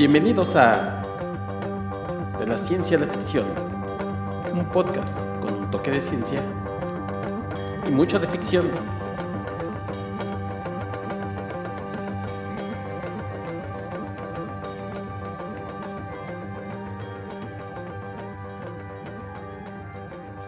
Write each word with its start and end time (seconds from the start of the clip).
Bienvenidos 0.00 0.56
a 0.56 1.02
De 2.38 2.46
la 2.46 2.56
Ciencia 2.56 2.96
a 2.96 3.00
la 3.00 3.06
Ficción, 3.06 3.44
un 4.50 4.64
podcast 4.72 5.20
con 5.42 5.52
un 5.52 5.70
toque 5.70 5.90
de 5.90 6.00
ciencia 6.00 6.42
y 7.86 7.90
mucho 7.90 8.18
de 8.18 8.26
ficción. 8.26 8.70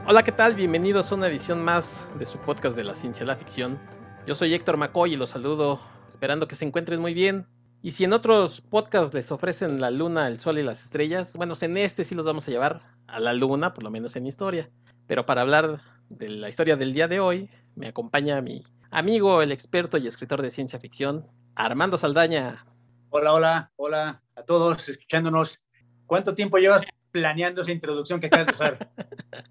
Hola, 0.07 0.23
¿qué 0.23 0.33
tal? 0.33 0.55
Bienvenidos 0.55 1.13
a 1.13 1.15
una 1.15 1.27
edición 1.27 1.63
más 1.63 2.07
de 2.19 2.25
su 2.25 2.39
podcast 2.39 2.75
de 2.75 2.85
la 2.85 2.95
ciencia 2.95 3.25
a 3.25 3.27
la 3.27 3.37
ficción. 3.37 3.79
Yo 4.27 4.35
soy 4.35 4.55
Héctor 4.55 4.79
McCoy 4.79 5.13
y 5.13 5.17
los 5.17 5.29
saludo 5.29 5.79
esperando 6.09 6.49
que 6.49 6.55
se 6.55 6.65
encuentren 6.65 7.03
muy 7.03 7.13
bien. 7.13 7.47
Y 7.85 7.91
si 7.91 8.05
en 8.05 8.13
otros 8.13 8.61
podcasts 8.61 9.13
les 9.13 9.33
ofrecen 9.33 9.81
la 9.81 9.91
luna, 9.91 10.29
el 10.29 10.39
sol 10.39 10.57
y 10.59 10.63
las 10.63 10.85
estrellas, 10.85 11.37
bueno, 11.37 11.55
en 11.61 11.77
este 11.77 12.05
sí 12.05 12.15
los 12.15 12.25
vamos 12.25 12.47
a 12.47 12.53
llevar 12.53 12.81
a 13.09 13.19
la 13.19 13.35
luna, 13.35 13.75
por 13.75 13.83
lo 13.83 13.91
menos 13.91 14.15
en 14.15 14.25
historia. 14.25 14.71
Pero 15.09 15.27
para 15.27 15.43
hablar 15.43 15.81
de 16.09 16.29
la 16.29 16.49
historia 16.49 16.77
del 16.77 16.93
día 16.93 17.09
de 17.09 17.19
hoy, 17.19 17.51
me 17.75 17.89
acompaña 17.89 18.41
mi 18.41 18.63
amigo, 18.93 19.43
el 19.43 19.51
experto 19.51 19.99
y 19.99 20.07
escritor 20.07 20.43
de 20.43 20.53
ciencia 20.53 20.79
ficción, 20.79 21.27
Armando 21.57 21.99
Saldaña. 21.99 22.65
Hola, 23.11 23.33
hola, 23.33 23.73
hola 23.75 24.23
a 24.37 24.43
todos 24.45 24.89
escuchándonos. 24.89 25.61
¿Cuánto 26.07 26.37
tiempo 26.37 26.59
llevas 26.59 26.83
planeando 27.11 27.63
esa 27.63 27.73
introducción 27.73 28.21
que 28.21 28.27
acabas 28.27 28.47
de 28.47 28.53
hacer. 28.53 28.89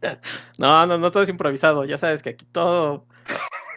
no, 0.58 0.86
no, 0.86 0.98
no 0.98 1.12
todo 1.12 1.24
es 1.24 1.30
improvisado. 1.30 1.86
Ya 1.86 1.98
sabes 1.98 2.24
que 2.24 2.30
aquí 2.30 2.46
todo. 2.46 3.06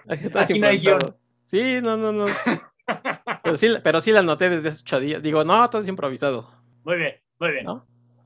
aquí 0.08 0.58
no 0.58 0.66
hay 0.68 0.78
guion. 0.78 0.98
Sí, 1.44 1.80
no, 1.82 1.96
no, 1.96 2.12
no. 2.12 2.26
pero, 3.44 3.56
sí, 3.56 3.68
pero 3.82 4.00
sí 4.00 4.10
la 4.12 4.22
noté 4.22 4.48
desde 4.50 4.70
hace 4.70 4.80
ocho 4.80 5.00
días. 5.00 5.22
Digo, 5.22 5.44
no, 5.44 5.68
todo 5.70 5.82
es 5.82 5.88
improvisado. 5.88 6.50
Muy 6.84 6.96
bien, 6.96 7.14
muy 7.38 7.52
bien. 7.52 7.66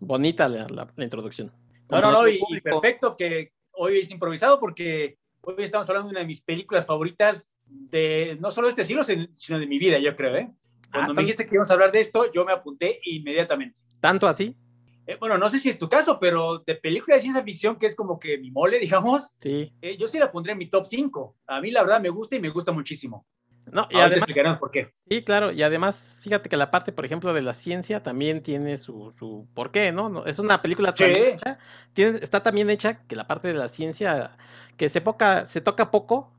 Bonita 0.01 0.49
la, 0.49 0.67
la, 0.69 1.05
introducción. 1.05 1.53
No, 1.91 2.01
no, 2.01 2.13
no, 2.13 2.29
y, 2.29 2.41
perfecto 2.63 3.17
que 3.17 3.53
hoy 3.73 3.99
es 3.99 4.11
improvisado 4.11 4.61
porque 4.61 5.19
hoy 5.41 5.57
estamos 5.59 5.89
hablando 5.89 6.09
de 6.09 6.13
una 6.13 6.21
de 6.21 6.27
mis 6.27 6.41
películas 6.41 6.87
favoritas 6.87 7.51
de 7.67 8.37
no 8.41 8.51
solo 8.51 8.69
de 8.69 8.71
este 8.71 8.85
siglo, 8.85 9.03
sino 9.05 9.59
de 9.59 9.67
mi 9.67 9.79
vida, 9.79 9.99
yo 9.99 10.15
creo, 10.17 10.37
¿eh? 10.37 10.51
Cuando 10.91 11.13
ah, 11.13 11.15
me 11.15 11.23
dijiste 11.23 11.47
que 11.47 11.55
íbamos 11.55 11.71
a 11.71 11.75
hablar 11.75 11.93
de 11.93 12.01
esto, 12.01 12.33
yo 12.33 12.45
me 12.45 12.53
apunté 12.53 13.01
inmediatamente. 13.05 13.81
¿Tanto 14.01 14.27
así? 14.27 14.57
Eh, 15.07 15.17
bueno, 15.19 15.37
no 15.39 15.49
sé 15.49 15.59
si 15.59 15.69
es 15.69 15.79
tu 15.79 15.89
caso, 15.89 16.19
pero 16.21 16.63
de 16.67 16.75
película 16.75 17.17
de 17.17 17.23
ciencia 17.23 17.43
ficción, 17.43 17.79
que 17.79 17.87
es 17.87 17.97
como 17.97 18.19
que 18.19 18.39
mi 18.39 18.51
mole, 18.51 18.79
digamos, 18.81 19.31
sí. 19.41 19.73
Eh, 19.83 19.97
yo 19.99 20.09
sí 20.09 20.19
la 20.19 20.31
pondré 20.31 20.53
en 20.53 20.59
mi 20.59 20.71
top 20.71 20.87
5. 20.87 21.37
A 21.47 21.61
mí 21.61 21.71
la 21.71 21.83
verdad 21.83 22.01
me 22.01 22.11
gusta 22.11 22.37
y 22.37 22.41
me 22.41 22.51
gusta 22.51 22.73
muchísimo. 22.73 23.27
No, 23.73 23.89
y 23.91 23.99
además, 23.99 24.59
por 24.59 24.71
qué. 24.71 24.93
Sí, 25.09 25.23
claro, 25.23 25.53
y 25.53 25.63
además, 25.63 26.21
fíjate 26.23 26.49
que 26.49 26.57
la 26.57 26.71
parte, 26.71 26.93
por 26.93 27.05
ejemplo, 27.05 27.33
de 27.33 27.43
la 27.43 27.55
ciencia 27.55 28.03
también 28.03 28.43
tiene 28.43 28.77
su, 28.77 29.13
su 29.17 29.47
por 29.55 29.71
qué, 29.71 29.93
¿no? 29.93 30.27
Es 30.27 30.39
una 30.39 30.63
película 30.63 30.93
sí. 30.97 31.05
hecha, 31.05 31.59
tiene, 31.93 32.19
está 32.23 32.43
también 32.43 32.71
hecha 32.71 33.07
que 33.07 33.17
la 33.17 33.27
parte 33.27 33.49
de 33.49 33.55
la 33.55 33.69
ciencia, 33.69 34.31
que 34.77 34.89
se, 34.89 35.01
poca, 35.01 35.47
se 35.47 35.61
toca 35.61 35.91
poco, 35.91 36.33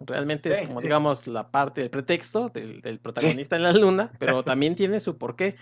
realmente 0.00 0.50
es 0.52 0.66
como, 0.66 0.80
digamos, 0.80 1.26
la 1.26 1.50
parte 1.50 1.80
del 1.80 1.90
pretexto 1.90 2.50
del, 2.50 2.80
del 2.80 2.98
protagonista 2.98 3.56
en 3.56 3.62
la 3.62 3.72
luna, 3.72 4.12
pero 4.18 4.42
también 4.44 4.74
tiene 4.74 5.00
su 5.00 5.16
porqué. 5.16 5.56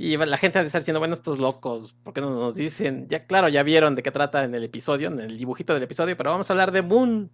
Y 0.00 0.16
la 0.16 0.36
gente 0.36 0.60
va 0.60 0.62
a 0.62 0.66
estar 0.66 0.80
diciendo, 0.80 1.00
bueno, 1.00 1.14
estos 1.14 1.40
locos, 1.40 1.92
¿por 2.04 2.14
qué 2.14 2.20
no 2.20 2.30
nos 2.30 2.54
dicen? 2.54 3.08
Ya, 3.10 3.26
claro, 3.26 3.48
ya 3.48 3.64
vieron 3.64 3.96
de 3.96 4.04
qué 4.04 4.12
trata 4.12 4.44
en 4.44 4.54
el 4.54 4.62
episodio, 4.62 5.08
en 5.08 5.18
el 5.18 5.36
dibujito 5.36 5.74
del 5.74 5.82
episodio, 5.82 6.16
pero 6.16 6.30
vamos 6.30 6.48
a 6.48 6.52
hablar 6.52 6.70
de 6.70 6.82
Moon, 6.82 7.32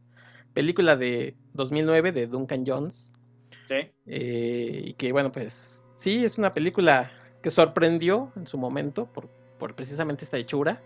película 0.55 0.97
de 0.97 1.37
2009 1.53 2.13
de 2.13 2.27
Duncan 2.27 2.65
Jones. 2.67 3.13
Sí. 3.65 3.77
Eh, 4.07 4.83
y 4.85 4.95
que, 4.95 5.13
bueno, 5.13 5.33
pues 5.33 5.91
sí, 5.97 6.25
es 6.25 6.39
una 6.39 6.55
película 6.55 7.11
que 7.43 7.51
sorprendió 7.51 8.33
en 8.37 8.47
su 8.47 8.59
momento 8.59 9.07
por, 9.13 9.29
por 9.59 9.75
precisamente 9.75 10.25
esta 10.25 10.39
hechura. 10.39 10.83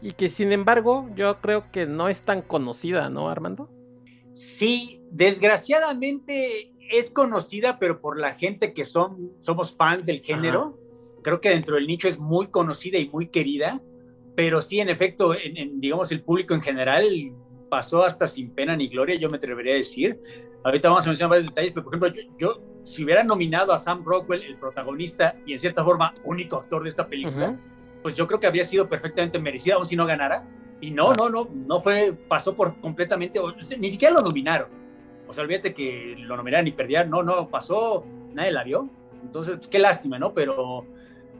Y 0.00 0.12
que, 0.12 0.28
sin 0.28 0.52
embargo, 0.52 1.08
yo 1.16 1.40
creo 1.40 1.70
que 1.72 1.86
no 1.86 2.08
es 2.08 2.22
tan 2.22 2.42
conocida, 2.42 3.10
¿no, 3.10 3.28
Armando? 3.28 3.68
Sí, 4.32 5.02
desgraciadamente 5.10 6.72
es 6.90 7.10
conocida, 7.10 7.78
pero 7.78 8.00
por 8.00 8.18
la 8.18 8.34
gente 8.34 8.72
que 8.72 8.84
son, 8.84 9.32
somos 9.40 9.74
fans 9.74 10.06
del 10.06 10.20
género 10.20 10.78
creo 11.22 11.40
que 11.40 11.50
dentro 11.50 11.74
del 11.74 11.86
nicho 11.86 12.08
es 12.08 12.18
muy 12.18 12.48
conocida 12.48 12.98
y 12.98 13.08
muy 13.08 13.28
querida, 13.28 13.80
pero 14.34 14.60
sí, 14.60 14.80
en 14.80 14.88
efecto, 14.88 15.34
en, 15.34 15.80
digamos, 15.80 16.12
el 16.12 16.22
público 16.22 16.54
en 16.54 16.62
general 16.62 17.04
pasó 17.68 18.04
hasta 18.04 18.26
sin 18.26 18.54
pena 18.54 18.76
ni 18.76 18.88
gloria, 18.88 19.16
yo 19.16 19.28
me 19.28 19.36
atrevería 19.36 19.74
a 19.74 19.76
decir. 19.76 20.18
Ahorita 20.64 20.88
vamos 20.88 21.06
a 21.06 21.10
mencionar 21.10 21.30
varios 21.30 21.46
detalles, 21.46 21.72
pero 21.72 21.84
por 21.84 21.94
ejemplo, 21.94 22.22
yo, 22.38 22.60
si 22.82 23.04
hubiera 23.04 23.22
nominado 23.22 23.72
a 23.72 23.78
Sam 23.78 24.02
Rockwell, 24.04 24.42
el 24.42 24.56
protagonista 24.56 25.36
y 25.46 25.52
en 25.52 25.58
cierta 25.58 25.84
forma 25.84 26.12
único 26.24 26.56
actor 26.56 26.82
de 26.82 26.88
esta 26.88 27.06
película, 27.06 27.56
pues 28.02 28.14
yo 28.14 28.26
creo 28.26 28.40
que 28.40 28.46
habría 28.46 28.64
sido 28.64 28.88
perfectamente 28.88 29.38
merecida, 29.38 29.74
aun 29.74 29.84
si 29.84 29.96
no 29.96 30.06
ganara. 30.06 30.44
Y 30.80 30.90
no, 30.90 31.12
no, 31.12 31.28
no, 31.28 31.48
no 31.52 31.80
fue, 31.80 32.14
pasó 32.28 32.54
por 32.54 32.80
completamente, 32.80 33.40
ni 33.78 33.88
siquiera 33.88 34.14
lo 34.14 34.22
nominaron. 34.22 34.68
O 35.26 35.32
sea, 35.32 35.44
olvídate 35.44 35.74
que 35.74 36.14
lo 36.18 36.36
nominaran 36.36 36.66
y 36.66 36.72
perdieran, 36.72 37.10
no, 37.10 37.22
no, 37.22 37.48
pasó, 37.48 38.04
nadie 38.32 38.52
la 38.52 38.64
vio. 38.64 38.88
Entonces, 39.22 39.56
pues, 39.56 39.68
qué 39.68 39.78
lástima, 39.78 40.18
¿no? 40.18 40.32
Pero 40.32 40.86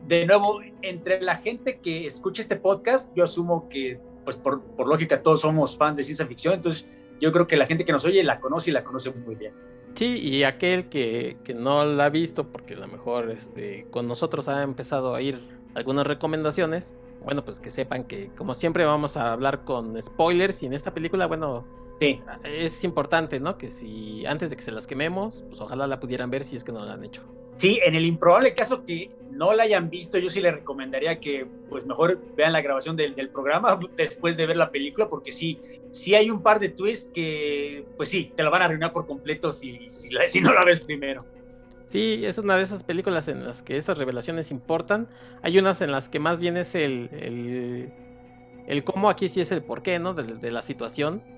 de 0.07 0.27
nuevo, 0.27 0.61
entre 0.83 1.21
la 1.23 1.37
gente 1.37 1.79
que 1.79 2.07
escucha 2.07 2.43
este 2.43 2.57
podcast, 2.57 3.15
yo 3.15 3.25
asumo 3.25 3.69
que, 3.69 4.01
pues 4.25 4.37
por, 4.37 4.63
por, 4.63 4.89
lógica, 4.89 5.23
todos 5.23 5.41
somos 5.41 5.77
fans 5.77 5.97
de 5.97 6.05
ciencia 6.05 6.27
ficción, 6.27 6.55
entonces 6.55 6.87
yo 7.21 7.33
creo 7.33 7.47
que 7.47 7.57
la 7.57 7.67
gente 7.67 7.85
que 7.85 7.93
nos 7.93 8.05
oye 8.05 8.23
la 8.23 8.41
conoce 8.41 8.71
y 8.71 8.73
la 8.73 8.85
conoce 8.85 9.11
muy 9.11 9.35
bien. 9.35 9.53
Sí, 9.95 10.19
y 10.21 10.45
aquel 10.45 10.89
que, 10.89 11.39
que 11.45 11.55
no 11.55 11.85
la 11.85 12.07
ha 12.07 12.11
visto, 12.11 12.47
porque 12.49 12.75
a 12.75 12.79
lo 12.79 12.87
mejor 12.87 13.31
este, 13.31 13.87
con 13.91 14.07
nosotros 14.07 14.49
ha 14.49 14.63
empezado 14.63 15.15
a 15.15 15.21
ir 15.21 15.41
algunas 15.75 16.07
recomendaciones, 16.07 16.99
bueno, 17.25 17.45
pues 17.45 17.61
que 17.61 17.71
sepan 17.71 18.05
que 18.05 18.31
como 18.37 18.55
siempre 18.55 18.85
vamos 18.85 19.17
a 19.17 19.33
hablar 19.33 19.65
con 19.65 20.01
spoilers 20.01 20.63
y 20.63 20.67
en 20.67 20.73
esta 20.73 20.95
película, 20.95 21.27
bueno, 21.27 21.67
sí. 22.01 22.21
es 22.45 22.85
importante, 22.85 23.41
¿no? 23.41 23.59
Que 23.59 23.69
si 23.69 24.25
antes 24.27 24.51
de 24.51 24.57
que 24.57 24.63
se 24.63 24.73
las 24.73 24.87
quememos, 24.87 25.45
pues 25.49 25.61
ojalá 25.61 25.87
la 25.87 26.01
pudieran 26.01 26.31
ver 26.31 26.45
si 26.45 26.57
es 26.57 26.65
que 26.65 26.73
no 26.73 26.85
la 26.85 26.93
han 26.93 27.05
hecho. 27.05 27.23
Sí, 27.59 27.81
en 27.85 27.97
el 27.97 28.07
improbable 28.07 28.55
caso 28.55 28.85
que 28.85 29.11
no 29.33 29.53
la 29.53 29.65
hayan 29.65 29.91
visto, 29.91 30.17
yo 30.17 30.29
sí 30.29 30.41
les 30.41 30.55
recomendaría 30.55 31.19
que 31.19 31.45
pues 31.69 31.85
mejor 31.85 32.21
vean 32.37 32.53
la 32.53 32.61
grabación 32.61 32.97
del, 32.97 33.31
programa 33.31 33.79
después 33.97 34.37
de 34.37 34.47
ver 34.47 34.57
la 34.57 34.71
película, 34.71 35.09
porque 35.09 35.33
sí, 35.33 35.61
sí 35.91 36.15
hay 36.15 36.31
un 36.31 36.41
par 36.41 36.61
de 36.61 36.69
twists 36.69 37.11
que 37.13 37.85
pues 37.97 38.11
sí, 38.11 38.33
te 38.37 38.45
la 38.45 38.51
van 38.51 38.63
a 38.63 38.67
arruinar 38.67 38.93
por 38.93 39.07
completo 39.07 39.51
si, 39.51 39.91
si, 39.91 40.09
si 40.29 40.41
no 40.41 40.55
la 40.55 40.65
ves 40.65 40.79
primero. 40.81 41.25
Sí, 41.87 42.23
es 42.25 42.39
una 42.39 42.57
de 42.57 42.63
esas 42.63 42.85
películas 42.85 43.27
en 43.27 43.45
las 43.45 43.63
que 43.63 43.77
estas 43.77 43.99
revelaciones 43.99 44.53
importan. 44.53 45.09
Hay 45.43 45.59
unas 45.59 45.83
en 45.83 45.91
las 45.91 46.09
que 46.09 46.21
más 46.21 46.39
bien 46.39 46.57
es 46.57 46.77
el, 46.77 47.91
el, 48.69 48.85
cómo, 48.85 49.11
aquí 49.11 49.29
sí 49.29 49.41
es 49.41 49.51
el 49.51 49.65
porqué, 49.65 49.99
¿no? 49.99 50.15
De 50.15 50.51
la 50.53 50.63
situación 50.63 51.38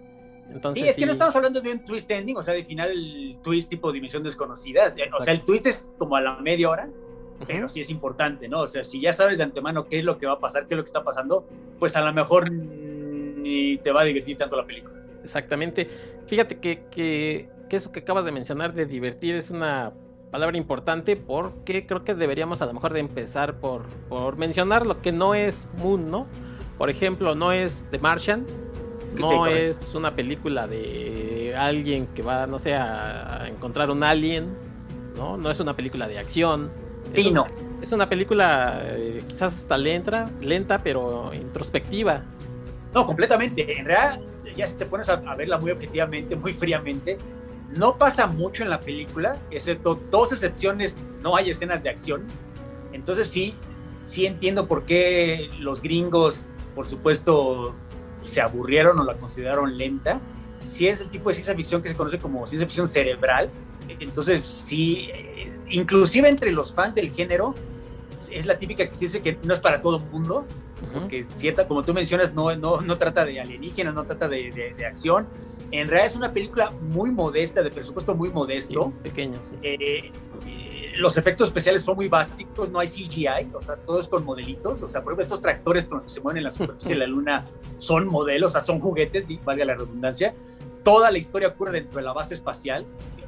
sí, 0.75 0.89
es 0.89 0.97
que 0.97 1.07
no 1.07 1.13
estamos 1.13 1.35
hablando 1.37 1.61
de 1.61 1.73
un 1.73 1.85
twist 1.85 2.11
ending, 2.11 2.37
o 2.37 2.43
sea, 2.43 2.55
de 2.55 2.65
final 2.65 3.39
twist 3.43 3.71
tipo 3.71 3.93
dimensión 3.93 4.23
desconocida. 4.23 4.87
O 4.87 5.23
sea, 5.23 5.33
el 5.33 5.43
twist 5.43 5.67
es 5.67 5.93
como 5.99 6.17
a 6.17 6.21
la 6.21 6.37
media 6.37 6.69
hora, 6.69 6.89
pero 7.47 7.69
sí 7.69 7.81
es 7.81 7.91
importante, 7.91 8.49
¿no? 8.49 8.63
O 8.63 8.67
sea, 8.67 8.85
si 8.85 9.01
ya 9.01 9.13
sabes 9.13 9.39
de 9.39 9.45
antemano 9.45 9.87
qué 9.87 9.99
es 9.99 10.05
lo 10.05 10.19
que 10.19 10.27
va 10.27 10.35
a 10.35 10.39
pasar, 10.39 10.67
qué 10.67 10.75
es 10.75 10.79
lo 10.79 10.85
que 10.85 10.89
está 10.89 11.03
pasando, 11.03 11.47
pues 11.79 11.97
a 11.97 12.01
lo 12.03 12.13
mejor 12.13 12.51
ni 12.51 13.79
te 13.79 13.93
va 13.93 14.03
a 14.03 14.05
divertir 14.05 14.37
tanto 14.37 14.57
la 14.57 14.67
película. 14.67 14.95
Exactamente. 15.23 15.89
Fíjate 16.27 16.59
que, 16.59 16.85
que, 16.91 17.49
que 17.69 17.77
eso 17.77 17.93
que 17.93 18.01
acabas 18.01 18.25
de 18.25 18.33
mencionar 18.33 18.75
de 18.75 18.87
divertir 18.87 19.35
es 19.35 19.51
una 19.51 19.93
palabra 20.31 20.57
importante 20.57 21.17
porque 21.17 21.87
creo 21.87 22.05
que 22.05 22.15
deberíamos 22.15 22.63
a 22.63 22.67
lo 22.67 22.75
mejor 22.75 22.93
de 22.93 23.01
empezar 23.01 23.59
por, 23.59 23.83
por 24.09 24.37
mencionar 24.37 24.87
lo 24.87 25.01
que 25.01 25.13
no 25.13 25.35
es 25.35 25.67
Moon, 25.79 26.11
¿no? 26.11 26.27
Por 26.79 26.89
ejemplo, 26.89 27.35
no 27.35 27.53
es 27.53 27.87
The 27.91 27.99
Martian, 27.99 28.47
no 29.15 29.47
es 29.47 29.95
una 29.95 30.15
película 30.15 30.67
de 30.67 31.55
alguien 31.57 32.07
que 32.09 32.23
va, 32.23 32.47
no 32.47 32.59
sé, 32.59 32.75
a 32.75 33.47
encontrar 33.49 33.91
un 33.91 34.03
alien, 34.03 34.49
¿no? 35.17 35.37
No 35.37 35.51
es 35.51 35.61
una 35.61 35.75
película 35.75 36.09
de 36.09 36.19
acción. 36.19 36.71
Sí, 37.15 37.29
es 37.29 37.33
no. 37.33 37.43
Una, 37.43 37.83
es 37.83 37.93
una 37.93 38.09
película 38.09 38.83
eh, 38.85 39.21
quizás 39.27 39.55
hasta 39.55 39.79
lenta, 39.79 40.31
lenta, 40.41 40.83
pero 40.83 41.31
introspectiva. 41.35 42.23
No, 42.95 43.07
completamente. 43.07 43.79
En 43.79 43.85
realidad, 43.85 44.21
ya 44.57 44.67
si 44.67 44.77
te 44.77 44.87
pones 44.87 45.09
a, 45.09 45.17
verla 45.17 45.59
muy 45.59 45.71
objetivamente, 45.71 46.37
muy 46.37 46.55
fríamente, 46.55 47.19
no 47.77 47.97
pasa 47.97 48.27
mucho 48.27 48.65
en 48.65 48.71
la 48.71 48.81
película, 48.81 49.39
excepto 49.51 50.01
dos 50.11 50.33
excepciones, 50.33 50.97
no 51.23 51.37
hay 51.37 51.51
escenas 51.51 51.83
de 51.83 51.91
acción. 51.91 52.25
Entonces 52.93 53.29
sí, 53.29 53.55
sí 53.95 54.27
entiendo 54.27 54.67
por 54.67 54.85
qué 54.85 55.49
los 55.61 55.81
gringos, 55.81 56.47
por 56.75 56.89
supuesto, 56.89 57.75
se 58.23 58.41
aburrieron 58.41 58.99
o 58.99 59.05
la 59.05 59.15
consideraron 59.15 59.77
lenta. 59.77 60.21
Si 60.65 60.87
es 60.87 61.01
el 61.01 61.09
tipo 61.09 61.31
de 61.31 61.35
ciencia 61.35 61.55
ficción 61.55 61.83
que 61.83 61.89
se 61.89 61.95
conoce 61.95 62.19
como 62.19 62.47
ciencia 62.47 62.67
ficción 62.67 62.87
cerebral, 62.87 63.51
entonces 63.99 64.43
sí, 64.43 65.09
inclusive 65.69 66.29
entre 66.29 66.53
los 66.53 66.75
fans 66.75 66.95
del 66.95 67.11
género, 67.13 67.55
es 68.31 68.47
la 68.47 68.59
típica 68.59 68.89
que 68.89 68.95
se 68.95 69.07
dice 69.07 69.23
que 69.23 69.39
no 69.45 69.53
es 69.53 69.61
para 69.61 69.83
todo 69.83 69.97
el 69.97 70.05
mundo, 70.05 70.47
porque 70.93 71.25
cierta, 71.25 71.67
como 71.67 71.83
tú 71.83 71.93
mencionas, 71.93 72.33
no, 72.33 72.55
no, 72.57 72.81
no 72.81 72.97
trata 72.97 73.25
de 73.25 73.41
alienígenas, 73.41 73.95
no 73.95 74.05
trata 74.05 74.29
de, 74.29 74.75
de, 74.77 74.87
acción. 74.87 75.27
En 75.73 75.87
realidad 75.89 76.07
es 76.07 76.17
una 76.17 76.33
película 76.33 76.73
muy 76.81 77.11
modesta, 77.11 77.63
de 77.63 77.71
presupuesto 77.71 78.15
muy 78.15 78.31
modesto. 78.31 78.93
pequeño, 79.03 79.39
sí. 79.45 79.57
Eh, 79.63 80.11
los 80.97 81.17
efectos 81.19 81.49
especiales 81.49 81.83
son 81.83 81.97
muy 81.97 82.09
básicos, 82.09 82.71
no 82.71 82.81
hay 82.81 82.89
CGI, 82.89 83.51
o 83.55 83.61
sea, 83.61 83.77
todo 83.77 84.01
es 84.01 84.09
con 84.09 84.25
modelitos, 84.25 84.83
o 84.83 84.89
sea, 84.89 85.03
por 85.03 85.13
ejemplo, 85.13 85.23
estos 85.23 85.41
tractores 85.41 85.87
con 85.89 85.97
los 85.97 86.05
que 86.05 86.11
se 86.11 86.21
mueven 86.21 86.39
en 86.39 86.45
la 86.45 86.51
superficie 86.51 86.95
de 86.95 87.01
la 87.01 87.07
luna 87.07 87.45
son 87.77 88.07
modelos, 88.07 88.51
o 88.51 88.53
sea, 88.53 88.61
son 88.61 88.81
juguetes, 88.81 89.27
valga 89.45 89.65
la 89.65 89.75
redundancia. 89.75 90.35
Toda 90.83 91.11
la 91.11 91.19
historia 91.19 91.49
ocurre 91.49 91.73
dentro 91.73 91.99
de 91.99 92.07
la 92.07 92.13
base 92.13 92.35
espacial, 92.35 92.87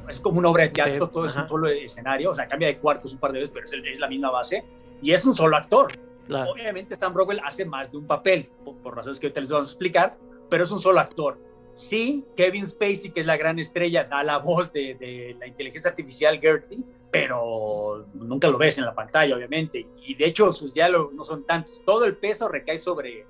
es 0.09 0.19
como 0.19 0.39
una 0.39 0.49
obra 0.49 0.63
de 0.63 0.69
teatro, 0.69 1.09
todo 1.09 1.25
es 1.25 1.35
un 1.35 1.47
solo 1.47 1.67
escenario, 1.67 2.31
o 2.31 2.35
sea, 2.35 2.47
cambia 2.47 2.67
de 2.67 2.77
cuartos 2.77 3.13
un 3.13 3.19
par 3.19 3.31
de 3.31 3.39
veces, 3.39 3.53
pero 3.53 3.65
es, 3.65 3.99
la 3.99 4.07
misma 4.07 4.31
base, 4.31 4.65
y 5.01 5.11
es 5.11 5.25
un 5.25 5.33
solo 5.33 5.55
actor. 5.55 5.91
Obviamente 6.29 6.93
Stan 6.93 7.13
Rockwell 7.13 7.41
hace 7.43 7.65
más 7.65 7.91
de 7.91 7.97
un 7.97 8.07
papel, 8.07 8.49
por, 8.63 8.95
razones 8.95 9.19
que 9.19 9.27
ahorita 9.27 9.41
les 9.41 9.51
vamos 9.51 9.67
a 9.67 9.71
explicar, 9.71 10.17
pero 10.49 10.63
es 10.63 10.71
un 10.71 10.79
solo 10.79 10.99
actor. 10.99 11.39
Sí, 11.75 12.23
Kevin 12.35 12.65
Spacey, 12.67 13.11
que 13.11 13.21
es 13.21 13.25
la 13.25 13.37
gran 13.37 13.57
estrella, 13.57 14.03
da 14.03 14.23
la 14.23 14.37
voz 14.37 14.71
de, 14.71 14.95
de 14.95 15.35
la 15.39 15.47
inteligencia 15.47 15.89
artificial 15.89 16.39
Gertie, 16.39 16.79
pero 17.11 18.05
nunca 18.13 18.47
lo 18.47 18.57
ves 18.57 18.77
en 18.77 18.85
la 18.85 18.93
pantalla, 18.93 19.35
obviamente. 19.35 19.85
Y 20.05 20.15
de 20.15 20.25
hecho, 20.25 20.51
sus 20.51 20.73
diálogos 20.73 21.13
no 21.13 21.23
son 21.23 21.45
tantos. 21.45 21.81
Todo 21.85 22.05
el 22.05 22.15
peso 22.15 22.47
recae 22.47 22.77
sobre, 22.77 23.25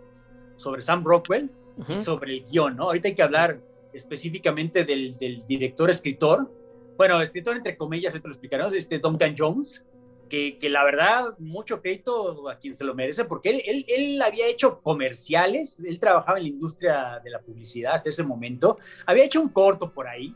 sobre 0.57 0.81
Sam 0.81 1.03
Rockwell 1.03 1.49
y 1.87 2.01
sobre 2.01 2.33
el 2.33 2.45
guion, 2.45 2.75
¿no? 2.75 2.83
Ahorita 2.83 3.07
hay 3.07 3.15
que 3.15 3.23
hablar 3.23 3.59
específicamente 3.93 4.83
del, 4.83 5.17
del 5.17 5.45
director-escritor. 5.47 6.49
Bueno, 6.97 7.21
escritor 7.21 7.57
entre 7.57 7.75
comillas, 7.75 8.13
esto 8.13 8.27
lo 8.27 8.33
explicaremos, 8.33 8.73
este 8.73 8.99
Duncan 8.99 9.35
Jones, 9.37 9.83
que, 10.29 10.57
que, 10.59 10.69
la 10.69 10.83
verdad, 10.83 11.37
mucho 11.39 11.81
crédito 11.81 12.49
a 12.49 12.57
quien 12.57 12.75
se 12.75 12.83
lo 12.83 12.95
merece, 12.95 13.25
porque 13.25 13.49
él, 13.49 13.61
él, 13.65 13.85
él, 13.87 14.21
había 14.21 14.47
hecho 14.47 14.81
comerciales, 14.81 15.79
él 15.83 15.99
trabajaba 15.99 16.37
en 16.37 16.43
la 16.43 16.49
industria 16.49 17.21
de 17.23 17.29
la 17.29 17.39
publicidad 17.39 17.93
hasta 17.93 18.09
ese 18.09 18.23
momento, 18.23 18.77
había 19.05 19.25
hecho 19.25 19.41
un 19.41 19.49
corto 19.49 19.91
por 19.91 20.07
ahí, 20.07 20.35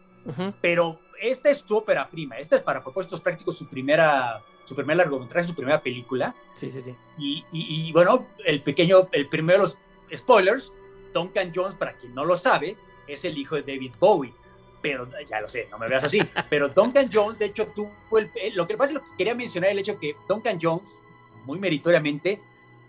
pero 0.61 0.99
esta 1.21 1.49
es 1.49 1.59
su 1.59 1.77
ópera 1.77 2.09
prima, 2.09 2.37
esta 2.37 2.57
es 2.57 2.61
para 2.61 2.83
propósitos 2.83 3.21
prácticos 3.21 3.57
su 3.57 3.67
primera, 3.67 4.41
su 4.65 4.75
primer 4.75 4.97
largometraje, 4.97 5.47
su 5.47 5.55
primera 5.55 5.81
película. 5.81 6.35
Sí, 6.55 6.69
sí, 6.69 6.81
sí. 6.81 6.95
Y, 7.17 7.43
y, 7.51 7.91
bueno, 7.91 8.27
el 8.45 8.61
pequeño, 8.61 9.07
el 9.11 9.27
primero, 9.29 9.59
los 9.59 9.77
spoilers, 10.13 10.73
Duncan 11.13 11.51
Jones, 11.55 11.75
para 11.75 11.93
quien 11.93 12.13
no 12.13 12.25
lo 12.25 12.35
sabe, 12.35 12.75
es 13.07 13.25
el 13.25 13.37
hijo 13.37 13.55
de 13.55 13.61
David 13.61 13.93
Bowie. 13.99 14.33
Pero 14.81 15.07
ya 15.27 15.41
lo 15.41 15.49
sé, 15.49 15.67
no 15.71 15.77
me 15.77 15.87
veas 15.87 16.03
así. 16.03 16.21
Pero 16.49 16.69
Duncan 16.69 17.09
Jones, 17.11 17.39
de 17.39 17.45
hecho, 17.45 17.67
tuvo 17.67 18.17
el. 18.17 18.29
Eh, 18.35 18.51
lo 18.53 18.67
que 18.67 18.77
pasa 18.77 18.91
es 18.91 18.93
lo 18.95 19.01
que 19.01 19.17
quería 19.17 19.35
mencionar 19.35 19.71
el 19.71 19.79
hecho 19.79 19.99
que 19.99 20.15
Duncan 20.27 20.59
Jones, 20.61 20.97
muy 21.45 21.59
meritoriamente, 21.59 22.39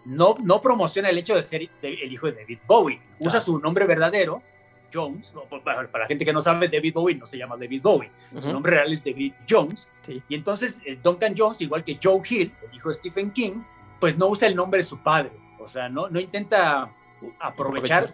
no, 0.04 0.36
no 0.40 0.60
promociona 0.60 1.10
el 1.10 1.18
hecho 1.18 1.34
de 1.34 1.42
ser 1.42 1.68
el 1.82 2.12
hijo 2.12 2.26
de 2.26 2.32
David 2.32 2.58
Bowie. 2.66 3.00
Usa 3.20 3.40
su 3.40 3.58
nombre 3.58 3.86
verdadero 3.86 4.42
Jones, 4.92 5.34
para, 5.64 5.82
la 5.82 6.06
gente 6.06 6.24
que 6.24 6.32
no 6.32 6.40
sabe, 6.40 6.68
David 6.68 6.94
Bowie 6.94 7.14
no 7.16 7.26
se 7.26 7.36
llama 7.38 7.56
David 7.56 7.82
Bowie, 7.82 8.10
su 8.38 8.52
nombre 8.52 8.72
real 8.72 8.92
es 8.92 9.04
David 9.04 9.32
Jones, 9.48 9.90
y 10.28 10.34
entonces 10.34 10.78
eh, 10.84 10.98
Duncan 11.02 11.34
Jones, 11.36 11.60
igual 11.60 11.84
que 11.84 11.98
Joe 12.02 12.20
Hill, 12.28 12.52
el 12.70 12.76
hijo 12.76 12.88
de 12.88 12.94
Stephen 12.94 13.30
King, 13.32 13.62
pues 14.00 14.16
no 14.16 14.28
usa 14.28 14.48
el 14.48 14.56
nombre 14.56 14.78
de 14.78 14.84
su 14.84 14.98
padre, 15.02 15.32
o 15.58 15.68
sea, 15.68 15.88
no, 15.88 16.08
no 16.08 16.18
intenta 16.20 16.90
aprovechar 17.40 18.12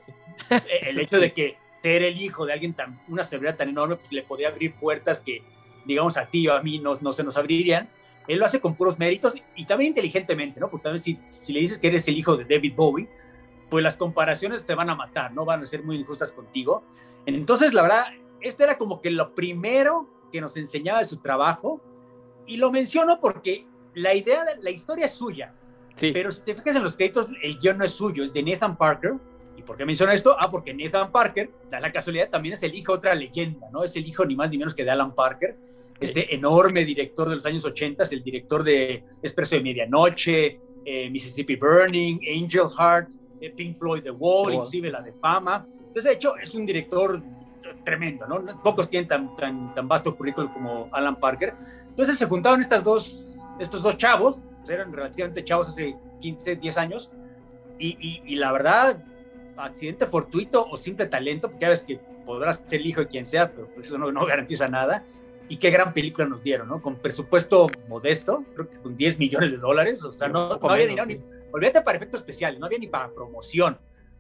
el 0.83 0.99
hecho 0.99 1.19
de 1.21 1.33
que 1.33 1.57
ser 1.75 2.03
el 2.03 2.21
hijo 2.21 2.47
de 2.47 2.53
alguien 2.53 2.73
tan, 2.73 3.01
una 3.09 3.25
celebridad 3.25 3.57
tan 3.57 3.69
enorme, 3.69 3.97
pues 3.97 4.13
le 4.13 4.23
podía 4.23 4.49
abrir 4.49 4.75
puertas 4.75 5.21
que, 5.21 5.43
digamos, 5.85 6.17
a 6.17 6.27
ti 6.27 6.47
o 6.49 6.55
a 6.55 6.63
mí 6.63 6.79
no, 6.79 6.93
no 7.01 7.13
se 7.13 7.25
nos 7.25 7.37
abrirían. 7.37 7.89
Él 8.29 8.39
lo 8.39 8.47
hace 8.47 8.61
con 8.61 8.75
puros 8.75 8.99
méritos 8.99 9.35
y 9.55 9.67
también 9.67 9.89
inteligentemente, 9.89 10.59
¿no? 10.61 10.71
Porque 10.71 10.85
también 10.85 11.03
si, 11.03 11.19
si 11.41 11.53
le 11.53 11.61
dices 11.61 11.79
que 11.79 11.89
eres 11.89 12.07
el 12.09 12.17
hijo 12.17 12.37
de 12.37 12.45
David 12.45 12.75
Bowie, 12.75 13.09
pues 13.69 13.83
las 13.83 13.97
comparaciones 13.97 14.65
te 14.65 14.75
van 14.75 14.89
a 14.89 14.95
matar, 14.95 15.33
¿no? 15.33 15.45
Van 15.45 15.63
a 15.63 15.67
ser 15.67 15.83
muy 15.83 15.97
injustas 15.97 16.33
contigo. 16.33 16.85
Entonces, 17.27 17.75
la 17.75 17.83
verdad, 17.83 18.05
este 18.41 18.65
era 18.65 18.79
como 18.79 19.01
que 19.01 19.11
lo 19.11 19.35
primero 19.35 20.09
que 20.33 20.41
nos 20.41 20.57
enseñaba 20.57 21.01
de 21.01 21.05
su 21.05 21.19
trabajo 21.19 21.81
y 22.47 22.57
lo 22.57 22.71
menciono 22.71 23.21
porque 23.21 23.67
la 23.95 24.15
idea, 24.15 24.45
de, 24.45 24.63
la 24.63 24.71
historia 24.71 25.07
es 25.07 25.13
suya, 25.13 25.55
sí. 25.97 26.13
pero 26.13 26.31
si 26.31 26.43
te 26.43 26.55
fijas 26.55 26.77
en 26.77 26.85
los 26.85 26.97
créditos, 26.97 27.29
el 27.43 27.59
guion 27.59 27.79
no 27.79 27.85
es 27.85 27.93
suyo, 27.93 28.23
es 28.23 28.33
de 28.33 28.43
Nathan 28.43 28.77
Parker. 28.77 29.15
¿Y 29.57 29.63
por 29.63 29.77
qué 29.77 29.85
menciono 29.85 30.13
esto? 30.13 30.37
Ah, 30.39 30.51
porque 30.51 30.75
Nathan 30.75 31.11
Parker, 31.11 31.51
da 31.71 31.81
la 31.81 31.93
casualidad, 31.93 32.29
también 32.31 32.55
es 32.55 32.63
el 32.63 32.75
hijo 32.75 32.93
de 32.93 32.99
otra 32.99 33.15
leyenda, 33.15 33.69
¿no? 33.73 33.85
Es 33.85 33.95
el 33.97 34.07
hijo 34.07 34.25
ni 34.25 34.35
más 34.35 34.51
ni 34.51 34.59
menos 34.59 34.75
que 34.75 34.85
de 34.85 34.91
Alan 34.91 35.15
Parker, 35.15 35.57
este 36.01 36.35
enorme 36.35 36.85
director 36.85 37.29
de 37.29 37.37
los 37.37 37.47
años 37.47 37.65
80, 37.65 38.03
es 38.03 38.13
el 38.13 38.23
director 38.23 38.65
de 38.65 39.05
Expreso 39.23 39.57
de 39.57 39.63
Medianoche, 39.63 40.61
eh, 40.85 41.09
Mississippi 41.09 41.57
Burning, 41.57 42.19
Angel 42.37 42.69
Heart, 42.69 43.11
Pink 43.57 43.77
Floyd, 43.77 44.03
The 44.03 44.11
Wall, 44.11 44.55
inclusive 44.55 44.91
la 44.91 45.03
de 45.03 45.13
Fama. 45.13 45.67
Entonces, 45.71 46.05
de 46.05 46.13
hecho, 46.13 46.37
es 46.37 46.55
un 46.55 46.67
director 46.67 47.23
tremendo, 47.85 48.27
¿no? 48.27 48.63
Pocos 48.63 48.89
tienen 48.89 49.09
tan, 49.09 49.37
tan, 49.37 49.75
tan 49.75 49.89
vasto 49.89 50.17
currículum 50.17 50.53
como 50.53 50.89
Alan 50.93 51.17
Parker. 51.17 51.55
Entonces 51.89 52.19
se 52.19 52.27
juntaron 52.27 52.61
estas 52.61 52.83
dos, 52.83 53.23
estos 53.59 53.83
dos 53.83 53.97
chavos, 53.97 54.43
pues, 54.59 54.71
eran 54.71 54.93
relativamente 54.93 55.45
chavos 55.45 55.69
hace 55.69 55.95
15, 56.21 56.57
10 56.57 56.79
años, 56.79 57.11
y, 57.79 58.23
y, 58.25 58.37
la 58.37 58.53
verdad, 58.53 59.05
accidente 59.57 60.07
fortuito 60.07 60.67
o 60.67 60.77
simple 60.77 61.07
talento, 61.07 61.49
porque 61.49 61.63
ya 61.63 61.69
ves 61.69 61.83
que 61.83 61.99
podrás 62.25 62.63
ser 62.67 62.81
el 62.81 62.87
hijo 62.87 63.01
de 63.01 63.09
quien 63.09 63.27
sea, 63.27 63.53
pero 63.53 63.69
pues 63.69 63.87
eso 63.87 63.99
no, 63.99 64.11
no 64.11 64.27
garantiza 64.27 64.69
nada. 64.69 65.05
Y 65.49 65.59
qué 65.59 65.71
gran 65.71 65.93
película 65.93 66.27
nos 66.27 66.43
dieron, 66.43 66.69
¿no? 66.69 66.81
Con 66.81 66.97
presupuesto 66.97 67.67
modesto, 67.89 68.45
creo 68.55 68.71
que 68.71 68.79
con 68.79 68.97
10 68.97 69.19
millones 69.19 69.51
de 69.53 69.59
dólares, 69.59 70.03
o 70.03 70.11
sea, 70.11 70.29
no, 70.29 70.57
no 70.57 70.71
había 70.71 70.87
dinero 70.87 71.07
ni 71.07 71.21
olvídate 71.53 71.83
para 71.83 71.97
efectos 71.97 72.21
especiales, 72.21 72.59
no 72.59 72.67
había 72.67 72.79
ni 72.79 72.89
para 72.89 73.11
promoción, 73.11 73.79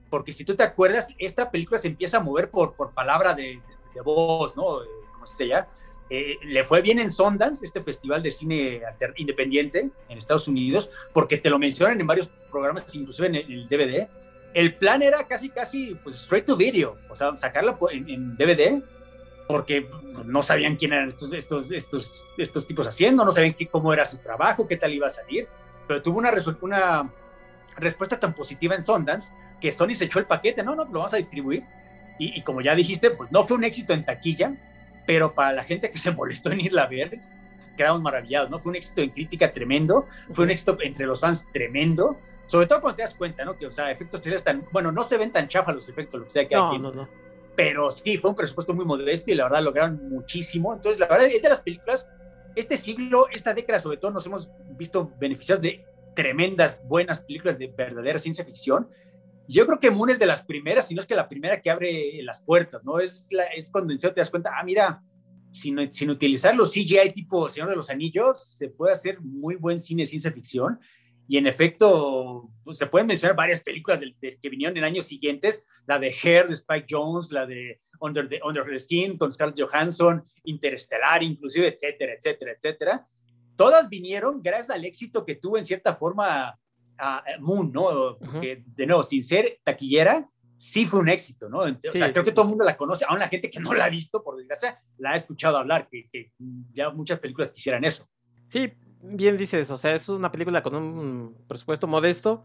porque 0.08 0.32
si 0.32 0.44
tú 0.44 0.54
te 0.54 0.62
acuerdas, 0.62 1.08
esta 1.18 1.50
película 1.50 1.78
se 1.78 1.88
empieza 1.88 2.18
a 2.18 2.20
mover 2.20 2.48
por, 2.48 2.74
por 2.74 2.92
palabra 2.92 3.34
de, 3.34 3.60
de, 3.94 4.00
voz, 4.02 4.54
¿no? 4.56 4.82
Eh, 4.82 4.86
¿Cómo 5.12 5.26
se 5.26 5.48
llama? 5.48 5.66
Eh, 6.10 6.36
le 6.44 6.62
fue 6.62 6.82
bien 6.82 7.00
en 7.00 7.10
Sundance, 7.10 7.64
este 7.64 7.82
festival 7.82 8.22
de 8.22 8.30
cine 8.30 8.82
independiente 9.16 9.90
en 10.08 10.18
Estados 10.18 10.46
Unidos, 10.46 10.90
porque 11.12 11.38
te 11.38 11.50
lo 11.50 11.58
mencionan 11.58 12.00
en 12.00 12.06
varios 12.06 12.28
programas, 12.50 12.94
inclusive 12.94 13.28
en 13.28 13.34
el, 13.34 13.68
DVD. 13.68 14.08
El 14.54 14.74
plan 14.76 15.02
era 15.02 15.26
casi, 15.26 15.50
casi, 15.50 15.96
pues, 15.96 16.16
straight 16.16 16.46
to 16.46 16.56
video, 16.56 16.96
o 17.10 17.16
sea, 17.16 17.36
sacarla 17.36 17.76
en, 17.90 18.36
DVD, 18.36 18.80
porque 19.48 19.86
no 20.24 20.42
sabían 20.42 20.76
quién 20.76 20.92
eran 20.92 21.08
estos, 21.08 21.32
estos, 21.32 21.70
estos, 21.70 22.22
estos 22.38 22.66
tipos 22.66 22.86
haciendo, 22.86 23.24
no 23.24 23.32
sabían 23.32 23.54
qué, 23.54 23.66
cómo 23.66 23.92
era 23.92 24.04
su 24.04 24.18
trabajo, 24.18 24.66
qué 24.68 24.76
tal 24.76 24.92
iba 24.92 25.08
a 25.08 25.10
salir, 25.10 25.48
pero 25.88 26.00
tuvo 26.00 26.18
una, 26.18 26.32
una 26.62 27.10
respuesta 27.76 28.18
tan 28.18 28.32
positiva 28.32 28.74
en 28.74 28.82
Sundance 28.82 29.32
que 29.60 29.72
Sony 29.72 29.94
se 29.94 30.04
echó 30.04 30.20
el 30.20 30.26
paquete, 30.26 30.62
no, 30.62 30.74
no, 30.74 30.84
lo 30.84 30.92
vamos 30.92 31.14
a 31.14 31.16
distribuir. 31.16 31.64
Y, 32.16 32.42
como 32.42 32.60
ya 32.60 32.76
dijiste, 32.76 33.10
pues 33.10 33.32
no 33.32 33.42
fue 33.42 33.56
un 33.56 33.64
éxito 33.64 33.92
en 33.92 34.04
taquilla, 34.04 34.54
pero 35.04 35.34
para 35.34 35.52
la 35.52 35.64
gente 35.64 35.90
que 35.90 35.98
se 35.98 36.12
molestó 36.12 36.52
en 36.52 36.60
irla 36.60 36.82
a 36.84 36.86
ver, 36.86 37.18
quedamos 37.76 38.02
maravillados, 38.02 38.50
¿no? 38.50 38.60
Fue 38.60 38.70
un 38.70 38.76
éxito 38.76 39.00
en 39.00 39.10
crítica 39.10 39.52
tremendo, 39.52 40.06
fue 40.32 40.44
un 40.44 40.52
éxito 40.52 40.78
entre 40.80 41.06
los 41.06 41.18
fans 41.18 41.48
tremendo, 41.52 42.16
sobre 42.54 42.68
todo 42.68 42.80
cuando 42.82 42.94
te 42.94 43.02
das 43.02 43.16
cuenta, 43.16 43.44
¿no? 43.44 43.58
Que, 43.58 43.66
o 43.66 43.70
sea, 43.72 43.90
efectos 43.90 44.20
especiales 44.20 44.44
tan, 44.44 44.64
bueno, 44.70 44.92
no 44.92 45.02
se 45.02 45.16
ven 45.16 45.32
tan 45.32 45.48
chafas 45.48 45.74
los 45.74 45.88
efectos, 45.88 46.20
lo 46.20 46.26
que 46.26 46.30
sea 46.30 46.46
que 46.46 46.54
no, 46.54 46.78
no, 46.78 46.92
no. 46.92 47.08
pero 47.56 47.90
sí, 47.90 48.16
fue 48.16 48.30
un 48.30 48.36
presupuesto 48.36 48.72
muy 48.72 48.84
modesto 48.84 49.32
y 49.32 49.34
la 49.34 49.42
verdad 49.42 49.64
lograron 49.64 50.08
muchísimo. 50.08 50.72
Entonces, 50.72 51.00
la 51.00 51.08
verdad 51.08 51.26
es 51.26 51.42
de 51.42 51.48
las 51.48 51.60
películas, 51.60 52.06
este 52.54 52.76
siglo, 52.76 53.26
esta 53.32 53.52
década 53.54 53.80
sobre 53.80 53.96
todo, 53.96 54.12
nos 54.12 54.24
hemos 54.26 54.48
visto 54.78 55.10
beneficiados 55.18 55.62
de 55.62 55.84
tremendas, 56.14 56.80
buenas 56.86 57.22
películas 57.22 57.58
de 57.58 57.66
verdadera 57.76 58.20
ciencia 58.20 58.44
ficción. 58.44 58.88
Yo 59.48 59.66
creo 59.66 59.80
que 59.80 59.90
Moon 59.90 60.10
es 60.10 60.20
de 60.20 60.26
las 60.26 60.44
primeras, 60.44 60.86
si 60.86 60.94
no 60.94 61.00
es 61.00 61.08
que 61.08 61.16
la 61.16 61.28
primera 61.28 61.60
que 61.60 61.72
abre 61.72 62.22
las 62.22 62.40
puertas, 62.40 62.84
¿no? 62.84 63.00
Es, 63.00 63.26
es 63.56 63.68
cuando 63.68 63.92
en 63.92 63.98
serio 63.98 64.14
te 64.14 64.20
das 64.20 64.30
cuenta, 64.30 64.52
ah, 64.56 64.62
mira, 64.62 65.02
sin, 65.50 65.90
sin 65.90 66.08
utilizar 66.08 66.54
los 66.54 66.70
CGI 66.70 67.08
tipo 67.12 67.50
Señor 67.50 67.68
de 67.68 67.74
los 67.74 67.90
Anillos, 67.90 68.54
se 68.56 68.68
puede 68.68 68.92
hacer 68.92 69.20
muy 69.20 69.56
buen 69.56 69.80
cine 69.80 70.04
de 70.04 70.06
ciencia 70.06 70.30
ficción. 70.30 70.78
Y 71.26 71.38
en 71.38 71.46
efecto, 71.46 72.50
pues, 72.64 72.78
se 72.78 72.86
pueden 72.86 73.06
mencionar 73.06 73.36
varias 73.36 73.62
películas 73.62 74.00
que 74.20 74.48
vinieron 74.48 74.76
en 74.76 74.84
años 74.84 75.06
siguientes, 75.06 75.64
la 75.86 75.98
de 75.98 76.14
Hair 76.22 76.48
de 76.48 76.54
Spike 76.54 76.86
Jones, 76.88 77.32
la 77.32 77.46
de 77.46 77.80
Under 78.00 78.28
the, 78.28 78.40
Under 78.44 78.64
the 78.64 78.78
Skin 78.78 79.16
con 79.16 79.32
Scarlett 79.32 79.60
Johansson, 79.60 80.22
Interestelar 80.44 81.22
inclusive, 81.22 81.68
etcétera, 81.68 82.14
etcétera, 82.14 82.52
etcétera 82.52 83.08
todas 83.56 83.88
vinieron 83.88 84.42
gracias 84.42 84.70
al 84.70 84.84
éxito 84.84 85.24
que 85.24 85.36
tuvo 85.36 85.58
en 85.58 85.64
cierta 85.64 85.94
forma 85.94 86.58
a 86.98 87.24
Moon, 87.40 87.72
¿no? 87.72 88.16
Porque, 88.18 88.62
de 88.66 88.86
nuevo, 88.86 89.02
sin 89.02 89.24
ser 89.24 89.58
taquillera, 89.64 90.28
sí 90.56 90.86
fue 90.86 91.00
un 91.00 91.08
éxito, 91.08 91.48
¿no? 91.48 91.60
O 91.60 91.90
sea, 91.90 92.12
creo 92.12 92.24
que 92.24 92.32
todo 92.32 92.44
el 92.44 92.50
mundo 92.50 92.64
la 92.64 92.76
conoce, 92.76 93.04
aún 93.08 93.18
la 93.18 93.28
gente 93.28 93.50
que 93.50 93.60
no 93.60 93.74
la 93.74 93.86
ha 93.86 93.88
visto, 93.88 94.22
por 94.22 94.36
desgracia, 94.36 94.80
la 94.98 95.10
ha 95.10 95.14
escuchado 95.16 95.58
hablar, 95.58 95.88
que, 95.90 96.30
ya 96.72 96.90
muchas 96.90 97.18
películas 97.18 97.52
quisieran 97.52 97.84
eso. 97.84 98.08
Sí, 98.48 98.72
bien 99.04 99.36
dices, 99.36 99.70
o 99.70 99.76
sea, 99.76 99.94
es 99.94 100.08
una 100.08 100.32
película 100.32 100.62
con 100.62 100.74
un 100.74 101.36
presupuesto 101.46 101.86
modesto, 101.86 102.44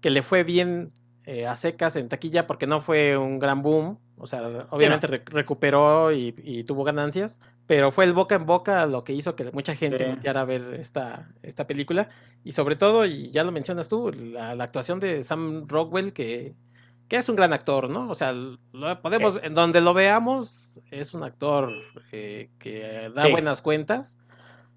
que 0.00 0.10
le 0.10 0.22
fue 0.22 0.44
bien 0.44 0.92
eh, 1.24 1.46
a 1.46 1.56
secas 1.56 1.96
en 1.96 2.08
taquilla 2.08 2.46
porque 2.46 2.66
no 2.66 2.80
fue 2.80 3.16
un 3.16 3.38
gran 3.38 3.62
boom, 3.62 3.98
o 4.16 4.26
sea, 4.26 4.66
obviamente 4.70 5.06
recuperó 5.06 6.12
y, 6.12 6.64
tuvo 6.64 6.84
ganancias, 6.84 7.40
pero 7.66 7.90
fue 7.90 8.04
el 8.04 8.12
boca 8.12 8.34
en 8.34 8.46
boca 8.46 8.84
lo 8.86 9.04
que 9.04 9.12
hizo 9.12 9.34
que 9.34 9.50
mucha 9.52 9.74
gente 9.74 10.16
sí. 10.20 10.28
a 10.28 10.44
ver 10.44 10.74
esta, 10.78 11.30
esta 11.42 11.66
película. 11.66 12.08
Y 12.44 12.52
sobre 12.52 12.76
todo, 12.76 13.06
y 13.06 13.30
ya 13.30 13.44
lo 13.44 13.52
mencionas 13.52 13.88
tú, 13.88 14.12
la, 14.12 14.50
actuación 14.52 15.00
de 15.00 15.22
Sam 15.22 15.66
Rockwell, 15.68 16.12
que, 16.12 16.54
que, 17.08 17.16
es 17.16 17.28
un 17.28 17.36
gran 17.36 17.52
actor, 17.52 17.88
¿no? 17.88 18.10
O 18.10 18.14
sea, 18.14 18.34
podemos, 19.02 19.42
en 19.42 19.54
donde 19.54 19.80
lo 19.80 19.94
veamos, 19.94 20.82
es 20.90 21.14
un 21.14 21.22
actor 21.22 21.72
eh, 22.12 22.50
que 22.58 23.10
da 23.14 23.28
buenas 23.28 23.62
cuentas. 23.62 24.18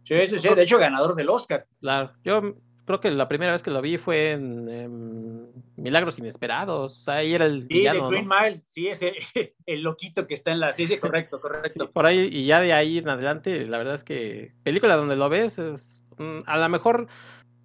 Sí, 0.03 0.27
sí, 0.27 0.39
sí, 0.39 0.49
de 0.53 0.61
hecho 0.61 0.77
ganador 0.77 1.15
del 1.15 1.29
Oscar. 1.29 1.65
Claro, 1.79 2.11
yo 2.23 2.55
creo 2.85 2.99
que 2.99 3.11
la 3.11 3.27
primera 3.27 3.53
vez 3.53 3.63
que 3.63 3.71
lo 3.71 3.81
vi 3.81 3.97
fue 3.97 4.31
en, 4.31 5.49
Milagros 5.75 6.19
Inesperados, 6.19 6.93
o 6.93 7.03
sea, 7.03 7.15
ahí 7.15 7.33
era 7.33 7.45
el 7.45 7.63
sí, 7.63 7.67
villano, 7.69 8.09
de 8.09 8.15
Green 8.15 8.27
Mile, 8.27 8.61
sí, 8.65 8.87
ese, 8.87 9.13
el 9.65 9.81
loquito 9.81 10.27
que 10.27 10.33
está 10.33 10.51
en 10.51 10.59
la, 10.59 10.71
sí, 10.71 10.87
sí, 10.87 10.97
correcto, 10.97 11.41
correcto. 11.41 11.91
por 11.91 12.05
ahí, 12.05 12.29
y 12.31 12.45
ya 12.45 12.61
de 12.61 12.73
ahí 12.73 12.99
en 12.99 13.09
adelante, 13.09 13.67
la 13.67 13.77
verdad 13.77 13.95
es 13.95 14.03
que 14.03 14.53
película 14.63 14.95
donde 14.95 15.15
lo 15.15 15.29
ves 15.29 15.59
es, 15.59 16.05
mm, 16.17 16.39
a 16.45 16.57
lo 16.57 16.69
mejor, 16.69 17.07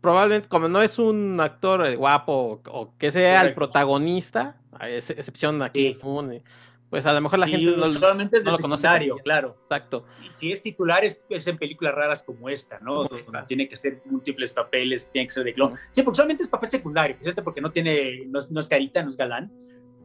probablemente, 0.00 0.48
como 0.48 0.68
no 0.68 0.82
es 0.82 0.98
un 0.98 1.40
actor 1.40 1.86
eh, 1.86 1.96
guapo 1.96 2.60
o 2.66 2.96
que 2.98 3.10
sea 3.10 3.42
el 3.42 3.54
protagonista, 3.54 4.56
a 4.72 4.88
excepción 4.88 5.62
aquí 5.62 5.94
sí 5.94 6.42
pues 6.90 7.04
a 7.04 7.12
lo 7.12 7.20
mejor 7.20 7.38
la 7.38 7.46
gente 7.46 7.76
no, 7.76 7.92
solamente 7.92 8.38
es 8.38 8.44
de 8.44 8.50
secundario, 8.50 9.16
claro. 9.16 9.56
Exacto. 9.64 10.06
si 10.32 10.50
es 10.50 10.62
titular 10.62 11.04
es, 11.04 11.20
en 11.28 11.58
películas 11.58 11.94
raras 11.94 12.22
como 12.22 12.48
esta, 12.48 12.78
¿no? 12.80 13.06
tiene 13.46 13.68
que 13.68 13.76
ser 13.76 14.00
múltiples 14.06 14.52
papeles, 14.52 15.10
tiene 15.12 15.26
que 15.28 15.34
ser 15.34 15.44
de 15.44 15.54
clon. 15.54 15.74
Sí, 15.90 16.02
porque 16.02 16.16
solamente 16.16 16.42
es 16.42 16.48
papel 16.48 16.68
secundario, 16.70 17.16
porque 17.44 17.60
no 17.60 17.70
tiene, 17.70 18.24
no, 18.26 18.38
es 18.38 18.68
carita, 18.68 19.02
no 19.02 19.08
es 19.08 19.16
galán, 19.16 19.52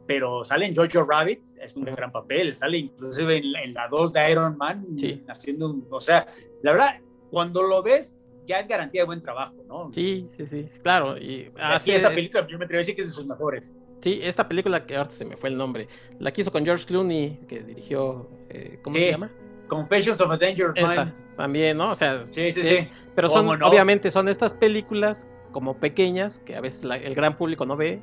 pero 0.06 0.44
sale 0.44 0.66
en 0.66 0.76
Jojo 0.76 1.06
Rabbit, 1.06 1.42
es 1.62 1.78
un 1.78 1.86
gran 1.86 2.12
papel, 2.12 2.54
sale 2.54 2.80
inclusive 2.80 3.38
en, 3.38 3.74
la 3.74 3.88
2 3.88 4.14
de 4.14 4.32
Iron 4.32 4.58
Man, 4.58 4.86
haciendo 5.30 5.70
un, 5.70 5.88
o 5.90 6.02
sea, 6.02 6.28
la 6.64 6.72
verdad, 6.74 7.00
cuando 7.32 7.62
lo 7.62 7.82
ves, 7.82 8.20
ya 8.46 8.60
es 8.60 8.68
garantía 8.68 9.02
de 9.02 9.06
buen 9.06 9.22
trabajo, 9.22 9.56
¿no? 9.68 9.90
Sí, 9.94 10.28
sí, 10.36 10.46
sí, 10.46 10.80
claro. 10.82 11.18
Y, 11.18 11.50
así 11.58 11.92
esta 11.92 12.10
película 12.10 12.46
yo 12.48 12.58
me 12.58 12.66
atrevo 12.66 12.80
a 12.80 12.82
decir 12.82 12.96
que 12.96 13.02
es 13.02 13.08
de 13.08 13.14
sus 13.14 13.26
mejores. 13.26 13.78
Sí, 14.04 14.20
esta 14.22 14.50
película 14.50 14.86
que 14.86 14.98
ahorita 14.98 15.16
se 15.16 15.24
me 15.24 15.38
fue 15.38 15.48
el 15.48 15.56
nombre, 15.56 15.88
la 16.20 16.34
quiso 16.34 16.52
con 16.52 16.66
George 16.66 16.86
Clooney, 16.86 17.40
que 17.48 17.62
dirigió, 17.62 18.30
eh, 18.50 18.78
¿cómo 18.82 18.98
se 18.98 19.12
llama? 19.12 19.32
Confessions 19.70 20.20
of 20.20 20.30
a 20.30 20.36
Dangerous 20.36 20.76
Mind. 20.76 21.14
También, 21.38 21.78
¿no? 21.78 21.92
O 21.92 21.96
sea, 21.96 22.26
sí, 22.32 22.52
sí, 22.52 22.64
sí. 22.64 22.88
Pero 23.16 23.30
son, 23.30 23.64
obviamente, 23.64 24.12
son 24.12 24.28
estas 24.28 24.54
películas 24.56 25.30
como 25.54 25.78
pequeñas 25.78 26.40
que 26.40 26.58
a 26.58 26.60
veces 26.60 26.84
el 26.84 27.16
gran 27.16 27.38
público 27.38 27.66
no 27.66 27.78
ve. 27.78 28.02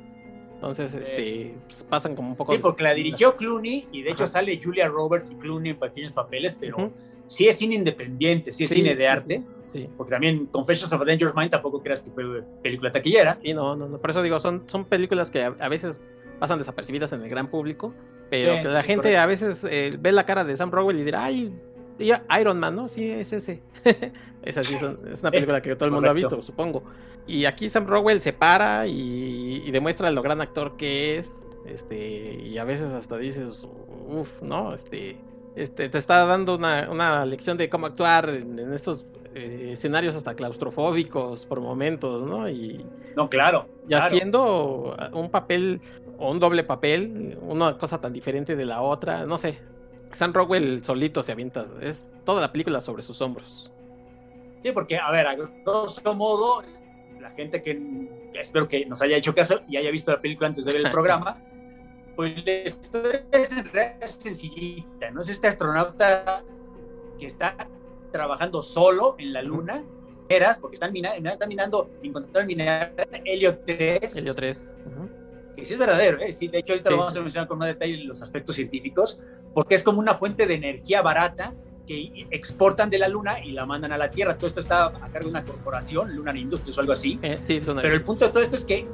Entonces, 0.61 0.93
este, 0.93 1.55
pues, 1.65 1.83
pasan 1.83 2.15
como 2.15 2.29
un 2.29 2.35
poco. 2.35 2.53
Sí, 2.53 2.59
porque 2.59 2.83
la 2.83 2.93
dirigió 2.93 3.35
Clooney 3.35 3.87
y 3.91 4.03
de 4.03 4.11
hecho 4.11 4.27
sale 4.27 4.59
Julia 4.63 4.87
Roberts 4.87 5.31
y 5.31 5.35
Clooney 5.35 5.71
en 5.71 5.79
pequeños 5.79 6.11
papeles, 6.11 6.55
pero 6.59 6.91
sí 7.25 7.47
es 7.47 7.57
cine 7.57 7.73
independiente, 7.73 8.51
sí 8.51 8.65
es 8.65 8.69
cine 8.69 8.95
de 8.95 9.07
arte. 9.07 9.43
Sí, 9.63 9.89
Porque 9.97 10.11
también 10.11 10.45
Confessions 10.45 10.93
of 10.93 11.01
a 11.01 11.05
Dangerous 11.05 11.35
Mind 11.35 11.49
tampoco 11.49 11.81
creas 11.81 12.03
que 12.03 12.11
fue 12.11 12.43
película 12.61 12.91
taquillera. 12.91 13.39
Sí, 13.39 13.55
no, 13.55 13.75
no, 13.75 13.89
no. 13.89 13.97
Por 13.97 14.11
eso 14.11 14.21
digo, 14.21 14.39
son, 14.39 14.65
son 14.67 14.85
películas 14.85 15.31
que 15.31 15.41
a, 15.41 15.69
veces 15.69 15.99
pasan 16.39 16.59
desapercibidas 16.59 17.11
en 17.13 17.23
el 17.23 17.29
gran 17.29 17.47
público, 17.47 17.95
pero 18.29 18.61
que 18.61 18.67
la 18.67 18.83
gente 18.83 19.17
a 19.17 19.25
veces 19.25 19.65
eh, 19.67 19.97
ve 19.99 20.11
la 20.11 20.27
cara 20.27 20.43
de 20.43 20.55
Sam 20.55 20.69
Rockwell 20.69 20.99
y 20.99 21.03
dirá, 21.03 21.23
ay, 21.23 21.51
Iron 22.39 22.59
Man, 22.59 22.75
¿no? 22.75 22.87
Sí, 22.87 23.09
es 23.09 23.33
ese. 23.33 23.61
es 24.43 24.57
así, 24.57 24.75
es 24.75 25.21
una 25.21 25.31
película 25.31 25.61
que 25.61 25.75
todo 25.75 25.85
el 25.85 25.91
mundo 25.91 26.09
ha 26.09 26.13
visto, 26.13 26.41
supongo. 26.41 26.83
Y 27.31 27.45
aquí 27.45 27.69
Sam 27.69 27.87
Rockwell 27.87 28.19
se 28.19 28.33
para 28.33 28.87
y, 28.87 29.63
y, 29.65 29.71
demuestra 29.71 30.11
lo 30.11 30.21
gran 30.21 30.41
actor 30.41 30.75
que 30.75 31.17
es. 31.17 31.31
Este, 31.65 32.35
y 32.43 32.57
a 32.57 32.65
veces 32.65 32.91
hasta 32.91 33.17
dices, 33.17 33.65
uff, 34.09 34.41
¿no? 34.41 34.73
Este, 34.73 35.17
este, 35.55 35.87
te 35.87 35.97
está 35.97 36.25
dando 36.25 36.55
una, 36.55 37.25
lección 37.25 37.57
de 37.57 37.69
cómo 37.69 37.87
actuar 37.87 38.29
en, 38.29 38.73
estos 38.73 39.05
eh, 39.33 39.69
escenarios 39.71 40.15
hasta 40.17 40.35
claustrofóbicos 40.35 41.45
por 41.45 41.61
momentos, 41.61 42.23
¿no? 42.23 42.49
Y, 42.49 42.85
no, 43.15 43.29
claro. 43.29 43.65
Y 43.87 43.93
haciendo 43.93 44.97
un 45.13 45.29
papel 45.29 45.79
o 46.17 46.31
un 46.31 46.39
doble 46.39 46.65
papel, 46.65 47.37
una 47.41 47.77
cosa 47.77 48.01
tan 48.01 48.11
diferente 48.11 48.57
de 48.57 48.65
la 48.65 48.81
otra, 48.81 49.25
no 49.25 49.37
sé. 49.37 49.57
Sam 50.11 50.33
Rockwell 50.33 50.83
solito 50.83 51.23
se 51.23 51.31
avienta, 51.31 51.65
es 51.81 52.13
toda 52.25 52.41
la 52.41 52.51
película 52.51 52.81
sobre 52.81 53.03
sus 53.03 53.21
hombros. 53.21 53.71
Sí, 54.63 54.71
porque, 54.73 54.97
a 54.97 55.09
ver, 55.11 55.25
a 55.25 55.35
grosso 55.35 56.13
modo, 56.13 56.61
la 57.19 57.31
gente 57.31 57.61
que 57.61 57.79
espero 58.39 58.67
que 58.67 58.85
nos 58.85 59.01
haya 59.01 59.17
hecho 59.17 59.33
caso 59.33 59.61
y 59.67 59.77
haya 59.77 59.91
visto 59.91 60.11
la 60.11 60.21
película 60.21 60.47
antes 60.47 60.65
de 60.65 60.73
ver 60.73 60.85
el 60.85 60.91
programa, 60.91 61.41
pues 62.15 62.45
la 62.45 62.51
historia 62.51 63.97
es 64.01 64.11
sencillita, 64.11 65.11
¿no? 65.11 65.21
Es 65.21 65.29
este 65.29 65.47
astronauta 65.47 66.43
que 67.19 67.25
está 67.25 67.55
trabajando 68.11 68.61
solo 68.61 69.15
en 69.17 69.33
la 69.33 69.41
luna, 69.41 69.83
eras, 70.29 70.59
porque 70.59 70.75
están, 70.75 70.91
minando, 70.91 71.29
están 71.29 71.49
minando, 71.49 71.89
encontraron 72.01 72.47
mineral 72.47 72.93
helio 73.25 73.57
3. 73.59 74.17
Helio 74.17 74.35
3. 74.35 74.77
Que 75.55 75.65
sí 75.65 75.73
es 75.73 75.79
verdadero, 75.79 76.19
¿eh? 76.19 76.31
Sí, 76.31 76.47
de 76.47 76.59
hecho 76.59 76.73
ahorita 76.73 76.89
lo 76.89 76.97
vamos 76.97 77.15
a 77.15 77.21
mencionar 77.21 77.47
con 77.47 77.57
más 77.57 77.67
detalle 77.67 77.97
los 78.03 78.21
aspectos 78.21 78.55
científicos, 78.55 79.21
porque 79.53 79.75
es 79.75 79.83
como 79.83 79.99
una 79.99 80.13
fuente 80.13 80.47
de 80.47 80.55
energía 80.55 81.01
barata 81.01 81.53
que 81.85 82.27
exportan 82.31 82.89
de 82.89 82.99
la 82.99 83.07
Luna 83.07 83.43
y 83.43 83.51
la 83.51 83.65
mandan 83.65 83.91
a 83.91 83.97
la 83.97 84.09
Tierra. 84.09 84.37
Todo 84.37 84.47
esto 84.47 84.59
está 84.59 84.87
a 84.87 85.09
cargo 85.09 85.25
de 85.25 85.29
una 85.29 85.43
corporación, 85.43 86.15
Lunar 86.15 86.37
Industries 86.37 86.77
o 86.77 86.81
algo 86.81 86.93
así. 86.93 87.19
Eh, 87.21 87.37
sí, 87.41 87.61
Pero 87.63 87.93
el 87.93 88.01
punto 88.01 88.25
de 88.25 88.31
todo 88.31 88.43
esto 88.43 88.55
es 88.55 88.65
que 88.65 88.87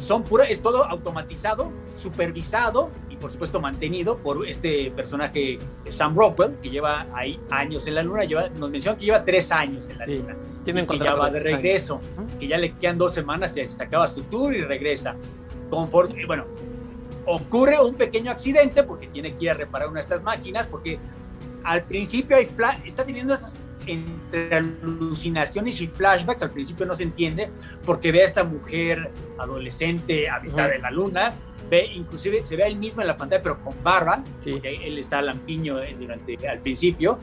son 0.00 0.24
pura, 0.24 0.44
es 0.44 0.62
todo 0.62 0.84
automatizado, 0.84 1.70
supervisado 1.94 2.90
y 3.10 3.16
por 3.16 3.30
supuesto 3.30 3.60
mantenido 3.60 4.16
por 4.16 4.48
este 4.48 4.90
personaje 4.92 5.58
Sam 5.88 6.16
Rockwell, 6.16 6.56
que 6.62 6.70
lleva 6.70 7.06
ahí 7.12 7.38
años 7.50 7.86
en 7.86 7.96
la 7.96 8.02
luna, 8.02 8.24
lleva, 8.24 8.48
nos 8.48 8.70
menciona 8.70 8.96
que 8.96 9.04
lleva 9.04 9.22
tres 9.22 9.52
años 9.52 9.88
en 9.90 9.98
la 9.98 10.06
luna. 10.06 10.36
Tiene 10.64 10.86
que 10.86 10.98
ya 10.98 11.14
va 11.14 11.30
de 11.30 11.40
regreso, 11.40 12.00
que 12.38 12.48
ya 12.48 12.56
le 12.56 12.72
quedan 12.76 12.98
dos 12.98 13.12
semanas, 13.12 13.52
se 13.52 13.62
acaba 13.78 14.06
su 14.06 14.22
tour 14.24 14.54
y 14.54 14.62
regresa. 14.62 15.16
Conforme, 15.68 16.26
bueno, 16.26 16.46
ocurre 17.26 17.78
un 17.80 17.94
pequeño 17.94 18.30
accidente 18.30 18.82
porque 18.82 19.06
tiene 19.08 19.34
que 19.36 19.44
ir 19.44 19.50
a 19.50 19.54
reparar 19.54 19.88
una 19.88 19.96
de 19.96 20.02
estas 20.02 20.22
máquinas, 20.22 20.66
porque 20.66 20.98
al 21.64 21.84
principio 21.84 22.36
hay 22.36 22.48
está 22.84 23.04
teniendo 23.04 23.34
esas 23.34 23.60
entre 23.86 24.56
alucinaciones 24.56 25.80
y 25.80 25.88
flashbacks, 25.88 26.42
al 26.42 26.50
principio 26.50 26.86
no 26.86 26.94
se 26.94 27.04
entiende, 27.04 27.50
porque 27.84 28.12
ve 28.12 28.22
a 28.22 28.24
esta 28.24 28.44
mujer 28.44 29.10
adolescente 29.38 30.28
habitada 30.28 30.74
en 30.74 30.82
la 30.82 30.90
luna, 30.90 31.30
ve, 31.68 31.86
inclusive 31.86 32.40
se 32.40 32.56
ve 32.56 32.64
a 32.64 32.66
él 32.66 32.76
mismo 32.76 33.00
en 33.00 33.08
la 33.08 33.16
pantalla, 33.16 33.42
pero 33.42 33.62
con 33.62 33.82
barba, 33.82 34.22
él 34.44 34.98
está 34.98 35.22
lampiño 35.22 35.80
eh, 35.80 35.96
durante, 35.98 36.36
al 36.48 36.58
principio, 36.60 37.18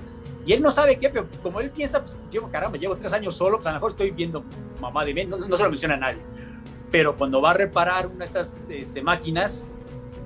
y 0.46 0.54
él 0.54 0.62
no 0.62 0.72
sabe 0.72 0.98
qué, 0.98 1.10
pero 1.10 1.28
como 1.44 1.60
él 1.60 1.70
piensa, 1.70 2.02
pues 2.02 2.18
llevo, 2.32 2.50
caramba, 2.50 2.78
llevo 2.78 2.96
tres 2.96 3.14
años 3.14 3.36
solo, 3.36 3.58
pues 3.58 3.68
a 3.68 3.72
lo 3.72 3.76
mejor 3.76 3.92
estoy 3.92 4.12
viendo 4.12 4.44
mamá 4.80 5.04
de 5.04 5.14
mí, 5.14 5.26
no, 5.26 5.38
se 5.38 5.64
lo 5.64 5.70
menciona 5.70 5.96
a 5.96 5.98
nadie, 5.98 6.22
pero 6.92 7.16
cuando 7.16 7.42
va 7.42 7.52
a 7.52 7.54
reparar 7.54 8.08
una 8.08 8.20
de 8.20 8.26
estas 8.26 8.66
este, 8.70 9.02
máquinas, 9.02 9.64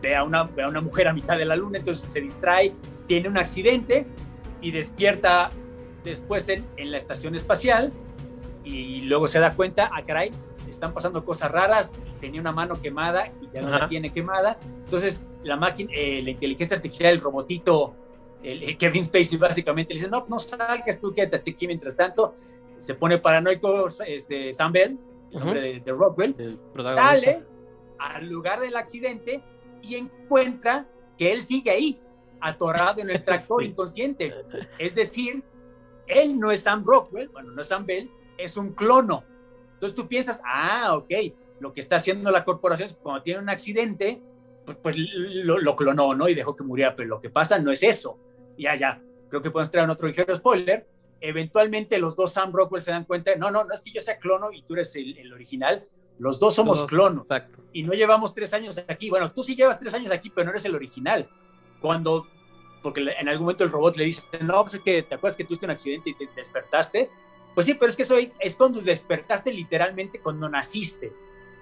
ve 0.02 0.16
a, 0.16 0.24
una, 0.24 0.44
ve 0.44 0.64
a 0.64 0.68
una 0.68 0.82
mujer 0.82 1.08
a 1.08 1.14
mitad 1.14 1.38
de 1.38 1.46
la 1.46 1.56
luna, 1.56 1.80
entonces 1.80 2.12
se 2.12 2.22
distrae, 2.22 2.74
tiene 3.12 3.28
un 3.28 3.38
accidente 3.38 4.06
y 4.62 4.72
despierta 4.72 5.50
después 6.02 6.48
en, 6.48 6.66
en, 6.78 6.92
la 6.92 6.98
estación 6.98 7.36
espacial 7.36 7.92
y 8.64 9.02
luego 9.02 9.28
se 9.28 9.38
da 9.38 9.52
cuenta, 9.52 9.90
ah, 9.94 10.02
caray, 10.06 10.32
están 10.70 10.94
pasando 10.94 11.26
cosas 11.26 11.52
raras, 11.52 11.92
tenía 12.22 12.40
una 12.40 12.54
mano 12.54 12.82
quemada 12.82 13.30
y 13.42 13.50
ya 13.54 13.64
no 13.64 13.70
la 13.70 13.90
tiene 13.90 14.14
quemada. 14.14 14.58
Entonces, 14.86 15.22
la 15.44 15.58
máquina, 15.58 15.92
eh, 15.94 16.22
la 16.24 16.30
inteligencia 16.30 16.78
artificial, 16.78 17.12
el 17.12 17.20
robotito, 17.20 17.94
el, 18.44 18.78
Kevin 18.78 19.04
Spacey 19.04 19.38
básicamente 19.38 19.94
le 19.94 20.00
dice, 20.00 20.10
no, 20.10 20.26
no 20.30 20.40
salgas 20.40 21.02
tú, 21.02 21.14
quédate 21.14 21.52
aquí 21.52 21.68
mientras 21.68 21.98
tanto. 21.98 22.36
Se 22.78 22.96
pone 22.96 23.18
paranoico 23.18 23.88
este, 24.08 24.54
Sam 24.54 24.72
Bell, 24.72 24.98
el 25.34 25.38
nombre 25.38 25.82
de, 25.82 25.92
Rockwell, 25.92 26.58
sale 26.82 27.44
al 28.00 28.30
lugar 28.30 28.62
del 28.62 28.78
accidente 28.78 29.44
y 29.82 29.96
encuentra 29.96 30.88
que 31.18 31.34
él 31.34 31.42
sigue 31.42 31.72
ahí, 31.72 32.00
atorado 32.42 33.02
en 33.02 33.10
el 33.10 33.24
tractor 33.26 33.64
inconsciente. 33.64 34.34
Es 34.78 34.96
decir, 34.96 35.44
él 36.08 36.40
no 36.40 36.52
es 36.52 36.62
Sam 36.62 36.84
Rockwell, 36.86 37.30
bueno, 37.30 37.52
no 37.52 37.62
es 37.62 37.68
Sam 37.68 37.86
Bell, 37.86 38.10
es 38.38 38.58
un 38.58 38.74
clono. 38.74 39.24
Entonces 39.74 39.96
tú 39.96 40.08
piensas, 40.08 40.42
ah, 40.46 40.96
ok, 40.96 41.12
lo 41.60 41.74
que 41.74 41.80
está 41.80 41.96
haciendo 41.96 42.32
la 42.32 42.44
corporación 42.44 42.88
es 42.88 42.94
cuando 42.96 43.24
tiene 43.24 43.40
un 43.40 43.50
accidente, 43.50 44.22
pues, 44.66 44.78
pues 44.82 44.96
lo, 44.98 45.76
clonó, 45.76 46.14
¿no? 46.14 46.28
Y 46.28 46.36
dejó 46.36 46.56
que 46.56 46.64
muriera, 46.64 46.96
pero 46.96 47.10
lo 47.10 47.22
que 47.22 47.30
pasa 47.30 47.58
no 47.60 47.72
es 47.72 47.84
eso. 47.84 48.18
Ya, 48.58 48.76
ya, 48.76 49.02
creo 49.30 49.42
que 49.42 49.52
podemos 49.52 49.72
traer 49.72 49.90
otro 49.90 50.08
ligero 50.08 50.36
spoiler. 50.36 50.88
Eventualmente 51.20 52.00
los 52.00 52.16
dos 52.16 52.34
Sam 52.34 52.52
Rockwell 52.52 52.82
se 52.82 52.92
dan 52.92 53.06
cuenta, 53.06 53.36
no, 53.36 53.52
no, 53.52 53.64
no 53.64 53.74
es 53.74 53.82
que 53.82 53.92
yo 53.92 54.02
sea 54.02 54.18
clono 54.18 54.52
y 54.52 54.64
tú 54.64 54.74
eres 54.74 54.96
el, 54.96 55.32
original, 55.32 55.88
los 56.18 56.40
dos 56.40 56.56
somos 56.56 56.84
clonos. 56.86 57.28
Exacto. 57.28 57.64
Y 57.74 57.84
no 57.84 57.94
llevamos 57.94 58.34
tres 58.34 58.54
años 58.54 58.84
aquí. 58.88 59.10
Bueno, 59.10 59.32
tú 59.32 59.44
sí 59.44 59.56
llevas 59.56 59.80
tres 59.80 59.94
años 59.94 60.12
aquí, 60.12 60.30
pero 60.30 60.46
no 60.46 60.52
eres 60.52 60.66
el 60.66 60.76
original. 60.76 61.30
Cuando 61.82 62.28
porque 62.82 63.02
en 63.02 63.30
algún 63.30 63.46
momento 63.46 63.64
el 63.64 63.72
robot 63.72 63.96
le 63.96 64.06
dice, 64.06 64.24
no, 64.42 64.62
pues 64.64 64.76
es 64.76 64.82
que 64.82 65.04
te 65.04 65.16
acuerdas 65.16 65.38
que 65.38 65.44
tuviste 65.44 65.66
un 65.66 65.72
accidente 65.72 66.10
y 66.10 66.14
te 66.14 66.28
despertaste. 66.36 67.10
Pues 67.54 67.66
sí, 67.66 67.74
pero 67.74 67.90
es 67.90 67.96
que 67.96 68.04
eso 68.04 68.18
es 68.40 68.56
cuando 68.56 68.82
despertaste 68.82 69.54
literalmente 69.54 70.20
cuando 70.20 70.48
naciste, 70.48 71.12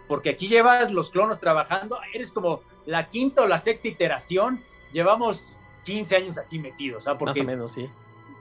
porque 0.07 0.29
aquí 0.29 0.47
llevas 0.47 0.91
los 0.91 1.09
clonos 1.09 1.39
trabajando, 1.39 1.99
eres 2.13 2.31
como 2.31 2.61
la 2.85 3.09
quinta 3.09 3.41
o 3.41 3.47
la 3.47 3.57
sexta 3.57 3.87
iteración, 3.87 4.61
llevamos 4.93 5.47
15 5.85 6.15
años 6.15 6.37
aquí 6.37 6.59
metidos, 6.59 7.07
¿ah? 7.07 7.17
Porque 7.17 7.41
Más 7.41 7.47
o 7.47 7.51
menos, 7.51 7.71
sí. 7.71 7.89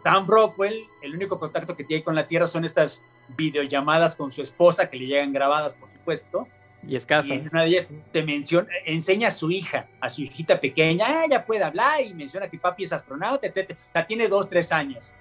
Sam 0.02 0.26
Rockwell, 0.26 0.86
el 1.02 1.14
único 1.14 1.40
contacto 1.40 1.74
que 1.74 1.84
tiene 1.84 2.04
con 2.04 2.14
la 2.14 2.28
Tierra 2.28 2.46
son 2.46 2.64
estas 2.64 3.02
videollamadas 3.36 4.14
con 4.14 4.30
su 4.30 4.42
esposa 4.42 4.88
que 4.88 4.98
le 4.98 5.06
llegan 5.06 5.32
grabadas, 5.32 5.72
por 5.74 5.88
supuesto, 5.88 6.46
y 6.86 6.96
escasas. 6.96 7.30
Y 7.30 7.48
una 7.50 7.62
de 7.62 7.68
ellas 7.68 7.88
te 8.12 8.22
menciona, 8.22 8.68
enseña 8.84 9.28
a 9.28 9.30
su 9.30 9.50
hija, 9.50 9.86
a 10.00 10.08
su 10.08 10.22
hijita 10.22 10.60
pequeña, 10.60 11.06
ah, 11.06 11.24
ella 11.24 11.44
puede 11.44 11.64
hablar 11.64 12.00
y 12.00 12.14
menciona 12.14 12.48
que 12.48 12.58
papi 12.58 12.84
es 12.84 12.92
astronauta, 12.92 13.46
etc. 13.46 13.72
O 13.72 13.92
sea, 13.92 14.06
tiene 14.06 14.28
dos, 14.28 14.48
tres 14.48 14.72
años. 14.72 15.12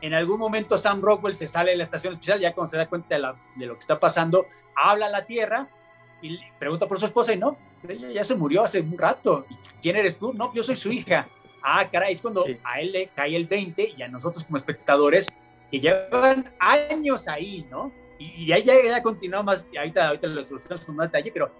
En 0.00 0.14
algún 0.14 0.38
momento 0.38 0.76
Sam 0.76 1.00
Rockwell 1.02 1.34
se 1.34 1.46
sale 1.46 1.72
de 1.72 1.76
la 1.76 1.84
estación 1.84 2.14
especial, 2.14 2.40
ya 2.40 2.52
cuando 2.52 2.70
se 2.70 2.76
da 2.78 2.86
cuenta 2.86 3.14
de, 3.14 3.32
de 3.56 3.66
lo 3.66 3.74
que 3.74 3.80
está 3.80 3.98
pasando, 3.98 4.46
habla 4.74 5.06
a 5.06 5.10
la 5.10 5.26
Tierra 5.26 5.68
y 6.22 6.38
pregunta 6.58 6.86
por 6.86 6.98
su 6.98 7.06
esposa 7.06 7.32
y 7.32 7.38
no, 7.38 7.56
ella 7.88 8.10
ya 8.10 8.24
se 8.24 8.34
murió 8.34 8.62
hace 8.62 8.80
un 8.80 8.96
rato. 8.96 9.46
¿Y 9.48 9.54
quién 9.80 9.96
eres 9.96 10.18
tú? 10.18 10.32
No, 10.32 10.52
yo 10.54 10.62
soy 10.62 10.76
su 10.76 10.90
hija. 10.90 11.28
Ah, 11.62 11.88
caray, 11.90 12.12
es 12.12 12.20
cuando 12.20 12.46
a 12.64 12.80
él 12.80 12.92
le 12.92 13.08
cae 13.08 13.36
el 13.36 13.46
20 13.46 13.94
y 13.96 14.02
a 14.02 14.08
nosotros 14.08 14.44
como 14.44 14.56
espectadores 14.56 15.26
que 15.70 15.80
llevan 15.80 16.52
años 16.58 17.28
ahí, 17.28 17.66
¿no? 17.70 17.92
Y, 18.20 18.44
y 18.44 18.52
ahí 18.52 18.62
ya, 18.62 18.74
ya 18.80 19.02
continúa 19.02 19.42
más, 19.42 19.68
y 19.72 19.78
ahorita, 19.78 20.06
ahorita 20.06 20.28
lo 20.28 20.42
solucionamos 20.44 20.84
con 20.84 20.94
más 20.94 21.10
detalle, 21.10 21.32
pero 21.32 21.50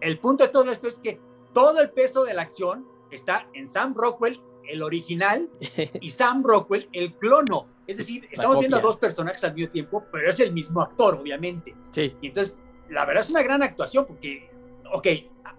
el 0.00 0.18
punto 0.18 0.44
de 0.44 0.50
todo 0.50 0.70
esto 0.72 0.88
es 0.88 0.98
que 0.98 1.20
todo 1.52 1.80
el 1.80 1.90
peso 1.90 2.24
de 2.24 2.34
la 2.34 2.42
acción 2.42 2.86
está 3.10 3.46
en 3.52 3.68
Sam 3.68 3.94
Rockwell, 3.94 4.40
el 4.66 4.82
original, 4.82 5.48
y 6.00 6.10
Sam 6.10 6.42
Rockwell, 6.42 6.88
el 6.92 7.14
clono. 7.14 7.66
Es 7.86 7.98
decir, 7.98 8.26
estamos 8.30 8.58
viendo 8.58 8.78
a 8.78 8.80
dos 8.80 8.96
personajes 8.96 9.42
al 9.44 9.54
mismo 9.54 9.70
tiempo, 9.70 10.04
pero 10.10 10.28
es 10.28 10.40
el 10.40 10.52
mismo 10.52 10.82
actor, 10.82 11.14
obviamente. 11.14 11.74
Sí. 11.92 12.14
Y 12.20 12.28
entonces, 12.28 12.58
la 12.90 13.04
verdad 13.04 13.22
es 13.22 13.30
una 13.30 13.42
gran 13.42 13.62
actuación 13.62 14.06
porque, 14.06 14.50
ok, 14.92 15.06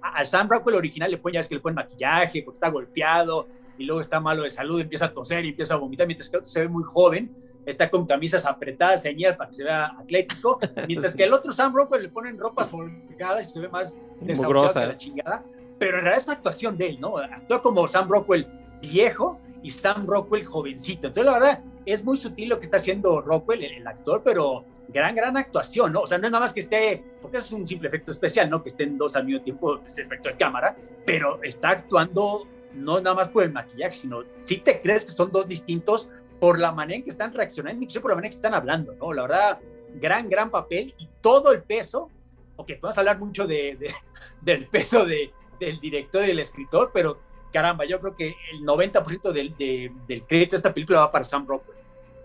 al 0.02 0.26
Sam 0.26 0.50
Rockwell 0.50 0.76
original 0.76 1.12
le 1.12 1.18
ponen, 1.18 1.36
ya 1.36 1.40
es 1.42 1.48
que 1.48 1.56
le 1.56 1.62
ponen 1.62 1.76
maquillaje 1.76 2.44
porque 2.44 2.58
está 2.58 2.70
golpeado 2.70 3.48
y 3.78 3.86
luego 3.86 4.02
está 4.02 4.20
malo 4.20 4.44
de 4.44 4.50
salud, 4.50 4.80
empieza 4.80 5.06
a 5.06 5.14
toser 5.14 5.46
y 5.46 5.50
empieza 5.50 5.74
a 5.74 5.78
vomitar, 5.78 6.06
mientras 6.06 6.30
que 6.30 6.38
el 6.38 6.42
otro 6.42 6.52
se 6.52 6.62
ve 6.62 6.68
muy 6.68 6.84
joven, 6.84 7.36
está 7.70 7.90
con 7.90 8.06
camisas 8.06 8.46
apretadas, 8.46 9.04
ceñidas 9.04 9.38
para 9.38 9.50
que 9.50 9.56
se 9.58 9.64
vea 9.64 9.88
atlético, 9.98 10.60
mientras 10.88 11.16
que 11.16 11.24
el 11.24 11.34
otro 11.34 11.52
Sam 11.52 11.74
Rockwell 11.76 12.04
le 12.04 12.10
ponen 12.10 12.38
ropas 12.38 12.74
holgadas 12.74 13.50
y 13.50 13.54
se 13.54 13.60
ve 13.60 13.70
más 13.70 13.98
desahuciado 14.22 14.74
que 14.74 14.88
la 14.88 14.98
chingada. 14.98 15.44
Pero 15.78 15.98
en 15.98 16.04
realidad 16.04 16.18
es 16.18 16.28
la 16.28 16.34
actuación 16.34 16.78
de 16.78 16.90
él, 16.90 17.00
¿no? 17.00 17.18
Actúa 17.18 17.62
como 17.62 17.88
Sam 17.88 18.10
Rockwell 18.10 18.48
viejo 18.82 19.40
y 19.64 19.70
Sam 19.70 20.06
Rockwell 20.06 20.46
jovencito. 20.46 21.08
Entonces, 21.08 21.26
la 21.26 21.34
verdad, 21.40 21.64
es 21.86 22.04
muy 22.04 22.18
sutil 22.18 22.50
lo 22.50 22.60
que 22.60 22.66
está 22.66 22.78
haciendo 22.78 23.22
Rockwell, 23.22 23.64
el, 23.64 23.74
el, 23.74 23.88
actor, 23.88 24.22
pero 24.24 24.66
gran, 24.90 25.16
gran 25.16 25.38
actuación, 25.38 25.94
¿no? 25.94 26.02
O 26.02 26.08
sea, 26.08 26.18
no 26.18 26.26
es 26.26 26.32
nada 26.32 26.44
más 26.44 26.54
que 26.54 26.60
esté, 26.60 27.04
porque 27.22 27.38
es 27.38 27.52
un 27.52 27.66
simple 27.66 27.88
efecto 27.88 28.12
especial, 28.12 28.50
¿no? 28.50 28.62
Que 28.62 28.70
estén 28.70 28.98
dos 28.98 29.16
al 29.16 29.26
mismo 29.26 29.42
tiempo, 29.42 29.80
este 29.86 30.02
efecto 30.02 30.30
de 30.30 30.36
cámara, 30.36 30.76
pero 31.06 31.42
está 31.44 31.70
actuando 31.70 32.46
no 32.74 33.00
nada 33.02 33.16
más 33.16 33.30
por 33.30 33.44
el 33.44 33.52
maquillaje, 33.52 33.96
sino 33.96 34.24
si 34.46 34.58
te 34.58 34.82
crees 34.82 35.06
que 35.06 35.12
son 35.12 35.32
dos 35.32 35.48
distintos 35.48 36.10
por 36.40 36.60
la 36.60 36.72
manera 36.72 36.98
en 36.98 37.04
que 37.04 37.10
están 37.10 37.34
reaccionando, 37.34 37.82
incluso 37.84 38.02
por 38.02 38.12
la 38.12 38.16
manera 38.16 38.28
en 38.28 38.32
que 38.32 38.36
están 38.38 38.54
hablando, 38.54 38.94
¿no? 38.96 39.14
La 39.14 39.24
verdad, 39.24 39.60
gran, 39.96 40.30
gran 40.30 40.50
papel 40.50 40.94
y 40.98 41.08
todo 41.22 41.52
el 41.52 41.64
peso, 41.64 42.10
ok, 42.56 42.68
podemos 42.80 42.98
hablar 42.98 43.20
mucho 43.20 43.46
de, 43.46 43.76
de 43.76 43.94
del 44.42 44.68
peso 44.68 45.06
de, 45.06 45.32
del 45.60 45.80
director 45.80 46.24
y 46.24 46.28
del 46.28 46.40
escritor, 46.40 46.92
pero 46.94 47.20
caramba, 47.52 47.86
yo 47.86 48.00
creo 48.00 48.16
que 48.16 48.36
el 48.54 48.62
90% 48.62 49.32
del, 49.32 49.56
de, 49.58 49.92
del 50.08 50.24
crédito 50.24 50.52
de 50.52 50.58
esta 50.58 50.74
película 50.74 51.00
va 51.00 51.12
para 51.12 51.24
Sam 51.24 51.48
Rockwell. 51.48 51.78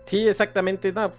Sí, 0.05 0.27
exactamente. 0.27 0.91
No, 0.91 1.11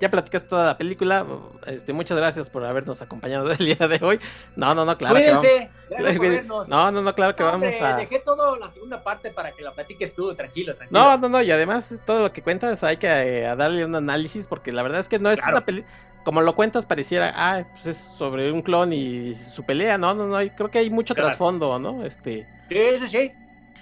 ya 0.00 0.10
platicaste 0.10 0.48
toda 0.48 0.66
la 0.66 0.78
película. 0.78 1.26
Este, 1.66 1.92
muchas 1.92 2.16
gracias 2.16 2.48
por 2.48 2.64
habernos 2.64 3.02
acompañado 3.02 3.50
el 3.52 3.58
día 3.58 3.86
de 3.86 3.98
hoy. 4.02 4.18
No, 4.56 4.74
no, 4.74 4.84
no, 4.84 4.96
claro. 4.96 5.14
Cuídense. 5.14 5.70
Que 5.88 6.42
vamos... 6.42 6.68
No, 6.68 6.90
no, 6.90 7.02
no, 7.02 7.14
claro 7.14 7.36
que 7.36 7.42
vamos 7.42 7.74
a. 7.80 7.96
Dejé 7.96 8.20
todo 8.20 8.56
la 8.56 8.68
segunda 8.68 9.02
parte 9.02 9.30
para 9.30 9.52
que 9.52 9.62
la 9.62 9.72
platiques 9.72 10.14
tú, 10.14 10.34
tranquilo, 10.34 10.74
tranquilo. 10.74 11.00
No, 11.00 11.16
no, 11.18 11.28
no, 11.28 11.42
y 11.42 11.50
además 11.50 12.00
todo 12.06 12.22
lo 12.22 12.32
que 12.32 12.42
cuentas 12.42 12.82
hay 12.82 12.96
que 12.96 13.08
eh, 13.08 13.42
darle 13.56 13.84
un 13.84 13.94
análisis 13.94 14.46
porque 14.46 14.72
la 14.72 14.82
verdad 14.82 15.00
es 15.00 15.08
que 15.08 15.18
no 15.18 15.30
es 15.30 15.38
Claro. 15.38 15.58
una 15.58 15.66
película. 15.66 15.94
Como 16.24 16.42
lo 16.42 16.54
cuentas, 16.54 16.84
pareciera, 16.84 17.32
ah, 17.34 17.64
pues 17.72 17.86
es 17.86 17.96
sobre 18.18 18.52
un 18.52 18.60
clon 18.62 18.92
y 18.92 19.34
su 19.34 19.64
pelea. 19.64 19.96
No, 19.98 20.14
no, 20.14 20.26
no, 20.26 20.36
creo 20.54 20.70
que 20.70 20.78
hay 20.78 20.90
mucho 20.90 21.14
Claro. 21.14 21.28
trasfondo, 21.28 21.78
¿no? 21.78 22.04
Este. 22.04 22.46
Sí, 22.68 22.98
sí, 22.98 23.08
sí. 23.08 23.32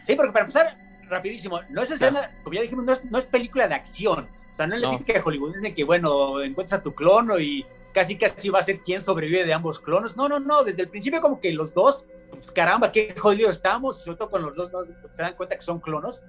Sí, 0.02 0.14
porque 0.14 0.32
para 0.32 0.44
empezar, 0.44 0.76
rapidísimo, 1.08 1.60
no 1.68 1.82
es 1.82 1.90
escena, 1.90 2.30
como 2.42 2.54
ya 2.54 2.62
dijimos, 2.62 2.84
no 2.84 2.92
es, 2.92 3.04
no 3.04 3.18
es 3.18 3.26
película 3.26 3.66
de 3.68 3.74
acción. 3.74 4.28
O 4.58 4.60
sea, 4.60 4.66
no 4.66 4.74
es 4.74 4.80
la 4.80 4.88
No. 4.90 4.98
típica 4.98 5.12
de 5.12 5.20
hollywoodense 5.20 5.72
que, 5.72 5.84
bueno, 5.84 6.42
encuentras 6.42 6.80
a 6.80 6.82
tu 6.82 6.92
clono 6.92 7.38
y 7.38 7.64
casi 7.94 8.18
casi 8.18 8.48
va 8.48 8.58
a 8.58 8.62
ser 8.64 8.80
quien 8.80 9.00
sobrevive 9.00 9.44
de 9.44 9.52
ambos 9.52 9.78
clonos. 9.78 10.16
No, 10.16 10.28
no, 10.28 10.40
no, 10.40 10.64
desde 10.64 10.82
el 10.82 10.88
principio 10.88 11.20
como 11.20 11.40
que 11.40 11.52
los 11.52 11.72
dos, 11.72 12.06
pues, 12.32 12.50
caramba, 12.50 12.90
qué 12.90 13.14
jodidos 13.16 13.54
estamos, 13.54 14.02
sobre 14.02 14.18
todo 14.18 14.30
con 14.30 14.42
los 14.42 14.56
dos, 14.56 14.72
no, 14.72 14.82
se 14.82 15.22
dan 15.22 15.34
cuenta 15.36 15.54
que 15.54 15.60
son 15.60 15.78
clonos, 15.78 16.24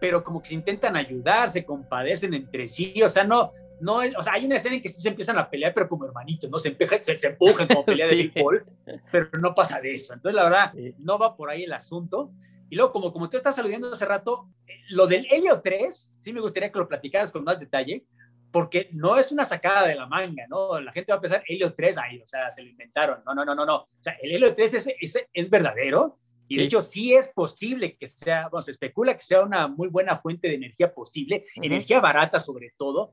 pero 0.00 0.24
como 0.24 0.40
que 0.40 0.48
se 0.48 0.54
intentan 0.54 0.96
ayudar, 0.96 1.50
se 1.50 1.62
compadecen 1.62 2.32
entre 2.32 2.66
sí, 2.68 3.02
o 3.02 3.08
sea, 3.10 3.24
no, 3.24 3.52
no, 3.80 3.96
o 3.96 4.22
sea, 4.22 4.32
hay 4.32 4.46
una 4.46 4.56
escena 4.56 4.76
en 4.76 4.80
que 4.82 4.88
sí 4.88 5.02
se 5.02 5.10
empiezan 5.10 5.36
a 5.36 5.50
pelear, 5.50 5.74
pero 5.74 5.86
como 5.86 6.06
hermanitos, 6.06 6.48
¿no? 6.48 6.58
Se, 6.58 6.70
empeja- 6.74 7.02
se, 7.02 7.14
se 7.18 7.26
empujan 7.26 7.68
como 7.68 7.84
pelea 7.84 8.06
de 8.06 8.14
Sí. 8.14 8.30
béisbol, 8.34 8.64
pero 9.12 9.28
no 9.42 9.54
pasa 9.54 9.78
de 9.78 9.92
eso. 9.92 10.14
Entonces, 10.14 10.36
la 10.36 10.44
verdad, 10.44 10.72
no 11.00 11.18
va 11.18 11.36
por 11.36 11.50
ahí 11.50 11.64
el 11.64 11.72
asunto. 11.74 12.30
Y 12.70 12.76
luego, 12.76 12.92
como, 12.92 13.12
como 13.12 13.28
tú 13.28 13.36
estás 13.36 13.58
aludiendo 13.58 13.92
hace 13.92 14.04
rato, 14.06 14.48
lo 14.90 15.06
del 15.06 15.26
Helio 15.30 15.60
3, 15.62 16.14
sí 16.18 16.32
me 16.32 16.40
gustaría 16.40 16.72
que 16.72 16.78
lo 16.78 16.88
platicaras 16.88 17.30
con 17.30 17.44
más 17.44 17.60
detalle, 17.60 18.04
porque 18.50 18.88
no 18.92 19.18
es 19.18 19.32
una 19.32 19.44
sacada 19.44 19.86
de 19.86 19.96
la 19.96 20.06
manga, 20.06 20.46
¿no? 20.48 20.80
La 20.80 20.92
gente 20.92 21.12
va 21.12 21.18
a 21.18 21.20
pensar, 21.20 21.42
Helio 21.46 21.74
3, 21.74 21.98
ahí, 21.98 22.20
o 22.22 22.26
sea, 22.26 22.50
se 22.50 22.62
lo 22.62 22.70
inventaron. 22.70 23.20
No, 23.26 23.34
no, 23.34 23.44
no, 23.44 23.54
no, 23.54 23.66
no. 23.66 23.76
O 23.76 23.88
sea, 24.00 24.16
el 24.22 24.30
Helio 24.32 24.54
3 24.54 24.74
es, 24.74 24.88
es, 25.00 25.18
es 25.32 25.50
verdadero 25.50 26.18
y 26.46 26.56
de 26.56 26.62
Sí. 26.62 26.66
hecho 26.66 26.80
sí 26.80 27.14
es 27.14 27.28
posible 27.28 27.96
que 27.96 28.06
sea, 28.06 28.48
bueno, 28.48 28.62
se 28.62 28.70
especula 28.70 29.16
que 29.16 29.22
sea 29.22 29.40
una 29.42 29.66
muy 29.66 29.88
buena 29.88 30.18
fuente 30.18 30.46
de 30.48 30.54
energía 30.54 30.92
posible, 30.92 31.46
energía 31.56 32.00
barata 32.00 32.38
sobre 32.38 32.72
todo. 32.76 33.12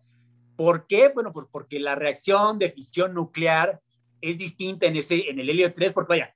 ¿Por 0.56 0.86
qué? 0.86 1.10
Bueno, 1.10 1.32
pues 1.32 1.48
porque 1.52 1.80
la 1.80 1.96
reacción 1.96 2.60
de 2.60 2.72
fisión 2.72 3.14
nuclear 3.14 3.80
es 4.20 4.38
distinta 4.38 4.86
en, 4.86 4.98
ese, 4.98 5.30
en 5.30 5.40
el 5.40 5.50
helio 5.50 5.74
3, 5.74 5.94
porque 5.94 6.10
vaya, 6.10 6.36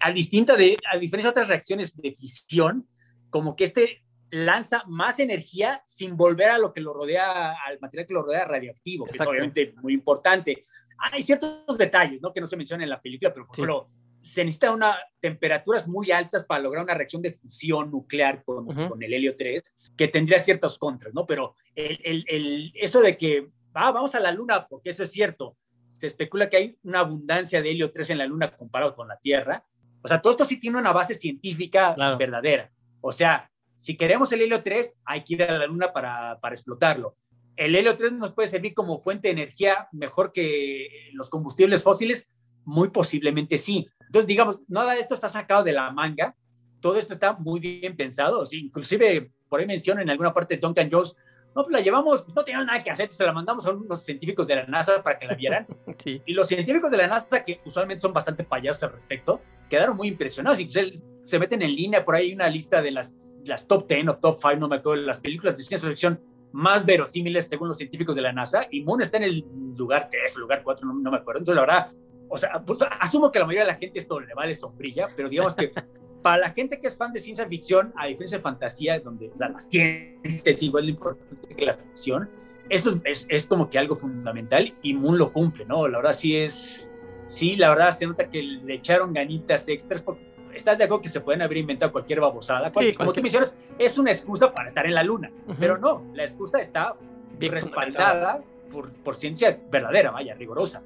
a, 0.00 0.10
distinta 0.12 0.56
de, 0.56 0.76
a 0.92 0.96
diferencia 0.98 1.28
de 1.28 1.32
otras 1.32 1.48
reacciones 1.48 1.94
de 1.96 2.12
fisión, 2.12 2.86
como 3.30 3.54
que 3.56 3.64
este 3.64 4.02
lanza 4.30 4.82
más 4.86 5.20
energía 5.20 5.82
sin 5.86 6.16
volver 6.16 6.50
a 6.50 6.58
lo 6.58 6.72
que 6.72 6.80
lo 6.80 6.92
rodea, 6.92 7.52
al 7.66 7.78
material 7.80 8.06
que 8.06 8.14
lo 8.14 8.22
rodea 8.22 8.44
radioactivo, 8.44 9.04
que 9.06 9.12
Exacto. 9.12 9.32
es 9.32 9.36
obviamente 9.38 9.74
muy 9.82 9.94
importante. 9.94 10.62
Hay 10.98 11.22
ciertos 11.22 11.78
detalles, 11.78 12.20
¿no? 12.20 12.32
Que 12.32 12.40
no 12.40 12.46
se 12.46 12.56
mencionan 12.56 12.84
en 12.84 12.90
la 12.90 13.00
película, 13.00 13.32
pero 13.32 13.46
por 13.46 13.56
Sí. 13.56 13.62
ejemplo, 13.62 13.88
se 14.20 14.44
necesita 14.44 14.72
una 14.72 14.96
temperaturas 15.20 15.88
muy 15.88 16.10
altas 16.10 16.44
para 16.44 16.60
lograr 16.60 16.84
una 16.84 16.92
reacción 16.94 17.22
de 17.22 17.32
fusión 17.32 17.90
nuclear 17.90 18.42
con, 18.44 18.66
con 18.66 19.02
el 19.02 19.12
helio 19.14 19.34
3, 19.36 19.62
que 19.96 20.08
tendría 20.08 20.38
ciertos 20.40 20.78
contras, 20.78 21.14
¿no? 21.14 21.24
Pero 21.24 21.54
el, 21.74 21.98
el, 22.04 22.24
el- 22.28 22.72
eso 22.74 23.00
de 23.00 23.16
que, 23.16 23.48
ah, 23.74 23.92
vamos 23.92 24.14
a 24.14 24.20
la 24.20 24.32
luna, 24.32 24.66
porque 24.66 24.90
eso 24.90 25.04
es 25.04 25.10
cierto, 25.12 25.56
se 25.98 26.06
especula 26.06 26.48
que 26.48 26.56
hay 26.56 26.78
una 26.84 27.00
abundancia 27.00 27.60
de 27.60 27.70
helio 27.70 27.92
3 27.92 28.10
en 28.10 28.18
la 28.18 28.26
luna 28.26 28.50
comparado 28.56 28.94
con 28.94 29.08
la 29.08 29.18
Tierra. 29.18 29.64
O 30.02 30.08
sea, 30.08 30.22
todo 30.22 30.30
esto 30.30 30.44
sí 30.44 30.58
tiene 30.58 30.78
una 30.78 30.92
base 30.92 31.12
científica 31.14 31.94
Claro. 31.94 32.16
verdadera. 32.16 32.70
O 33.00 33.12
sea, 33.12 33.50
si 33.76 33.96
queremos 33.96 34.32
el 34.32 34.40
helio 34.42 34.62
3, 34.62 34.96
hay 35.04 35.24
que 35.24 35.34
ir 35.34 35.42
a 35.42 35.58
la 35.58 35.66
luna 35.66 35.92
para, 35.92 36.38
para 36.40 36.54
explotarlo. 36.54 37.16
El 37.56 37.74
helio 37.76 37.94
3 37.96 38.12
nos 38.12 38.32
puede 38.32 38.48
servir 38.48 38.72
como 38.74 38.98
fuente 38.98 39.28
de 39.28 39.32
energía 39.32 39.88
mejor 39.92 40.32
que 40.32 41.10
los 41.12 41.28
combustibles 41.28 41.82
fósiles, 41.82 42.30
muy 42.64 42.90
posiblemente 42.90 43.58
sí. 43.58 43.88
Entonces, 44.06 44.26
digamos, 44.26 44.60
nada 44.68 44.94
de 44.94 45.00
esto 45.00 45.14
está 45.14 45.28
sacado 45.28 45.64
de 45.64 45.72
la 45.72 45.90
manga, 45.90 46.34
todo 46.80 46.96
esto 46.96 47.12
está 47.12 47.32
muy 47.32 47.58
bien 47.58 47.96
pensado. 47.96 48.44
Inclusive, 48.52 49.32
por 49.48 49.58
ahí 49.60 49.66
menciono 49.66 50.00
en 50.00 50.10
alguna 50.10 50.32
parte 50.32 50.54
de 50.54 50.60
Duncan 50.60 50.88
Jones, 50.90 51.16
no, 51.54 51.62
pues 51.64 51.72
la 51.72 51.80
llevamos, 51.80 52.26
no 52.34 52.44
tenían 52.44 52.66
nada 52.66 52.82
que 52.82 52.90
hacer, 52.90 53.10
se 53.12 53.24
la 53.24 53.32
mandamos 53.32 53.66
a 53.66 53.70
unos 53.70 54.04
científicos 54.04 54.46
de 54.46 54.56
la 54.56 54.66
NASA 54.66 55.02
para 55.02 55.18
que 55.18 55.26
la 55.26 55.34
vieran. 55.34 55.66
Sí. 55.98 56.22
Y 56.26 56.32
los 56.32 56.46
científicos 56.46 56.92
de 56.92 56.96
la 56.96 57.08
NASA, 57.08 57.44
que 57.44 57.60
usualmente 57.64 58.02
son 58.02 58.12
bastante 58.12 58.44
payasos 58.44 58.84
al 58.84 58.92
respecto, 58.92 59.40
quedaron 59.68 59.96
muy 59.96 60.08
impresionados. 60.08 60.60
Y 60.60 60.68
se, 60.68 61.00
se 61.22 61.38
meten 61.38 61.60
en 61.62 61.74
línea, 61.74 62.04
por 62.04 62.14
ahí 62.14 62.28
hay 62.28 62.34
una 62.34 62.48
lista 62.48 62.80
de 62.80 62.92
las, 62.92 63.36
las 63.44 63.66
top 63.66 63.88
10 63.88 64.08
o 64.08 64.16
top 64.16 64.38
5, 64.40 64.56
no 64.56 64.68
me 64.68 64.76
acuerdo, 64.76 65.02
las 65.02 65.18
películas 65.18 65.56
de 65.56 65.64
ciencia 65.64 65.88
ficción 65.88 66.20
más 66.52 66.86
verosímiles 66.86 67.48
según 67.48 67.68
los 67.68 67.78
científicos 67.78 68.14
de 68.14 68.22
la 68.22 68.32
NASA. 68.32 68.66
Y 68.70 68.82
Moon 68.82 69.02
está 69.02 69.16
en 69.16 69.24
el 69.24 69.44
lugar 69.76 70.08
3 70.08 70.36
o 70.36 70.40
lugar 70.40 70.62
4, 70.62 70.86
no, 70.86 70.94
no 70.94 71.10
me 71.10 71.16
acuerdo. 71.16 71.40
Entonces, 71.40 71.56
la 71.56 71.60
verdad, 71.62 71.92
o 72.28 72.36
sea, 72.36 72.62
pues, 72.64 72.78
asumo 73.00 73.32
que 73.32 73.38
la 73.38 73.46
mayoría 73.46 73.64
de 73.64 73.72
la 73.72 73.78
gente 73.78 73.98
esto 73.98 74.20
le 74.20 74.34
vale 74.34 74.54
sombrilla, 74.54 75.08
pero 75.16 75.28
digamos 75.28 75.54
que 75.54 75.72
para 76.22 76.38
la 76.38 76.50
gente 76.50 76.80
que 76.80 76.88
es 76.88 76.96
fan 76.96 77.12
de 77.12 77.20
ciencia 77.20 77.46
ficción, 77.46 77.92
a 77.96 78.06
diferencia 78.06 78.38
de 78.38 78.42
fantasía, 78.42 78.98
donde 79.00 79.30
sea, 79.36 79.48
la 79.50 79.60
ciencia 79.60 80.50
es 80.50 80.62
igual 80.62 80.86
de 80.86 80.90
importante 80.92 81.54
que 81.54 81.64
la 81.64 81.74
ficción, 81.74 82.28
eso 82.68 83.00
es, 83.04 83.26
es, 83.30 83.46
como 83.46 83.70
que 83.70 83.78
algo 83.78 83.94
fundamental 83.96 84.74
y 84.82 84.94
Moon 84.94 85.16
lo 85.16 85.32
cumple, 85.32 85.64
¿no? 85.64 85.86
La 85.88 85.98
verdad 85.98 86.12
sí 86.12 86.36
es, 86.36 86.86
sí, 87.26 87.56
la 87.56 87.70
verdad 87.70 87.90
se 87.90 88.06
nota 88.06 88.28
que 88.28 88.42
le 88.42 88.74
echaron 88.74 89.12
ganitas 89.12 89.66
extras, 89.68 90.02
porque 90.02 90.22
estás 90.54 90.76
de 90.78 90.84
acuerdo 90.84 91.02
que 91.02 91.08
se 91.08 91.20
pueden 91.20 91.40
haber 91.42 91.58
inventado 91.58 91.92
cualquier 91.92 92.20
babosada, 92.20 92.70
cual, 92.72 92.86
Sí, 92.86 92.92
como 92.94 93.06
cualquier- 93.06 93.14
tú 93.14 93.22
mencionas, 93.22 93.56
es 93.78 93.96
una 93.96 94.10
excusa 94.10 94.52
para 94.52 94.68
estar 94.68 94.84
en 94.86 94.94
la 94.94 95.02
luna, 95.02 95.30
Ujú. 95.46 95.56
pero 95.58 95.78
no, 95.78 96.04
la 96.14 96.24
excusa 96.24 96.58
está 96.60 96.94
Bien 97.38 97.52
respaldada 97.52 98.42
por, 98.70 98.92
por 98.92 99.14
ciencia 99.14 99.58
verdadera, 99.70 100.10
vaya, 100.10 100.34
rigurosa. 100.34 100.82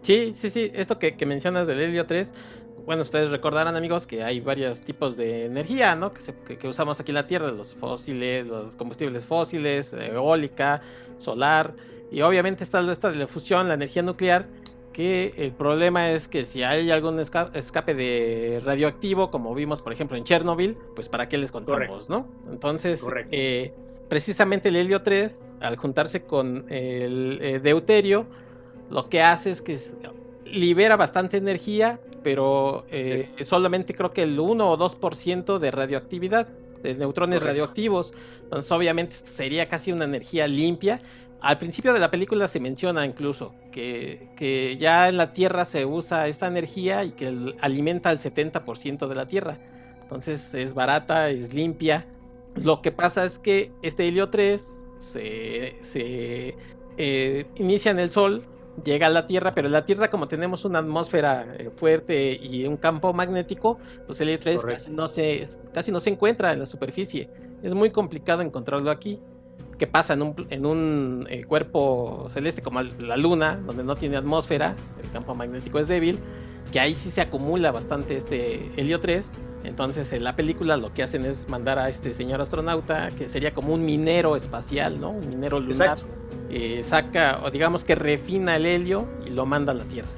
Sí, 0.00 0.32
sí, 0.36 0.48
sí. 0.48 0.70
Esto 0.74 0.98
que, 0.98 1.16
que 1.16 1.26
mencionas 1.26 1.66
del 1.66 1.80
helio 1.80 2.06
3, 2.06 2.32
bueno, 2.88 3.02
ustedes 3.02 3.30
recordarán, 3.30 3.76
amigos, 3.76 4.06
que 4.06 4.22
hay 4.24 4.40
varios 4.40 4.80
tipos 4.80 5.14
de 5.14 5.44
energía, 5.44 5.94
¿no? 5.94 6.10
Que, 6.14 6.20
se- 6.20 6.32
que- 6.46 6.56
que 6.56 6.68
usamos 6.68 6.98
aquí 6.98 7.10
en 7.10 7.16
la 7.16 7.26
Tierra, 7.26 7.50
los 7.50 7.74
fósiles, 7.74 8.46
los 8.46 8.76
combustibles 8.76 9.26
fósiles, 9.26 9.92
eólica, 9.92 10.80
solar, 11.18 11.74
y 12.10 12.22
obviamente 12.22 12.64
está 12.64 12.80
esta 12.90 13.10
de 13.10 13.16
la 13.16 13.26
fusión, 13.26 13.68
la 13.68 13.74
energía 13.74 14.00
nuclear, 14.00 14.48
que 14.94 15.34
el 15.36 15.52
problema 15.52 16.10
es 16.12 16.28
que 16.28 16.46
si 16.46 16.62
hay 16.62 16.90
algún 16.90 17.18
esca- 17.18 17.50
escape 17.52 17.92
de 17.92 18.62
radioactivo, 18.64 19.30
como 19.30 19.54
vimos, 19.54 19.82
por 19.82 19.92
ejemplo, 19.92 20.16
en 20.16 20.24
Chernobyl, 20.24 20.78
pues 20.96 21.10
para 21.10 21.28
qué 21.28 21.36
les 21.36 21.52
contamos, 21.52 22.06
Correcto. 22.06 22.06
¿no? 22.08 22.50
Entonces, 22.50 23.02
eh, 23.30 23.70
precisamente 24.08 24.70
el 24.70 24.76
helio 24.76 25.02
3, 25.02 25.54
al 25.60 25.76
juntarse 25.76 26.22
con 26.22 26.64
el 26.70 27.38
eh, 27.42 27.60
deuterio, 27.60 28.24
lo 28.88 29.10
que 29.10 29.20
hace 29.20 29.50
es 29.50 29.60
que 29.60 29.76
libera 30.52 30.96
bastante 30.96 31.36
energía, 31.36 32.00
pero 32.22 32.84
eh, 32.90 33.28
solamente 33.42 33.94
creo 33.94 34.12
que 34.12 34.22
el 34.22 34.38
1 34.38 34.70
o 34.70 34.78
2% 34.78 35.58
de 35.58 35.70
radioactividad, 35.70 36.48
de 36.82 36.94
neutrones 36.94 37.42
radioactivos. 37.42 38.12
Entonces, 38.42 38.70
obviamente, 38.72 39.16
sería 39.24 39.68
casi 39.68 39.92
una 39.92 40.04
energía 40.04 40.46
limpia. 40.46 40.98
Al 41.40 41.58
principio 41.58 41.92
de 41.92 42.00
la 42.00 42.10
película 42.10 42.48
se 42.48 42.60
menciona 42.60 43.06
incluso 43.06 43.54
que, 43.70 44.28
que 44.36 44.76
ya 44.76 45.08
en 45.08 45.16
la 45.16 45.32
Tierra 45.32 45.64
se 45.64 45.84
usa 45.84 46.26
esta 46.26 46.46
energía 46.48 47.04
y 47.04 47.12
que 47.12 47.54
alimenta 47.60 48.10
al 48.10 48.18
70% 48.18 49.06
de 49.06 49.14
la 49.14 49.28
Tierra. 49.28 49.58
Entonces 50.02 50.54
es 50.54 50.74
barata, 50.74 51.30
es 51.30 51.54
limpia. 51.54 52.06
Lo 52.56 52.82
que 52.82 52.90
pasa 52.90 53.24
es 53.24 53.38
que 53.38 53.70
este 53.82 54.08
helio 54.08 54.30
3 54.30 54.82
se, 54.98 55.76
se 55.82 56.54
eh, 56.96 57.46
inicia 57.56 57.90
en 57.90 58.00
el 58.00 58.10
Sol, 58.10 58.44
llega 58.84 59.06
a 59.06 59.10
la 59.10 59.26
Tierra, 59.26 59.52
pero 59.52 59.66
en 59.66 59.72
la 59.72 59.84
Tierra 59.84 60.10
como 60.10 60.28
tenemos 60.28 60.64
una 60.64 60.80
atmósfera 60.80 61.46
eh, 61.58 61.70
fuerte 61.76 62.38
y 62.40 62.66
un 62.66 62.76
campo 62.76 63.12
magnético, 63.12 63.78
pues 64.06 64.20
el 64.20 64.28
helio 64.28 64.40
3 64.40 64.64
casi 64.64 64.90
no, 64.90 65.08
se, 65.08 65.44
casi 65.72 65.92
no 65.92 66.00
se 66.00 66.10
encuentra 66.10 66.52
en 66.52 66.60
la 66.60 66.66
superficie. 66.66 67.30
Es 67.62 67.74
muy 67.74 67.90
complicado 67.90 68.42
encontrarlo 68.42 68.90
aquí. 68.90 69.20
¿Qué 69.78 69.86
pasa 69.86 70.14
en 70.14 70.22
un, 70.22 70.46
en 70.50 70.66
un 70.66 71.26
eh, 71.30 71.44
cuerpo 71.44 72.28
celeste 72.30 72.62
como 72.62 72.82
la 72.82 73.16
Luna, 73.16 73.60
donde 73.64 73.84
no 73.84 73.94
tiene 73.94 74.16
atmósfera, 74.16 74.74
el 75.02 75.10
campo 75.10 75.34
magnético 75.34 75.78
es 75.78 75.86
débil, 75.86 76.18
que 76.72 76.80
ahí 76.80 76.94
sí 76.94 77.10
se 77.10 77.20
acumula 77.20 77.70
bastante 77.70 78.16
este 78.16 78.70
helio 78.76 79.00
3 79.00 79.30
entonces 79.64 80.12
en 80.12 80.24
la 80.24 80.36
película 80.36 80.76
lo 80.76 80.92
que 80.92 81.02
hacen 81.02 81.24
es 81.24 81.48
mandar 81.48 81.78
a 81.78 81.88
este 81.88 82.14
señor 82.14 82.40
astronauta, 82.40 83.08
que 83.08 83.28
sería 83.28 83.52
como 83.52 83.74
un 83.74 83.84
minero 83.84 84.36
espacial, 84.36 85.00
¿no? 85.00 85.10
Un 85.10 85.28
minero 85.28 85.60
lunar. 85.60 85.98
Eh, 86.50 86.82
saca, 86.82 87.40
o 87.44 87.50
digamos 87.50 87.84
que 87.84 87.94
refina 87.94 88.56
el 88.56 88.64
helio 88.64 89.06
y 89.26 89.30
lo 89.30 89.44
manda 89.44 89.72
a 89.72 89.74
la 89.74 89.84
Tierra. 89.84 90.08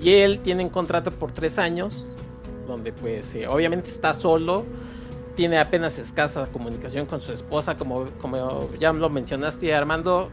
Y 0.00 0.14
él 0.14 0.40
tiene 0.40 0.64
un 0.64 0.70
contrato 0.70 1.10
por 1.10 1.32
tres 1.32 1.58
años, 1.58 2.12
donde 2.66 2.92
pues 2.92 3.34
eh, 3.34 3.46
obviamente 3.46 3.90
está 3.90 4.14
solo, 4.14 4.64
tiene 5.34 5.58
apenas 5.58 5.98
escasa 5.98 6.46
comunicación 6.46 7.06
con 7.06 7.20
su 7.20 7.32
esposa, 7.32 7.76
como, 7.76 8.06
como 8.20 8.70
ya 8.78 8.92
lo 8.92 9.10
mencionaste 9.10 9.74
Armando, 9.74 10.30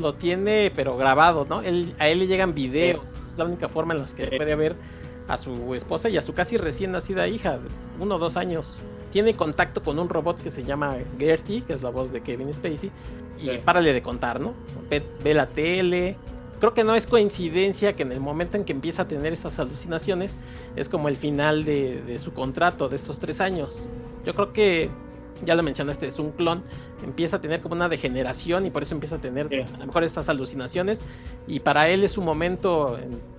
lo 0.00 0.14
tiene 0.14 0.72
pero 0.74 0.96
grabado, 0.96 1.46
¿no? 1.48 1.62
Él, 1.62 1.94
a 1.98 2.08
él 2.08 2.20
le 2.20 2.26
llegan 2.26 2.54
videos, 2.54 3.02
es 3.30 3.36
la 3.36 3.44
única 3.44 3.68
forma 3.68 3.94
en 3.94 4.00
la 4.00 4.06
que 4.06 4.26
puede 4.28 4.52
haber 4.52 4.76
a 5.28 5.38
su 5.38 5.74
esposa 5.74 6.08
y 6.08 6.16
a 6.16 6.22
su 6.22 6.34
casi 6.34 6.56
recién 6.56 6.92
nacida 6.92 7.28
hija, 7.28 7.58
uno 8.00 8.16
o 8.16 8.18
dos 8.18 8.36
años. 8.36 8.78
Tiene 9.10 9.34
contacto 9.34 9.82
con 9.82 9.98
un 9.98 10.08
robot 10.08 10.40
que 10.42 10.50
se 10.50 10.64
llama 10.64 10.96
Gertie, 11.18 11.62
que 11.62 11.72
es 11.72 11.82
la 11.82 11.90
voz 11.90 12.12
de 12.12 12.20
Kevin 12.20 12.52
Spacey, 12.52 12.90
y 13.38 13.58
párale 13.58 13.92
de 13.92 14.02
contar, 14.02 14.40
¿no? 14.40 14.54
Ve, 14.90 15.34
la 15.34 15.46
tele. 15.46 16.16
Creo 16.60 16.74
que 16.74 16.84
no 16.84 16.94
es 16.94 17.06
coincidencia 17.06 17.94
que 17.94 18.02
en 18.02 18.12
el 18.12 18.20
momento 18.20 18.56
en 18.56 18.64
que 18.64 18.72
empieza 18.72 19.02
a 19.02 19.08
tener 19.08 19.32
estas 19.32 19.58
alucinaciones 19.58 20.38
es 20.74 20.88
como 20.88 21.08
el 21.08 21.16
final 21.16 21.64
de, 21.64 22.18
su 22.22 22.32
contrato 22.32 22.88
de 22.88 22.96
estos 22.96 23.18
tres 23.18 23.40
años. 23.40 23.88
Yo 24.24 24.34
creo 24.34 24.52
que, 24.52 24.90
ya 25.44 25.54
lo 25.54 25.62
mencionaste, 25.62 26.06
es 26.06 26.18
un 26.18 26.30
clon, 26.32 26.62
empieza 27.04 27.36
a 27.36 27.40
tener 27.40 27.60
como 27.60 27.74
una 27.74 27.88
degeneración 27.90 28.64
y 28.64 28.70
por 28.70 28.82
eso 28.82 28.94
empieza 28.94 29.16
a 29.16 29.20
tener 29.20 29.48
a 29.54 29.78
lo 29.78 29.86
mejor 29.86 30.02
estas 30.02 30.30
alucinaciones 30.30 31.02
y 31.46 31.60
para 31.60 31.88
él 31.90 32.04
es 32.04 32.16
un 32.16 32.24
momento 32.24 32.98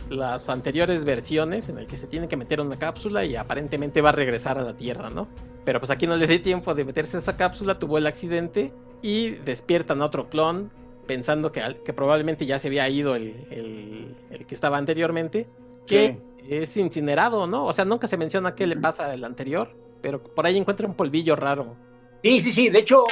las 0.09 0.49
anteriores 0.49 1.03
versiones 1.05 1.69
en 1.69 1.77
el 1.77 1.87
que 1.87 1.97
se 1.97 2.07
tiene 2.07 2.27
que 2.27 2.37
meter 2.37 2.61
una 2.61 2.77
cápsula 2.77 3.25
y 3.25 3.35
aparentemente 3.35 4.01
va 4.01 4.09
a 4.09 4.13
regresar 4.13 4.57
a 4.57 4.63
la 4.63 4.75
Tierra, 4.75 5.09
¿no? 5.09 5.27
Pero 5.65 5.79
pues 5.79 5.89
aquí 5.89 6.07
no 6.07 6.15
le 6.15 6.27
dio 6.27 6.41
tiempo 6.41 6.73
de 6.73 6.85
meterse 6.85 7.17
a 7.17 7.19
esa 7.19 7.35
cápsula, 7.35 7.79
tuvo 7.79 7.97
el 7.97 8.07
accidente 8.07 8.71
y 9.01 9.31
despiertan 9.31 10.01
otro 10.01 10.29
clon 10.29 10.71
pensando 11.07 11.51
que, 11.51 11.61
que 11.83 11.93
probablemente 11.93 12.45
ya 12.45 12.59
se 12.59 12.67
había 12.67 12.87
ido 12.89 13.15
el, 13.15 14.15
que 14.47 14.55
estaba 14.55 14.77
anteriormente, 14.77 15.47
que 15.85 16.19
es 16.47 16.77
incinerado, 16.77 17.47
¿no? 17.47 17.65
O 17.65 17.73
sea, 17.73 17.85
nunca 17.85 18.07
se 18.07 18.17
menciona 18.17 18.55
qué 18.55 18.67
le 18.67 18.75
pasa 18.77 19.11
al 19.11 19.23
anterior, 19.23 19.75
pero 20.01 20.21
por 20.21 20.45
ahí 20.45 20.57
encuentra 20.57 20.87
un 20.87 20.93
polvillo 20.93 21.35
raro. 21.35 21.75
Sí, 22.23 22.41
sí, 22.41 22.51
sí, 22.51 22.69
de 22.69 22.79
hecho, 22.79 23.05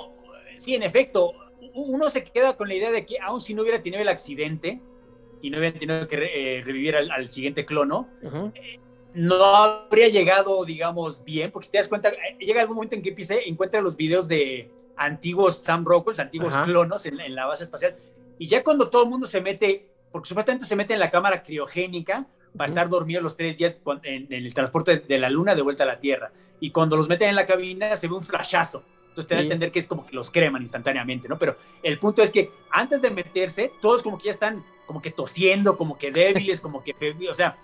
sí, 0.57 0.75
en 0.75 0.83
efecto, 0.83 1.31
uno 1.73 2.09
se 2.09 2.23
queda 2.23 2.55
con 2.55 2.67
la 2.67 2.75
idea 2.75 2.91
de 2.91 3.05
que 3.05 3.19
aun 3.19 3.41
si 3.41 3.53
no 3.53 3.61
hubiera 3.61 3.81
tenido 3.81 4.01
el 4.01 4.09
accidente, 4.09 4.81
y 5.41 5.49
no 5.49 5.57
hubieran 5.57 5.79
tenido 5.79 6.07
que 6.07 6.15
eh, 6.17 6.63
revivir 6.63 6.95
al, 6.95 7.29
siguiente 7.29 7.65
clono, 7.65 8.07
eh, 8.53 8.79
no 9.13 9.43
habría 9.43 10.09
llegado, 10.09 10.65
digamos, 10.65 11.23
bien, 11.23 11.51
porque 11.51 11.65
si 11.65 11.71
te 11.71 11.77
das 11.77 11.87
cuenta, 11.87 12.09
eh, 12.09 12.37
llega 12.39 12.61
algún 12.61 12.75
momento 12.75 12.95
en 12.95 13.01
que 13.01 13.09
empiece, 13.09 13.47
encuentra 13.47 13.81
los 13.81 13.95
videos 13.95 14.27
de 14.27 14.69
antiguos 14.97 15.57
Sam 15.63 15.85
Rockwell, 15.85 16.19
antiguos 16.19 16.55
clonos 16.57 17.05
en, 17.05 17.35
la 17.35 17.45
base 17.45 17.63
espacial, 17.63 17.95
y 18.37 18.47
ya 18.47 18.63
cuando 18.63 18.89
todo 18.89 19.03
el 19.03 19.09
mundo 19.09 19.27
se 19.27 19.41
mete, 19.41 19.87
porque 20.11 20.27
supuestamente 20.27 20.65
se 20.65 20.75
mete 20.75 20.93
en 20.93 20.99
la 20.99 21.09
cámara 21.09 21.43
criogénica, 21.43 22.27
para 22.55 22.69
estar 22.69 22.87
dormido 22.87 23.21
los 23.21 23.35
tres 23.35 23.57
días 23.57 23.75
en, 24.03 24.27
en, 24.31 24.45
el 24.45 24.53
transporte 24.53 24.97
de 24.99 25.19
la 25.19 25.29
Luna 25.29 25.55
de 25.55 25.61
vuelta 25.61 25.83
a 25.83 25.87
la 25.87 25.99
Tierra. 25.99 26.31
Y 26.61 26.71
cuando 26.71 26.95
los 26.95 27.09
meten 27.09 27.27
en 27.27 27.35
la 27.35 27.45
cabina 27.45 27.97
se 27.97 28.07
ve 28.07 28.13
un 28.13 28.23
flashazo. 28.23 28.81
Entonces 29.15 29.27
te 29.27 29.35
da 29.35 29.39
a 29.39 29.43
entender 29.43 29.71
que 29.71 29.79
es 29.79 29.87
como 29.87 30.05
que 30.05 30.13
los 30.13 30.29
creman 30.29 30.61
instantáneamente, 30.61 31.29
¿no? 31.29 31.39
Pero 31.39 31.55
el 31.81 31.97
punto 31.99 32.21
es 32.21 32.31
que 32.31 32.51
antes 32.69 33.01
de 33.01 33.11
meterse, 33.11 33.71
todos 33.81 34.03
como 34.03 34.17
que 34.17 34.25
ya 34.25 34.31
están 34.31 34.61
como 34.85 35.01
que 35.01 35.11
tosiendo, 35.11 35.77
como 35.77 35.97
que 35.97 36.11
débiles, 36.11 36.61
como 36.61 36.83
que, 36.83 36.95
o 37.29 37.33
sea, 37.33 37.57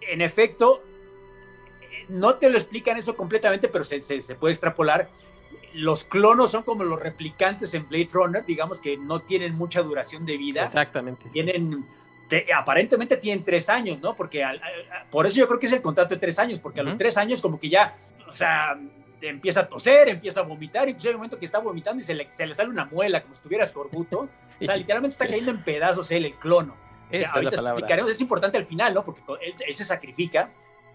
en 0.00 0.20
efecto, 0.20 0.82
no 2.08 2.36
te 2.36 2.50
lo 2.50 2.56
explican 2.56 2.96
eso 2.96 3.16
completamente, 3.16 3.68
pero 3.68 3.84
se, 3.84 4.00
se, 4.00 4.34
puede 4.34 4.52
extrapolar. 4.52 5.08
Los 5.74 6.04
clonos 6.04 6.50
son 6.50 6.62
como 6.62 6.84
los 6.84 7.00
replicantes 7.00 7.74
en 7.74 7.86
Blade 7.88 8.08
Runner, 8.12 8.44
digamos 8.44 8.80
que 8.80 8.96
no 8.96 9.20
tienen 9.20 9.54
mucha 9.54 9.82
duración 9.82 10.24
de 10.24 10.36
vida. 10.36 10.64
Exactamente. 10.64 11.28
Tienen, 11.30 11.86
aparentemente 12.56 13.16
tienen 13.18 13.44
tres 13.44 13.68
años, 13.68 14.00
¿no? 14.00 14.14
Porque 14.14 14.44
por 15.10 15.26
eso 15.26 15.36
yo 15.36 15.46
creo 15.46 15.60
que 15.60 15.66
es 15.66 15.72
el 15.72 15.82
contrato 15.82 16.14
de 16.14 16.20
tres 16.20 16.38
años, 16.38 16.58
porque 16.58 16.80
a 16.80 16.82
los 16.82 16.96
tres 16.96 17.16
años 17.18 17.42
como 17.42 17.60
que 17.60 17.68
ya, 17.68 17.96
o 18.26 18.32
sea, 18.32 18.78
empieza 19.20 19.60
a 19.60 19.68
toser, 19.68 20.08
empieza 20.08 20.40
a 20.40 20.42
vomitar, 20.44 20.88
y 20.88 20.92
pues 20.92 21.04
hay 21.04 21.10
un 21.10 21.16
momento 21.16 21.38
que 21.38 21.46
está 21.46 21.58
vomitando 21.58 22.00
y 22.00 22.04
se 22.04 22.14
le, 22.14 22.30
se 22.30 22.46
le 22.46 22.54
sale 22.54 22.70
una 22.70 22.84
muela 22.84 23.22
como 23.22 23.34
si 23.34 23.38
estuviera 23.38 23.64
escorbuto. 23.64 24.20
O 24.20 24.28
sea, 24.64 24.76
literalmente 24.76 25.12
está 25.12 25.26
cayendo 25.26 25.50
en 25.50 25.62
pedazos 25.62 26.10
él, 26.10 26.26
el 26.26 26.34
clono. 26.34 26.74
ahorita 27.32 27.56
explicaremos, 27.56 28.10
es 28.10 28.20
importante 28.20 28.56
al 28.56 28.66
final, 28.66 28.94
¿no? 28.94 29.04
Porque 29.04 29.22
él, 29.40 29.74
se 29.74 29.84
sacrifica 29.84 30.50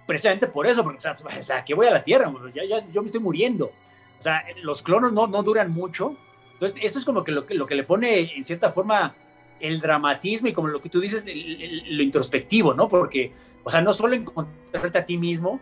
precisamente 0.05 0.47
por 0.47 0.67
eso, 0.67 0.83
porque, 0.83 0.99
o 1.07 1.43
sea, 1.43 1.63
que 1.63 1.73
voy 1.73 1.87
a 1.87 1.91
la 1.91 2.03
Tierra, 2.03 2.31
ya, 2.53 2.63
ya, 2.65 2.85
yo 2.91 3.01
me 3.01 3.05
estoy 3.07 3.21
muriendo. 3.21 3.71
O 4.19 4.23
sea, 4.23 4.43
los 4.61 4.81
clonos 4.81 5.11
no, 5.11 5.27
no 5.27 5.43
duran 5.43 5.71
mucho. 5.71 6.15
Entonces, 6.53 6.79
eso 6.81 6.99
es 6.99 7.05
como 7.05 7.23
que 7.23 7.31
lo, 7.31 7.45
que 7.45 7.55
lo 7.55 7.65
que 7.65 7.75
le 7.75 7.83
pone, 7.83 8.35
en 8.35 8.43
cierta 8.43 8.71
forma, 8.71 9.13
el 9.59 9.79
dramatismo 9.79 10.47
y 10.47 10.53
como 10.53 10.67
lo 10.67 10.81
que 10.81 10.89
tú 10.89 10.99
dices, 10.99 11.25
lo 11.25 12.03
introspectivo, 12.03 12.73
¿no? 12.73 12.87
Porque, 12.87 13.33
o 13.63 13.69
sea, 13.69 13.81
no 13.81 13.91
solo 13.93 14.15
encontrarte 14.15 14.97
a 14.97 15.05
ti 15.05 15.17
mismo, 15.17 15.59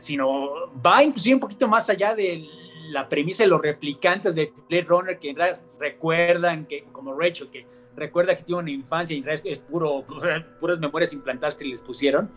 sino 0.00 0.72
va 0.84 1.02
inclusive 1.02 1.34
un 1.34 1.40
poquito 1.40 1.68
más 1.68 1.88
allá 1.90 2.14
de 2.14 2.46
la 2.90 3.08
premisa 3.08 3.44
de 3.44 3.48
los 3.48 3.60
replicantes 3.60 4.34
de 4.34 4.52
Blade 4.68 4.84
Runner 4.84 5.18
que 5.18 5.34
recuerdan 5.78 6.66
que, 6.66 6.84
como 6.92 7.18
Rachel, 7.18 7.48
que 7.50 7.66
recuerda 7.96 8.36
que 8.36 8.42
tiene 8.42 8.60
una 8.60 8.70
infancia 8.70 9.16
y 9.16 9.24
es 9.44 9.58
puro, 9.58 10.04
puras 10.60 10.78
memorias 10.78 11.12
implantadas 11.12 11.54
que 11.54 11.64
les 11.64 11.80
pusieron. 11.80 12.30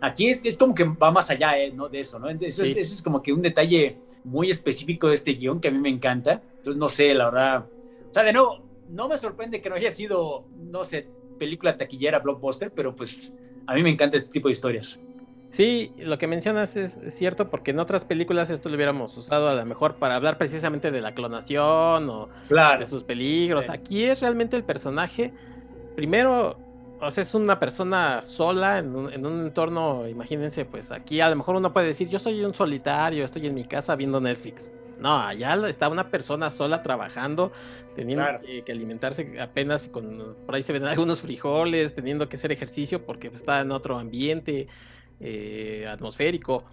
Aquí 0.00 0.28
es, 0.28 0.40
es 0.44 0.56
como 0.56 0.74
que 0.74 0.84
va 0.84 1.10
más 1.10 1.30
allá 1.30 1.58
eh, 1.58 1.72
¿no? 1.72 1.88
de 1.88 2.00
eso, 2.00 2.18
¿no? 2.18 2.28
Eso, 2.28 2.64
es, 2.64 2.76
eso, 2.76 2.94
es, 2.94 3.02
como 3.02 3.22
que 3.22 3.32
un 3.32 3.42
detalle 3.42 3.98
muy 4.24 4.50
específico 4.50 5.08
de 5.08 5.14
este 5.14 5.32
guion 5.32 5.60
que 5.60 5.68
a 5.68 5.70
mí 5.70 5.78
me 5.78 5.88
encanta. 5.88 6.42
Entonces, 6.58 6.76
no 6.76 6.88
sé, 6.88 7.12
la 7.14 7.26
verdad. 7.26 7.66
O 8.10 8.14
sea, 8.14 8.22
de 8.22 8.32
nuevo, 8.32 8.62
no 8.88 9.08
me 9.08 9.18
sorprende 9.18 9.60
que 9.60 9.68
no 9.68 9.76
haya 9.76 9.90
sido, 9.90 10.44
no 10.56 10.84
sé, 10.84 11.08
película 11.38 11.76
taquillera, 11.76 12.18
blockbuster, 12.18 12.72
pero 12.72 12.94
pues 12.94 13.32
a 13.66 13.74
mí 13.74 13.82
me 13.82 13.90
encanta 13.90 14.16
este 14.16 14.30
tipo 14.30 14.48
de 14.48 14.52
historias. 14.52 15.00
Sí, 15.50 15.92
lo 15.98 16.16
que 16.16 16.28
mencionas 16.28 16.76
es, 16.76 16.98
cierto 17.08 17.50
porque 17.50 17.72
en 17.72 17.80
otras 17.80 18.04
películas 18.04 18.50
esto 18.50 18.68
lo 18.68 18.76
hubiéramos 18.76 19.16
usado 19.16 19.48
a 19.48 19.54
lo 19.54 19.66
mejor 19.66 19.96
para 19.96 20.14
hablar 20.14 20.38
precisamente 20.38 20.92
de 20.92 21.00
la 21.00 21.12
clonación 21.12 22.08
o 22.08 22.28
de 22.48 22.86
sus 22.86 23.02
peligros. 23.02 23.68
Aquí 23.68 24.04
es 24.04 24.20
realmente 24.20 24.56
el 24.56 24.62
personaje, 24.62 25.32
primero, 25.96 26.56
o 27.00 27.10
sea, 27.10 27.22
es 27.22 27.34
una 27.34 27.58
persona 27.58 28.22
sola 28.22 28.78
en 28.78 28.94
un, 28.94 29.12
en 29.12 29.26
un, 29.26 29.46
entorno, 29.46 30.06
imagínense, 30.06 30.64
pues 30.64 30.92
aquí 30.92 31.20
a 31.20 31.28
lo 31.28 31.34
mejor 31.34 31.56
uno 31.56 31.72
puede 31.72 31.88
decir, 31.88 32.08
yo 32.08 32.20
soy 32.20 32.44
un 32.44 32.54
solitario, 32.54 33.24
estoy 33.24 33.48
en 33.48 33.54
mi 33.54 33.64
casa 33.64 33.96
viendo 33.96 34.20
Netflix. 34.20 34.72
No, 35.00 35.18
allá 35.18 35.56
está 35.66 35.88
una 35.88 36.10
persona 36.10 36.50
sola 36.50 36.82
trabajando, 36.82 37.50
teniendo 37.96 38.24
que, 38.64 38.70
alimentarse 38.70 39.40
apenas 39.40 39.88
con, 39.88 40.36
por 40.44 40.54
ahí 40.54 40.62
se 40.62 40.74
ven 40.74 40.84
algunos 40.84 41.22
frijoles, 41.22 41.94
teniendo 41.94 42.28
que 42.28 42.36
hacer 42.36 42.52
ejercicio 42.52 43.04
porque 43.04 43.28
está 43.28 43.62
en 43.62 43.72
otro 43.72 43.98
ambiente 43.98 44.68
eh, 45.20 45.86
atmosférico. 45.88 46.64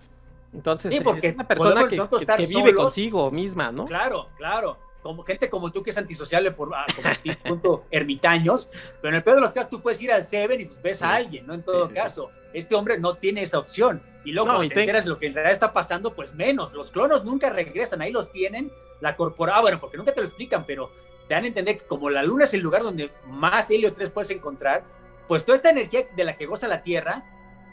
Entonces, 0.54 0.94
es 0.94 1.02
una 1.02 1.48
persona 1.48 1.88
que, 1.88 2.48
vive 2.48 2.74
consigo 2.74 3.30
misma, 3.30 3.72
¿no? 3.72 3.86
Claro, 3.86 4.26
claro. 4.38 4.78
Como 5.04 5.24
gente 5.24 5.50
como 5.50 5.72
tú 5.72 5.84
que 5.84 5.92
es 5.92 5.98
antisocial 5.98 6.54
por 6.56 6.74
ah, 6.74 6.86
punto 7.48 7.86
ermitaños, 7.92 8.70
pero 9.02 9.10
en 9.10 9.16
el 9.16 9.24
peor 9.24 9.38
de 9.38 9.42
los 9.42 9.54
casos 9.54 9.70
tú 9.70 9.82
puedes 9.82 10.02
ir 10.02 10.12
al 10.12 10.24
Seven 10.24 10.60
y 10.60 10.66
pues 10.66 10.82
ves 10.82 11.02
a 11.02 11.14
alguien, 11.14 11.46
¿no? 11.46 11.54
En 11.54 11.64
todo 11.64 11.90
caso, 11.94 12.30
este 12.54 12.76
hombre 12.76 12.98
no 12.98 13.16
tiene 13.16 13.42
esa 13.44 13.60
opción. 13.60 14.02
Y 14.26 14.32
luego 14.32 14.48
cuando 14.48 14.68
te 14.68 14.80
enteras 14.80 15.06
lo 15.06 15.18
que 15.18 15.28
en 15.28 15.34
realidad 15.34 15.54
está 15.54 15.72
pasando, 15.72 16.14
pues 16.14 16.34
menos. 16.34 16.74
Los 16.74 16.92
clonos 16.92 17.24
nunca 17.24 17.50
regresan, 17.50 18.02
ahí 18.02 18.12
los 18.12 18.32
tienen 18.32 18.72
la 19.00 19.16
corpora, 19.16 19.58
ah, 19.58 19.62
bueno, 19.62 19.80
porque 19.80 19.98
nunca 19.98 20.14
te 20.14 20.22
lo 20.22 20.26
explican, 20.26 20.66
pero 20.66 20.92
te 21.28 21.34
dan 21.34 21.44
a 21.44 21.48
entender 21.48 21.78
que 21.78 21.86
como 21.86 22.10
la 22.10 22.24
luna 22.24 22.46
es 22.46 22.54
el 22.54 22.62
lugar 22.62 22.84
donde 22.84 23.12
más 23.28 23.70
helio 23.70 23.94
3 23.94 24.10
puedes 24.10 24.32
encontrar, 24.32 24.84
pues 25.28 25.46
toda 25.46 25.56
esta 25.56 25.70
energía 25.70 26.08
de 26.16 26.24
la 26.24 26.36
que 26.36 26.46
goza 26.46 26.68
la 26.68 26.82
Tierra, 26.82 27.24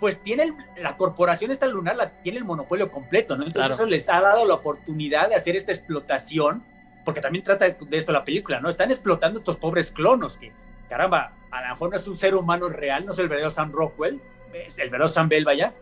pues 0.01 0.23
tiene 0.23 0.53
la 0.77 0.97
corporación 0.97 1.51
esta 1.51 1.67
lunar, 1.67 1.97
la, 1.97 2.11
tiene 2.23 2.39
el 2.39 2.45
monopolio 2.45 2.91
completo, 2.91 3.37
¿no? 3.37 3.45
Entonces 3.45 3.73
eso 3.73 3.87
les 3.87 4.09
ha 4.09 4.21
dado 4.21 4.45
la 4.45 4.55
oportunidad 4.55 5.29
de 5.29 5.35
hacer 5.35 5.57
esta 5.57 5.73
explotación, 5.73 6.63
porque 7.05 7.21
también 7.21 7.45
trata 7.45 7.69
de 7.69 7.97
esto 7.97 8.13
la 8.13 8.25
película, 8.25 8.61
¿no? 8.61 8.69
Están 8.69 8.91
explotando 8.91 9.39
estos 9.39 9.57
pobres 9.57 9.93
clonos 9.93 10.37
que, 10.37 10.53
caramba, 10.89 11.33
a 11.51 11.63
lo 11.63 11.69
mejor 11.69 11.91
no 11.91 11.97
es 11.97 12.07
un 12.09 12.19
ser 12.19 12.35
humano 12.35 12.69
real, 12.69 13.07
no 13.07 13.13
es 13.13 13.19
el 13.19 13.29
verdadero 13.29 13.51
Sam 13.51 13.73
Rockwell, 13.73 14.21
es 14.53 14.79
el 14.79 14.91
verdadero 14.91 15.09
Sam 15.09 15.29
Bell, 15.29 15.45
vaya, 15.45 15.73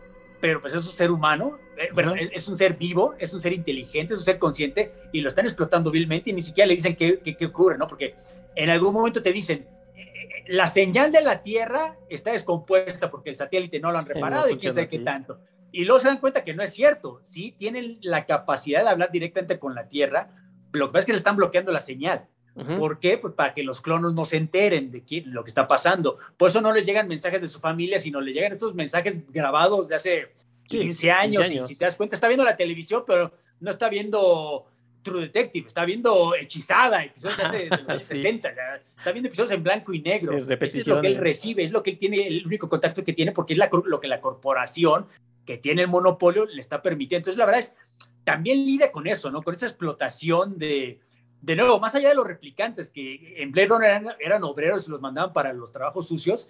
pero 0.43 0.59
pues 0.59 0.73
es 0.73 0.85
un 0.85 0.93
ser 0.93 1.09
humano, 1.09 1.57
eh, 1.77 1.89
bueno, 1.93 2.15
es, 2.15 2.49
un 2.49 2.57
ser 2.57 2.73
vivo, 2.73 3.15
es 3.17 3.33
un 3.33 3.41
ser 3.41 3.53
inteligente, 3.53 4.13
es 4.13 4.19
un 4.19 4.25
ser 4.25 4.37
consciente 4.37 4.91
y 5.13 5.21
lo 5.21 5.29
están 5.29 5.45
explotando 5.45 5.89
vilmente 5.89 6.31
y 6.31 6.33
ni 6.33 6.41
siquiera 6.41 6.67
le 6.67 6.75
dicen 6.75 6.97
qué, 6.97 7.19
qué, 7.19 7.45
ocurre, 7.45 7.77
¿no? 7.77 7.87
Porque 7.87 8.15
en 8.53 8.69
algún 8.69 8.93
momento 8.93 9.23
te 9.23 9.31
dicen, 9.31 9.59
eh, 9.59 9.65
eh, 9.65 9.82
la 10.47 10.67
señal 10.67 11.11
de 11.11 11.21
la 11.21 11.41
Tierra 11.41 11.97
está 12.09 12.31
descompuesta 12.31 13.09
porque 13.09 13.29
el 13.29 13.35
satélite 13.35 13.79
no 13.79 13.91
lo 13.91 13.99
han 13.99 14.05
reparado 14.05 14.49
y 14.49 14.57
quién 14.57 14.73
sabe 14.73 14.87
qué 14.87 14.99
tanto. 14.99 15.39
Y 15.71 15.85
luego 15.85 15.99
se 15.99 16.07
dan 16.07 16.19
cuenta 16.19 16.43
que 16.43 16.53
no 16.53 16.61
es 16.61 16.73
cierto, 16.73 17.19
sí 17.23 17.55
tienen 17.57 17.97
la 18.01 18.25
capacidad 18.25 18.83
de 18.83 18.89
hablar 18.89 19.11
directamente 19.11 19.57
con 19.57 19.73
la 19.73 19.87
Tierra, 19.87 20.29
lo 20.71 20.87
que 20.87 20.93
pasa 20.93 20.99
es 20.99 21.05
que 21.05 21.13
le 21.13 21.17
están 21.17 21.35
bloqueando 21.35 21.71
la 21.71 21.79
señal. 21.79 22.27
¿Por 22.77 22.99
qué? 22.99 23.17
Pues 23.17 23.33
para 23.33 23.53
que 23.53 23.63
los 23.63 23.81
clonos 23.81 24.13
no 24.13 24.25
se 24.25 24.37
enteren 24.37 24.91
de 24.91 25.03
qué, 25.03 25.23
lo 25.25 25.43
que 25.43 25.49
está 25.49 25.67
pasando. 25.67 26.19
Por 26.37 26.49
eso 26.49 26.61
no 26.61 26.71
les 26.71 26.85
llegan 26.85 27.07
mensajes 27.07 27.41
de 27.41 27.47
su 27.47 27.59
familia, 27.59 27.97
sino 27.97 28.21
le 28.21 28.31
llegan 28.31 28.51
estos 28.51 28.75
mensajes 28.75 29.17
grabados 29.31 29.87
de 29.87 29.95
hace 29.95 30.35
15 30.67 31.11
años. 31.11 31.51
Y 31.51 31.63
si 31.65 31.75
te 31.75 31.85
das 31.85 31.95
cuenta, 31.95 32.15
está 32.15 32.27
viendo 32.27 32.43
la 32.43 32.55
televisión, 32.55 33.03
pero 33.07 33.33
no 33.59 33.71
está 33.71 33.89
viendo 33.89 34.67
True 35.03 35.21
Detective, 35.21 35.67
está 35.67 35.85
viendo 35.85 36.33
Hechizada, 36.35 37.03
episodios 37.03 37.37
de, 37.37 37.43
hace, 37.43 37.69
los 37.87 38.01
60, 38.03 38.49
está 38.97 39.11
viendo 39.11 39.27
episodios 39.27 39.51
en 39.51 39.63
blanco 39.63 39.93
y 39.93 40.01
negro. 40.01 40.37
es 40.37 40.87
lo 40.87 41.01
que 41.01 41.07
él 41.07 41.17
recibe, 41.17 41.63
es 41.63 41.71
lo 41.71 41.83
que 41.83 41.91
él 41.91 41.97
tiene, 41.97 42.27
el 42.27 42.45
único 42.45 42.67
contacto 42.69 43.03
que 43.03 43.13
tiene, 43.13 43.31
porque 43.31 43.53
es 43.53 43.59
lo 43.85 43.99
que 43.99 44.07
la 44.07 44.21
corporación 44.21 45.07
que 45.45 45.57
tiene 45.57 45.83
el 45.83 45.87
monopolio 45.89 46.45
le 46.45 46.61
está 46.61 46.81
permitiendo. 46.81 47.19
Entonces, 47.19 47.37
la 47.37 47.45
verdad 47.45 47.59
es, 47.59 47.75
también 48.23 48.65
lidia 48.65 48.91
con 48.91 49.07
eso, 49.07 49.29
¿no? 49.29 49.41
Con 49.41 49.53
esa 49.53 49.65
explotación 49.65 50.57
de, 50.57 50.99
de 51.43 51.55
nuevo, 51.57 51.77
más 51.79 51.93
allá 51.93 52.09
de 52.09 52.15
los 52.15 52.25
replicantes 52.25 52.89
que 52.89 53.35
en 53.41 53.51
Blade 53.51 53.67
Runner 53.67 54.15
eran, 54.19 54.43
obreros 54.43 54.87
y 54.87 54.91
los 54.91 55.01
mandaban 55.01 55.33
para 55.33 55.51
los 55.51 55.73
trabajos 55.73 56.07
sucios, 56.07 56.49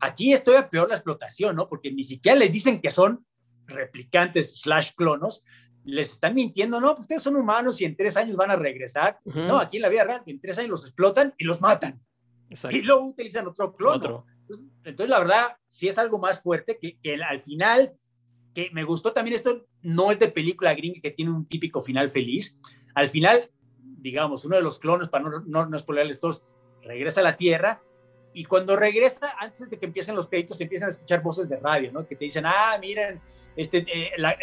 aquí 0.00 0.32
estoy 0.32 0.56
a 0.56 0.70
peor 0.70 0.88
la 0.88 0.94
explotación, 0.94 1.54
¿no? 1.56 1.68
Porque 1.68 1.92
ni 1.92 2.02
siquiera 2.02 2.38
les 2.38 2.50
dicen 2.50 2.80
que 2.80 2.90
son 2.90 3.26
replicantes 3.66 4.58
slash 4.60 4.92
clonos, 4.96 5.44
les 5.84 6.10
están 6.10 6.34
mintiendo, 6.34 6.80
no, 6.80 6.88
pues 6.88 7.00
ustedes 7.00 7.22
son 7.22 7.36
humanos 7.36 7.80
y 7.80 7.84
en 7.84 7.96
tres 7.96 8.16
años 8.16 8.36
van 8.36 8.50
a 8.50 8.56
regresar. 8.56 9.18
No, 9.24 9.58
aquí 9.58 9.76
en 9.76 9.82
la 9.82 9.88
vida 9.88 10.04
real, 10.04 10.22
en 10.26 10.40
tres 10.40 10.58
años 10.58 10.70
los 10.70 10.84
explotan 10.84 11.34
y 11.38 11.44
los 11.44 11.60
matan. 11.60 12.00
Y 12.70 12.82
luego 12.82 13.06
utilizan 13.06 13.46
otro 13.46 13.74
clono. 13.74 14.26
Entonces, 14.84 15.08
la 15.08 15.18
verdad, 15.18 15.46
sí 15.66 15.88
es 15.88 15.98
algo 15.98 16.18
más 16.18 16.40
fuerte 16.42 16.78
que, 16.80 16.98
que, 17.02 17.14
al 17.14 17.40
final, 17.40 17.94
que 18.54 18.70
me 18.72 18.84
gustó 18.84 19.12
también 19.12 19.34
esto, 19.34 19.66
no 19.80 20.10
es 20.10 20.18
de 20.18 20.28
película 20.28 20.74
gringa 20.74 21.00
que 21.00 21.10
tiene 21.10 21.30
un 21.30 21.46
típico 21.46 21.80
final 21.80 22.10
feliz. 22.10 22.58
Al 22.94 23.08
final, 23.08 23.50
digamos, 23.80 24.44
uno 24.44 24.56
de 24.56 24.62
los 24.62 24.78
clones, 24.78 25.08
para 25.08 25.24
no, 25.24 25.40
no, 25.40 25.66
no 25.66 25.78
spoilerles 25.78 26.20
todos, 26.20 26.42
regresa 26.82 27.20
a 27.20 27.24
la 27.24 27.36
Tierra 27.36 27.82
y 28.34 28.44
cuando 28.44 28.76
regresa, 28.76 29.34
antes 29.38 29.68
de 29.68 29.78
que 29.78 29.86
empiecen 29.86 30.14
los 30.14 30.28
créditos, 30.28 30.60
empiezan 30.60 30.88
a 30.88 30.92
escuchar 30.92 31.22
voces 31.22 31.48
de 31.48 31.56
radio, 31.56 31.92
¿no? 31.92 32.06
Que 32.06 32.16
te 32.16 32.24
dicen, 32.24 32.44
ah, 32.46 32.76
miren, 32.80 33.20
este, 33.56 33.78
eh, 33.78 34.12
la, 34.16 34.36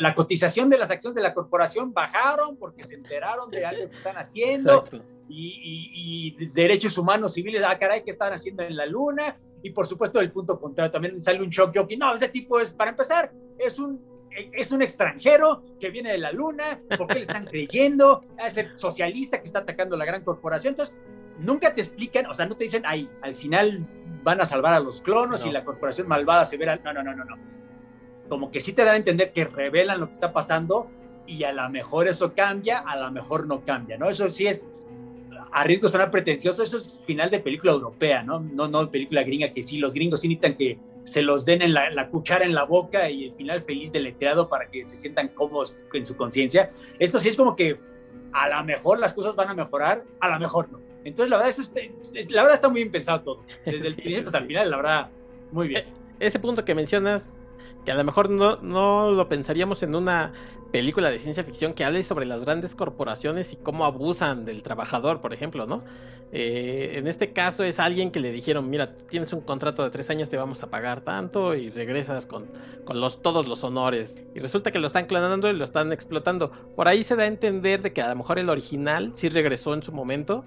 la, 0.00 0.14
cotización 0.14 0.68
de 0.68 0.78
las 0.78 0.90
acciones 0.90 1.14
de 1.14 1.22
la 1.22 1.32
corporación 1.32 1.92
bajaron 1.92 2.56
porque 2.56 2.84
se 2.84 2.94
enteraron 2.94 3.50
de 3.50 3.64
algo 3.64 3.88
que 3.88 3.96
están 3.96 4.16
haciendo 4.18 4.84
y, 5.28 6.36
y, 6.38 6.46
derechos 6.48 6.98
humanos 6.98 7.34
civiles, 7.34 7.62
ah, 7.66 7.78
caray, 7.78 8.02
¿qué 8.02 8.10
están 8.10 8.32
haciendo 8.32 8.62
en 8.62 8.76
la 8.76 8.86
luna? 8.86 9.36
Y 9.62 9.70
por 9.70 9.86
supuesto, 9.86 10.20
el 10.20 10.30
punto 10.30 10.58
contrario, 10.58 10.90
también 10.90 11.20
sale 11.20 11.40
un 11.42 11.50
shock 11.50 11.72
jockey. 11.74 11.96
No, 11.96 12.14
ese 12.14 12.28
tipo 12.28 12.60
es, 12.60 12.72
para 12.72 12.90
empezar, 12.90 13.32
es 13.58 13.78
un 13.78 14.10
es 14.52 14.70
un 14.72 14.82
extranjero 14.82 15.62
que 15.80 15.90
viene 15.90 16.12
de 16.12 16.18
la 16.18 16.32
luna, 16.32 16.80
¿por 16.96 17.08
qué 17.08 17.14
le 17.14 17.20
están 17.22 17.46
creyendo? 17.46 18.24
Es 18.44 18.56
el 18.56 18.78
socialista 18.78 19.38
que 19.38 19.46
está 19.46 19.60
atacando 19.60 19.96
a 19.96 19.98
la 19.98 20.04
gran 20.04 20.22
corporación. 20.22 20.72
Entonces, 20.72 20.94
nunca 21.38 21.74
te 21.74 21.80
explican, 21.80 22.26
o 22.26 22.34
sea, 22.34 22.46
no 22.46 22.56
te 22.56 22.64
dicen, 22.64 22.84
ay, 22.86 23.08
al 23.22 23.34
final 23.34 23.86
van 24.22 24.40
a 24.40 24.44
salvar 24.44 24.74
a 24.74 24.80
los 24.80 25.00
clonos 25.00 25.44
y 25.44 25.50
la 25.50 25.64
corporación 25.64 26.06
malvada 26.06 26.44
se 26.44 26.56
verá. 26.56 26.76
No, 26.76 26.92
no, 26.92 27.02
no, 27.02 27.14
no, 27.14 27.24
no. 27.24 27.36
Como 28.30 28.50
que 28.50 28.60
sí 28.60 28.72
te 28.72 28.82
dan 28.82 28.94
a 28.94 28.96
entender 28.96 29.32
que 29.32 29.44
revelan 29.44 30.00
lo 30.00 30.06
que 30.06 30.14
está 30.14 30.32
pasando 30.32 30.86
y 31.26 31.44
a 31.44 31.52
lo 31.52 31.68
mejor 31.68 32.08
eso 32.08 32.32
cambia, 32.32 32.78
a 32.78 32.96
lo 32.98 33.10
mejor 33.10 33.46
no 33.46 33.62
cambia, 33.62 33.98
¿no? 33.98 34.08
Eso 34.08 34.30
sí 34.30 34.46
es, 34.46 34.66
a 35.52 35.64
riesgo 35.64 35.88
de 35.88 35.92
sonar 35.92 36.10
pretencioso, 36.10 36.62
eso 36.62 36.78
es 36.78 36.98
final 37.04 37.30
de 37.30 37.40
película 37.40 37.72
europea, 37.72 38.22
¿no? 38.22 38.40
No, 38.40 38.68
no 38.68 38.90
película 38.90 39.22
gringa, 39.22 39.52
que 39.52 39.62
sí, 39.62 39.78
los 39.78 39.92
gringos 39.92 40.20
sí 40.20 40.28
necesitan 40.28 40.56
que 40.56 40.78
se 41.04 41.22
los 41.22 41.44
den 41.44 41.62
en 41.62 41.74
la, 41.74 42.08
cuchara 42.08 42.44
en 42.44 42.54
la 42.54 42.64
boca 42.64 43.10
y 43.10 43.26
el 43.26 43.34
final 43.34 43.62
feliz 43.62 43.92
deletreado 43.92 44.48
para 44.48 44.70
que 44.70 44.84
se 44.84 44.96
sientan 44.96 45.28
cómodos 45.28 45.84
en 45.92 46.06
su 46.06 46.16
conciencia. 46.16 46.70
Esto 46.98 47.18
sí 47.18 47.28
es 47.28 47.36
como 47.36 47.56
que 47.56 47.78
a 48.32 48.48
lo 48.48 48.64
mejor 48.64 48.98
las 48.98 49.12
cosas 49.12 49.34
van 49.34 49.48
a 49.48 49.54
mejorar, 49.54 50.04
a 50.20 50.28
lo 50.28 50.38
mejor 50.38 50.70
no. 50.70 50.80
Entonces, 51.04 51.30
la 51.30 51.38
verdad, 51.38 51.50
eso 51.50 51.64
la 52.28 52.42
verdad 52.42 52.54
está 52.54 52.68
muy 52.68 52.82
bien 52.82 52.92
pensado 52.92 53.22
todo. 53.22 53.44
Desde 53.64 53.88
el 53.88 53.94
principio 53.96 54.26
hasta 54.26 54.38
el 54.38 54.46
final, 54.46 54.70
la 54.70 54.76
verdad, 54.76 55.10
muy 55.50 55.68
bien. 55.68 55.84
E, 56.20 56.26
ese 56.26 56.38
punto 56.38 56.64
que 56.64 56.74
mencionas, 56.74 57.36
que 57.84 57.92
a 57.92 57.94
lo 57.94 58.04
mejor 58.04 58.30
no, 58.30 58.56
no 58.56 59.10
lo 59.10 59.28
pensaríamos 59.28 59.82
en 59.82 59.94
una 59.94 60.32
película 60.70 61.10
de 61.10 61.18
ciencia 61.18 61.44
ficción 61.44 61.74
que 61.74 61.84
hable 61.84 62.02
sobre 62.02 62.26
las 62.26 62.44
grandes 62.44 62.74
corporaciones 62.74 63.52
y 63.52 63.56
cómo 63.56 63.84
abusan 63.84 64.44
del 64.44 64.62
trabajador, 64.62 65.20
por 65.20 65.32
ejemplo, 65.32 65.66
¿no? 65.66 65.82
Eh, 66.32 66.92
en 66.94 67.08
este 67.08 67.32
caso 67.32 67.64
es 67.64 67.80
alguien 67.80 68.12
que 68.12 68.20
le 68.20 68.30
dijeron, 68.30 68.70
mira, 68.70 68.94
tienes 68.94 69.32
un 69.32 69.40
contrato 69.40 69.82
de 69.82 69.90
tres 69.90 70.10
años, 70.10 70.28
te 70.28 70.36
vamos 70.36 70.62
a 70.62 70.70
pagar 70.70 71.00
tanto 71.00 71.56
y 71.56 71.70
regresas 71.70 72.26
con, 72.26 72.46
con 72.84 73.00
los, 73.00 73.20
todos 73.20 73.48
los 73.48 73.64
honores. 73.64 74.20
Y 74.34 74.38
resulta 74.38 74.70
que 74.70 74.78
lo 74.78 74.86
están 74.86 75.06
clonando 75.06 75.50
y 75.50 75.54
lo 75.54 75.64
están 75.64 75.92
explotando. 75.92 76.52
Por 76.76 76.86
ahí 76.86 77.02
se 77.02 77.16
da 77.16 77.24
a 77.24 77.26
entender 77.26 77.82
de 77.82 77.92
que 77.92 78.02
a 78.02 78.08
lo 78.08 78.16
mejor 78.16 78.38
el 78.38 78.48
original 78.48 79.10
sí 79.14 79.28
regresó 79.28 79.74
en 79.74 79.82
su 79.82 79.92
momento. 79.92 80.44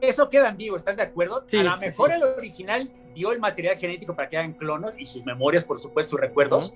Eso 0.00 0.28
queda 0.28 0.48
en 0.48 0.56
vivo, 0.56 0.76
¿estás 0.76 0.96
de 0.96 1.02
acuerdo? 1.02 1.44
a 1.50 1.62
lo 1.62 1.76
mejor 1.78 2.12
el 2.12 2.22
original 2.22 2.90
dio 3.14 3.32
el 3.32 3.40
material 3.40 3.78
genético 3.78 4.14
para 4.14 4.28
que 4.28 4.36
hagan 4.36 4.52
clonos 4.52 4.94
y 4.98 5.06
sus 5.06 5.24
memorias, 5.24 5.64
por 5.64 5.78
supuesto, 5.78 6.12
sus 6.12 6.20
recuerdos. 6.20 6.74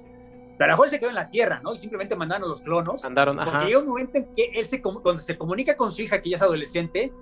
Pero 0.57 0.65
a 0.65 0.69
lo 0.69 0.75
mejor 0.75 0.89
se 0.89 0.99
quedó 0.99 1.11
en 1.11 1.15
la 1.15 1.31
Tierra, 1.31 1.61
¿no? 1.63 1.73
Y 1.73 1.79
simplemente 1.79 2.17
mandaron 2.17 2.49
los 2.49 2.61
clonos. 2.61 3.05
Mandaron, 3.05 3.39
ajá. 3.39 3.51
Porque 3.51 3.67
llega 3.67 3.79
un 3.79 3.87
momento 3.87 4.19
en 4.19 4.35
que 4.35 4.51
él 4.55 4.65
se, 4.65 4.83
cuando 4.83 5.19
se 5.19 5.39
comunica 5.39 5.77
con 5.77 5.91
su 5.91 6.03
hija, 6.03 6.21
que 6.21 6.31
ya 6.31 6.37
es 6.37 6.43
adolescente, 6.43 7.13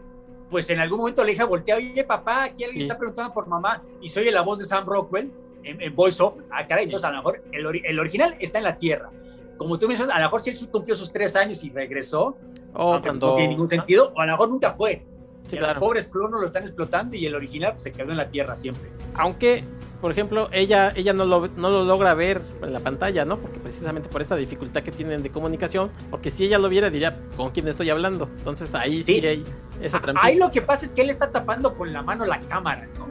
pues 0.51 0.71
en 0.71 0.79
algún 0.79 1.01
momento 1.01 1.25
la 1.25 1.33
hija 1.33 1.45
voltea, 1.45 1.77
oye, 1.77 2.05
papá, 2.05 2.45
aquí 2.45 2.65
alguien 2.65 2.83
está 2.83 2.97
preguntando 2.97 3.35
por 3.35 3.47
mamá, 3.47 3.83
y 4.01 4.09
se 4.09 4.21
oye 4.21 4.31
la 4.31 4.43
voz 4.43 4.59
de 4.59 4.65
Sam 4.65 4.87
Rockwell 4.87 5.31
en, 5.65 5.95
Voice 5.95 6.23
of, 6.23 6.35
ah, 6.51 6.67
caray, 6.67 6.85
entonces 6.85 7.05
a 7.05 7.11
lo 7.11 7.19
mejor 7.19 7.43
el, 7.53 7.99
original 7.99 8.37
está 8.39 8.59
en 8.59 8.65
la 8.65 8.79
Tierra. 8.79 9.11
Como 9.59 9.79
tú 9.79 9.87
me 9.87 9.95
dices, 9.95 10.09
a 10.09 10.19
lo 10.19 10.25
mejor 10.25 10.41
si 10.41 10.51
él 10.51 10.57
cumplió 10.71 10.95
sus 10.95 11.13
tres 11.13 11.35
años 11.35 11.63
y 11.65 11.71
regresó, 11.71 12.37
oh, 12.75 12.99
no 13.01 13.35
tiene 13.35 13.49
ningún 13.49 13.69
sentido, 13.69 14.13
o 14.15 14.21
a 14.21 14.27
lo 14.27 14.33
mejor 14.33 14.49
nunca 14.51 14.75
fue. 14.75 15.05
Sí, 15.47 15.57
claro. 15.57 15.75
Los 15.75 15.89
pobres 15.89 16.09
clonos 16.09 16.41
lo 16.41 16.47
están 16.47 16.63
explotando 16.63 17.17
y 17.17 17.27
el 17.27 17.35
original 17.35 17.73
pues, 17.73 17.85
se 17.85 17.93
quedó 17.93 18.11
en 18.11 18.17
la 18.17 18.29
Tierra 18.29 18.55
siempre. 18.55 18.91
Aunque 19.15 19.65
por 20.01 20.13
ejemplo, 20.13 20.49
ella, 20.53 20.93
ella 20.95 21.13
no, 21.13 21.25
lo, 21.25 21.49
no 21.57 21.71
lo 21.71 21.85
logra 21.85 22.15
ver 22.15 22.43
en 22.63 22.73
la 22.73 22.81
pantalla, 22.81 23.25
¿no? 23.25 23.39
Porque 23.39 23.59
precisamente 23.59 24.09
por 24.09 24.21
esta 24.21 24.37
dificultad 24.37 24.83
que 24.83 24.93
tienen 24.93 25.23
de 25.23 25.31
comunicación, 25.31 25.91
porque 26.11 26.31
si 26.31 26.45
ella 26.45 26.59
lo 26.59 26.69
viera 26.69 26.91
diría, 26.91 27.19
¿con 27.37 27.51
quién 27.51 27.67
estoy 27.67 27.91
hablando? 27.91 28.29
Entonces 28.39 28.75
ahí 28.75 29.03
sí, 29.03 29.25
hay 29.27 29.43
esa 29.81 30.01
trampa. 30.01 30.21
Ahí 30.23 30.37
lo 30.37 30.51
que 30.51 30.61
pasa 30.61 30.87
es 30.87 30.93
que 30.93 31.03
él 31.03 31.11
está 31.11 31.31
tapando 31.31 31.75
con 31.75 31.93
la 31.93 32.03
mano 32.03 32.25
la 32.25 32.39
cámara, 32.41 32.87
¿no? 32.99 33.07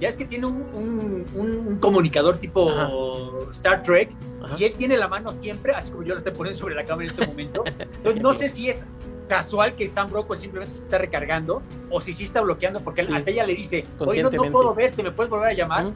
Ya 0.00 0.08
es 0.08 0.16
que 0.16 0.24
tiene 0.24 0.46
un, 0.46 1.26
un, 1.36 1.78
comunicador 1.78 2.38
tipo 2.38 3.46
Star 3.50 3.82
Trek 3.82 4.10
y 4.58 4.64
él 4.64 4.74
tiene 4.74 4.96
la 4.96 5.08
mano 5.08 5.30
siempre, 5.30 5.74
así 5.74 5.90
como 5.90 6.04
yo 6.04 6.14
lo 6.14 6.18
estoy 6.18 6.32
poniendo 6.32 6.58
sobre 6.58 6.74
la 6.74 6.84
cámara 6.84 7.04
en 7.04 7.10
este 7.10 7.26
momento. 7.26 7.64
Entonces 7.78 8.22
no 8.22 8.32
sé 8.32 8.48
si 8.48 8.70
es 8.70 8.86
casual 9.30 9.76
que 9.76 9.88
Sam 9.88 10.10
Rockwell 10.10 10.40
simplemente 10.40 10.74
se 10.74 10.82
está 10.82 10.98
recargando 10.98 11.62
o 11.88 12.00
si 12.00 12.12
sí 12.12 12.24
está 12.24 12.40
bloqueando 12.40 12.80
porque 12.80 13.02
hasta 13.02 13.30
ella 13.30 13.46
le 13.46 13.54
dice, 13.54 13.84
oye, 13.98 14.24
no, 14.24 14.30
no, 14.30 14.50
puedo 14.50 14.74
verte, 14.74 15.04
¿me 15.04 15.12
puedes 15.12 15.30
volver 15.30 15.50
a 15.50 15.52
llamar? 15.52 15.92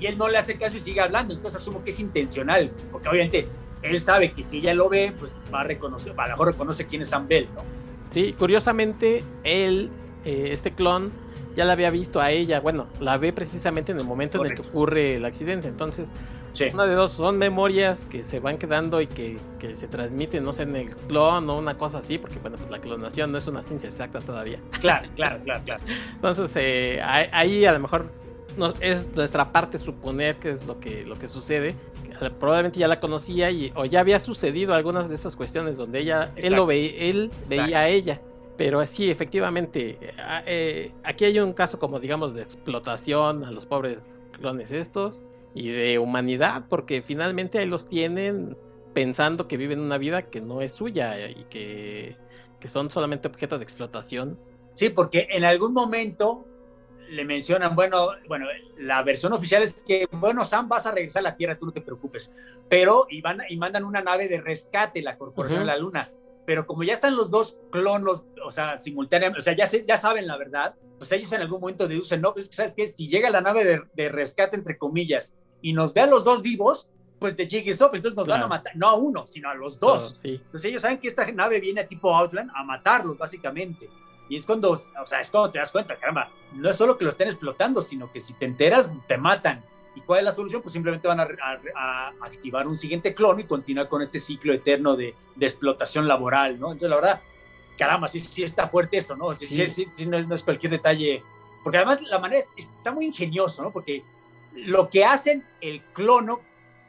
y 0.00 0.06
él 0.06 0.16
no 0.16 0.28
le 0.28 0.38
hace 0.38 0.56
caso 0.56 0.76
y 0.76 0.80
sigue 0.80 1.00
hablando. 1.00 1.34
Entonces 1.34 1.60
asumo 1.60 1.82
que 1.82 1.90
es 1.90 2.00
intencional, 2.00 2.70
porque 2.90 3.08
obviamente 3.08 3.48
él 3.82 4.00
sabe 4.00 4.32
que 4.32 4.42
si 4.42 4.58
ella 4.58 4.74
lo 4.74 4.88
ve, 4.88 5.12
pues 5.18 5.32
va 5.52 5.60
a 5.60 5.64
reconocer, 5.64 6.14
a 6.16 6.24
lo 6.24 6.30
mejor 6.30 6.48
reconoce 6.48 6.86
quién 6.86 7.02
es 7.02 7.08
Sam 7.08 7.28
Bell, 7.28 7.48
¿no? 7.54 7.62
Sí, 8.10 8.32
curiosamente, 8.38 9.22
él, 9.44 9.90
eh, 10.24 10.48
este 10.50 10.72
clon, 10.72 11.12
ya 11.58 11.64
la 11.64 11.72
había 11.72 11.90
visto 11.90 12.20
a 12.20 12.30
ella. 12.30 12.60
Bueno, 12.60 12.86
la 13.00 13.18
ve 13.18 13.32
precisamente 13.32 13.90
en 13.90 13.98
el 13.98 14.04
momento 14.04 14.38
en 14.38 14.52
el 14.52 14.54
que 14.54 14.62
ocurre 14.62 15.16
el 15.16 15.24
accidente. 15.24 15.66
Entonces, 15.66 16.12
una 16.72 16.86
de 16.86 16.94
dos, 16.94 17.10
son 17.10 17.36
memorias 17.36 18.06
que 18.08 18.22
se 18.22 18.38
van 18.38 18.58
quedando 18.58 19.00
y 19.00 19.08
que, 19.08 19.38
que, 19.58 19.74
se 19.74 19.88
transmiten, 19.88 20.44
no 20.44 20.52
sé, 20.52 20.62
en 20.62 20.76
el 20.76 20.94
clon 20.94 21.50
o 21.50 21.58
una 21.58 21.76
cosa 21.76 21.98
así, 21.98 22.16
porque 22.16 22.38
bueno, 22.38 22.58
pues 22.58 22.70
la 22.70 22.78
clonación 22.78 23.32
no 23.32 23.38
es 23.38 23.48
una 23.48 23.64
ciencia 23.64 23.88
exacta 23.88 24.20
todavía. 24.20 24.60
Claro, 24.80 25.08
claro, 25.16 25.40
claro, 25.42 25.64
claro. 25.64 25.82
Entonces, 26.14 26.52
eh, 26.54 27.00
ahí 27.02 27.66
a 27.66 27.72
lo 27.72 27.80
mejor 27.80 28.08
es 28.80 29.12
nuestra 29.16 29.50
parte 29.50 29.78
suponer 29.78 30.36
que 30.36 30.50
es 30.50 30.64
lo 30.64 30.78
que, 30.78 31.04
lo 31.04 31.18
que 31.18 31.26
sucede. 31.26 31.74
Probablemente 32.38 32.78
ya 32.78 32.86
la 32.86 33.00
conocía 33.00 33.50
y, 33.50 33.72
o 33.74 33.84
ya 33.84 33.98
había 33.98 34.20
sucedido 34.20 34.74
algunas 34.74 35.08
de 35.08 35.16
estas 35.16 35.34
cuestiones 35.34 35.76
donde 35.76 35.98
ella, 35.98 36.30
él, 36.36 36.54
lo 36.54 36.66
ve, 36.66 37.10
él 37.10 37.32
veía 37.48 37.80
a 37.80 37.88
ella. 37.88 38.20
Pero 38.58 38.84
sí, 38.84 39.08
efectivamente, 39.08 39.98
eh, 40.44 40.92
aquí 41.04 41.24
hay 41.24 41.38
un 41.38 41.52
caso 41.52 41.78
como 41.78 42.00
digamos 42.00 42.34
de 42.34 42.42
explotación 42.42 43.44
a 43.44 43.52
los 43.52 43.66
pobres 43.66 44.20
clones 44.32 44.72
estos 44.72 45.28
y 45.54 45.68
de 45.68 46.00
humanidad, 46.00 46.64
porque 46.68 47.00
finalmente 47.00 47.60
ahí 47.60 47.66
los 47.66 47.88
tienen 47.88 48.56
pensando 48.92 49.46
que 49.46 49.56
viven 49.56 49.78
una 49.78 49.96
vida 49.96 50.22
que 50.22 50.40
no 50.40 50.60
es 50.60 50.72
suya 50.72 51.30
y 51.30 51.44
que, 51.48 52.16
que 52.58 52.66
son 52.66 52.90
solamente 52.90 53.28
objetos 53.28 53.60
de 53.60 53.62
explotación. 53.62 54.36
Sí, 54.74 54.88
porque 54.88 55.28
en 55.30 55.44
algún 55.44 55.72
momento 55.72 56.44
le 57.10 57.24
mencionan, 57.24 57.76
bueno, 57.76 58.08
bueno, 58.26 58.46
la 58.76 59.04
versión 59.04 59.32
oficial 59.34 59.62
es 59.62 59.82
que, 59.86 60.08
bueno, 60.10 60.44
Sam, 60.44 60.68
vas 60.68 60.84
a 60.84 60.90
regresar 60.90 61.20
a 61.20 61.30
la 61.30 61.36
Tierra, 61.36 61.56
tú 61.56 61.66
no 61.66 61.72
te 61.72 61.80
preocupes, 61.80 62.34
pero 62.68 63.06
y, 63.08 63.20
van, 63.20 63.38
y 63.48 63.56
mandan 63.56 63.84
una 63.84 64.02
nave 64.02 64.26
de 64.26 64.40
rescate, 64.40 65.00
la 65.00 65.16
Corporación 65.16 65.60
de 65.60 65.66
la 65.66 65.76
Luna, 65.76 66.10
pero 66.48 66.66
como 66.66 66.82
ya 66.82 66.94
están 66.94 67.14
los 67.14 67.30
dos 67.30 67.58
clonos, 67.70 68.24
o 68.42 68.50
sea, 68.50 68.78
simultáneamente, 68.78 69.38
o 69.38 69.42
sea, 69.42 69.54
ya, 69.54 69.66
ya 69.86 69.98
saben 69.98 70.26
la 70.26 70.38
verdad, 70.38 70.74
pues 70.96 71.12
ellos 71.12 71.30
en 71.34 71.42
algún 71.42 71.60
momento 71.60 71.86
deducen, 71.86 72.22
no, 72.22 72.32
pues, 72.32 72.48
¿sabes 72.50 72.72
qué? 72.72 72.86
Si 72.86 73.06
llega 73.06 73.28
la 73.28 73.42
nave 73.42 73.66
de, 73.66 73.82
de, 73.92 74.08
rescate, 74.08 74.56
entre 74.56 74.78
comillas, 74.78 75.34
y 75.60 75.74
nos 75.74 75.92
ve 75.92 76.00
a 76.00 76.06
los 76.06 76.24
dos 76.24 76.40
vivos, 76.40 76.88
pues 77.18 77.36
de 77.36 77.46
jig 77.46 77.68
is 77.68 77.78
entonces 77.82 78.14
nos 78.14 78.26
van 78.26 78.44
a 78.44 78.46
matar, 78.46 78.74
no 78.76 78.88
a 78.88 78.94
uno, 78.94 79.26
sino 79.26 79.50
a 79.50 79.54
los 79.54 79.78
dos. 79.78 80.24
Entonces 80.24 80.64
ellos 80.64 80.80
saben 80.80 80.96
que 80.96 81.08
esta 81.08 81.30
nave 81.30 81.60
viene 81.60 81.82
a 81.82 81.86
tipo 81.86 82.16
Outland 82.16 82.50
a 82.54 82.64
matarlos, 82.64 83.18
básicamente. 83.18 83.86
Y 84.30 84.36
es 84.36 84.46
cuando, 84.46 84.70
o 84.70 85.06
sea, 85.06 85.20
es 85.20 85.30
cuando 85.30 85.50
te 85.50 85.58
das 85.58 85.70
cuenta, 85.70 85.98
caramba, 85.98 86.30
no 86.54 86.70
es 86.70 86.76
solo 86.76 86.96
que 86.96 87.04
lo 87.04 87.10
estén 87.10 87.28
explotando, 87.28 87.82
sino 87.82 88.10
que 88.10 88.22
si 88.22 88.32
te 88.32 88.46
enteras, 88.46 88.90
te 89.06 89.18
matan. 89.18 89.62
¿Y 89.98 90.00
cuál 90.02 90.20
es 90.20 90.24
la 90.26 90.32
solución? 90.32 90.62
Pues 90.62 90.72
simplemente 90.72 91.08
van 91.08 91.18
a, 91.18 92.12
activar 92.20 92.68
un 92.68 92.78
siguiente 92.78 93.12
clon 93.14 93.40
y 93.40 93.44
continuar 93.44 93.88
con 93.88 94.00
este 94.00 94.20
ciclo 94.20 94.52
eterno 94.52 94.94
de, 94.94 95.12
de, 95.34 95.46
explotación 95.46 96.06
laboral, 96.06 96.60
¿no? 96.60 96.68
Entonces, 96.68 96.90
la 96.90 96.96
verdad, 96.96 97.20
caramba, 97.76 98.06
sí, 98.06 98.20
sí 98.20 98.44
está 98.44 98.68
fuerte 98.68 98.98
eso, 98.98 99.16
¿no? 99.16 99.34
Sí, 99.34 99.46
sí. 99.66 99.88
sí 99.90 100.06
no, 100.06 100.20
no, 100.22 100.36
es 100.36 100.44
cualquier 100.44 100.70
detalle. 100.70 101.20
Porque 101.64 101.78
además 101.78 102.00
la 102.02 102.20
manera 102.20 102.46
está 102.56 102.92
muy 102.92 103.06
ingenioso, 103.06 103.60
¿no? 103.60 103.72
Porque 103.72 104.04
lo 104.54 104.88
que 104.88 105.04
hacen 105.04 105.42
el 105.60 105.82
clono, 105.92 106.38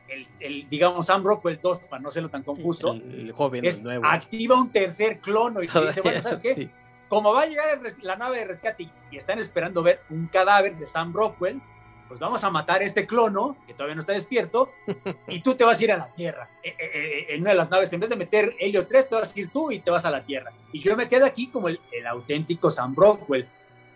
el, 0.07 0.27
el 0.39 0.69
digamos 0.69 1.07
Sam 1.07 1.23
Rockwell 1.23 1.59
2, 1.59 1.79
para 1.79 2.03
no 2.03 2.11
serlo 2.11 2.29
tan 2.29 2.43
confuso, 2.43 2.93
el, 2.93 3.31
joven, 3.31 3.65
es 3.65 3.81
nuevo. 3.81 4.05
activa 4.05 4.55
un 4.55 4.71
tercer 4.71 5.19
clono 5.19 5.63
y 5.63 5.67
dice, 5.87 6.01
bueno, 6.01 6.21
¿sabes 6.21 6.39
qué? 6.41 6.69
como 7.07 7.33
va 7.33 7.41
a 7.41 7.45
llegar 7.47 7.81
la 8.03 8.15
nave 8.17 8.37
de 8.37 8.45
rescate 8.45 8.87
y 9.09 9.17
están 9.17 9.39
esperando 9.39 9.81
ver 9.81 9.99
un 10.11 10.27
cadáver 10.27 10.77
de 10.77 10.85
Sam 10.85 11.11
Rockwell, 11.11 11.59
pues 12.09 12.19
vamos 12.19 12.43
a 12.43 12.49
matar 12.49 12.81
a 12.81 12.83
este 12.83 13.07
clono, 13.07 13.55
que 13.65 13.73
todavía 13.73 13.95
no 13.95 14.01
está 14.01 14.11
despierto, 14.11 14.69
y 15.29 15.39
tú 15.39 15.55
te 15.55 15.63
vas 15.63 15.79
a 15.79 15.83
ir 15.83 15.91
a 15.93 15.97
la 15.97 16.11
Tierra. 16.11 16.49
Eh, 16.61 16.75
eh, 16.77 16.91
eh, 16.93 17.25
en 17.29 17.41
una 17.41 17.51
de 17.51 17.55
las 17.55 17.69
naves, 17.69 17.93
en 17.93 18.01
vez 18.01 18.09
de 18.09 18.17
meter 18.17 18.55
Helio 18.59 18.85
3, 18.85 19.07
te 19.07 19.15
vas 19.15 19.33
a 19.33 19.39
ir 19.39 19.49
tú 19.49 19.71
y 19.71 19.79
te 19.79 19.91
vas 19.91 20.03
a 20.05 20.11
la 20.11 20.25
Tierra. 20.25 20.51
Y 20.73 20.79
yo 20.79 20.97
me 20.97 21.07
quedo 21.07 21.25
aquí 21.25 21.47
como 21.47 21.69
el, 21.69 21.79
auténtico 22.05 22.69
Sam 22.69 22.95
Rockwell. 22.97 23.47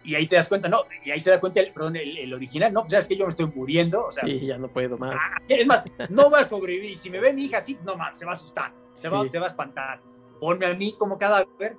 Y 0.06 0.16
ahí 0.16 0.28
te 0.28 0.36
das 0.36 0.50
cuenta, 0.50 0.68
no, 0.68 0.84
y 1.06 1.12
ahí 1.12 1.20
se 1.20 1.32
da 1.32 1.40
cuenta 1.40 1.62
el, 1.62 1.72
perdón, 1.72 1.96
el, 1.96 2.34
original, 2.34 2.74
no, 2.74 2.82
pues 2.82 2.92
sabes 2.92 3.08
que 3.08 3.16
yo 3.16 3.26
me 3.26 3.30
estoy 3.30 3.48
muriendo. 3.48 4.06
O 4.06 4.12
sea, 4.12 4.24
sí, 4.26 4.46
ya 4.46 4.58
no 4.58 4.68
puedo 4.68 4.98
más. 4.98 5.16
Ah, 5.18 5.38
es 5.48 5.66
más, 5.66 5.84
no 6.10 6.30
va 6.30 6.40
a 6.40 6.44
sobrevivir. 6.44 6.98
Si 6.98 7.10
me 7.10 7.20
ve 7.20 7.34
mi 7.34 7.46
hija 7.46 7.58
así, 7.58 7.78
no 7.84 7.96
más, 7.96 8.20
se 8.20 8.26
va 8.26 8.32
a 8.32 8.36
asustar, 8.36 8.74
se, 8.94 9.10
va, 9.10 9.28
se 9.30 9.40
va 9.40 9.46
a 9.46 9.48
espantar. 9.48 10.02
Ponme 10.40 10.66
a 10.66 10.74
mí 10.74 10.94
como 11.00 11.18
cadáver 11.18 11.78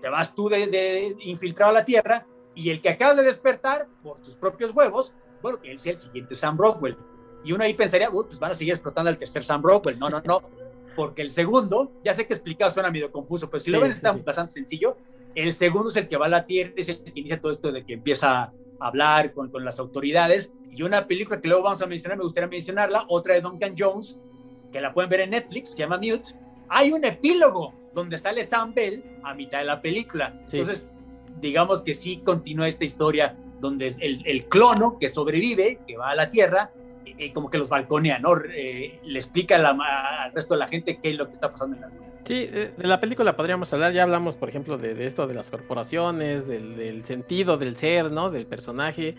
te, 0.00 0.08
vas 0.08 0.34
tú 0.34 0.48
de, 0.48 1.16
infiltrado 1.20 1.70
a 1.70 1.74
la 1.74 1.84
Tierra 1.84 2.26
y 2.54 2.70
el 2.70 2.80
que 2.80 2.90
acabas 2.90 3.16
de 3.16 3.22
despertar 3.22 3.88
por 4.02 4.20
tus 4.20 4.34
propios 4.34 4.72
huevos, 4.72 5.14
bueno, 5.42 5.60
que 5.60 5.70
él 5.70 5.78
sea 5.78 5.92
el 5.92 5.98
siguiente 5.98 6.34
Sam 6.34 6.56
Rockwell. 6.56 6.96
Y 7.44 7.52
uno 7.52 7.64
ahí 7.64 7.74
pensaría, 7.74 8.10
pues 8.10 8.38
van 8.38 8.50
a 8.50 8.54
seguir 8.54 8.74
explotando 8.74 9.08
al 9.08 9.16
tercer 9.16 9.44
Sam 9.44 9.62
Rockwell. 9.62 9.98
No, 9.98 10.10
no, 10.10 10.20
no, 10.24 10.42
porque 10.94 11.22
el 11.22 11.30
segundo, 11.30 11.92
ya 12.04 12.12
sé 12.12 12.26
que 12.26 12.34
explicado 12.34 12.70
suena 12.70 12.90
medio 12.90 13.10
confuso, 13.10 13.48
pero 13.48 13.60
si 13.60 13.70
lo 13.70 13.80
ven 13.80 13.92
está 13.92 14.12
bastante 14.12 14.52
sencillo. 14.52 14.96
El 15.34 15.52
segundo 15.52 15.88
es 15.88 15.96
el 15.96 16.08
que 16.08 16.16
va 16.16 16.26
a 16.26 16.28
la 16.28 16.44
Tierra, 16.44 16.72
es 16.76 16.88
el 16.88 17.02
que 17.02 17.10
inicia 17.14 17.40
todo 17.40 17.52
esto 17.52 17.70
de 17.70 17.84
que 17.84 17.94
empieza 17.94 18.42
a 18.42 18.52
hablar 18.80 19.32
con, 19.32 19.48
con 19.50 19.64
las 19.64 19.78
autoridades. 19.78 20.52
Y 20.70 20.82
una 20.82 21.06
película 21.06 21.40
que 21.40 21.48
luego 21.48 21.64
vamos 21.64 21.80
a 21.82 21.86
mencionar, 21.86 22.18
me 22.18 22.24
gustaría 22.24 22.48
mencionarla, 22.48 23.04
otra 23.08 23.34
de 23.34 23.40
Duncan 23.40 23.74
Jones, 23.78 24.18
que 24.72 24.80
la 24.80 24.92
pueden 24.92 25.10
ver 25.10 25.20
en 25.20 25.30
Netflix, 25.30 25.70
se 25.70 25.78
llama 25.78 25.98
Mute. 25.98 26.34
Hay 26.68 26.92
un 26.92 27.04
epílogo 27.04 27.72
donde 27.94 28.18
sale 28.18 28.42
Sam 28.42 28.74
Bell 28.74 29.04
a 29.22 29.34
mitad 29.34 29.58
de 29.58 29.64
la 29.64 29.80
película. 29.80 30.38
Entonces, 30.50 30.90
digamos 31.40 31.82
que 31.82 31.94
sí 31.94 32.18
continúa 32.18 32.68
esta 32.68 32.84
historia 32.84 33.36
donde 33.60 33.88
es 33.88 33.98
el, 34.00 34.22
el, 34.26 34.46
clono 34.46 34.98
que 34.98 35.08
sobrevive, 35.08 35.78
que 35.86 35.96
va 35.96 36.10
a 36.10 36.14
la 36.14 36.30
Tierra, 36.30 36.70
y, 37.04 37.30
como 37.30 37.50
que 37.50 37.58
los 37.58 37.68
balconea, 37.68 38.18
¿no? 38.18 38.36
Eh, 38.52 38.98
le 39.04 39.18
explica 39.18 39.56
al 39.56 40.32
resto 40.32 40.54
de 40.54 40.60
la 40.60 40.68
gente 40.68 40.98
qué 41.02 41.10
es 41.10 41.16
lo 41.16 41.26
que 41.26 41.32
está 41.32 41.50
pasando 41.50 41.76
en 41.76 41.82
la 41.82 41.88
Luna. 41.88 42.06
Sí, 42.24 42.46
de 42.46 42.72
la 42.78 43.00
película 43.00 43.36
podríamos 43.36 43.72
hablar, 43.72 43.92
ya 43.92 44.02
hablamos, 44.02 44.36
por 44.36 44.48
ejemplo, 44.48 44.78
de, 44.78 45.06
esto 45.06 45.26
de 45.26 45.34
las 45.34 45.50
corporaciones, 45.50 46.46
del, 46.46 46.76
del, 46.76 47.04
sentido 47.04 47.56
del 47.56 47.76
ser, 47.76 48.10
¿no? 48.10 48.30
Del 48.30 48.46
personaje. 48.46 49.16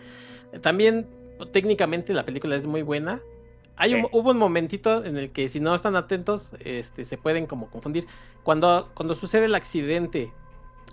También, 0.62 1.08
técnicamente, 1.52 2.14
la 2.14 2.26
película 2.26 2.56
es 2.56 2.66
muy 2.66 2.82
buena. 2.82 3.22
Hay 3.78 3.96
hubo 4.12 4.32
un 4.32 4.38
momentito 4.38 5.04
en 5.04 5.18
el 5.18 5.32
que 5.32 5.50
si 5.50 5.60
no 5.60 5.74
están 5.74 5.96
atentos, 5.96 6.52
este, 6.60 7.04
se 7.06 7.18
pueden 7.18 7.48
como 7.48 7.70
confundir. 7.70 8.06
Cuando, 8.44 8.90
cuando 8.94 9.16
sucede 9.16 9.46
el 9.46 9.56
accidente 9.56 10.32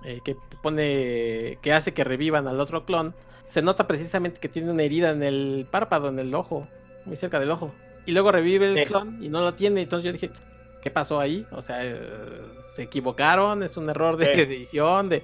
eh, 0.05 0.21
que 0.25 0.37
pone, 0.63 1.59
que 1.61 1.73
hace 1.73 1.93
que 1.93 2.05
revivan 2.05 2.47
al 2.47 2.61
otro 2.61 2.85
clon, 2.87 3.15
se 3.49 3.63
nota 3.63 3.87
precisamente 3.87 4.41
que 4.41 4.49
tiene 4.49 4.71
una 4.71 4.83
herida 4.83 5.11
en 5.11 5.23
el 5.23 5.67
párpado, 5.71 6.09
en 6.09 6.19
el 6.19 6.35
ojo, 6.35 6.69
muy 7.05 7.17
cerca 7.17 7.41
del 7.41 7.51
ojo. 7.51 7.75
Y 8.07 8.13
luego 8.13 8.33
revive 8.33 8.67
el 8.67 8.87
clon 8.87 9.23
y 9.23 9.29
no 9.29 9.41
lo 9.41 9.55
tiene. 9.55 9.83
Entonces 9.83 10.05
yo 10.05 10.13
dije, 10.13 10.31
¿qué 10.83 10.91
pasó 10.91 11.21
ahí? 11.21 11.47
O 11.51 11.61
sea, 11.61 11.85
eh, 11.85 11.99
se 12.75 12.83
equivocaron, 12.85 13.63
es 13.63 13.77
un 13.77 13.89
error 13.91 14.17
de 14.17 14.33
edición, 14.43 15.09
de... 15.09 15.23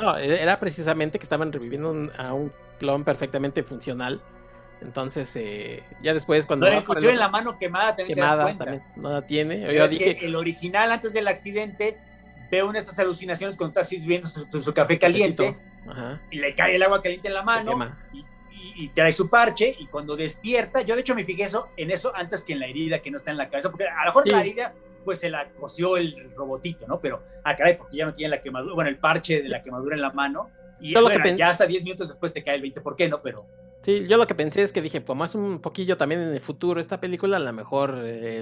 No, 0.00 0.16
e-, 0.18 0.42
era 0.42 0.60
precisamente 0.60 1.18
que 1.18 1.24
estaban 1.24 1.52
reviviendo 1.52 2.10
a 2.18 2.32
un 2.32 2.52
clon 2.78 3.04
perfectamente 3.04 3.62
funcional 3.62 4.20
entonces, 4.82 5.34
eh, 5.36 5.82
ya 6.02 6.12
después 6.12 6.46
cuando... 6.46 6.68
No, 6.68 6.84
en 6.96 7.18
la 7.18 7.28
mano 7.28 7.58
quemada 7.58 7.94
también 7.96 8.16
quemada, 8.16 8.44
te 8.44 8.50
das 8.50 8.58
También, 8.58 8.82
no 8.96 9.10
la 9.10 9.22
tiene. 9.22 9.72
Yo 9.72 9.88
dije... 9.88 10.18
el 10.24 10.34
original, 10.34 10.90
antes 10.90 11.12
del 11.12 11.28
accidente, 11.28 11.96
ve 12.50 12.62
una 12.62 12.74
de 12.74 12.78
estas 12.80 12.98
alucinaciones 12.98 13.56
cuando 13.56 13.80
está 13.80 13.88
sirviendo 13.88 14.28
su, 14.28 14.74
café 14.74 14.98
caliente 14.98 15.56
y 16.30 16.38
le 16.38 16.54
cae 16.54 16.76
el 16.76 16.82
agua 16.82 17.00
caliente 17.00 17.28
en 17.28 17.34
la 17.34 17.42
mano 17.42 17.78
y, 18.12 18.88
trae 18.88 19.12
su 19.12 19.28
parche 19.28 19.76
y 19.78 19.86
cuando 19.86 20.16
despierta, 20.16 20.82
yo 20.82 20.94
de 20.94 21.02
hecho 21.02 21.14
me 21.14 21.24
fijé 21.24 21.44
eso, 21.44 21.68
en 21.76 21.90
eso 21.90 22.12
antes 22.14 22.42
que 22.42 22.54
en 22.54 22.60
la 22.60 22.66
herida 22.66 23.00
que 23.00 23.10
no 23.10 23.16
está 23.16 23.30
en 23.30 23.36
la 23.36 23.48
cabeza, 23.48 23.70
porque 23.70 23.86
a 23.86 24.04
lo 24.04 24.06
mejor 24.06 24.28
la 24.28 24.40
herida 24.40 24.72
pues 25.04 25.18
se 25.18 25.28
la 25.28 25.48
cosió 25.50 25.96
el 25.96 26.32
robotito, 26.34 26.86
¿no? 26.86 27.00
Pero, 27.00 27.22
ah, 27.44 27.54
caray, 27.54 27.76
porque 27.76 27.96
ya 27.96 28.06
no 28.06 28.14
tiene 28.14 28.30
la 28.30 28.40
quemadura, 28.40 28.74
bueno, 28.74 28.90
el 28.90 28.98
parche 28.98 29.42
de 29.42 29.48
la 29.48 29.62
quemadura 29.62 29.94
en 29.94 30.02
la 30.02 30.12
mano 30.12 30.50
y 30.80 30.94
ya 31.36 31.48
hasta 31.48 31.66
10 31.66 31.84
minutos 31.84 32.08
después 32.08 32.32
te 32.32 32.42
cae 32.42 32.56
el 32.56 32.62
20, 32.62 32.80
¿por 32.80 32.96
qué 32.96 33.08
no? 33.08 33.20
Pero 33.20 33.46
Sí, 33.82 34.06
yo 34.06 34.16
lo 34.16 34.28
que 34.28 34.36
pensé 34.36 34.62
es 34.62 34.70
que 34.70 34.80
dije, 34.80 35.00
pues 35.00 35.18
más 35.18 35.34
un 35.34 35.58
poquillo 35.58 35.96
también 35.96 36.20
en 36.20 36.28
el 36.28 36.40
futuro 36.40 36.80
esta 36.80 37.00
película, 37.00 37.38
a 37.38 37.40
lo 37.40 37.52
mejor 37.52 38.00
eh, 38.04 38.38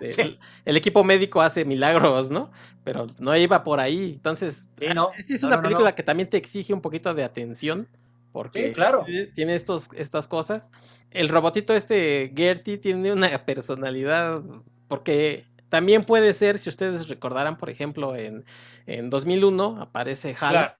este, 0.00 0.38
el, 0.64 0.76
equipo 0.76 1.02
médico 1.02 1.42
hace 1.42 1.64
milagros, 1.64 2.30
¿no? 2.30 2.52
Pero 2.84 3.08
no 3.18 3.36
iba 3.36 3.64
por 3.64 3.80
ahí. 3.80 4.12
Entonces, 4.14 4.68
sí, 4.78 4.86
ah, 4.96 5.08
es 5.18 5.42
una 5.42 5.60
película 5.60 5.96
que 5.96 6.04
también 6.04 6.30
te 6.30 6.36
exige 6.36 6.72
un 6.72 6.80
poquito 6.80 7.12
de 7.12 7.24
atención, 7.24 7.88
porque 8.30 8.72
claro. 8.72 9.04
tiene 9.34 9.56
estos, 9.56 9.88
estas 9.96 10.28
cosas. 10.28 10.70
El 11.10 11.28
robotito 11.28 11.74
este, 11.74 12.32
Gertie, 12.36 12.78
tiene 12.78 13.12
una 13.12 13.28
personalidad, 13.46 14.42
porque 14.86 15.44
también 15.70 16.04
puede 16.04 16.32
ser, 16.32 16.60
si 16.60 16.68
ustedes 16.68 17.08
recordaran, 17.08 17.56
por 17.56 17.68
ejemplo, 17.68 18.14
en, 18.14 18.44
en 18.86 19.10
2001 19.10 19.82
aparece 19.82 20.36
Hal 20.38 20.76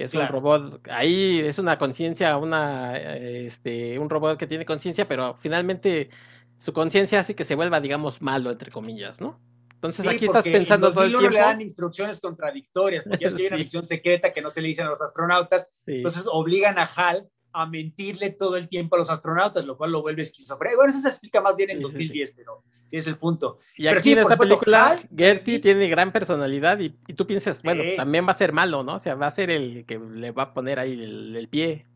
que 0.00 0.04
es 0.04 0.14
un 0.14 0.26
robot, 0.28 0.80
ahí 0.88 1.40
es 1.40 1.58
una 1.58 1.76
conciencia, 1.76 2.38
una, 2.38 2.96
este, 2.96 3.98
un 3.98 4.08
robot 4.08 4.38
que 4.38 4.46
tiene 4.46 4.64
conciencia, 4.64 5.06
pero 5.06 5.34
finalmente 5.34 6.08
su 6.56 6.72
conciencia 6.72 7.18
hace 7.20 7.34
que 7.34 7.44
se 7.44 7.54
vuelva, 7.54 7.82
digamos, 7.82 8.22
malo, 8.22 8.50
entre 8.50 8.70
comillas, 8.70 9.20
¿no? 9.20 9.38
Entonces 9.74 10.06
aquí 10.06 10.24
estás 10.24 10.44
pensando 10.44 10.90
todo 10.90 11.04
el 11.04 11.10
tiempo. 11.10 11.28
le 11.28 11.40
dan 11.40 11.60
instrucciones 11.60 12.18
contradictorias, 12.18 13.04
porque 13.04 13.26
es 13.26 13.34
que 13.34 13.42
hay 13.42 13.48
una 13.48 13.56
misión 13.64 13.84
secreta 13.84 14.32
que 14.32 14.40
no 14.40 14.48
se 14.48 14.62
le 14.62 14.68
dicen 14.68 14.86
a 14.86 14.88
los 14.88 15.02
astronautas, 15.02 15.68
entonces 15.84 16.24
obligan 16.26 16.78
a 16.78 16.84
Hal 16.84 17.28
a 17.52 17.66
mentirle 17.66 18.30
todo 18.30 18.56
el 18.56 18.70
tiempo 18.70 18.96
a 18.96 19.00
los 19.00 19.10
astronautas, 19.10 19.66
lo 19.66 19.76
cual 19.76 19.92
lo 19.92 20.00
vuelve 20.00 20.22
esquizofrénico. 20.22 20.78
Bueno, 20.78 20.92
eso 20.92 21.02
se 21.02 21.08
explica 21.08 21.42
más 21.42 21.56
bien 21.56 21.68
en 21.68 21.82
2010, 21.82 22.32
pero 22.34 22.64
es 22.98 23.06
el 23.06 23.16
punto. 23.16 23.58
Y 23.76 23.86
aquí 23.86 24.12
en 24.12 24.18
esta 24.18 24.36
película, 24.36 24.96
Gertie 25.16 25.58
tiene 25.58 25.88
gran 25.88 26.12
personalidad 26.12 26.78
y, 26.80 26.90
tú 26.90 27.26
piensas, 27.26 27.62
bueno, 27.62 27.82
también 27.96 28.26
va 28.26 28.30
a 28.32 28.34
ser 28.34 28.52
malo, 28.52 28.82
¿no? 28.82 28.94
O 28.94 28.98
sea, 28.98 29.14
va 29.14 29.26
a 29.26 29.30
ser 29.30 29.50
el 29.50 29.84
que 29.86 29.98
le 29.98 30.30
va 30.32 30.44
a 30.44 30.54
poner 30.54 30.78
ahí 30.78 30.92
el, 30.92 31.48
pie. 31.48 31.86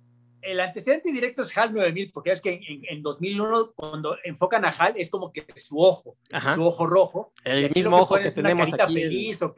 El 0.42 0.60
antecedente 0.60 1.10
directo 1.10 1.42
es 1.42 1.56
HAL 1.56 1.74
9000, 1.74 2.12
porque 2.12 2.32
es 2.32 2.40
que 2.40 2.60
en, 2.88 3.02
2001, 3.02 3.72
cuando 3.74 4.16
enfocan 4.24 4.64
a 4.64 4.68
HAL, 4.68 4.94
es 4.96 5.10
como 5.10 5.32
que 5.32 5.46
su 5.54 5.78
ojo, 5.80 6.16
su 6.54 6.62
ojo 6.62 6.86
rojo. 6.86 7.32
El 7.44 7.70
mismo 7.74 7.96
ojo 7.96 8.16
que 8.16 8.30
tenemos 8.30 8.72
aquí. 8.72 8.94
Feliz, 8.94 9.42
o 9.42 9.54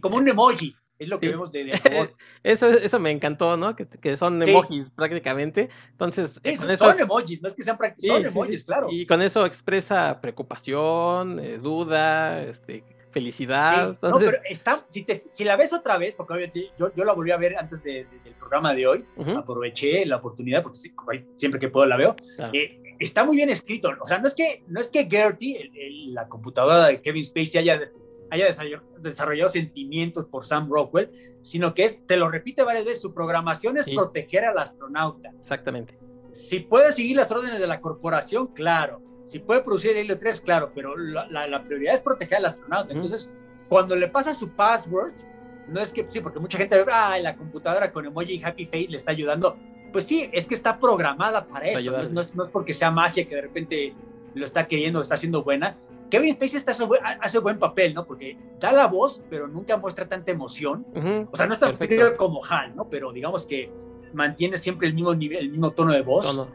como 0.00 0.16
un 0.16 0.28
emoji. 0.28 0.74
Es 0.98 1.08
lo 1.08 1.20
que 1.20 1.28
vemos 1.28 1.52
de, 1.52 1.72
robot. 1.84 2.12
eso, 2.42 2.68
eso 2.68 2.98
me 2.98 3.10
encantó, 3.10 3.56
¿no? 3.56 3.76
Que, 3.76 4.16
son 4.16 4.42
emojis 4.42 4.90
prácticamente. 4.90 5.68
Entonces, 5.92 6.40
sí, 6.42 6.56
son, 6.56 6.70
eso... 6.70 6.96
emojis, 6.98 7.40
no 7.40 7.48
es 7.48 7.54
que 7.54 7.62
sean 7.62 7.78
prácticamente, 7.78 8.30
son 8.30 8.36
emojis, 8.36 8.64
claro. 8.64 8.88
Y 8.90 9.06
con 9.06 9.22
eso 9.22 9.46
expresa 9.46 10.20
preocupación, 10.20 11.38
eh, 11.38 11.58
duda, 11.58 12.42
este, 12.42 12.82
felicidad. 13.10 13.98
No, 14.02 14.18
pero 14.18 14.38
está, 14.48 14.84
si, 14.86 15.04
te, 15.04 15.24
si 15.28 15.44
la 15.44 15.56
ves 15.56 15.72
otra 15.72 15.98
vez, 15.98 16.14
porque 16.14 16.34
obviamente 16.34 16.70
yo, 16.78 16.92
yo 16.94 17.04
la 17.04 17.12
volví 17.12 17.30
a 17.30 17.36
ver 17.36 17.56
antes 17.56 17.82
del 17.82 18.06
programa 18.38 18.74
de 18.74 18.86
hoy, 18.86 19.04
aproveché 19.36 20.04
la 20.06 20.16
oportunidad, 20.16 20.62
porque 20.62 20.78
siempre 21.36 21.60
que 21.60 21.68
puedo 21.68 21.86
la 21.86 21.96
veo. 21.96 22.16
Eh, 22.52 22.96
está 22.98 23.24
muy 23.24 23.36
bien 23.36 23.50
escrito. 23.50 23.90
O 24.00 24.08
sea, 24.08 24.18
no 24.18 24.26
es 24.26 24.34
que, 24.34 24.62
no 24.68 24.80
es 24.80 24.90
que 24.90 25.08
Gertie, 25.08 25.70
la 26.08 26.28
computadora 26.28 26.86
de 26.86 27.00
Kevin 27.00 27.24
Spacey, 27.24 27.60
haya, 27.60 27.90
haya 28.30 28.46
desarrollado 29.00 29.48
sentimientos 29.48 30.26
por 30.26 30.44
Sam 30.44 30.68
Rockwell, 30.70 31.10
sino 31.42 31.74
que 31.74 31.84
es, 31.84 32.04
te 32.06 32.16
lo 32.16 32.30
repite 32.30 32.62
varias 32.62 32.84
veces, 32.84 33.02
su 33.02 33.14
programación 33.14 33.78
es 33.78 33.86
proteger 33.86 34.44
al 34.44 34.58
astronauta. 34.58 35.30
Exactamente. 35.38 35.98
Si 36.34 36.60
puede 36.60 36.92
seguir 36.92 37.16
las 37.16 37.30
órdenes 37.30 37.60
de 37.60 37.66
la 37.66 37.80
corporación, 37.80 38.48
claro. 38.48 39.02
Si 39.26 39.38
puede 39.38 39.60
producir 39.60 39.90
el 39.92 39.98
helio 39.98 40.18
3, 40.18 40.40
claro, 40.40 40.72
pero 40.74 40.96
la, 40.96 41.64
prioridad 41.64 41.94
es 41.94 42.00
proteger 42.00 42.38
al 42.38 42.46
astronauta. 42.46 42.92
Entonces, 42.92 43.32
cuando 43.68 43.94
le 43.96 44.08
pasa 44.08 44.32
su 44.32 44.50
password, 44.50 45.12
no 45.68 45.80
es 45.80 45.92
que, 45.92 46.06
sí, 46.08 46.20
porque 46.20 46.38
mucha 46.38 46.56
gente 46.56 46.76
ve, 46.76 46.84
ah, 46.90 47.18
la 47.18 47.36
computadora 47.36 47.92
con 47.92 48.06
emoji 48.06 48.34
y 48.34 48.42
happy 48.42 48.66
face 48.66 48.86
le 48.88 48.96
está 48.96 49.10
ayudando. 49.10 49.56
Pues 49.92 50.04
sí, 50.04 50.28
es 50.32 50.46
que 50.46 50.54
está 50.54 50.78
programada 50.78 51.46
para 51.46 51.68
eso. 51.68 51.90
No 51.90 52.20
es, 52.20 52.34
no 52.34 52.44
es, 52.44 52.50
porque 52.50 52.72
sea 52.72 52.90
magia 52.90 53.28
que 53.28 53.34
de 53.34 53.42
repente 53.42 53.94
lo 54.34 54.44
está 54.44 54.66
queriendo, 54.66 55.00
está 55.00 55.16
haciendo 55.16 55.42
buena. 55.42 55.76
Kevin 56.10 56.34
Spacey 56.34 56.58
está, 56.58 56.72
hace 57.20 57.38
buen 57.38 57.58
papel, 57.58 57.94
¿no? 57.94 58.04
Porque 58.04 58.36
da 58.58 58.72
la 58.72 58.86
voz, 58.86 59.22
pero 59.28 59.46
nunca 59.46 59.76
muestra 59.76 60.08
tanta 60.08 60.30
emoción. 60.30 60.86
O 61.30 61.36
sea, 61.36 61.46
no 61.46 61.52
está 61.52 61.76
como 62.16 62.44
Hal, 62.44 62.74
¿no? 62.74 62.88
Pero 62.88 63.12
digamos 63.12 63.46
que 63.46 63.70
mantiene 64.12 64.56
siempre 64.56 64.88
el 64.88 64.94
mismo 64.94 65.14
nivel, 65.14 65.38
el 65.38 65.50
mismo 65.50 65.70
tono 65.72 65.92
de 65.92 66.02
voz. 66.02 66.48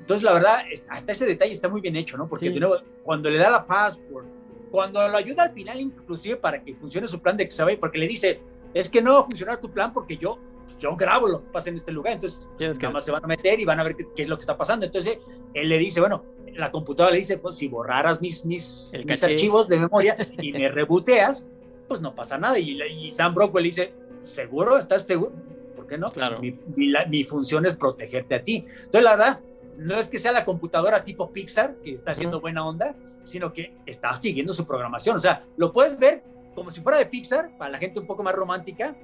Entonces, 0.00 0.22
la 0.22 0.32
verdad, 0.34 0.58
hasta 0.88 1.12
ese 1.12 1.26
detalle 1.26 1.52
está 1.52 1.68
muy 1.68 1.80
bien 1.80 1.96
hecho, 1.96 2.16
¿no? 2.16 2.28
Porque 2.28 2.50
de 2.50 2.60
nuevo, 2.60 2.76
cuando 3.02 3.30
le 3.30 3.38
da 3.38 3.50
la 3.50 3.66
password, 3.66 4.26
cuando 4.70 5.06
lo 5.08 5.16
ayuda 5.16 5.44
al 5.44 5.52
final, 5.52 5.80
inclusive 5.80 6.36
para 6.36 6.62
que 6.62 6.74
funcione 6.74 7.06
su 7.06 7.20
plan 7.20 7.36
de 7.36 7.48
Xavier, 7.48 7.78
porque 7.78 7.96
le 7.96 8.06
dice, 8.08 8.40
es 8.74 8.90
que 8.90 9.00
no 9.00 9.14
va 9.14 9.20
a 9.20 9.24
funcionar 9.24 9.60
tu 9.60 9.70
plan 9.70 9.92
porque 9.92 10.16
yo, 10.16 10.38
yo 10.84 10.96
grabo 10.96 11.26
lo 11.26 11.42
que 11.42 11.50
pasa 11.50 11.70
en 11.70 11.76
este 11.76 11.92
lugar, 11.92 12.12
entonces 12.12 12.46
nada 12.58 12.90
más 12.90 13.04
se 13.04 13.10
van 13.10 13.24
a 13.24 13.26
meter 13.26 13.58
y 13.58 13.64
van 13.64 13.80
a 13.80 13.84
ver 13.84 13.96
qué, 13.96 14.22
es 14.22 14.28
lo 14.28 14.36
que 14.36 14.42
está 14.42 14.56
pasando. 14.56 14.84
Entonces, 14.84 15.18
él 15.54 15.68
le 15.70 15.78
dice, 15.78 15.98
bueno, 15.98 16.22
la 16.52 16.70
computadora 16.70 17.12
le 17.12 17.18
dice, 17.18 17.38
pues 17.38 17.56
si 17.56 17.68
borraras 17.68 18.20
mis, 18.20 18.44
mis, 18.44 18.92
archivos 19.22 19.66
de 19.68 19.78
memoria 19.78 20.14
y 20.38 20.52
me 20.52 20.68
reboteas, 20.70 21.46
pues 21.88 22.02
no 22.02 22.14
pasa 22.14 22.36
nada. 22.36 22.58
Y, 22.58 22.78
y 22.82 23.10
Sam 23.10 23.34
Brockwell 23.34 23.64
dice, 23.64 23.94
¿seguro? 24.24 24.76
¿Estás 24.76 25.06
seguro? 25.06 25.32
¿Por 25.74 25.86
qué 25.86 25.96
no? 25.96 26.10
Claro. 26.10 26.38
Mi, 26.40 26.54
mi, 26.76 26.92
mi 27.08 27.24
función 27.24 27.64
es 27.64 27.74
protegerte 27.74 28.34
a 28.34 28.42
ti. 28.42 28.66
Entonces, 28.68 29.02
la 29.02 29.10
verdad, 29.12 29.40
no 29.78 29.96
es 29.96 30.08
que 30.08 30.18
sea 30.18 30.32
la 30.32 30.44
computadora 30.44 31.02
tipo 31.02 31.32
Pixar, 31.32 31.76
que 31.82 31.94
está 31.94 32.10
haciendo 32.10 32.42
buena 32.42 32.66
onda, 32.66 32.94
sino 33.24 33.54
que 33.54 33.72
está 33.86 34.14
siguiendo 34.16 34.52
su 34.52 34.66
programación. 34.66 35.16
O 35.16 35.20
sea, 35.20 35.44
lo 35.56 35.72
puedes 35.72 35.98
ver 35.98 36.22
como 36.54 36.70
si 36.70 36.82
fuera 36.82 36.98
de 36.98 37.06
Pixar, 37.06 37.56
para 37.56 37.72
la 37.72 37.78
gente 37.78 37.98
un 37.98 38.06
poco 38.06 38.22
más 38.22 38.34
romántica, 38.34 38.94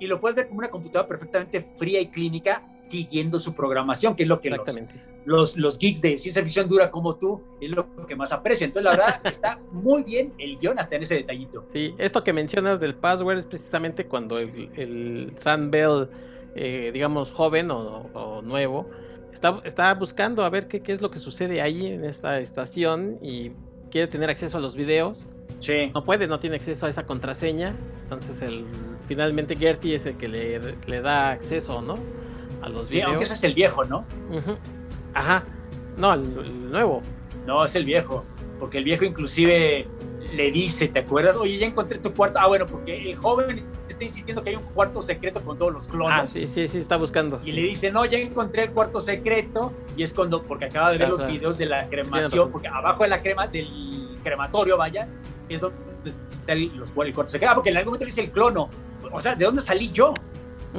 y 0.00 0.06
lo 0.06 0.20
puedes 0.20 0.36
ver 0.36 0.48
como 0.48 0.58
una 0.58 0.70
computadora 0.70 1.08
perfectamente 1.08 1.66
fría 1.76 2.00
y 2.00 2.08
clínica, 2.08 2.62
siguiendo 2.88 3.38
su 3.38 3.54
programación, 3.54 4.16
que 4.16 4.22
es 4.22 4.28
lo 4.28 4.40
que 4.40 4.50
los, 4.50 4.62
los, 5.24 5.56
los, 5.58 5.78
geeks 5.78 6.00
de 6.00 6.16
ciencia 6.16 6.42
ficción 6.42 6.68
dura 6.68 6.90
como 6.90 7.16
tú, 7.16 7.42
es 7.60 7.70
lo 7.70 7.86
que 8.06 8.16
más 8.16 8.32
aprecio. 8.32 8.64
Entonces, 8.64 8.84
la 8.84 8.90
verdad, 8.90 9.20
está 9.24 9.58
muy 9.72 10.02
bien 10.02 10.32
el 10.38 10.58
guion 10.58 10.78
hasta 10.78 10.96
en 10.96 11.02
ese 11.02 11.16
detallito. 11.16 11.66
Sí, 11.72 11.94
esto 11.98 12.24
que 12.24 12.32
mencionas 12.32 12.80
del 12.80 12.94
password 12.94 13.38
es 13.38 13.46
precisamente 13.46 14.06
cuando 14.06 14.38
el, 14.38 15.32
Sam 15.36 15.70
Bell, 15.70 16.08
eh, 16.54 16.90
digamos, 16.92 17.32
joven 17.32 17.70
o 17.70 18.40
nuevo, 18.42 18.88
está, 19.64 19.94
buscando 19.94 20.44
a 20.44 20.50
ver 20.50 20.68
qué, 20.68 20.80
qué, 20.80 20.92
es 20.92 21.00
lo 21.00 21.10
que 21.10 21.18
sucede 21.18 21.60
ahí 21.60 21.86
en 21.86 22.04
esta 22.04 22.38
estación 22.38 23.18
y 23.22 23.52
quiere 23.90 24.08
tener 24.08 24.30
acceso 24.30 24.58
a 24.58 24.60
los 24.60 24.76
videos. 24.76 25.28
Sí. 25.60 25.90
No 25.94 26.04
puede, 26.04 26.26
no 26.26 26.38
tiene 26.38 26.56
acceso 26.56 26.86
a 26.86 26.88
esa 26.88 27.06
contraseña. 27.06 27.74
Entonces, 28.04 28.42
el, 28.42 28.64
finalmente 29.08 29.56
Gertie 29.56 29.94
es 29.94 30.06
el 30.06 30.16
que 30.16 30.28
le, 30.28 30.60
le 30.86 31.00
da 31.00 31.30
acceso, 31.30 31.80
¿no? 31.80 31.96
A 32.62 32.68
los 32.68 32.88
videos. 32.90 33.08
aunque 33.08 33.24
ese 33.24 33.34
es 33.34 33.44
el 33.44 33.54
viejo, 33.54 33.84
¿no? 33.84 34.04
Ajá. 35.14 35.44
No, 35.96 36.14
el, 36.14 36.70
nuevo. 36.70 37.02
No, 37.46 37.64
es 37.64 37.74
el 37.74 37.84
viejo. 37.84 38.24
Porque 38.60 38.78
el 38.78 38.84
viejo 38.84 39.04
inclusive 39.04 39.86
le 40.34 40.50
dice, 40.50 40.88
¿te 40.88 41.00
acuerdas? 41.00 41.36
Oye, 41.36 41.58
ya 41.58 41.66
encontré 41.66 41.98
tu 41.98 42.12
cuarto. 42.12 42.38
Ah, 42.40 42.46
bueno, 42.46 42.66
porque 42.66 43.10
el 43.10 43.16
joven 43.16 43.64
está 43.88 44.04
insistiendo 44.04 44.42
que 44.42 44.50
hay 44.50 44.56
un 44.56 44.64
cuarto 44.64 45.00
secreto 45.00 45.40
con 45.42 45.58
todos 45.58 45.72
los 45.72 45.88
clones. 45.88 46.18
Ah, 46.20 46.26
sí, 46.26 46.46
sí, 46.46 46.68
sí, 46.68 46.78
está 46.78 46.96
buscando. 46.96 47.40
Y 47.44 47.52
le 47.52 47.62
dice, 47.62 47.90
no, 47.90 48.04
ya 48.04 48.18
encontré 48.18 48.64
el 48.64 48.70
cuarto 48.70 49.00
secreto. 49.00 49.72
Y 49.96 50.02
es 50.02 50.12
cuando, 50.12 50.42
porque 50.42 50.66
acaba 50.66 50.92
de 50.92 50.98
ver 50.98 51.08
los 51.08 51.26
videos 51.26 51.56
de 51.56 51.66
la 51.66 51.88
cremación, 51.88 52.50
porque 52.52 52.68
abajo 52.68 53.04
de 53.04 53.08
la 53.08 53.22
crema, 53.22 53.46
del 53.46 54.18
crematorio, 54.22 54.76
vaya, 54.76 55.08
es 55.48 55.60
donde 55.60 55.78
está 56.04 56.52
el, 56.52 56.76
los, 56.76 56.90
el 56.90 57.14
cuarto 57.14 57.32
secreto. 57.32 57.52
Ah, 57.52 57.54
porque 57.54 57.70
en 57.70 57.76
algún 57.78 57.92
momento 57.92 58.04
le 58.04 58.10
dice 58.10 58.22
el 58.22 58.30
clono. 58.30 58.68
O 59.12 59.20
sea, 59.20 59.34
¿de 59.34 59.44
dónde 59.44 59.62
salí 59.62 59.90
yo? 59.92 60.14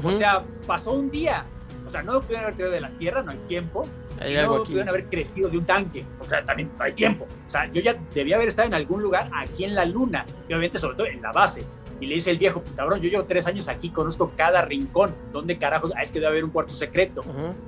O 0.04 0.12
sea, 0.12 0.44
pasó 0.68 0.94
un 0.94 1.10
día. 1.10 1.46
O 1.86 1.90
sea, 1.90 2.04
no 2.04 2.22
pudieron 2.22 2.46
haber 2.46 2.56
caído 2.56 2.72
de 2.72 2.82
la 2.82 2.90
Tierra, 2.92 3.24
no 3.24 3.32
hay 3.32 3.40
tiempo. 3.48 3.88
Hay 4.20 4.36
no 4.36 4.64
pudieron 4.64 4.90
haber 4.90 5.06
crecido 5.06 5.50
de 5.50 5.58
un 5.58 5.66
tanque. 5.66 6.06
O 6.20 6.26
sea, 6.26 6.44
también 6.44 6.72
no 6.78 6.84
hay 6.84 6.94
tiempo. 6.94 7.26
O 7.48 7.50
sea, 7.50 7.72
yo 7.72 7.82
ya 7.82 7.96
debía 8.14 8.36
haber 8.36 8.50
estado 8.50 8.68
en 8.68 8.74
algún 8.74 9.02
lugar 9.02 9.30
aquí 9.34 9.64
en 9.64 9.76
la 9.76 9.86
Luna. 9.86 10.26
Y 10.48 10.54
obviamente, 10.54 10.78
sobre 10.78 10.96
todo 10.96 11.08
en 11.08 11.22
la 11.22 11.32
base. 11.32 11.66
Y 12.02 12.06
le 12.06 12.16
dice 12.16 12.32
el 12.32 12.38
viejo, 12.38 12.64
cabrón, 12.76 13.02
yo 13.02 13.10
llevo 13.10 13.26
tres 13.26 13.46
años 13.48 13.68
aquí, 13.68 13.90
conozco 13.90 14.32
cada 14.36 14.62
rincón. 14.64 15.16
¿Dónde 15.32 15.58
carajos? 15.58 15.92
Ah, 15.96 16.04
es 16.04 16.12
que 16.12 16.20
debe 16.20 16.28
haber 16.28 16.44
un 16.44 16.52
cuarto 16.52 16.74
secreto. 16.74 17.24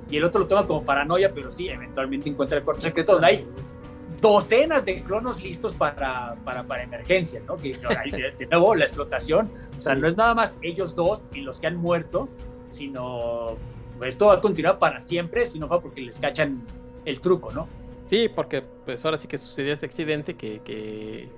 Y 0.08 0.16
el 0.16 0.24
otro 0.24 0.42
lo 0.42 0.46
toma 0.46 0.66
como 0.66 0.84
paranoia, 0.84 1.32
pero 1.34 1.50
sí, 1.50 1.68
eventualmente 1.68 2.30
encuentra 2.30 2.58
el 2.58 2.64
cuarto 2.64 2.82
secreto 2.82 3.12
donde 3.12 3.26
hay 3.26 3.46
docenas 4.22 4.84
de 4.84 5.02
clonos 5.02 5.42
listos 5.42 5.74
para, 5.74 6.36
para, 6.44 6.62
para 6.62 6.84
emergencia, 6.84 7.42
¿no? 7.46 7.56
Que, 7.56 7.76
de 8.38 8.46
nuevo, 8.46 8.74
la 8.74 8.84
explotación, 8.84 9.50
o 9.76 9.82
sea, 9.82 9.96
no 9.96 10.06
es 10.06 10.16
nada 10.16 10.32
más 10.32 10.56
ellos 10.62 10.94
dos 10.94 11.26
y 11.34 11.40
los 11.40 11.58
que 11.58 11.66
han 11.66 11.76
muerto, 11.76 12.28
sino 12.70 13.56
esto 14.06 14.26
va 14.28 14.34
a 14.34 14.40
continuar 14.40 14.78
para 14.78 15.00
siempre, 15.00 15.44
si 15.44 15.58
no 15.58 15.68
fue 15.68 15.82
porque 15.82 16.00
les 16.00 16.18
cachan 16.18 16.62
el 17.04 17.20
truco, 17.20 17.50
¿no? 17.52 17.68
Sí, 18.06 18.28
porque 18.28 18.62
pues 18.84 19.04
ahora 19.04 19.18
sí 19.18 19.26
que 19.26 19.38
sucedió 19.38 19.72
este 19.72 19.86
accidente 19.86 20.34
que, 20.34 20.60
que 20.60 21.28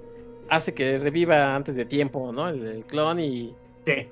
hace 0.50 0.74
que 0.74 0.98
reviva 0.98 1.56
antes 1.56 1.74
de 1.76 1.86
tiempo, 1.86 2.32
¿no? 2.32 2.50
El, 2.50 2.84
clon 2.84 3.18
y... 3.18 3.54
Sí, 3.86 4.08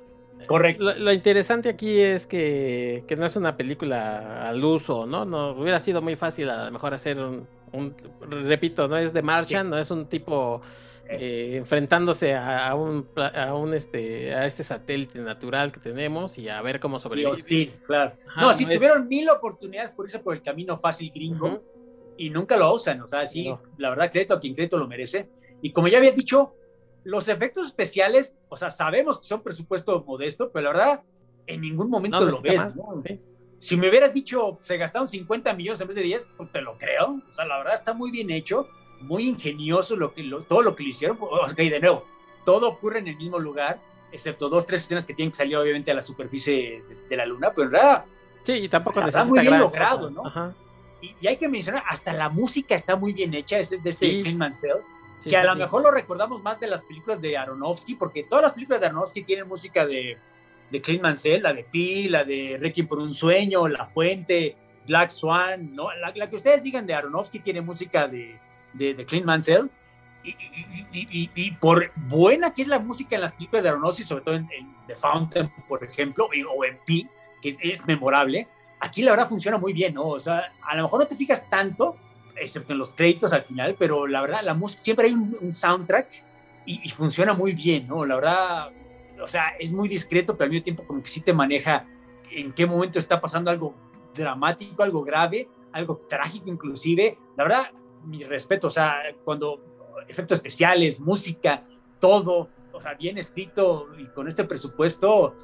correcto. 0.46 0.94
Lo, 0.94 1.12
interesante 1.12 1.68
aquí 1.68 2.00
es 2.00 2.26
que, 2.26 3.04
que, 3.06 3.16
no 3.16 3.26
es 3.26 3.36
una 3.36 3.54
película 3.54 4.48
al 4.48 4.64
uso, 4.64 5.06
¿no? 5.06 5.26
No 5.26 5.50
hubiera 5.50 5.78
sido 5.78 6.00
muy 6.00 6.16
fácil 6.16 6.48
a 6.48 6.66
lo 6.66 6.70
mejor 6.70 6.94
hacer 6.94 7.18
un, 7.18 7.46
repito, 8.20 8.88
no 8.88 8.96
es 8.96 9.12
de 9.12 9.22
Martian, 9.22 9.70
no 9.70 9.78
es 9.78 9.90
un 9.90 10.06
tipo 10.06 10.62
eh. 11.08 11.16
Eh, 11.20 11.56
enfrentándose 11.56 12.34
a, 12.34 12.74
un 12.74 13.08
a 13.16 13.54
un 13.54 13.74
este 13.74 14.34
a 14.34 14.46
este 14.46 14.62
satélite 14.62 15.18
natural 15.18 15.72
que 15.72 15.80
tenemos 15.80 16.38
y 16.38 16.48
a 16.48 16.62
ver 16.62 16.80
cómo 16.80 16.98
sobrevive. 16.98 17.36
Sí, 17.36 17.72
claro. 17.86 18.12
no, 18.36 18.52
si 18.52 18.64
tuvieron 18.64 19.08
mil 19.08 19.28
oportunidades 19.28 19.90
por 19.90 20.06
irse 20.06 20.20
por 20.20 20.34
el 20.34 20.42
camino 20.42 20.78
fácil 20.78 21.10
gringo 21.12 21.62
y 22.16 22.30
nunca 22.30 22.56
lo 22.56 22.72
usan, 22.72 23.00
o 23.02 23.08
sea, 23.08 23.26
sí, 23.26 23.52
la 23.78 23.90
verdad 23.90 24.10
crédito 24.10 24.34
a 24.34 24.40
quien 24.40 24.54
crédito 24.54 24.78
lo 24.78 24.86
merece. 24.86 25.28
Y 25.60 25.72
como 25.72 25.88
ya 25.88 25.98
habías 25.98 26.14
dicho, 26.14 26.54
los 27.04 27.28
efectos 27.28 27.66
especiales, 27.66 28.36
o 28.48 28.56
sea, 28.56 28.70
sabemos 28.70 29.18
que 29.18 29.26
son 29.26 29.42
presupuesto 29.42 30.04
modesto, 30.06 30.50
pero 30.52 30.64
la 30.64 30.72
verdad, 30.72 31.00
en 31.46 31.60
ningún 31.60 31.90
momento 31.90 32.24
lo 32.24 32.40
ves. 32.40 32.62
Si 33.62 33.76
me 33.76 33.88
hubieras 33.88 34.12
dicho, 34.12 34.58
se 34.60 34.76
gastaron 34.76 35.06
50 35.06 35.52
millones 35.52 35.80
en 35.80 35.86
vez 35.86 35.96
de 35.96 36.02
10, 36.02 36.28
pues 36.36 36.50
te 36.50 36.60
lo 36.60 36.76
creo. 36.76 37.20
O 37.30 37.34
sea, 37.34 37.44
la 37.44 37.58
verdad 37.58 37.74
está 37.74 37.92
muy 37.92 38.10
bien 38.10 38.28
hecho, 38.30 38.68
muy 39.00 39.28
ingenioso 39.28 39.94
lo 39.94 40.12
que, 40.12 40.28
todo 40.48 40.62
lo 40.62 40.74
que 40.74 40.82
le 40.82 40.88
hicieron. 40.88 41.16
Ok, 41.20 41.56
de 41.56 41.78
nuevo, 41.78 42.04
todo 42.44 42.68
ocurre 42.68 42.98
en 42.98 43.06
el 43.06 43.16
mismo 43.16 43.38
lugar, 43.38 43.78
excepto 44.10 44.48
dos, 44.48 44.66
tres 44.66 44.82
escenas 44.82 45.06
que 45.06 45.14
tienen 45.14 45.30
que 45.30 45.36
salir 45.36 45.56
obviamente 45.56 45.92
a 45.92 45.94
la 45.94 46.02
superficie 46.02 46.82
de, 47.08 47.16
la 47.16 47.24
luna, 47.24 47.52
pero 47.54 47.68
en 47.68 47.72
realidad... 47.72 48.04
Sí, 48.42 48.52
y 48.54 48.68
tampoco 48.68 49.00
está 49.00 49.24
muy 49.24 49.38
bien 49.38 49.56
logrado, 49.56 50.10
¿no? 50.10 50.24
Y, 51.00 51.26
hay 51.26 51.36
que 51.36 51.48
mencionar, 51.48 51.84
hasta 51.88 52.12
la 52.12 52.28
música 52.28 52.74
está 52.74 52.96
muy 52.96 53.12
bien 53.12 53.32
hecha, 53.32 53.60
es 53.60 53.70
de 53.70 53.76
este 53.84 54.24
sí. 54.24 54.34
Mansell 54.34 54.80
que 55.22 55.36
a 55.36 55.44
lo 55.44 55.54
mejor 55.54 55.82
lo 55.82 55.90
recordamos 55.90 56.42
más 56.42 56.58
de 56.58 56.66
las 56.66 56.82
películas 56.82 57.20
de 57.20 57.36
Aronofsky, 57.36 57.94
porque 57.94 58.24
todas 58.24 58.42
las 58.42 58.52
películas 58.52 58.80
de 58.80 58.88
Aronofsky 58.88 59.22
tienen 59.22 59.46
música 59.46 59.86
de, 59.86 60.18
de 60.72 60.80
Clint 60.80 61.02
Mansell, 61.02 61.42
la 61.42 61.52
de 61.52 61.64
Pi, 61.64 62.08
la 62.08 62.24
de 62.24 62.56
Requiem 62.58 62.88
por 62.88 62.98
un 62.98 63.12
sueño, 63.12 63.68
La 63.68 63.84
Fuente, 63.84 64.56
Black 64.86 65.10
Swan, 65.10 65.74
¿no? 65.74 65.88
La, 65.96 66.28
que 66.28 66.36
ustedes 66.36 66.62
digan 66.62 66.86
de 66.86 66.94
Aronofsky 66.94 67.40
tiene 67.40 67.60
música 67.60 68.08
de, 68.08 68.38
de, 68.72 68.94
de 68.94 69.04
Clint 69.04 69.26
Mansell. 69.26 69.70
Y, 70.24 71.50
por 71.60 71.90
buena 71.96 72.54
que 72.54 72.62
es 72.62 72.68
la 72.68 72.78
música 72.78 73.16
en 73.16 73.22
las 73.22 73.32
películas 73.32 73.64
de 73.64 73.68
Aronofsky, 73.68 74.02
sobre 74.02 74.24
todo 74.24 74.34
en, 74.36 74.48
The 74.86 74.94
Fountain, 74.94 75.52
por 75.68 75.84
ejemplo, 75.84 76.28
o 76.56 76.64
en 76.64 76.78
Pi, 76.86 77.06
que 77.42 77.54
es, 77.60 77.86
memorable, 77.86 78.48
aquí 78.80 79.02
la 79.02 79.10
verdad 79.10 79.28
funciona 79.28 79.58
muy 79.58 79.74
bien, 79.74 79.94
¿no? 79.94 80.06
O 80.06 80.20
sea, 80.20 80.52
a 80.62 80.74
lo 80.74 80.84
mejor 80.84 81.00
no 81.00 81.06
te 81.06 81.16
fijas 81.16 81.48
tanto, 81.50 81.96
excepto 82.36 82.72
en 82.72 82.78
los 82.78 82.94
créditos 82.94 83.32
al 83.34 83.42
final, 83.42 83.76
pero 83.78 84.06
la 84.06 84.22
verdad, 84.22 84.40
la 84.42 84.54
música, 84.54 84.82
siempre 84.82 85.08
hay 85.08 85.12
un, 85.12 85.52
soundtrack 85.52 86.08
y, 86.64 86.88
funciona 86.90 87.34
muy 87.34 87.52
bien, 87.52 87.88
¿no? 87.88 88.06
La 88.06 88.14
verdad, 88.14 88.70
o 89.20 89.26
sea, 89.26 89.50
es 89.58 89.72
muy 89.72 89.88
discreto, 89.88 90.36
pero 90.36 90.44
al 90.44 90.50
mismo 90.50 90.64
tiempo 90.64 90.84
como 90.86 91.02
que 91.02 91.08
sí 91.08 91.20
te 91.20 91.32
maneja 91.32 91.86
en 92.30 92.52
qué 92.52 92.66
momento 92.66 92.98
está 92.98 93.20
pasando 93.20 93.50
algo 93.50 93.74
dramático, 94.14 94.82
algo 94.82 95.02
grave, 95.02 95.48
algo 95.72 96.04
trágico 96.08 96.48
inclusive. 96.48 97.18
La 97.36 97.44
verdad, 97.44 97.64
mi 98.04 98.22
respeto, 98.24 98.66
o 98.66 98.70
sea, 98.70 98.96
cuando 99.24 99.60
efectos 100.08 100.38
especiales, 100.38 100.98
música, 101.00 101.62
todo, 102.00 102.48
o 102.72 102.80
sea, 102.80 102.94
bien 102.94 103.18
escrito 103.18 103.88
y 103.98 104.06
con 104.06 104.28
este 104.28 104.44
presupuesto, 104.44 105.34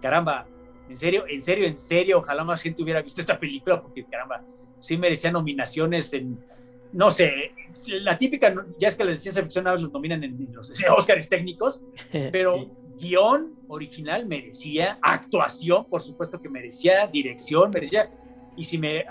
caramba, 0.00 0.46
en 0.88 0.96
serio, 0.96 1.24
en 1.28 1.40
serio, 1.40 1.66
en 1.66 1.78
serio, 1.78 2.18
ojalá 2.18 2.44
más 2.44 2.62
gente 2.62 2.82
hubiera 2.82 3.00
visto 3.00 3.20
esta 3.20 3.38
película 3.38 3.80
porque, 3.80 4.04
caramba, 4.04 4.42
sí 4.80 4.98
merecía 4.98 5.30
nominaciones 5.30 6.12
en, 6.12 6.44
no 6.92 7.10
sé, 7.10 7.52
la 7.86 8.18
típica, 8.18 8.54
ya 8.78 8.88
es 8.88 8.96
que 8.96 9.04
la 9.04 9.16
ciencia 9.16 9.42
ficción 9.42 9.66
ahora 9.66 9.80
los 9.80 9.92
nominan 9.92 10.22
en, 10.24 10.48
los 10.52 10.72
Oscars 10.96 11.28
técnicos, 11.28 11.82
pero 12.32 12.70
guion 13.02 13.54
original 13.68 14.26
merecía, 14.26 14.98
actuación, 15.02 15.84
por 15.86 16.00
supuesto 16.00 16.40
que 16.40 16.48
merecía, 16.48 17.06
dirección 17.08 17.70
merecía, 17.70 18.08
y 18.56 18.64
si 18.64 18.78
me 18.78 19.04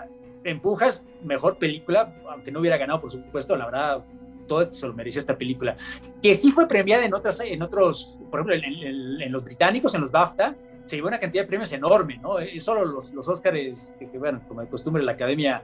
empujas, 0.43 1.03
mejor 1.23 1.57
película, 1.57 2.15
aunque 2.29 2.51
no 2.51 2.61
hubiera 2.61 2.77
ganado, 2.77 3.01
por 3.01 3.11
supuesto, 3.11 3.55
la 3.55 3.65
verdad, 3.65 4.03
todo 4.47 4.61
esto 4.61 4.73
se 4.73 4.87
lo 4.87 4.93
merecía 4.93 5.19
esta 5.19 5.37
película, 5.37 5.75
que 6.21 6.33
sí 6.33 6.51
fue 6.51 6.67
premiada 6.67 7.05
en, 7.05 7.13
otras, 7.13 7.39
en 7.41 7.61
otros, 7.61 8.17
por 8.29 8.39
ejemplo, 8.39 8.55
en, 8.55 9.31
los 9.31 9.43
británicos, 9.43 9.93
en 9.93 10.01
los 10.01 10.11
BAFTA, 10.11 10.55
se 10.83 10.95
llevó 10.95 11.09
una 11.09 11.19
cantidad 11.19 11.43
de 11.43 11.47
premios 11.47 11.71
enorme, 11.73 12.17
¿no? 12.17 12.35
Solo 12.57 12.85
los, 12.85 13.13
los 13.13 13.27
Oscars, 13.27 13.93
que, 13.99 14.17
bueno, 14.17 14.41
como 14.47 14.61
de 14.61 14.67
costumbre 14.67 15.03
la 15.03 15.11
academia 15.11 15.63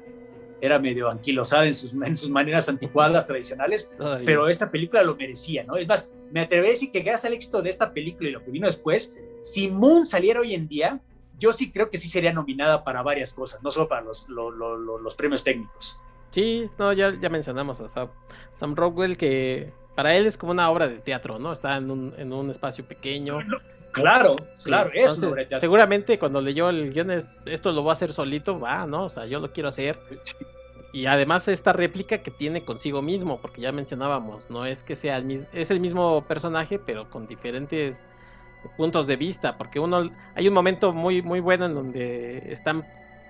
era 0.61 0.79
medio 0.79 1.09
anquilosada 1.09 1.65
en 1.65 1.73
sus, 1.73 1.93
en 1.93 2.15
sus 2.15 2.29
maneras 2.29 2.69
anticuadas, 2.69 3.27
tradicionales, 3.27 3.89
pero 4.25 4.47
esta 4.47 4.71
película 4.71 5.03
lo 5.03 5.15
merecía, 5.15 5.63
¿no? 5.63 5.77
Es 5.77 5.87
más, 5.87 6.07
me 6.31 6.41
atrevo 6.41 6.65
a 6.65 6.69
decir 6.69 6.91
que 6.91 6.99
gracias 6.99 7.25
al 7.25 7.33
éxito 7.33 7.61
de 7.61 7.69
esta 7.69 7.93
película 7.93 8.29
y 8.29 8.31
lo 8.31 8.43
que 8.43 8.51
vino 8.51 8.67
después, 8.67 9.13
si 9.41 9.67
Moon 9.67 10.05
saliera 10.05 10.41
hoy 10.41 10.53
en 10.53 10.67
día, 10.67 10.99
yo 11.39 11.53
sí 11.53 11.71
creo 11.71 11.89
que 11.89 11.97
sí 11.97 12.09
sería 12.09 12.33
nominada 12.33 12.83
para 12.83 13.01
varias 13.01 13.33
cosas, 13.33 13.61
no 13.63 13.71
solo 13.71 13.87
para 13.87 14.01
los, 14.01 14.27
los, 14.27 15.15
premios 15.15 15.43
técnicos. 15.43 15.99
Sí, 16.31 16.69
no, 16.77 16.93
ya, 16.93 17.15
ya 17.19 17.29
mencionamos 17.29 17.79
a 17.79 18.09
Sam, 18.53 18.75
Rockwell, 18.75 19.17
que 19.17 19.71
para 19.95 20.15
él 20.15 20.25
es 20.25 20.37
como 20.37 20.51
una 20.51 20.69
obra 20.69 20.87
de 20.87 20.97
teatro, 20.99 21.39
¿no? 21.39 21.51
Está 21.51 21.77
en 21.77 21.91
un, 21.91 22.13
en 22.17 22.33
un 22.33 22.49
espacio 22.49 22.85
pequeño. 22.85 23.39
Claro, 24.01 24.35
claro, 24.63 24.91
es 24.93 25.17
teatro. 25.17 25.59
Seguramente 25.59 26.17
cuando 26.19 26.41
leyó 26.41 26.69
el 26.69 26.93
guion, 26.93 27.11
esto 27.11 27.71
lo 27.71 27.81
voy 27.81 27.91
a 27.91 27.93
hacer 27.93 28.11
solito, 28.11 28.59
va, 28.59 28.85
¿no? 28.85 29.05
O 29.05 29.09
sea, 29.09 29.25
yo 29.25 29.39
lo 29.39 29.51
quiero 29.51 29.69
hacer. 29.69 29.99
Y 30.93 31.05
además 31.05 31.47
esta 31.47 31.73
réplica 31.73 32.19
que 32.19 32.31
tiene 32.31 32.63
consigo 32.63 33.01
mismo, 33.01 33.39
porque 33.41 33.61
ya 33.61 33.71
mencionábamos, 33.71 34.49
no 34.49 34.65
es 34.65 34.83
que 34.83 34.95
sea 34.95 35.17
el 35.17 35.25
mismo, 35.25 35.47
es 35.53 35.69
el 35.69 35.79
mismo 35.79 36.25
personaje, 36.27 36.79
pero 36.79 37.09
con 37.09 37.27
diferentes 37.27 38.05
puntos 38.75 39.07
de 39.07 39.15
vista, 39.15 39.57
porque 39.57 39.79
uno 39.79 40.09
hay 40.35 40.47
un 40.47 40.53
momento 40.53 40.93
muy 40.93 41.21
muy 41.21 41.39
bueno 41.39 41.65
en 41.65 41.75
donde 41.75 42.51
están 42.51 42.85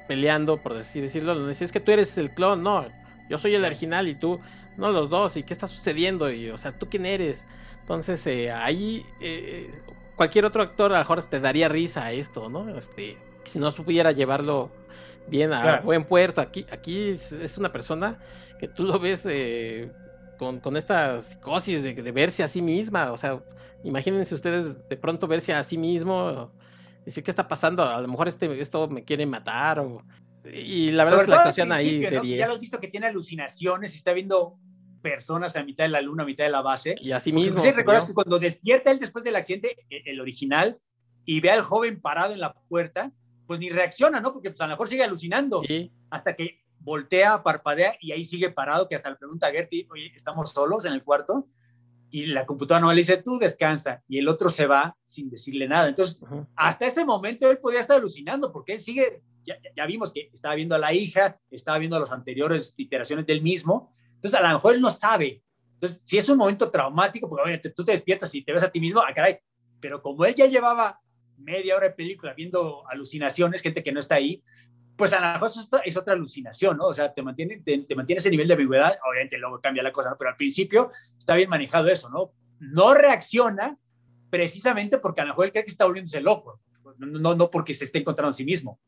peleando, 0.08 0.58
por 0.58 0.74
así 0.74 1.02
decirlo, 1.02 1.36
donde 1.36 1.52
es 1.52 1.72
que 1.72 1.80
tú 1.80 1.92
eres 1.92 2.18
el 2.18 2.32
clon, 2.32 2.64
no, 2.64 2.86
yo 3.30 3.38
soy 3.38 3.56
el 3.56 3.66
original 3.66 4.08
y 4.08 4.16
tú, 4.16 4.40
no 4.78 4.92
los 4.92 5.10
dos, 5.10 5.36
y 5.36 5.44
qué 5.44 5.54
está 5.54 5.68
sucediendo, 5.68 6.32
y 6.32 6.50
o 6.50 6.58
sea, 6.58 6.72
tú 6.72 6.88
quién 6.90 7.06
eres. 7.06 7.46
Entonces 7.82 8.26
eh, 8.28 8.52
ahí 8.52 9.06
eh, 9.22 9.72
cualquier 10.18 10.44
otro 10.44 10.62
actor 10.62 10.92
a 10.92 10.96
lo 10.96 11.00
mejor 11.00 11.24
te 11.24 11.40
daría 11.40 11.70
risa 11.70 12.08
a 12.08 12.12
esto, 12.12 12.50
¿no? 12.50 12.78
Este, 12.78 13.18
si 13.46 13.60
no 13.60 13.72
supiera 13.72 14.12
llevarlo 14.12 14.70
bien 15.28 15.54
a 15.54 15.80
buen 15.80 16.04
puerto. 16.04 16.42
Aquí, 16.42 16.66
aquí 16.70 17.12
es, 17.12 17.58
una 17.58 17.72
persona 17.72 18.20
que 18.60 18.68
tú 18.68 18.84
lo 18.84 19.00
ves 19.00 19.26
eh, 19.30 19.90
con, 20.38 20.60
con, 20.60 20.76
esta 20.76 21.22
psicosis 21.22 21.82
de, 21.82 21.94
de, 21.94 22.12
verse 22.12 22.44
a 22.44 22.50
sí 22.50 22.62
misma, 22.62 23.14
o 23.14 23.18
sea, 23.18 23.42
Imagínense 23.84 24.34
ustedes 24.34 24.76
de 24.90 24.98
pronto 24.98 25.28
verse 25.28 25.54
a 25.54 25.64
sí 25.64 25.78
mismo, 25.78 26.52
decir, 27.06 27.24
¿qué 27.24 27.32
está 27.32 27.48
pasando? 27.48 27.84
A 27.84 28.02
lo 28.02 28.08
mejor 28.08 28.28
este, 28.28 28.60
esto 28.60 28.88
me 28.88 29.04
quiere 29.04 29.26
matar. 29.26 29.80
O... 29.80 30.04
Y 30.52 30.92
la 30.92 31.06
verdad 31.06 31.20
es 31.22 31.26
que 31.26 31.32
la 31.32 31.38
actuación 31.38 31.72
ahí 31.72 32.00
de 32.00 32.20
10. 32.20 32.40
Ya 32.40 32.48
lo 32.48 32.54
has 32.54 32.60
visto 32.60 32.80
que 32.80 32.88
tiene 32.88 33.08
alucinaciones 33.08 33.94
y 33.94 33.98
está 33.98 34.14
viendo 34.14 34.58
personas 35.02 35.56
a 35.56 35.64
mitad 35.64 35.84
de 35.84 35.90
la 35.90 36.02
luna, 36.02 36.24
a 36.24 36.26
mitad 36.26 36.44
de 36.44 36.50
la 36.50 36.62
base. 36.62 36.96
Y 37.00 37.12
así 37.12 37.32
mismo. 37.32 37.62
Sí, 37.62 37.72
recuerdas 37.72 38.06
que 38.06 38.14
cuando 38.14 38.40
despierta 38.40 38.92
él 38.92 39.00
después 39.00 39.24
del 39.24 39.36
accidente, 39.36 39.86
e, 39.90 40.04
el 40.06 40.22
original, 40.22 40.78
y 41.26 41.40
ve 41.40 41.52
al 41.52 41.62
joven 41.62 42.02
parado 42.02 42.34
en 42.34 42.40
la 42.40 42.54
puerta, 42.54 43.12
pues 43.46 43.60
ni 43.60 43.70
reacciona, 43.70 44.20
¿no? 44.20 44.34
Porque 44.34 44.50
pues, 44.50 44.62
a 44.62 44.66
lo 44.66 44.72
mejor 44.72 44.88
sigue 44.88 45.04
alucinando. 45.04 45.62
Sí. 45.68 45.92
Hasta 46.10 46.36
que 46.36 46.64
voltea, 46.80 47.44
parpadea 47.44 47.96
y 48.00 48.12
ahí 48.12 48.24
sigue 48.24 48.50
parado, 48.52 48.88
que 48.88 48.96
hasta 48.96 49.10
le 49.10 49.18
pregunta 49.18 49.48
a 49.48 49.52
Gertie, 49.52 49.88
oye, 49.90 50.12
¿estamos 50.16 50.52
solos 50.52 50.86
en 50.86 50.94
el 50.94 51.04
cuarto? 51.04 51.48
y 52.10 52.28
la 52.28 52.46
computadora 52.46 52.86
no 52.86 52.92
le 52.92 53.02
dice, 53.02 53.18
tú 53.18 53.38
descansa, 53.38 54.04
y 54.08 54.18
el 54.18 54.28
otro 54.28 54.50
se 54.50 54.66
va 54.66 54.96
sin 55.06 55.30
decirle 55.30 55.68
nada. 55.68 55.90
Entonces, 55.90 56.20
hasta 56.56 56.86
ese 56.86 57.04
momento 57.04 57.50
él 57.52 57.58
podía 57.58 57.82
estar 57.82 57.98
alucinando, 57.98 58.52
porque 58.52 58.74
él 58.74 58.80
sigue, 58.80 59.22
ya, 59.44 59.86
vimos 59.86 60.14
que 60.14 60.30
estaba 60.34 60.56
viendo 60.56 60.76
a 60.76 60.80
la 60.80 60.94
hija, 60.94 61.38
estaba 61.52 61.78
viendo 61.78 61.98
a 61.98 62.00
las 62.00 62.12
anteriores 62.12 62.74
iteraciones 62.78 63.26
del 63.26 63.42
mismo, 63.42 63.94
entonces 64.18 64.40
a 64.40 64.42
lo 64.42 64.56
mejor 64.56 64.76
él 64.76 64.82
no 64.82 64.90
sabe. 64.90 65.42
Entonces, 65.74 66.02
si 66.04 66.18
es 66.18 66.28
un 66.28 66.38
momento 66.38 66.72
traumático, 66.72 67.30
porque 67.30 67.44
obviamente 67.44 67.70
tú 67.70 67.86
te 67.86 67.92
despiertas 67.92 68.34
y 68.34 68.44
te 68.44 68.52
ves 68.52 68.64
a 68.64 68.72
ti 68.72 68.80
mismo, 68.80 69.00
ah, 69.00 69.14
caray, 69.14 69.38
pero 69.80 70.02
como 70.02 70.26
él 70.26 70.34
ya 70.34 70.48
llevaba 70.48 71.00
media 71.38 71.76
hora 71.76 71.88
de 71.88 71.94
película 71.94 72.34
viendo 72.34 72.88
alucinaciones, 72.90 73.62
gente 73.62 73.84
que 73.84 73.92
no 73.92 74.00
está 74.00 74.16
ahí, 74.16 74.44
pues 74.96 75.14
a 75.14 75.20
lo 75.20 75.34
mejor 75.34 75.52
es 75.86 75.98
otra 75.98 76.14
alucinación, 76.14 76.78
¿no? 76.78 76.88
O 76.88 76.94
sea, 76.94 77.14
te 77.14 77.22
mantiene, 77.22 77.62
te, 77.64 77.96
mantiene 77.96 78.18
ese 78.18 78.32
nivel 78.32 78.48
de 78.48 78.56
ambigüedad, 78.56 78.98
obviamente 79.08 79.38
luego 79.38 79.62
cambia 79.62 79.84
la 79.84 79.92
cosa, 79.92 80.10
¿no? 80.10 80.18
Pero 80.18 80.32
al 80.32 80.36
principio 80.36 80.90
está 81.16 81.36
bien 81.36 81.50
manejado 81.50 81.88
eso, 81.88 82.10
¿no? 82.10 82.34
No 82.60 82.96
reacciona 82.96 83.78
precisamente 84.32 84.98
porque 84.98 85.22
a 85.22 85.26
lo 85.26 85.30
mejor 85.30 85.46
él 85.46 85.52
cree 85.52 85.64
que 85.64 85.72
está 85.72 85.86
volviéndose 85.86 86.20
loco, 86.20 86.60
no, 86.98 87.36
no 87.36 87.52
porque 87.52 87.76
se 87.76 87.86
esté 87.86 88.00
encontrando 88.00 88.30
a 88.30 88.34
sí 88.34 88.44
mismo. 88.44 88.80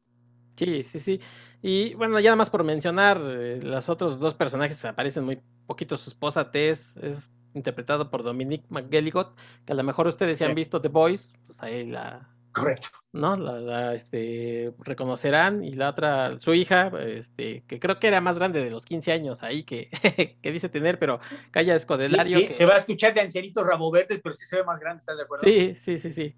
Sí, 0.60 0.84
sí, 0.84 1.00
sí. 1.00 1.22
Y 1.62 1.94
bueno, 1.96 2.20
ya 2.20 2.30
nada 2.30 2.38
más 2.38 2.50
por 2.50 2.64
mencionar, 2.64 3.22
eh, 3.24 3.60
los 3.62 3.90
otros 3.90 4.20
dos 4.20 4.34
personajes 4.34 4.84
aparecen 4.86 5.24
muy 5.24 5.42
poquito. 5.68 5.96
Su 5.98 6.10
esposa 6.10 6.52
Tess 6.52 6.98
es 6.98 7.32
interpretado 7.54 8.10
por 8.10 8.24
Dominique 8.24 8.66
McGelligot, 8.70 9.36
que 9.66 9.74
a 9.74 9.76
lo 9.76 9.84
mejor 9.84 10.08
ustedes 10.08 10.40
ya 10.40 10.48
han 10.48 10.56
visto 10.56 10.82
The 10.82 10.90
Boys, 10.90 11.34
pues 11.48 11.64
ahí 11.64 11.86
la, 11.88 12.30
Correcto. 12.52 12.90
¿No? 13.12 13.38
La, 13.38 13.94
este, 13.96 14.74
reconocerán 14.80 15.64
y 15.64 15.74
la 15.74 15.90
otra, 15.90 16.40
su 16.40 16.54
hija, 16.54 16.92
este, 17.06 17.64
que 17.68 17.80
creo 17.80 18.00
que 18.00 18.08
era 18.08 18.22
más 18.22 18.38
grande 18.38 18.64
de 18.64 18.70
los 18.70 18.86
15 18.86 19.12
años 19.12 19.44
ahí 19.44 19.64
que, 19.64 19.90
que 20.42 20.52
dice 20.52 20.70
tener, 20.70 21.00
pero 21.00 21.20
Calla 21.52 21.76
Escodelario. 21.76 22.40
Sí, 22.40 22.48
Se 22.52 22.66
va 22.66 22.74
a 22.74 22.78
escuchar 22.78 23.14
de 23.14 23.22
ancianitos 23.22 23.66
rabo 23.66 23.92
verdes, 23.92 24.20
pero 24.22 24.34
sí 24.34 24.46
se 24.46 24.58
ve 24.58 24.64
más 24.64 24.80
grande, 24.80 25.00
¿estás 25.00 25.18
de 25.18 25.24
acuerdo? 25.24 25.44
Sí, 25.44 25.76
sí, 25.76 25.98
sí, 25.98 26.12
sí. 26.12 26.36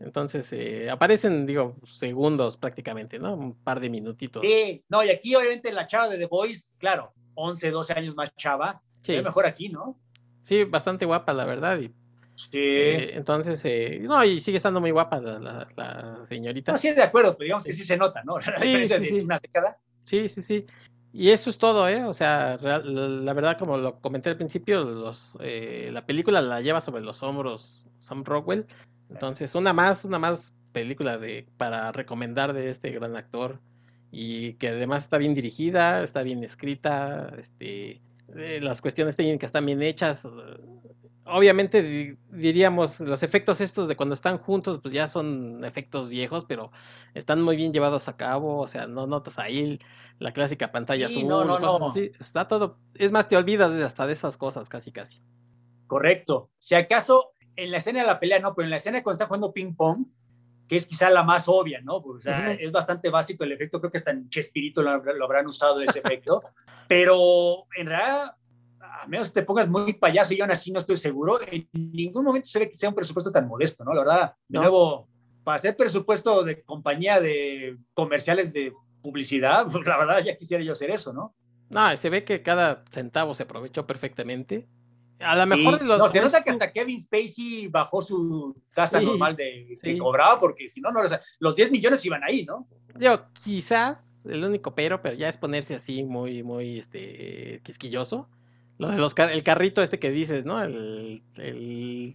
Entonces, 0.00 0.52
eh, 0.52 0.90
aparecen, 0.90 1.46
digo, 1.46 1.76
segundos 1.84 2.56
prácticamente, 2.56 3.18
¿no? 3.18 3.34
Un 3.34 3.54
par 3.54 3.80
de 3.80 3.90
minutitos. 3.90 4.42
Sí, 4.42 4.82
no, 4.88 5.04
y 5.04 5.10
aquí 5.10 5.34
obviamente 5.34 5.70
la 5.72 5.86
chava 5.86 6.08
de 6.08 6.18
The 6.18 6.26
Voice, 6.26 6.72
claro, 6.78 7.12
11, 7.34 7.70
12 7.70 7.92
años 7.92 8.14
más 8.14 8.34
chava, 8.36 8.80
sí. 9.02 9.20
mejor 9.22 9.46
aquí, 9.46 9.68
¿no? 9.68 9.98
Sí, 10.40 10.64
bastante 10.64 11.04
guapa, 11.04 11.32
la 11.32 11.44
verdad, 11.44 11.78
y 11.78 11.92
Sí. 12.48 12.58
Eh, 12.58 13.16
entonces, 13.16 13.60
eh, 13.64 13.98
no, 14.00 14.24
y 14.24 14.40
sigue 14.40 14.56
estando 14.56 14.80
muy 14.80 14.90
guapa 14.90 15.20
la, 15.20 16.20
señorita. 16.24 16.72
No, 16.72 16.78
sí, 16.78 16.90
de 16.92 17.02
acuerdo, 17.02 17.36
pero 17.36 17.44
digamos 17.44 17.64
que 17.64 17.72
sí 17.72 17.84
se 17.84 17.98
nota, 17.98 18.22
¿no? 18.24 18.40
sí, 18.60 18.86
sí, 18.88 19.04
sí. 19.04 19.20
una 19.20 19.38
década. 19.38 19.76
Sí, 20.04 20.28
sí, 20.28 20.40
sí. 20.40 20.66
Y 21.12 21.30
eso 21.30 21.50
es 21.50 21.58
todo, 21.58 21.88
¿eh? 21.88 22.04
O 22.04 22.12
sea, 22.12 22.56
la 22.56 23.32
verdad, 23.34 23.58
como 23.58 23.76
lo 23.76 24.00
comenté 24.00 24.30
al 24.30 24.36
principio, 24.36 24.84
los, 24.84 25.36
eh, 25.40 25.90
la 25.92 26.06
película 26.06 26.40
la 26.40 26.60
lleva 26.60 26.80
sobre 26.80 27.02
los 27.02 27.22
hombros 27.22 27.86
Sam 27.98 28.24
Rockwell. 28.24 28.66
Entonces, 29.10 29.54
una 29.54 29.72
más, 29.72 30.04
una 30.04 30.18
más 30.18 30.52
película 30.72 31.18
de, 31.18 31.46
para 31.56 31.92
recomendar 31.92 32.52
de 32.52 32.70
este 32.70 32.90
gran 32.90 33.16
actor. 33.16 33.60
Y 34.12 34.54
que 34.54 34.68
además 34.68 35.04
está 35.04 35.18
bien 35.18 35.34
dirigida, 35.34 36.02
está 36.02 36.22
bien 36.22 36.42
escrita, 36.42 37.32
este, 37.38 38.00
las 38.28 38.80
cuestiones 38.80 39.16
técnicas 39.16 39.48
están 39.48 39.66
bien 39.66 39.82
hechas 39.82 40.26
obviamente 41.30 42.16
diríamos 42.30 43.00
los 43.00 43.22
efectos 43.22 43.60
estos 43.60 43.88
de 43.88 43.96
cuando 43.96 44.14
están 44.14 44.38
juntos 44.38 44.78
pues 44.78 44.92
ya 44.92 45.06
son 45.06 45.64
efectos 45.64 46.08
viejos 46.08 46.44
pero 46.44 46.70
están 47.14 47.42
muy 47.42 47.56
bien 47.56 47.72
llevados 47.72 48.08
a 48.08 48.16
cabo 48.16 48.58
o 48.58 48.68
sea 48.68 48.86
no 48.86 49.06
notas 49.06 49.38
ahí 49.38 49.78
la 50.18 50.32
clásica 50.32 50.72
pantalla 50.72 51.06
azul 51.06 51.26
no, 51.26 51.44
no, 51.44 51.58
no. 51.58 51.92
está 51.96 52.48
todo 52.48 52.78
es 52.94 53.12
más 53.12 53.28
te 53.28 53.36
olvidas 53.36 53.70
hasta 53.70 54.06
de 54.06 54.12
esas 54.12 54.36
cosas 54.36 54.68
casi 54.68 54.92
casi 54.92 55.22
correcto 55.86 56.50
si 56.58 56.74
acaso 56.74 57.32
en 57.56 57.70
la 57.70 57.78
escena 57.78 58.00
de 58.00 58.06
la 58.06 58.20
pelea 58.20 58.38
no 58.38 58.54
pero 58.54 58.66
en 58.66 58.70
la 58.70 58.76
escena 58.76 59.02
cuando 59.02 59.14
están 59.14 59.28
jugando 59.28 59.52
ping 59.52 59.74
pong 59.74 60.06
que 60.68 60.76
es 60.76 60.86
quizá 60.86 61.10
la 61.10 61.24
más 61.24 61.48
obvia, 61.48 61.80
¿no? 61.80 61.96
o 61.96 62.20
sea, 62.20 62.52
es 62.52 62.70
bastante 62.70 63.10
básico 63.10 63.42
el 63.42 63.50
efecto, 63.50 63.80
creo 63.80 63.90
que 63.90 63.98
hasta 63.98 64.12
en 64.12 64.28
Chespirito 64.28 64.84
lo, 64.84 65.02
lo 65.02 65.24
habrán 65.24 65.48
usado 65.48 65.80
ese 65.80 65.98
efecto, 66.04 66.44
pero 66.86 67.66
en 67.76 67.86
realidad 67.88 68.36
a 68.80 69.06
menos 69.08 69.32
te 69.32 69.42
pongas 69.42 69.68
muy 69.68 69.94
payaso 69.94 70.32
y 70.32 70.40
aún 70.40 70.52
así 70.52 70.70
no 70.70 70.78
estoy 70.78 70.94
seguro, 70.94 71.40
en 71.44 71.68
ningún 71.72 72.24
momento 72.24 72.48
se 72.48 72.60
ve 72.60 72.68
que 72.68 72.76
sea 72.76 72.88
un 72.88 72.94
presupuesto 72.94 73.32
tan 73.32 73.48
modesto, 73.48 73.84
¿no? 73.84 73.92
La 73.92 74.04
verdad, 74.04 74.34
de 74.46 74.58
nuevo, 74.60 75.08
para 75.42 75.56
hacer 75.56 75.76
presupuesto 75.76 76.44
de 76.44 76.62
compañía 76.62 77.20
de 77.20 77.76
comerciales 77.92 78.52
de 78.52 78.72
publicidad, 79.02 79.66
pues 79.70 79.74
la 79.86 79.98
verdad 79.98 80.22
ya 80.22 80.36
quisiera 80.36 80.62
yo 80.62 80.72
hacer 80.72 80.90
eso, 80.90 81.12
¿no? 81.12 81.34
No, 81.68 81.96
se 81.96 82.10
ve 82.10 82.24
que 82.24 82.42
cada 82.42 82.84
centavo 82.88 83.34
se 83.34 83.44
aprovechó 83.44 83.86
perfectamente. 83.86 84.68
A 85.20 85.36
lo 85.36 85.46
mejor. 85.46 85.82
no, 85.84 86.08
se 86.08 86.20
nota 86.20 86.42
que 86.42 86.50
hasta 86.50 86.72
Kevin 86.72 86.98
Spacey 86.98 87.68
bajó 87.68 88.00
su 88.00 88.56
tasa 88.74 89.00
normal 89.00 89.36
de, 89.36 89.78
que 89.80 89.98
cobraba, 89.98 90.38
porque 90.38 90.68
si 90.68 90.80
no, 90.80 90.90
no 90.90 91.00
los 91.38 91.56
10 91.56 91.70
millones 91.70 92.04
iban 92.04 92.24
ahí, 92.24 92.44
¿no? 92.44 92.66
Yo, 92.98 93.26
quizás, 93.44 94.16
el 94.24 94.44
único 94.44 94.74
pero, 94.74 95.02
pero 95.02 95.14
ya 95.14 95.28
es 95.28 95.36
ponerse 95.36 95.74
así 95.74 96.02
muy, 96.02 96.42
muy 96.42 96.78
este, 96.78 97.60
quisquilloso. 97.64 98.28
Lo 98.78 98.88
de 98.88 98.96
los 98.96 99.14
el 99.18 99.42
carrito 99.42 99.82
este 99.82 99.98
que 99.98 100.10
dices, 100.10 100.46
¿no? 100.46 100.62
El, 100.62 101.20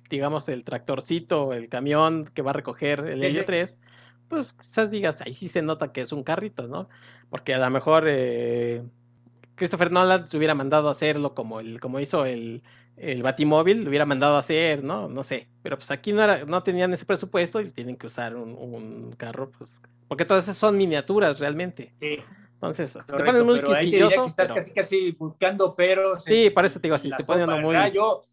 digamos, 0.10 0.50
el 0.50 0.64
tractorcito, 0.64 1.54
el 1.54 1.70
camión 1.70 2.32
que 2.34 2.42
va 2.42 2.50
a 2.50 2.54
recoger 2.56 3.02
el 3.02 3.24
Helio 3.24 3.46
3, 3.46 3.80
pues 4.30 4.54
quizás 4.54 4.90
digas, 4.90 5.22
ahí 5.22 5.34
sí 5.34 5.48
se 5.48 5.62
nota 5.62 5.92
que 5.92 6.02
es 6.02 6.12
un 6.12 6.24
carrito, 6.24 6.68
¿no? 6.68 6.90
Porque 7.30 7.54
a 7.54 7.60
lo 7.60 7.70
mejor 7.70 8.06
eh, 8.08 8.82
Christopher 9.56 9.92
Nolan 9.92 10.28
se 10.28 10.38
hubiera 10.38 10.54
mandado 10.54 10.88
a 10.88 10.92
hacerlo 10.92 11.34
como 11.34 11.60
el, 11.60 11.80
como 11.80 12.00
hizo 12.00 12.26
el, 12.26 12.62
el 12.98 13.24
Batimóvil, 13.24 13.84
lo 13.84 13.90
hubiera 13.90 14.06
mandado 14.06 14.36
a 14.36 14.40
hacer, 14.40 14.84
¿no? 14.84 15.08
No 15.10 15.24
sé. 15.24 15.48
Pero 15.64 15.78
pues 15.78 15.92
aquí 15.92 16.14
no 16.14 16.24
era, 16.24 16.46
no 16.46 16.64
tenían 16.64 16.94
ese 16.94 17.06
presupuesto 17.06 17.62
y 17.62 17.70
tienen 17.72 17.98
que 17.98 18.08
usar 18.08 18.36
un, 18.36 18.54
un 18.54 19.14
carro, 19.14 19.52
pues, 19.58 19.82
porque 20.08 20.26
todas 20.26 20.44
esas 20.44 20.58
son 20.58 20.78
miniaturas 20.78 21.40
realmente. 21.40 21.94
Sí. 22.00 22.18
Entonces, 22.56 22.94
te 23.06 23.14
pones 23.14 23.44
muy 23.44 23.60
pero 23.60 24.10
que 24.10 24.26
estás 24.26 24.52
casi, 24.52 24.72
casi 24.72 25.12
buscando 25.12 25.76
peros. 25.76 26.24
Sí, 26.24 26.50
por 26.50 26.66
eso 26.66 26.80
te 26.80 26.88
digo, 26.88 26.96
así 26.96 27.10
te 27.16 27.24
pone 27.24 27.46
muy... 27.62 27.76
Yo, 27.94 28.24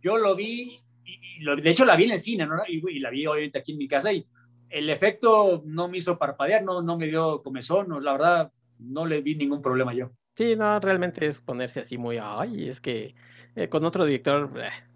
yo 0.00 0.16
lo 0.16 0.34
vi, 0.36 0.80
y, 1.04 1.44
de 1.44 1.70
hecho 1.70 1.84
la 1.84 1.96
vi 1.96 2.04
en 2.04 2.12
el 2.12 2.20
cine, 2.20 2.46
¿no? 2.46 2.62
Y, 2.66 3.00
la 3.00 3.10
vi 3.10 3.26
obviamente 3.26 3.58
aquí 3.58 3.72
en 3.72 3.78
mi 3.78 3.88
casa 3.88 4.12
y 4.12 4.26
el 4.70 4.88
efecto 4.90 5.62
no 5.66 5.88
me 5.88 5.98
hizo 5.98 6.16
parpadear, 6.16 6.62
no, 6.62 6.82
no 6.82 6.96
me 6.96 7.08
dio 7.08 7.42
comezón, 7.42 7.88
no, 7.88 8.00
la 8.00 8.12
verdad 8.12 8.52
no 8.78 9.06
le 9.06 9.20
vi 9.20 9.34
ningún 9.34 9.60
problema 9.60 9.92
yo. 9.92 10.10
Sí, 10.34 10.56
no, 10.56 10.80
realmente 10.80 11.26
es 11.26 11.40
ponerse 11.40 11.80
así 11.80 11.96
muy, 11.96 12.18
ay, 12.20 12.68
es 12.68 12.80
que 12.80 13.14
eh, 13.54 13.68
con 13.68 13.84
otro 13.84 14.04
director, 14.04 14.50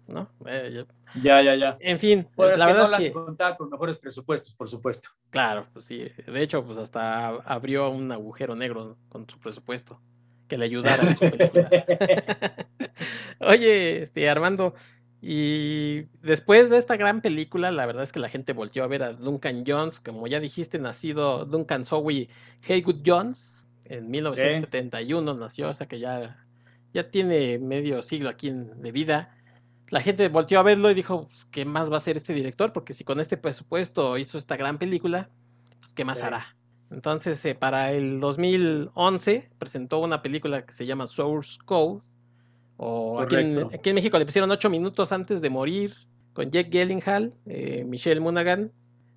¿no? 0.07 0.29
Eh, 0.45 0.85
ya, 1.23 1.41
ya, 1.41 1.55
ya. 1.55 1.77
En 1.79 1.97
fin, 1.97 2.27
pues 2.35 2.59
la 2.59 2.65
verdad 2.67 2.91
es 2.91 2.99
que 2.99 3.11
contaba 3.13 3.55
con 3.55 3.69
mejores 3.69 3.97
presupuestos, 3.97 4.53
por 4.53 4.67
supuesto. 4.67 5.09
Claro, 5.29 5.67
pues 5.71 5.85
sí. 5.85 6.05
De 6.27 6.41
hecho, 6.41 6.65
pues 6.65 6.77
hasta 6.77 7.27
abrió 7.29 7.89
un 7.89 8.11
agujero 8.11 8.55
negro 8.55 8.97
con 9.07 9.29
su 9.29 9.39
presupuesto 9.39 10.01
que 10.49 10.57
le 10.57 10.65
ayudara 10.65 11.03
a 11.03 11.15
su 11.15 11.19
película. 11.19 11.69
Oye, 13.39 14.01
este 14.01 14.29
Armando, 14.29 14.73
y 15.21 16.01
después 16.21 16.69
de 16.69 16.77
esta 16.77 16.97
gran 16.97 17.21
película, 17.21 17.71
la 17.71 17.85
verdad 17.85 18.03
es 18.03 18.11
que 18.11 18.19
la 18.19 18.29
gente 18.29 18.51
volteó 18.51 18.83
a 18.83 18.87
ver 18.87 19.03
a 19.03 19.13
Duncan 19.13 19.63
Jones, 19.65 20.01
como 20.01 20.27
ya 20.27 20.41
dijiste, 20.41 20.79
nacido 20.79 21.45
Duncan 21.45 21.85
Zoe 21.85 22.27
Haygood 22.67 23.03
Jones 23.05 23.58
en 23.89 24.09
1971 24.09 25.33
nació, 25.33 25.69
o 25.69 25.73
sea 25.73 25.87
que 25.87 25.99
ya 25.99 26.37
ya 26.93 27.09
tiene 27.11 27.59
medio 27.59 28.01
siglo 28.01 28.29
aquí 28.29 28.51
de 28.51 28.91
vida. 28.91 29.35
La 29.89 30.01
gente 30.01 30.27
volteó 30.29 30.59
a 30.59 30.63
verlo 30.63 30.89
y 30.91 30.93
dijo, 30.93 31.27
pues, 31.27 31.45
¿qué 31.45 31.65
más 31.65 31.89
va 31.89 31.95
a 31.95 31.97
hacer 31.97 32.17
este 32.17 32.33
director? 32.33 32.73
Porque 32.73 32.93
si 32.93 33.03
con 33.03 33.19
este 33.19 33.37
presupuesto 33.37 34.17
hizo 34.17 34.37
esta 34.37 34.55
gran 34.55 34.77
película, 34.77 35.29
pues 35.79 35.93
¿qué 35.93 36.05
más 36.05 36.21
hará? 36.21 36.55
Entonces, 36.91 37.43
eh, 37.45 37.55
para 37.55 37.91
el 37.91 38.19
2011 38.19 39.49
presentó 39.57 39.99
una 39.99 40.21
película 40.21 40.65
que 40.65 40.71
se 40.71 40.85
llama 40.85 41.07
Source 41.07 41.59
Code, 41.65 42.01
o 42.77 43.19
aquí 43.19 43.35
en, 43.35 43.95
México 43.95 44.17
le 44.17 44.25
pusieron 44.25 44.49
ocho 44.51 44.69
minutos 44.69 45.11
antes 45.11 45.41
de 45.41 45.49
morir, 45.49 45.95
con 46.33 46.49
Jack 46.49 46.69
Gyllenhaal, 46.69 47.33
eh, 47.45 47.83
Michelle 47.85 48.21
Monaghan, 48.21 48.71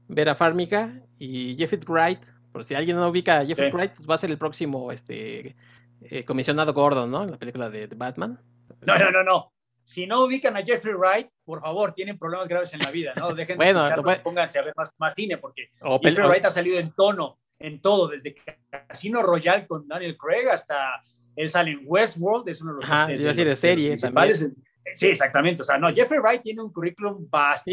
Vera 0.09 0.35
Farmiga 0.35 1.01
y 1.19 1.55
Jeffrey 1.57 1.81
Wright. 1.87 2.19
Por 2.53 2.65
si 2.65 2.75
alguien 2.75 2.97
no 2.97 3.09
ubica 3.09 3.39
a 3.39 3.47
Jeffrey 3.47 3.71
Wright, 3.71 3.93
pues 3.97 4.09
va 4.09 4.15
a 4.15 4.19
ser 4.19 4.31
el 4.31 4.39
próximo 4.39 4.93
este, 4.93 5.57
eh, 6.03 6.25
comisionado 6.25 6.73
Gordon, 6.75 7.11
¿no? 7.11 7.23
En 7.25 7.31
la 7.31 7.39
película 7.39 7.71
de, 7.71 7.87
Batman. 7.87 8.39
No, 8.87 8.99
no, 8.99 9.11
no, 9.11 9.25
no. 9.25 9.53
Si 9.85 10.07
no 10.07 10.25
ubican 10.25 10.57
a 10.57 10.63
Jeffrey 10.63 10.95
Wright, 10.95 11.29
por 11.45 11.61
favor, 11.61 11.93
tienen 11.93 12.19
problemas 12.19 12.49
graves 12.49 12.73
en 12.75 12.81
la 12.81 12.91
vida, 12.91 13.13
¿no? 13.17 13.31
Dejen 13.35 13.59
de 13.59 13.65
bueno, 13.65 14.03
pues, 14.03 14.19
pónganse 14.21 14.59
a 14.59 14.63
ver 14.63 14.75
más, 14.77 14.93
más 14.99 15.15
cine, 15.15 15.39
porque 15.39 15.71
Jeffrey 16.03 16.27
Wright 16.27 16.45
ha 16.45 16.51
salido 16.51 16.79
en 16.79 16.93
tono, 16.93 17.39
en 17.59 17.81
todo, 17.81 18.09
desde 18.09 18.37
Casino 18.71 19.23
Royale 19.23 19.67
con 19.67 19.89
Daniel 19.89 20.17
Craig 20.17 20.49
hasta 20.51 21.03
él 21.35 21.49
sale 21.49 21.73
en 21.73 21.81
Westworld, 21.85 22.49
es 22.49 22.61
uno 22.61 22.75
de 22.75 22.81
los. 22.81 22.85
Ajá, 22.85 23.07
de, 23.07 23.19
decir 23.19 23.47
de 23.47 23.57
serie 23.57 23.97
también. 23.97 24.55
Sí, 24.93 25.07
exactamente. 25.07 25.63
O 25.63 25.65
sea, 25.65 25.79
no, 25.79 25.93
Jeffrey 25.95 26.21
Wright 26.21 26.43
tiene 26.43 26.63
un 26.63 26.73
currículum 26.73 27.29
vasto, 27.31 27.71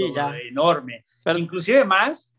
enorme. 0.48 1.04
Inclusive 1.36 1.84
más, 1.84 2.36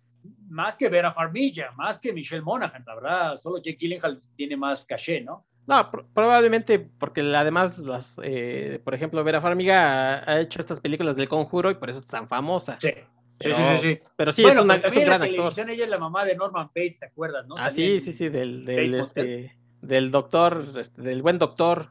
más 0.50 0.76
que 0.76 0.88
Vera 0.88 1.12
Farmiga, 1.12 1.72
más 1.76 1.98
que 1.98 2.12
Michelle 2.12 2.42
Monaghan, 2.42 2.84
la 2.86 2.94
verdad. 2.94 3.36
Solo 3.36 3.58
Jake 3.58 3.78
Gyllenhaal 3.78 4.20
tiene 4.36 4.56
más 4.56 4.84
caché, 4.84 5.20
¿no? 5.20 5.46
No, 5.66 5.90
probablemente 6.12 6.78
porque 6.78 7.20
además, 7.20 7.78
las, 7.78 8.20
eh, 8.24 8.80
por 8.82 8.94
ejemplo, 8.94 9.22
Vera 9.22 9.40
Farmiga 9.40 10.28
ha, 10.28 10.40
hecho 10.40 10.60
estas 10.60 10.80
películas 10.80 11.16
del 11.16 11.28
conjuro 11.28 11.70
y 11.70 11.74
por 11.74 11.90
eso 11.90 12.00
es 12.00 12.06
tan 12.06 12.26
famosa. 12.26 12.76
Sí. 12.80 12.90
sí, 13.38 13.52
sí, 13.54 13.62
sí, 13.80 13.98
Pero 14.16 14.32
sí, 14.32 14.44
es, 14.44 14.56
una, 14.56 14.76
es 14.76 14.96
un 14.96 15.04
gran 15.04 15.22
actor. 15.22 15.52
Ella 15.70 15.84
es 15.84 15.90
la 15.90 15.98
mamá 15.98 16.24
de 16.24 16.34
Norman 16.34 16.66
Bates, 16.74 16.98
¿te 16.98 17.06
acuerdas? 17.06 17.46
No? 17.46 17.54
Ah, 17.56 17.70
sí, 17.70 18.00
sí, 18.00 18.12
sí, 18.12 18.28
del, 18.28 18.64
del, 18.64 18.94
este, 18.94 19.56
del 19.80 20.10
doctor, 20.10 20.64
este, 20.76 21.02
del 21.02 21.22
buen 21.22 21.38
doctor. 21.38 21.90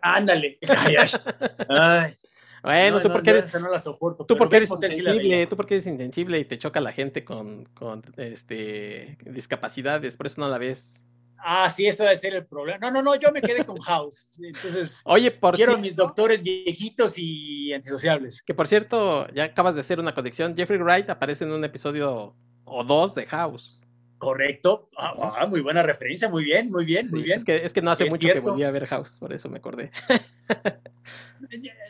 Ándale. 0.00 0.58
Ay, 1.68 2.14
Bueno, 2.62 3.02
tú 3.02 3.10
porque 3.10 3.30
eres, 3.30 3.54
no 3.60 3.68
la 3.68 3.78
soporto, 3.78 4.24
tú 4.24 4.36
porque 4.36 4.58
eres 4.58 4.70
insensible, 4.70 5.46
tú 5.48 5.56
porque 5.56 5.74
eres 5.74 5.86
insensible 5.86 6.38
y 6.38 6.44
te 6.44 6.58
choca 6.58 6.80
la 6.80 6.92
gente 6.92 7.24
con, 7.24 7.64
con 7.74 8.02
este 8.16 9.18
discapacidades, 9.24 10.16
por 10.16 10.26
eso 10.26 10.40
no 10.40 10.48
la 10.48 10.58
ves. 10.58 11.04
Ah, 11.44 11.68
sí, 11.68 11.86
eso 11.86 12.04
debe 12.04 12.14
ser 12.14 12.34
el 12.34 12.46
problema. 12.46 12.78
No, 12.78 12.92
no, 12.92 13.02
no, 13.02 13.16
yo 13.16 13.32
me 13.32 13.42
quedé 13.42 13.64
con 13.64 13.80
House. 13.80 14.28
Entonces, 14.40 15.02
Oye, 15.04 15.32
por 15.32 15.56
quiero 15.56 15.76
mis 15.76 15.96
doctores 15.96 16.40
viejitos 16.40 17.14
y 17.16 17.72
antisociables. 17.72 18.42
Que 18.42 18.54
por 18.54 18.68
cierto, 18.68 19.26
ya 19.32 19.44
acabas 19.44 19.74
de 19.74 19.80
hacer 19.80 19.98
una 19.98 20.14
conexión. 20.14 20.56
Jeffrey 20.56 20.78
Wright 20.78 21.10
aparece 21.10 21.42
en 21.42 21.50
un 21.50 21.64
episodio 21.64 22.36
o 22.64 22.84
dos 22.84 23.16
de 23.16 23.26
House. 23.26 23.82
Correcto. 24.18 24.88
Ah, 24.96 25.34
ah 25.40 25.46
muy 25.46 25.60
buena 25.62 25.82
referencia. 25.82 26.28
Muy 26.28 26.44
bien, 26.44 26.70
muy 26.70 26.84
bien, 26.84 27.10
muy 27.10 27.24
bien. 27.24 27.36
Es 27.36 27.44
que, 27.44 27.56
es 27.56 27.72
que 27.72 27.82
no 27.82 27.90
hace 27.90 28.04
mucho 28.04 28.28
que 28.28 28.38
volví 28.38 28.62
a 28.62 28.70
ver 28.70 28.86
House, 28.86 29.18
por 29.18 29.32
eso 29.32 29.48
me 29.48 29.58
acordé. 29.58 29.90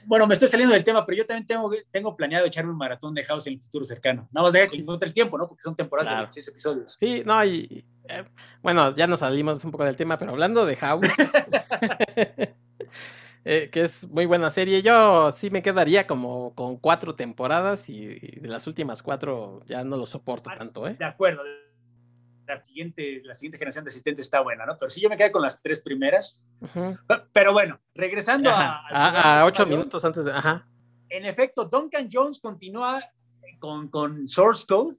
bueno, 0.05 0.27
me 0.27 0.35
estoy 0.35 0.49
saliendo 0.49 0.75
del 0.75 0.85
tema, 0.85 1.05
pero 1.05 1.19
yo 1.19 1.27
también 1.27 1.47
tengo, 1.47 1.71
tengo 1.91 2.17
planeado 2.17 2.47
echarme 2.47 2.71
un 2.71 2.79
maratón 2.79 3.15
de 3.15 3.25
House 3.25 3.47
en 3.47 3.55
el 3.55 3.61
futuro 3.61 3.85
cercano. 3.85 4.29
Nada 4.33 4.45
más 4.45 4.53
deja 4.53 4.67
que 4.67 4.79
encuentre 4.79 5.09
el 5.09 5.15
tiempo, 5.15 5.39
¿no? 5.39 5.49
Porque 5.49 5.63
son 5.63 5.77
temporadas 5.77 6.29
de 6.29 6.33
seis 6.33 6.49
episodios. 6.49 6.97
Sí, 6.99 7.23
no, 7.25 7.45
y 7.45 7.85
eh, 8.09 8.25
bueno, 8.63 8.95
ya 8.95 9.07
nos 9.07 9.21
salimos 9.21 9.65
un 9.65 9.71
poco 9.71 9.85
del 9.85 9.97
tema, 9.97 10.19
pero 10.19 10.33
hablando 10.33 10.67
de 10.67 10.77
House, 10.77 11.07
eh, 13.45 13.71
que 13.71 13.83
es 13.83 14.09
muy 14.09 14.27
buena 14.27 14.51
serie, 14.51 14.83
yo 14.83 15.31
sí 15.33 15.51
me 15.51 15.63
quedaría 15.63 16.07
como 16.07 16.55
con 16.55 16.77
cuatro 16.77 17.15
temporadas 17.15 17.89
y, 17.89 18.07
de 18.07 18.49
las 18.49 18.67
últimas 18.67 19.03
cuatro 19.03 19.63
ya 19.67 19.85
no 19.85 19.97
lo 19.97 20.07
soporto 20.07 20.51
ah, 20.51 20.59
tanto, 20.59 20.87
¿eh? 20.87 20.97
De 20.99 21.05
acuerdo. 21.05 21.43
La 22.47 22.63
siguiente, 22.63 23.23
la 23.25 23.35
siguiente 23.35 23.59
generación 23.59 23.85
de 23.85 23.91
asistentes 23.91 24.25
está 24.27 24.41
buena, 24.41 24.67
¿no? 24.67 24.77
Pero 24.79 24.91
sí 24.91 25.01
yo 25.01 25.09
me 25.09 25.17
quedé 25.17 25.31
con 25.31 25.43
las 25.43 25.63
tres 25.63 25.81
primeras. 25.81 26.43
Pero 27.33 27.53
bueno, 27.53 27.81
regresando 27.95 28.51
a, 28.51 29.41
a, 29.41 29.45
ocho 29.45 29.65
minutos 29.67 30.05
antes 30.05 30.25
de... 30.25 30.33
Ajá. 30.33 30.69
En 31.09 31.25
efecto, 31.25 31.67
Duncan 31.67 32.09
Jones 32.11 32.39
continúa 32.41 33.03
con, 33.61 33.89
con 33.89 34.27
Source 34.27 34.67
Code 34.67 34.97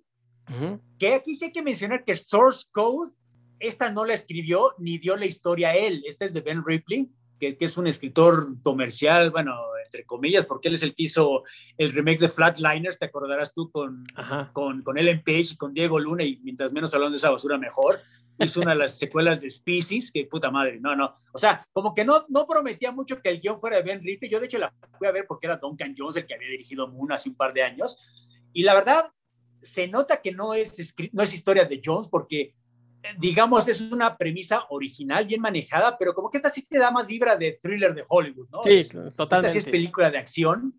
que 0.99 1.13
aquí 1.13 1.35
sí 1.35 1.45
hay 1.45 1.51
que 1.51 1.61
mencionar 1.61 2.03
que 2.03 2.15
Source 2.15 2.67
Code, 2.71 3.11
esta 3.59 3.89
no 3.89 4.05
la 4.05 4.13
escribió 4.13 4.73
ni 4.77 4.97
dio 4.97 5.15
la 5.15 5.25
historia 5.25 5.69
a 5.69 5.75
él. 5.75 6.03
Esta 6.05 6.25
es 6.25 6.33
de 6.33 6.41
Ben 6.41 6.63
Ripley, 6.65 7.09
que, 7.39 7.57
que, 7.57 7.65
es 7.65 7.77
un 7.77 7.87
escritor 7.87 8.61
comercial, 8.61 9.31
bueno, 9.31 9.53
entre 9.93 10.05
comillas, 10.05 10.45
porque 10.45 10.69
él 10.69 10.73
es 10.73 10.83
el 10.83 10.95
que 10.95 11.03
hizo 11.03 11.43
el 11.77 11.93
remake 11.93 12.19
de 12.19 12.27
Flatliners, 12.27 12.97
te 12.97 13.05
acordarás 13.05 13.53
tú 13.53 13.69
con, 13.71 14.03
con, 14.51 14.81
con, 14.81 14.97
Ellen 14.97 15.21
Page 15.23 15.49
y 15.51 15.57
con 15.57 15.73
Diego 15.73 15.99
Luna, 15.99 16.23
y 16.23 16.39
mientras 16.43 16.73
menos 16.73 16.93
hablamos 16.93 17.13
de 17.13 17.17
esa 17.17 17.29
basura, 17.29 17.57
mejor. 17.57 18.01
Hizo 18.39 18.61
una 18.61 18.71
de 18.71 18.79
las 18.79 18.97
secuelas 18.97 19.41
de 19.41 19.49
Species, 19.49 20.11
que 20.11 20.25
puta 20.25 20.49
madre, 20.49 20.79
no, 20.79 20.95
no. 20.95 21.13
O 21.31 21.37
sea, 21.37 21.67
como 21.71 21.93
que 21.93 22.03
no, 22.03 22.25
no 22.29 22.47
prometía 22.47 22.91
mucho 22.91 23.21
que 23.21 23.29
el 23.29 23.39
guion 23.39 23.59
fuera 23.59 23.77
de 23.77 23.83
Ben 23.83 24.01
Ripley. 24.01 24.29
Yo, 24.29 24.39
de 24.39 24.47
hecho, 24.47 24.57
la 24.57 24.73
fui 24.97 25.07
a 25.07 25.11
ver 25.11 25.25
porque 25.27 25.45
era 25.45 25.57
Duncan 25.57 25.93
Jones 25.95 26.15
el 26.15 26.25
que 26.25 26.33
había 26.33 26.49
dirigido 26.49 26.87
Moon 26.87 27.11
hace 27.11 27.29
un 27.29 27.35
par 27.35 27.53
de 27.53 27.61
años. 27.61 27.99
Y 28.51 28.63
la 28.63 28.73
verdad, 28.73 29.11
se 29.61 29.87
nota 29.87 30.19
que 30.19 30.31
no 30.31 30.55
es, 30.55 30.95
no 31.11 31.21
es 31.21 31.33
historia 31.33 31.65
de 31.65 31.79
Jones 31.83 32.07
porque, 32.09 32.55
digamos, 33.17 33.67
es 33.67 33.81
una 33.81 34.17
premisa 34.17 34.65
original, 34.69 35.25
bien 35.25 35.41
manejada, 35.41 35.97
pero 35.97 36.13
como 36.13 36.29
que 36.29 36.37
esta 36.37 36.49
sí 36.49 36.65
te 36.65 36.79
da 36.79 36.91
más 36.91 37.07
vibra 37.07 37.35
de 37.35 37.57
thriller 37.61 37.93
de 37.93 38.03
Hollywood, 38.07 38.47
¿no? 38.49 38.63
Sí, 38.63 38.83
totalmente. 39.15 39.47
Esta 39.47 39.49
sí 39.49 39.57
es 39.59 39.65
película 39.65 40.09
de 40.09 40.17
acción. 40.17 40.73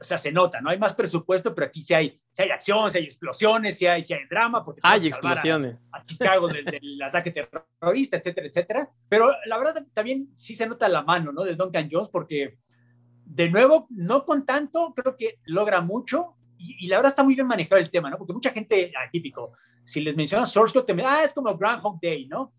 o 0.00 0.04
sea, 0.04 0.18
se 0.18 0.32
nota, 0.32 0.60
¿no? 0.60 0.70
Hay 0.70 0.78
más 0.78 0.94
presupuesto, 0.94 1.54
pero 1.54 1.66
aquí 1.66 1.82
sí 1.82 1.94
hay, 1.94 2.10
sí 2.32 2.42
hay 2.42 2.50
acción, 2.50 2.90
sí 2.90 2.98
hay 2.98 3.04
explosiones, 3.04 3.78
sí 3.78 3.86
hay, 3.86 4.02
sí 4.02 4.14
hay 4.14 4.26
drama. 4.28 4.64
Porque 4.64 4.80
hay 4.82 5.06
explosiones. 5.06 5.76
A, 5.92 6.04
Chicago 6.04 6.48
del, 6.48 6.64
del, 6.64 7.02
ataque 7.02 7.30
terrorista, 7.30 8.16
etcétera, 8.16 8.46
etcétera. 8.46 8.90
Pero 9.08 9.30
la 9.46 9.58
verdad 9.58 9.84
también 9.92 10.28
sí 10.36 10.56
se 10.56 10.66
nota 10.66 10.88
la 10.88 11.02
mano, 11.02 11.32
¿no? 11.32 11.44
De 11.44 11.54
Duncan 11.54 11.88
Jones, 11.90 12.08
porque 12.08 12.58
de 13.24 13.50
nuevo, 13.50 13.86
no 13.90 14.24
con 14.24 14.44
tanto, 14.44 14.92
creo 14.94 15.16
que 15.16 15.38
logra 15.44 15.80
mucho, 15.80 16.36
y, 16.62 16.86
la 16.86 16.96
verdad 16.96 17.10
está 17.10 17.22
muy 17.22 17.34
bien 17.34 17.46
manejado 17.46 17.80
el 17.80 17.90
tema, 17.90 18.10
¿no? 18.10 18.18
Porque 18.18 18.32
mucha 18.32 18.50
gente, 18.50 18.92
ah, 18.96 19.08
típico, 19.10 19.52
si 19.84 20.00
les 20.00 20.16
mencionas 20.16 20.52
Source 20.52 20.72
Code, 20.72 20.86
te 20.86 20.94
me, 20.94 21.04
ah, 21.04 21.22
es 21.24 21.32
como 21.32 21.56
Groundhog 21.56 22.00
Day, 22.00 22.26
¿no? 22.26 22.52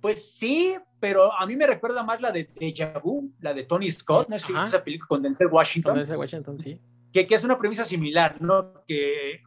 Pues 0.00 0.32
sí, 0.32 0.76
pero 1.00 1.32
a 1.32 1.44
mí 1.46 1.56
me 1.56 1.66
recuerda 1.66 2.02
más 2.02 2.20
la 2.20 2.30
de 2.30 2.48
Deja 2.54 2.98
Vu, 2.98 3.32
la 3.40 3.52
de 3.52 3.64
Tony 3.64 3.90
Scott, 3.90 4.28
no 4.28 4.38
sé 4.38 4.46
si 4.46 4.52
es 4.56 4.64
esa 4.64 4.82
película 4.82 5.08
con 5.08 5.22
Denzel 5.22 5.48
Washington. 5.48 5.94
Con 5.94 5.98
Denzel 5.98 6.16
Washington, 6.16 6.58
sí. 6.58 6.80
Que, 7.12 7.26
que, 7.26 7.34
es 7.34 7.44
una 7.44 7.58
premisa 7.58 7.84
similar, 7.84 8.40
¿no? 8.40 8.84
Que 8.86 9.42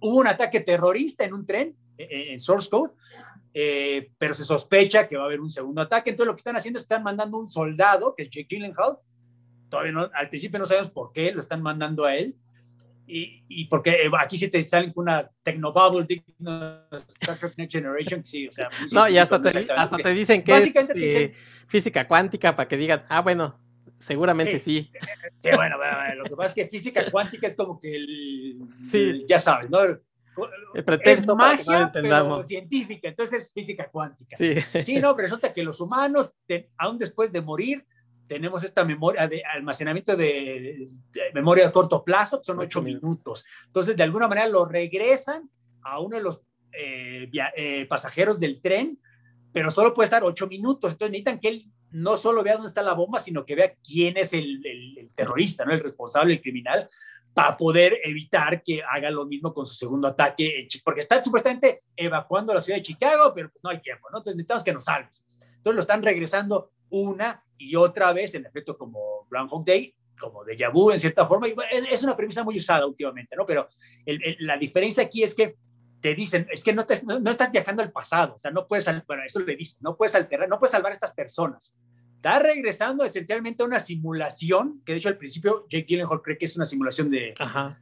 hubo 0.00 0.16
un 0.16 0.26
ataque 0.26 0.60
terrorista 0.60 1.24
en 1.24 1.34
un 1.34 1.46
tren, 1.46 1.76
en 1.96 2.38
Source 2.38 2.68
Code, 2.70 2.92
eh, 3.54 4.12
pero 4.18 4.34
se 4.34 4.44
sospecha 4.44 5.08
que 5.08 5.16
va 5.16 5.24
a 5.24 5.26
haber 5.26 5.40
un 5.40 5.50
segundo 5.50 5.82
ataque. 5.82 6.10
Entonces 6.10 6.28
lo 6.28 6.34
que 6.34 6.40
están 6.40 6.56
haciendo 6.56 6.78
es 6.78 6.82
están 6.82 7.02
mandando 7.02 7.38
un 7.38 7.46
soldado, 7.48 8.14
que 8.14 8.24
es 8.24 8.30
Jake 8.30 8.46
Gyllenhaal. 8.48 8.98
Todavía 9.68 9.92
no, 9.92 10.08
al 10.14 10.28
principio 10.28 10.58
no 10.58 10.64
sabemos 10.64 10.90
por 10.90 11.12
qué 11.12 11.32
lo 11.32 11.40
están 11.40 11.62
mandando 11.62 12.04
a 12.04 12.14
él. 12.14 12.36
Y, 13.10 13.44
y 13.48 13.64
porque 13.64 13.90
eh, 13.90 14.10
aquí 14.20 14.36
sí 14.36 14.48
te 14.48 14.64
salen 14.66 14.92
con 14.92 15.04
una 15.04 15.30
Technobubble 15.42 16.04
digno 16.06 16.82
Star 16.92 17.38
Trek 17.38 17.54
Next 17.56 17.72
Generation. 17.72 18.24
Sí, 18.24 18.48
o 18.48 18.52
sea, 18.52 18.68
no, 18.92 19.08
y 19.08 19.16
hasta 19.16 19.40
te, 19.40 19.66
hasta 19.72 19.96
te 19.96 20.10
dicen 20.10 20.44
que 20.44 20.56
es 20.56 20.72
eh, 20.74 21.34
física 21.66 22.06
cuántica 22.06 22.54
para 22.54 22.68
que 22.68 22.76
digan, 22.76 23.04
ah, 23.08 23.22
bueno, 23.22 23.58
seguramente 23.96 24.58
sí. 24.58 24.90
Sí, 25.40 25.50
bueno, 25.54 25.76
lo 26.16 26.24
que 26.24 26.36
pasa 26.36 26.48
es 26.48 26.54
que 26.54 26.68
física 26.68 27.10
cuántica 27.10 27.46
es 27.46 27.56
como 27.56 27.80
que 27.80 27.94
el, 27.94 28.58
sí. 28.90 29.24
ya 29.26 29.38
sabes, 29.38 29.70
¿no? 29.70 29.80
El 30.74 30.84
pretexto 30.84 31.32
es 31.32 31.36
magia, 31.36 31.90
pero 31.92 32.42
científica, 32.42 33.08
entonces 33.08 33.44
es 33.44 33.52
física 33.52 33.88
cuántica. 33.90 34.36
Sí. 34.36 34.54
sí, 34.82 35.00
no, 35.00 35.16
pero 35.16 35.26
resulta 35.26 35.52
que 35.52 35.62
los 35.62 35.80
humanos, 35.80 36.30
aún 36.76 36.98
después 36.98 37.32
de 37.32 37.40
morir, 37.40 37.84
tenemos 38.28 38.62
esta 38.62 38.84
memoria 38.84 39.26
de 39.26 39.42
almacenamiento 39.44 40.16
de, 40.16 40.86
memoria 41.34 41.66
a 41.66 41.72
corto 41.72 42.04
plazo, 42.04 42.38
que 42.38 42.44
son 42.44 42.60
ocho 42.60 42.82
minutos. 42.82 43.44
Entonces, 43.66 43.96
de 43.96 44.02
alguna 44.02 44.28
manera 44.28 44.46
lo 44.46 44.64
regresan 44.66 45.50
a 45.82 46.00
uno 46.00 46.16
de 46.16 46.22
los 46.22 46.42
eh, 46.72 47.28
eh, 47.56 47.86
pasajeros 47.86 48.38
del 48.38 48.60
tren, 48.60 49.00
pero 49.52 49.70
solo 49.70 49.94
puede 49.94 50.04
estar 50.04 50.22
ocho 50.22 50.46
minutos. 50.46 50.92
Entonces 50.92 51.10
necesitan 51.10 51.40
que 51.40 51.48
él 51.48 51.72
no 51.90 52.16
solo 52.18 52.42
vea 52.42 52.54
dónde 52.54 52.68
está 52.68 52.82
la 52.82 52.92
bomba, 52.92 53.18
sino 53.18 53.46
que 53.46 53.54
vea 53.54 53.74
quién 53.82 54.18
es 54.18 54.34
el, 54.34 54.60
el 54.64 55.10
terrorista, 55.14 55.64
¿no? 55.64 55.72
el 55.72 55.80
responsable, 55.80 56.34
el 56.34 56.42
criminal, 56.42 56.88
para 57.32 57.56
poder 57.56 57.98
evitar 58.04 58.62
que 58.62 58.82
haga 58.82 59.10
lo 59.10 59.24
mismo 59.24 59.54
con 59.54 59.64
su 59.64 59.74
segundo 59.74 60.08
ataque, 60.08 60.68
porque 60.84 61.00
están 61.00 61.24
supuestamente 61.24 61.84
evacuando 61.96 62.52
la 62.52 62.60
ciudad 62.60 62.78
de 62.78 62.82
Chicago, 62.82 63.32
pero 63.34 63.48
pues 63.48 63.62
no 63.64 63.70
hay 63.70 63.80
tiempo, 63.80 64.08
¿no? 64.10 64.18
Entonces 64.18 64.36
necesitamos 64.36 64.64
que 64.64 64.72
nos 64.72 64.84
salves. 64.84 65.24
Entonces 65.56 65.74
lo 65.76 65.80
están 65.80 66.02
regresando 66.02 66.72
una 66.90 67.42
y 67.58 67.76
otra 67.76 68.12
vez, 68.12 68.34
en 68.34 68.46
efecto, 68.46 68.76
como 68.76 69.26
Groundhog 69.30 69.64
Day, 69.64 69.94
como 70.18 70.44
de 70.44 70.56
vu 70.72 70.90
en 70.90 70.98
cierta 70.98 71.26
forma. 71.26 71.46
Es 71.90 72.02
una 72.02 72.16
premisa 72.16 72.42
muy 72.42 72.56
usada 72.56 72.86
últimamente, 72.86 73.36
¿no? 73.36 73.44
Pero 73.44 73.68
la 74.40 74.56
diferencia 74.56 75.04
aquí 75.04 75.22
es 75.22 75.34
que 75.34 75.56
te 76.00 76.14
dicen, 76.14 76.46
es 76.50 76.62
que 76.62 76.72
no, 76.72 76.86
no, 77.20 77.30
estás 77.30 77.50
viajando 77.50 77.82
al 77.82 77.90
pasado, 77.90 78.34
o 78.34 78.38
sea, 78.38 78.52
no 78.52 78.68
puedes, 78.68 78.86
bueno, 79.06 79.24
eso 79.26 79.40
le 79.40 79.56
dicen, 79.56 79.80
no 79.82 79.96
puedes 79.96 80.14
alterar, 80.14 80.48
no 80.48 80.58
puedes 80.58 80.70
salvar 80.70 80.92
a 80.92 80.94
estas 80.94 81.12
personas 81.12 81.74
está 82.18 82.40
regresando 82.40 83.04
esencialmente 83.04 83.62
a 83.62 83.66
una 83.66 83.78
simulación, 83.78 84.82
que 84.84 84.92
de 84.92 84.98
hecho 84.98 85.08
al 85.08 85.16
principio 85.16 85.66
Jake 85.68 85.86
Gyllenhaal 85.86 86.20
cree 86.20 86.36
que 86.36 86.46
es 86.46 86.56
una 86.56 86.66
simulación 86.66 87.10
de 87.10 87.32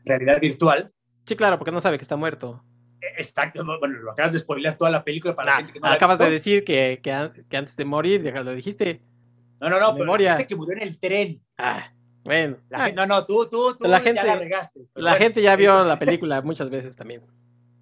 realidad 0.04 0.40
virtual. 0.40 0.92
Sí, 1.24 1.36
claro, 1.36 1.58
porque 1.58 1.72
no 1.72 1.80
sabe 1.80 1.96
que 1.96 2.02
está 2.02 2.16
muerto. 2.16 2.62
E, 3.00 3.06
exacto, 3.18 3.64
bueno, 3.64 3.98
lo 3.98 4.12
acabas 4.12 4.32
de 4.32 4.38
spoiler 4.38 4.76
toda 4.76 4.90
la 4.90 5.02
película 5.02 5.34
para 5.34 5.46
la 5.46 5.54
ah, 5.54 5.58
gente 5.58 5.72
que 5.72 5.80
no 5.80 5.86
Acabas 5.86 6.18
de 6.18 6.30
decir 6.30 6.64
que, 6.64 7.00
que, 7.02 7.10
antes 7.56 7.76
de 7.76 7.84
morir, 7.86 8.22
lo 8.22 8.54
dijiste. 8.54 9.00
No, 9.60 9.70
no, 9.70 9.80
no, 9.80 9.92
pero 9.92 10.04
memoria. 10.04 10.30
la 10.30 10.36
gente 10.38 10.48
que 10.48 10.56
murió 10.56 10.76
en 10.76 10.82
el 10.82 10.98
tren. 10.98 11.42
Ah, 11.56 11.92
bueno. 12.24 12.58
Ah. 12.72 12.90
no, 12.90 13.06
no, 13.06 13.24
tú, 13.24 13.48
tú, 13.48 13.76
tú 13.76 13.88
la 13.88 14.00
gente, 14.00 14.20
ya 14.22 14.26
la 14.26 14.36
regaste. 14.36 14.80
La 14.94 15.14
gente 15.14 15.40
ya 15.40 15.56
vio 15.56 15.84
la 15.84 15.98
película 15.98 16.42
muchas 16.42 16.68
veces 16.70 16.96
también. 16.96 17.22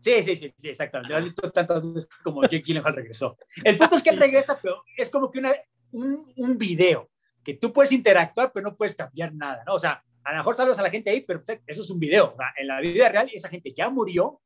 Sí, 0.00 0.22
sí, 0.22 0.36
sí, 0.36 0.54
sí, 0.58 0.68
exactamente. 0.68 1.12
Lo 1.12 1.18
has 1.18 1.24
visto 1.24 1.50
tantas 1.50 1.82
veces 1.82 2.10
como 2.22 2.42
Jake 2.42 2.62
Gyllenhaal 2.62 2.94
regresó. 2.94 3.38
El 3.64 3.78
punto 3.78 3.96
es 3.96 4.02
que 4.02 4.10
él 4.10 4.18
regresa, 4.18 4.58
pero 4.60 4.82
es 4.98 5.08
como 5.08 5.30
que 5.30 5.38
una, 5.38 5.52
un, 5.92 6.30
un, 6.36 6.58
video 6.58 7.08
que 7.42 7.54
tú 7.54 7.72
puedes 7.72 7.90
interactuar, 7.90 8.52
pero 8.52 8.68
no 8.68 8.76
puedes 8.76 8.94
cambiar 8.94 9.34
nada, 9.34 9.64
¿no? 9.66 9.72
O 9.72 9.78
sea, 9.78 10.04
a 10.24 10.32
lo 10.32 10.38
mejor 10.38 10.54
salvas 10.54 10.78
a 10.78 10.82
la 10.82 10.90
gente 10.90 11.10
ahí, 11.10 11.22
pero 11.22 11.42
eso 11.42 11.82
es 11.82 11.90
un 11.90 11.98
video. 11.98 12.32
O 12.34 12.36
sea, 12.36 12.52
en 12.56 12.66
la 12.66 12.80
vida 12.80 13.08
real, 13.08 13.30
esa 13.32 13.48
gente 13.48 13.72
ya 13.74 13.88
murió. 13.88 14.40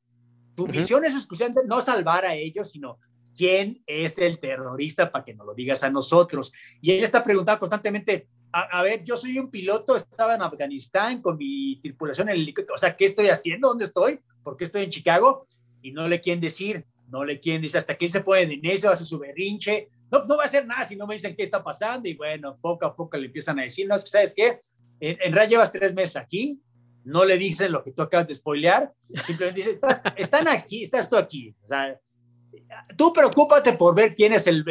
Tu 0.55 0.67
misión 0.67 1.05
es 1.05 1.15
exclusivamente 1.15 1.63
no 1.67 1.81
salvar 1.81 2.25
a 2.25 2.35
ellos, 2.35 2.71
sino 2.71 2.99
quién 3.39 3.81
es 3.87 4.19
el 4.19 4.41
terrorista 4.41 5.13
para 5.13 5.25
que 5.25 5.33
nos 5.33 5.47
lo 5.47 5.55
digas 5.55 5.85
a 5.85 5.91
nosotros. 5.91 6.53
Y 6.81 6.91
él 6.91 7.05
está 7.05 7.23
preguntando 7.23 7.61
constantemente, 7.61 8.27
a, 8.51 8.83
ver, 8.83 9.05
yo 9.05 9.15
soy 9.15 9.39
un 9.39 9.49
piloto, 9.49 9.95
estaba 9.95 10.35
en 10.35 10.43
Afganistán 10.43 11.23
con 11.23 11.37
mi 11.37 11.79
tripulación 11.81 12.29
en 12.29 12.35
el 12.35 12.43
helicóptero, 12.43 12.75
o 12.75 12.79
sea, 12.79 12.97
¿qué 12.97 13.05
estoy 13.05 13.29
haciendo? 13.29 13.69
¿Dónde 13.69 13.85
estoy? 13.85 14.19
¿Por 14.43 14.57
qué 14.57 14.65
estoy 14.65 14.83
en 14.83 14.91
Chicago? 14.91 15.47
Y 15.83 15.93
no 15.93 16.09
le 16.09 16.21
quieren 16.21 16.41
decir, 16.41 16.85
no 17.09 17.25
le 17.25 17.39
quieren 17.39 17.63
decir, 17.63 17.79
hasta 17.79 17.97
que 17.97 18.07
él 18.07 18.11
se 18.11 18.23
pone 18.23 18.47
de 18.47 18.57
necio, 18.57 18.91
hace 18.91 19.05
su 19.05 19.19
berrinche, 19.21 19.89
no, 20.11 20.25
no 20.25 20.37
va 20.37 20.43
a 20.43 20.47
hacer 20.47 20.67
nada 20.67 20.83
si 20.83 20.97
no 20.97 21.07
me 21.07 21.15
dicen 21.15 21.37
qué 21.37 21.45
está 21.45 21.63
pasando 21.63 22.09
y 22.09 22.15
bueno, 22.15 22.59
poco 22.61 22.87
a 22.87 22.97
poco 22.97 23.17
le 23.19 23.27
empiezan 23.27 23.61
a 23.61 23.63
decir, 23.63 23.87
no, 23.87 23.97
sabes 23.99 24.35
qué, 24.35 24.59
en, 24.99 25.17
en 25.21 25.33
realidad 25.33 25.51
llevas 25.51 25.71
tres 25.71 25.95
meses 25.95 26.17
aquí, 26.17 26.59
no 27.05 27.25
le 27.25 27.39
dicen 27.39 27.71
lo 27.71 27.85
que 27.85 27.93
tú 27.93 28.03
acabas 28.03 28.27
de 28.27 28.35
spoilear, 28.35 28.93
simplemente 29.25 29.61
dicen, 29.61 29.79
están 30.17 30.49
aquí, 30.49 30.83
estás 30.83 31.09
tú 31.09 31.17
aquí, 31.17 31.55
o 31.63 31.69
sea, 31.69 31.99
tú 32.97 33.13
preocúpate 33.13 33.73
por 33.75 33.95
ver 33.95 34.15
quién 34.15 34.33
es 34.33 34.47
el, 34.47 34.65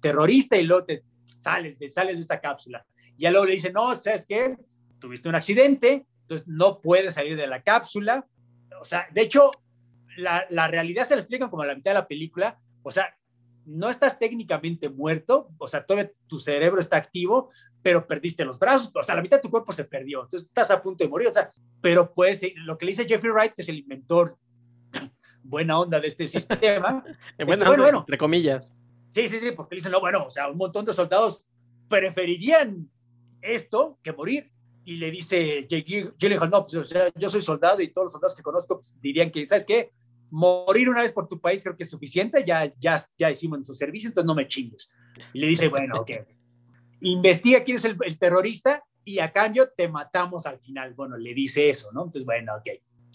terrorista 0.00 0.56
y 0.56 0.64
luego 0.64 0.84
te 0.84 1.02
sales 1.38 1.78
de, 1.78 1.88
sales 1.88 2.16
de 2.16 2.22
esta 2.22 2.40
cápsula. 2.40 2.84
Ya 3.16 3.30
luego 3.30 3.46
le 3.46 3.52
dicen, 3.52 3.72
no, 3.72 3.94
¿sabes 3.94 4.26
qué? 4.26 4.56
Tuviste 4.98 5.28
un 5.28 5.34
accidente, 5.34 6.06
entonces 6.22 6.46
no 6.48 6.80
puedes 6.80 7.14
salir 7.14 7.36
de 7.36 7.46
la 7.46 7.62
cápsula. 7.62 8.26
O 8.80 8.84
sea, 8.84 9.06
de 9.10 9.22
hecho, 9.22 9.50
la, 10.16 10.68
realidad 10.68 11.04
se 11.04 11.14
la 11.14 11.20
explican 11.20 11.50
como 11.50 11.62
a 11.62 11.66
la 11.66 11.74
mitad 11.74 11.92
de 11.92 11.96
la 11.96 12.08
película. 12.08 12.58
O 12.82 12.90
sea, 12.90 13.14
no 13.64 13.90
estás 13.90 14.18
técnicamente 14.18 14.88
muerto, 14.88 15.50
o 15.58 15.68
sea, 15.68 15.84
tu 16.26 16.40
cerebro 16.40 16.80
está 16.80 16.96
activo, 16.96 17.50
pero 17.82 18.06
perdiste 18.06 18.44
los 18.44 18.58
brazos, 18.58 18.90
o 18.94 19.02
sea, 19.02 19.14
la 19.14 19.20
mitad 19.20 19.36
de 19.36 19.42
tu 19.42 19.50
cuerpo 19.50 19.72
se 19.72 19.84
perdió, 19.84 20.22
entonces 20.22 20.48
estás 20.48 20.70
a 20.70 20.82
punto 20.82 21.04
de 21.04 21.10
morir, 21.10 21.28
o 21.28 21.34
sea, 21.34 21.52
pero 21.82 22.12
pues 22.14 22.42
lo 22.56 22.78
que 22.78 22.86
le 22.86 22.92
dice 22.92 23.04
Jeffrey 23.04 23.30
Wright, 23.30 23.52
es 23.58 23.68
el 23.68 23.78
inventor 23.78 24.38
buena 25.48 25.78
onda 25.78 25.98
de 26.00 26.08
este 26.08 26.26
sistema. 26.26 27.02
bueno, 27.38 27.64
bueno, 27.64 27.82
bueno, 27.82 27.98
entre 28.00 28.18
comillas. 28.18 28.80
Sí, 29.12 29.28
sí, 29.28 29.40
sí, 29.40 29.52
porque 29.52 29.76
dicen, 29.76 29.92
no, 29.92 30.00
bueno, 30.00 30.26
o 30.26 30.30
sea, 30.30 30.48
un 30.48 30.56
montón 30.56 30.84
de 30.84 30.92
soldados 30.92 31.44
preferirían 31.88 32.88
esto 33.40 33.98
que 34.02 34.12
morir. 34.12 34.50
Y 34.84 34.96
le 34.96 35.10
dice 35.10 35.66
Jake 35.68 36.12
Gyllenhaal, 36.18 36.48
no, 36.48 36.62
pues 36.62 36.74
o 36.74 36.84
sea, 36.84 37.10
yo 37.14 37.28
soy 37.28 37.42
soldado 37.42 37.82
y 37.82 37.88
todos 37.88 38.06
los 38.06 38.12
soldados 38.12 38.34
que 38.34 38.42
conozco 38.42 38.76
pues, 38.76 38.96
dirían 39.02 39.30
que, 39.30 39.44
¿sabes 39.44 39.66
qué? 39.66 39.92
morir 40.30 40.88
una 40.88 41.02
vez 41.02 41.12
por 41.12 41.28
tu 41.28 41.40
país 41.40 41.62
creo 41.62 41.76
que 41.76 41.84
es 41.84 41.90
suficiente, 41.90 42.44
ya, 42.46 42.72
ya, 42.78 42.96
ya 43.18 43.30
hicimos 43.30 43.66
su 43.66 43.74
servicio, 43.74 44.08
entonces 44.08 44.26
no 44.26 44.34
me 44.34 44.46
chingues. 44.46 44.90
Y 45.32 45.40
le 45.40 45.46
dice, 45.46 45.68
bueno, 45.68 46.00
ok, 46.00 46.10
investiga 47.00 47.62
quién 47.64 47.76
es 47.76 47.84
el, 47.84 48.18
terrorista 48.18 48.84
y 49.04 49.18
a 49.20 49.32
cambio 49.32 49.70
te 49.76 49.88
matamos 49.88 50.46
al 50.46 50.58
final. 50.58 50.94
Bueno, 50.94 51.16
le 51.16 51.32
dice 51.34 51.68
eso, 51.68 51.90
¿no? 51.92 52.02
Entonces, 52.04 52.24
bueno, 52.24 52.54
ok. 52.56 52.66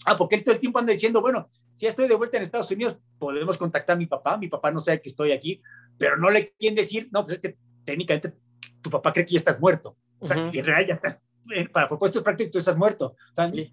Ah, 0.06 0.16
porque 0.16 0.36
él 0.36 0.44
todo 0.44 0.54
el 0.54 0.60
tiempo 0.60 0.78
anda 0.78 0.92
diciendo, 0.92 1.20
bueno, 1.20 1.48
si 1.74 1.86
estoy 1.86 2.08
de 2.08 2.14
vuelta 2.14 2.38
en 2.38 2.42
Estados 2.42 2.70
Unidos, 2.70 2.98
podemos 3.18 3.58
contactar 3.58 3.94
a 3.94 3.98
mi 3.98 4.06
papá, 4.06 4.36
mi 4.36 4.48
papá 4.48 4.70
no 4.70 4.80
sabe 4.80 5.02
que 5.02 5.08
estoy 5.08 5.32
aquí, 5.32 5.60
pero 5.98 6.16
no 6.16 6.30
le 6.30 6.52
quieren 6.52 6.76
decir, 6.76 7.08
no, 7.12 7.24
pues 7.24 7.36
es 7.36 7.42
que 7.42 7.58
técnicamente 7.84 8.34
tu 8.80 8.90
papá 8.90 9.12
cree 9.12 9.26
que 9.26 9.32
ya 9.32 9.38
estás 9.38 9.60
muerto. 9.60 9.96
O 10.18 10.26
sea, 10.26 10.38
en 10.38 10.64
realidad 10.64 10.88
ya 10.88 10.94
estás, 10.94 11.20
eh, 11.54 11.68
para 11.68 11.86
propósitos 11.88 12.22
prácticos, 12.22 12.52
tú 12.52 12.58
estás 12.58 12.76
muerto. 12.76 13.16
O 13.32 13.34
sea, 13.34 13.48
sí 13.48 13.72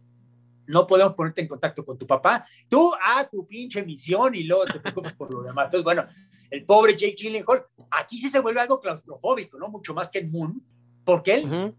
no 0.71 0.87
podemos 0.87 1.13
ponerte 1.13 1.41
en 1.41 1.47
contacto 1.47 1.85
con 1.85 1.97
tu 1.97 2.07
papá. 2.07 2.45
Tú 2.69 2.93
haz 2.93 3.29
tu 3.29 3.45
pinche 3.45 3.83
misión 3.83 4.33
y 4.35 4.43
luego 4.43 4.65
te 4.65 4.79
preocupes 4.79 5.13
por 5.13 5.31
lo 5.31 5.43
demás. 5.43 5.65
Entonces, 5.65 5.83
bueno, 5.83 6.05
el 6.49 6.65
pobre 6.65 6.93
Jake 6.93 7.15
Gyllenhaal, 7.17 7.65
aquí 7.91 8.17
sí 8.17 8.29
se 8.29 8.39
vuelve 8.39 8.61
algo 8.61 8.79
claustrofóbico, 8.79 9.57
¿no? 9.57 9.67
Mucho 9.67 9.93
más 9.93 10.09
que 10.09 10.19
en 10.19 10.31
Moon, 10.31 10.61
porque 11.03 11.35
él 11.35 11.75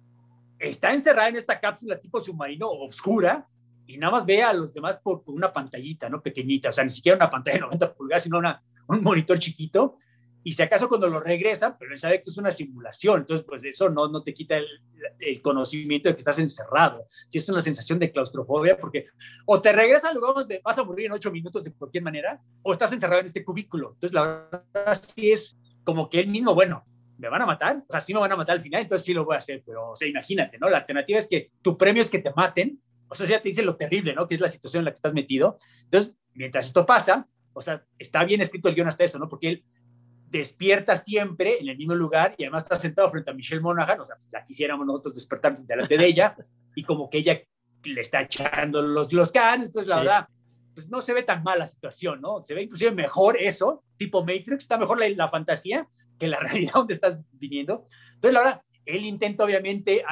está 0.59 0.93
encerrado 0.93 1.31
en 1.31 1.37
esta 1.37 1.59
cápsula 1.59 1.99
tipo 1.99 2.21
submarino 2.21 2.71
oscura 2.71 3.47
y 3.87 3.99
nada 3.99 4.13
más 4.13 4.27
ve 4.27 4.43
a 4.43 4.53
los 4.53 4.73
demás 4.73 4.99
por, 4.99 5.23
una 5.27 5.53
pantallita, 5.53 6.09
¿no? 6.09 6.23
Pequeñita, 6.23 6.69
o 6.69 6.73
sea, 6.73 6.85
ni 6.85 6.91
siquiera 6.91 7.17
una 7.17 7.31
pantalla 7.31 7.57
de 7.57 7.63
90 7.63 7.95
pulgadas, 7.95 8.23
sino 8.23 8.39
una, 8.39 8.63
un 8.89 9.03
monitor 9.03 9.39
chiquito 9.39 9.99
y 10.45 10.53
si 10.53 10.63
acaso 10.63 10.89
cuando 10.89 11.09
lo 11.09 11.21
regresan, 11.21 11.77
pero 11.79 11.93
él 11.93 11.99
sabe 11.99 12.23
que 12.23 12.29
es 12.29 12.37
una 12.37 12.51
simulación, 12.51 13.21
entonces 13.21 13.47
pues 13.47 13.65
eso 13.65 13.89
no, 13.89 14.09
no 14.09 14.23
te 14.23 14.35
quita 14.35 14.57
el, 14.57 14.67
el, 15.21 15.41
conocimiento 15.41 16.09
de 16.09 16.15
que 16.15 16.21
estás 16.21 16.39
encerrado, 16.39 17.07
si 17.29 17.39
es 17.39 17.49
una 17.49 17.63
sensación 17.63 17.99
de 17.99 18.11
claustrofobia, 18.11 18.77
porque 18.77 19.07
o 19.47 19.61
te 19.61 19.73
regresas 19.73 20.07
al 20.07 20.17
lugar 20.17 20.35
donde 20.35 20.61
vas 20.65 20.79
a 20.79 20.85
morir 20.85 21.07
en 21.07 21.13
ocho 21.13 21.31
minutos 21.31 21.63
de 21.63 21.73
cualquier 21.73 22.03
manera, 22.03 22.41
o 22.63 22.73
estás 22.73 22.93
encerrado 22.93 23.21
en 23.21 23.27
este 23.27 23.45
cubículo, 23.45 23.93
entonces 23.95 24.13
la 24.13 24.49
verdad 24.51 25.01
sí 25.15 25.31
es 25.31 25.57
como 25.85 26.09
que 26.09 26.21
él 26.21 26.29
mismo, 26.29 26.55
bueno, 26.55 26.85
¿me 27.19 27.29
van 27.29 27.43
a 27.43 27.47
matar? 27.47 27.77
O 27.89 27.93
sea, 27.93 28.01
sí 28.01 28.13
me 28.13 28.21
van 28.21 28.33
a 28.33 28.37
matar 28.37 28.57
al 28.57 28.63
final, 28.63 28.83
entonces 28.83 29.05
sí 29.07 29.15
lo 29.15 29.25
voy 29.25 29.37
a 29.37 29.39
hacer, 29.39 29.63
pero 29.65 29.91
o 29.91 29.97
sea, 29.97 30.09
imagínate, 30.09 30.59
¿no? 30.59 30.69
La 30.69 30.79
alternativa 30.79 31.21
es 31.21 31.29
que 31.29 31.53
tu 31.63 31.79
premio 31.79 32.03
es 32.03 32.11
que 32.11 32.19
te 32.19 32.33
maten, 32.35 32.81
o 33.13 33.15
sea, 33.15 33.27
ya 33.27 33.43
te 33.43 33.51
dice 33.51 33.63
lo 33.63 33.77
terrible, 33.77 34.15
¿no? 34.15 34.27
Que 34.27 34.37
es 34.37 34.41
la 34.41 34.49
situación 34.49 34.81
en 34.81 34.85
la 34.87 34.91
que 34.91 34.97
estás 34.97 35.13
metido, 35.13 35.57
entonces, 35.85 36.15
mientras 36.33 36.67
esto 36.67 36.87
pasa, 36.87 37.29
o 37.53 37.61
sea, 37.61 37.85
está 37.99 38.25
bien 38.25 38.41
escrito 38.41 38.69
el 38.69 38.75
guion 38.75 38.89
hasta 38.89 39.05
eso, 39.05 39.19
¿no? 39.19 39.29
Porque 39.29 39.49
él 39.49 39.65
despierta 40.31 40.97
siempre 40.97 41.59
en 41.61 41.69
el 41.69 41.77
mismo 41.77 41.95
lugar 41.95 42.35
y 42.39 42.45
además 42.45 42.63
está 42.63 42.77
sentado 42.77 43.11
frente 43.11 43.31
a 43.31 43.35
Michelle 43.35 43.61
Monaghan, 43.61 44.01
o 44.01 44.05
sea, 44.05 44.17
la 44.31 44.43
quisiéramos 44.43 44.87
nosotros 44.87 45.15
despertar 45.15 45.57
delante 45.59 45.99
de 45.99 46.07
ella 46.07 46.35
y 46.75 46.85
como 46.85 47.11
que 47.11 47.19
ella 47.19 47.39
le 47.85 48.01
está 48.01 48.23
echando 48.23 48.81
los, 48.81 49.13
los 49.13 49.31
canes, 49.31 49.67
entonces 49.67 49.89
la 49.89 49.99
verdad, 49.99 50.27
pues 50.75 50.89
no 50.89 51.03
se 51.03 51.13
ve 51.13 51.23
tan 51.23 51.43
mal 51.43 51.59
la 51.59 51.67
situación, 51.67 52.23
¿no? 52.23 52.43
Se 52.43 52.55
ve 52.55 52.63
inclusive 52.63 52.93
mejor 52.93 53.37
eso, 53.39 53.85
tipo 53.99 54.21
Matrix, 54.21 54.65
está 54.65 54.79
mejor 54.79 55.07
la, 55.07 55.29
fantasía 55.29 55.87
que 56.19 56.29
la 56.29 56.39
realidad 56.41 56.73
donde 56.75 56.95
estás 56.95 57.19
viniendo. 57.33 57.87
Entonces, 58.15 58.33
la 58.33 58.41
verdad, 58.41 58.63
él 58.87 59.05
intenta 59.05 59.45
obviamente, 59.45 60.03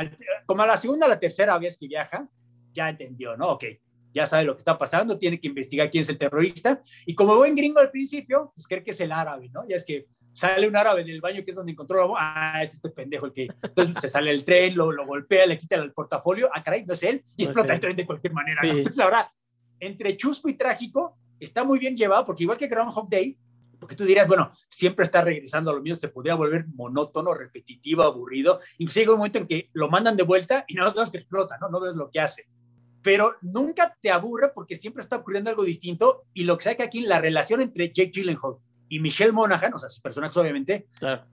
como 0.44 0.62
a 0.62 0.66
la 0.66 0.76
segunda 0.76 1.06
o 1.06 1.08
la 1.08 1.18
tercera 1.18 1.56
vez 1.58 1.78
que 1.78 1.88
viaja, 1.88 2.28
ya 2.72 2.88
entendió, 2.88 3.36
¿no? 3.36 3.52
Ok, 3.52 3.64
ya 4.12 4.26
sabe 4.26 4.44
lo 4.44 4.54
que 4.54 4.58
está 4.58 4.76
pasando, 4.76 5.18
tiene 5.18 5.40
que 5.40 5.48
investigar 5.48 5.90
quién 5.90 6.02
es 6.02 6.08
el 6.08 6.18
terrorista. 6.18 6.80
Y 7.06 7.14
como 7.14 7.36
buen 7.36 7.54
gringo 7.54 7.80
al 7.80 7.90
principio, 7.90 8.52
pues 8.54 8.66
cree 8.66 8.82
que 8.82 8.90
es 8.90 9.00
el 9.00 9.12
árabe, 9.12 9.48
¿no? 9.52 9.66
Ya 9.68 9.76
es 9.76 9.84
que 9.84 10.06
sale 10.32 10.68
un 10.68 10.76
árabe 10.76 11.04
del 11.04 11.20
baño 11.20 11.44
que 11.44 11.50
es 11.50 11.56
donde 11.56 11.72
encontró 11.72 11.98
la 11.98 12.04
bomba, 12.04 12.20
ah, 12.22 12.62
es 12.62 12.74
este 12.74 12.90
pendejo 12.90 13.26
el 13.26 13.32
que... 13.32 13.48
Entonces 13.62 14.00
se 14.00 14.08
sale 14.08 14.30
el 14.30 14.44
tren, 14.44 14.76
lo, 14.76 14.90
lo 14.92 15.06
golpea, 15.06 15.46
le 15.46 15.58
quita 15.58 15.76
el 15.76 15.92
portafolio, 15.92 16.48
ah, 16.52 16.62
caray, 16.62 16.84
no 16.84 16.94
es 16.94 17.02
él, 17.02 17.22
y 17.36 17.44
explota 17.44 17.74
el 17.74 17.80
tren 17.80 17.96
de 17.96 18.06
cualquier 18.06 18.32
manera. 18.32 18.60
Entonces, 18.62 18.96
la 18.96 19.04
verdad, 19.06 19.26
entre 19.78 20.16
chusco 20.16 20.48
y 20.48 20.54
trágico, 20.54 21.16
está 21.38 21.64
muy 21.64 21.78
bien 21.78 21.96
llevado, 21.96 22.24
porque 22.24 22.44
igual 22.44 22.58
que 22.58 22.68
Groundhog 22.68 23.08
Day, 23.08 23.36
porque 23.78 23.96
tú 23.96 24.04
dirías, 24.04 24.28
bueno, 24.28 24.50
siempre 24.68 25.06
está 25.06 25.22
regresando 25.22 25.70
a 25.70 25.74
lo 25.74 25.80
mismo, 25.80 25.96
se 25.96 26.08
podría 26.08 26.34
volver 26.34 26.66
monótono, 26.74 27.32
repetitivo, 27.32 28.02
aburrido. 28.02 28.60
Incluso 28.76 29.00
llega 29.00 29.12
un 29.12 29.18
momento 29.18 29.38
en 29.38 29.46
que 29.46 29.70
lo 29.72 29.88
mandan 29.88 30.18
de 30.18 30.22
vuelta 30.22 30.66
y 30.68 30.74
no 30.74 30.92
ves 30.92 31.10
que 31.10 31.16
explota, 31.16 31.56
¿no? 31.58 31.70
No 31.70 31.80
ves 31.80 31.94
lo 31.94 32.10
que 32.10 32.20
hace. 32.20 32.46
Pero 33.02 33.36
nunca 33.40 33.96
te 34.00 34.10
aburre 34.10 34.50
porque 34.54 34.76
siempre 34.76 35.02
está 35.02 35.16
ocurriendo 35.16 35.50
algo 35.50 35.64
distinto 35.64 36.24
y 36.34 36.44
lo 36.44 36.58
que 36.58 36.64
saca 36.64 36.84
aquí, 36.84 37.00
la 37.00 37.20
relación 37.20 37.60
entre 37.60 37.88
Jake 37.88 38.10
Gyllenhaal 38.12 38.56
y 38.88 38.98
Michelle 38.98 39.32
Monaghan, 39.32 39.72
o 39.72 39.78
sea, 39.78 39.88
sus 39.88 40.00
personajes 40.00 40.36
obviamente, 40.36 40.88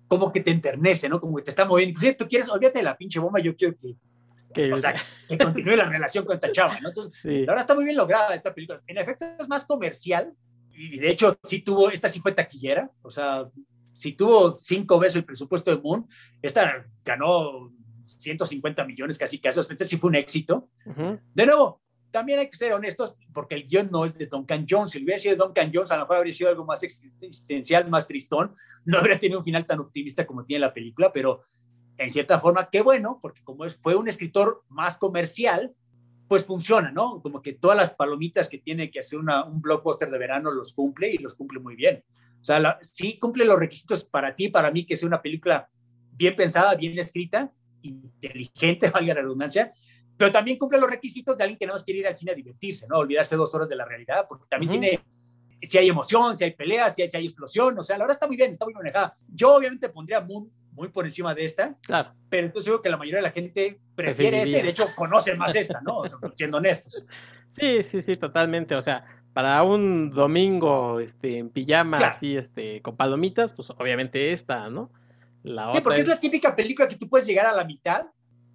como 0.07 0.31
que 0.31 0.41
te 0.41 0.51
enternece, 0.51 1.09
¿no? 1.09 1.19
Como 1.19 1.35
que 1.37 1.43
te 1.43 1.49
está 1.49 1.65
moviendo. 1.65 1.89
Inclusive 1.89 2.13
tú 2.13 2.27
quieres, 2.27 2.49
olvídate 2.49 2.79
de 2.79 2.83
la 2.83 2.95
pinche 2.95 3.19
bomba, 3.19 3.39
yo 3.39 3.55
quiero 3.55 3.75
que, 3.75 3.95
que, 4.53 4.71
o 4.71 4.77
sea, 4.77 4.93
que 5.27 5.37
continúe 5.37 5.75
la 5.75 5.89
relación 5.89 6.23
con 6.23 6.35
esta 6.35 6.51
chava, 6.51 6.79
¿no? 6.79 6.89
Entonces, 6.89 7.13
la 7.23 7.31
verdad 7.31 7.59
está 7.59 7.75
muy 7.75 7.83
bien 7.83 7.97
lograda 7.97 8.35
esta 8.35 8.53
película. 8.53 8.79
En 8.85 8.97
efecto 8.99 9.25
es 9.39 9.49
más 9.49 9.65
comercial 9.65 10.33
y 10.71 10.99
de 10.99 11.09
hecho 11.09 11.35
sí 11.43 11.61
tuvo, 11.61 11.89
esta 11.89 12.07
sí 12.07 12.19
fue 12.19 12.31
taquillera, 12.31 12.91
o 13.01 13.09
sea, 13.09 13.49
si 13.93 14.13
tuvo 14.13 14.59
cinco 14.59 14.99
veces 14.99 15.15
el 15.15 15.25
presupuesto 15.25 15.71
de 15.71 15.81
Moon, 15.81 16.07
esta 16.43 16.85
ganó 17.03 17.73
150 18.07 18.85
millones 18.85 19.17
casi 19.17 19.39
casi, 19.39 19.59
este 19.59 19.83
sí 19.83 19.97
fue 19.97 20.09
un 20.09 20.15
éxito. 20.15 20.69
De 21.33 21.45
nuevo, 21.45 21.81
también 22.11 22.39
hay 22.39 22.49
que 22.49 22.57
ser 22.57 22.73
honestos, 22.73 23.15
porque 23.33 23.55
el 23.55 23.67
guion 23.67 23.89
no 23.91 24.05
es 24.05 24.13
de 24.17 24.27
Duncan 24.27 24.65
Jones. 24.67 24.91
Si 24.91 25.03
hubiera 25.03 25.19
sido 25.19 25.35
Duncan 25.35 25.71
Jones, 25.73 25.91
a 25.91 25.97
lo 25.97 26.03
mejor 26.03 26.17
habría 26.17 26.33
sido 26.33 26.49
algo 26.49 26.65
más 26.65 26.81
existencial, 26.83 27.89
más 27.89 28.07
tristón. 28.07 28.55
No 28.85 28.97
habría 28.97 29.19
tenido 29.19 29.39
un 29.39 29.45
final 29.45 29.65
tan 29.65 29.79
optimista 29.79 30.25
como 30.25 30.45
tiene 30.45 30.61
la 30.61 30.73
película, 30.73 31.11
pero 31.11 31.43
en 31.97 32.09
cierta 32.09 32.39
forma, 32.39 32.69
qué 32.69 32.81
bueno, 32.81 33.19
porque 33.21 33.43
como 33.43 33.65
es, 33.65 33.77
fue 33.77 33.95
un 33.95 34.07
escritor 34.07 34.63
más 34.69 34.97
comercial, 34.97 35.73
pues 36.27 36.45
funciona, 36.45 36.91
¿no? 36.91 37.21
Como 37.21 37.41
que 37.41 37.53
todas 37.53 37.77
las 37.77 37.93
palomitas 37.93 38.49
que 38.49 38.57
tiene 38.57 38.91
que 38.91 38.99
hacer 38.99 39.19
una, 39.19 39.45
un 39.45 39.61
blockbuster 39.61 40.09
de 40.09 40.17
verano 40.17 40.51
los 40.51 40.73
cumple 40.73 41.11
y 41.11 41.17
los 41.17 41.35
cumple 41.35 41.59
muy 41.59 41.75
bien. 41.75 42.03
O 42.41 42.45
sea, 42.45 42.77
sí 42.81 43.17
cumple 43.19 43.45
los 43.45 43.59
requisitos 43.59 44.03
para 44.03 44.35
ti, 44.35 44.49
para 44.49 44.71
mí, 44.71 44.85
que 44.85 44.95
sea 44.95 45.07
una 45.07 45.21
película 45.21 45.69
bien 46.11 46.35
pensada, 46.35 46.75
bien 46.75 46.97
escrita, 46.97 47.51
inteligente, 47.87 48.89
valga 48.93 49.13
la 49.13 49.21
redundancia, 49.21 49.73
pero 50.15 50.31
también 50.31 50.57
cumple 50.57 50.79
los 50.79 50.89
requisitos 50.89 51.37
de 51.37 51.43
alguien 51.43 51.57
que 51.57 51.67
no 51.67 51.73
más 51.73 51.83
quiere 51.83 51.99
ir 52.01 52.07
al 52.07 52.15
cine 52.15 52.31
a 52.31 52.35
divertirse, 52.35 52.87
¿no? 52.87 52.97
Olvidarse 52.97 53.35
dos 53.35 53.53
horas 53.53 53.69
de 53.69 53.75
la 53.75 53.85
realidad, 53.85 54.25
porque 54.27 54.45
también 54.49 54.69
tiene, 54.71 54.99
si 55.61 55.77
hay 55.77 55.89
emoción, 55.89 56.37
si 56.37 56.43
hay 56.43 56.51
peleas, 56.51 56.95
si 56.95 57.03
hay, 57.03 57.09
si 57.09 57.17
hay, 57.17 57.25
explosión, 57.25 57.77
o 57.77 57.83
sea, 57.83 57.97
la 57.97 58.05
verdad 58.05 58.15
está 58.15 58.27
muy 58.27 58.35
bien, 58.35 58.51
está 58.51 58.65
muy 58.65 58.73
manejada. 58.73 59.13
Yo 59.27 59.55
obviamente 59.55 59.89
pondría 59.89 60.21
Moon 60.21 60.49
muy 60.71 60.89
por 60.89 61.05
encima 61.05 61.33
de 61.33 61.43
esta, 61.43 61.75
claro. 61.81 62.13
pero 62.29 62.45
entonces 62.45 62.65
digo 62.65 62.81
que 62.81 62.89
la 62.89 62.97
mayoría 62.97 63.17
de 63.17 63.23
la 63.23 63.31
gente 63.31 63.79
prefiere 63.95 64.43
esta 64.43 64.59
y 64.59 64.61
de 64.61 64.69
hecho 64.69 64.87
conoce 64.95 65.35
más 65.35 65.55
esta, 65.55 65.81
¿no? 65.81 66.03
siendo 66.35 66.57
honestos. 66.57 67.05
Sí, 67.49 67.81
sí, 67.81 68.01
sí, 68.03 68.17
totalmente, 68.17 68.75
o 68.75 68.81
sea, 68.83 69.05
para 69.33 69.63
un 69.63 70.11
domingo 70.11 70.99
este, 70.99 71.37
en 71.37 71.49
pijama, 71.49 71.97
así, 71.99 72.35
este, 72.35 72.81
con 72.81 72.97
palomitas, 72.97 73.53
pues 73.53 73.69
obviamente 73.71 74.31
esta, 74.31 74.69
¿no? 74.69 74.91
La 75.47 75.73
sí, 75.73 75.81
porque 75.81 75.99
es 75.99 76.07
la 76.07 76.19
típica 76.19 76.55
película 76.55 76.87
que 76.87 76.97
tú 76.97 77.07
puedes 77.07 77.27
llegar 77.27 77.45
a 77.45 77.53
la 77.53 77.63
mitad 77.63 78.05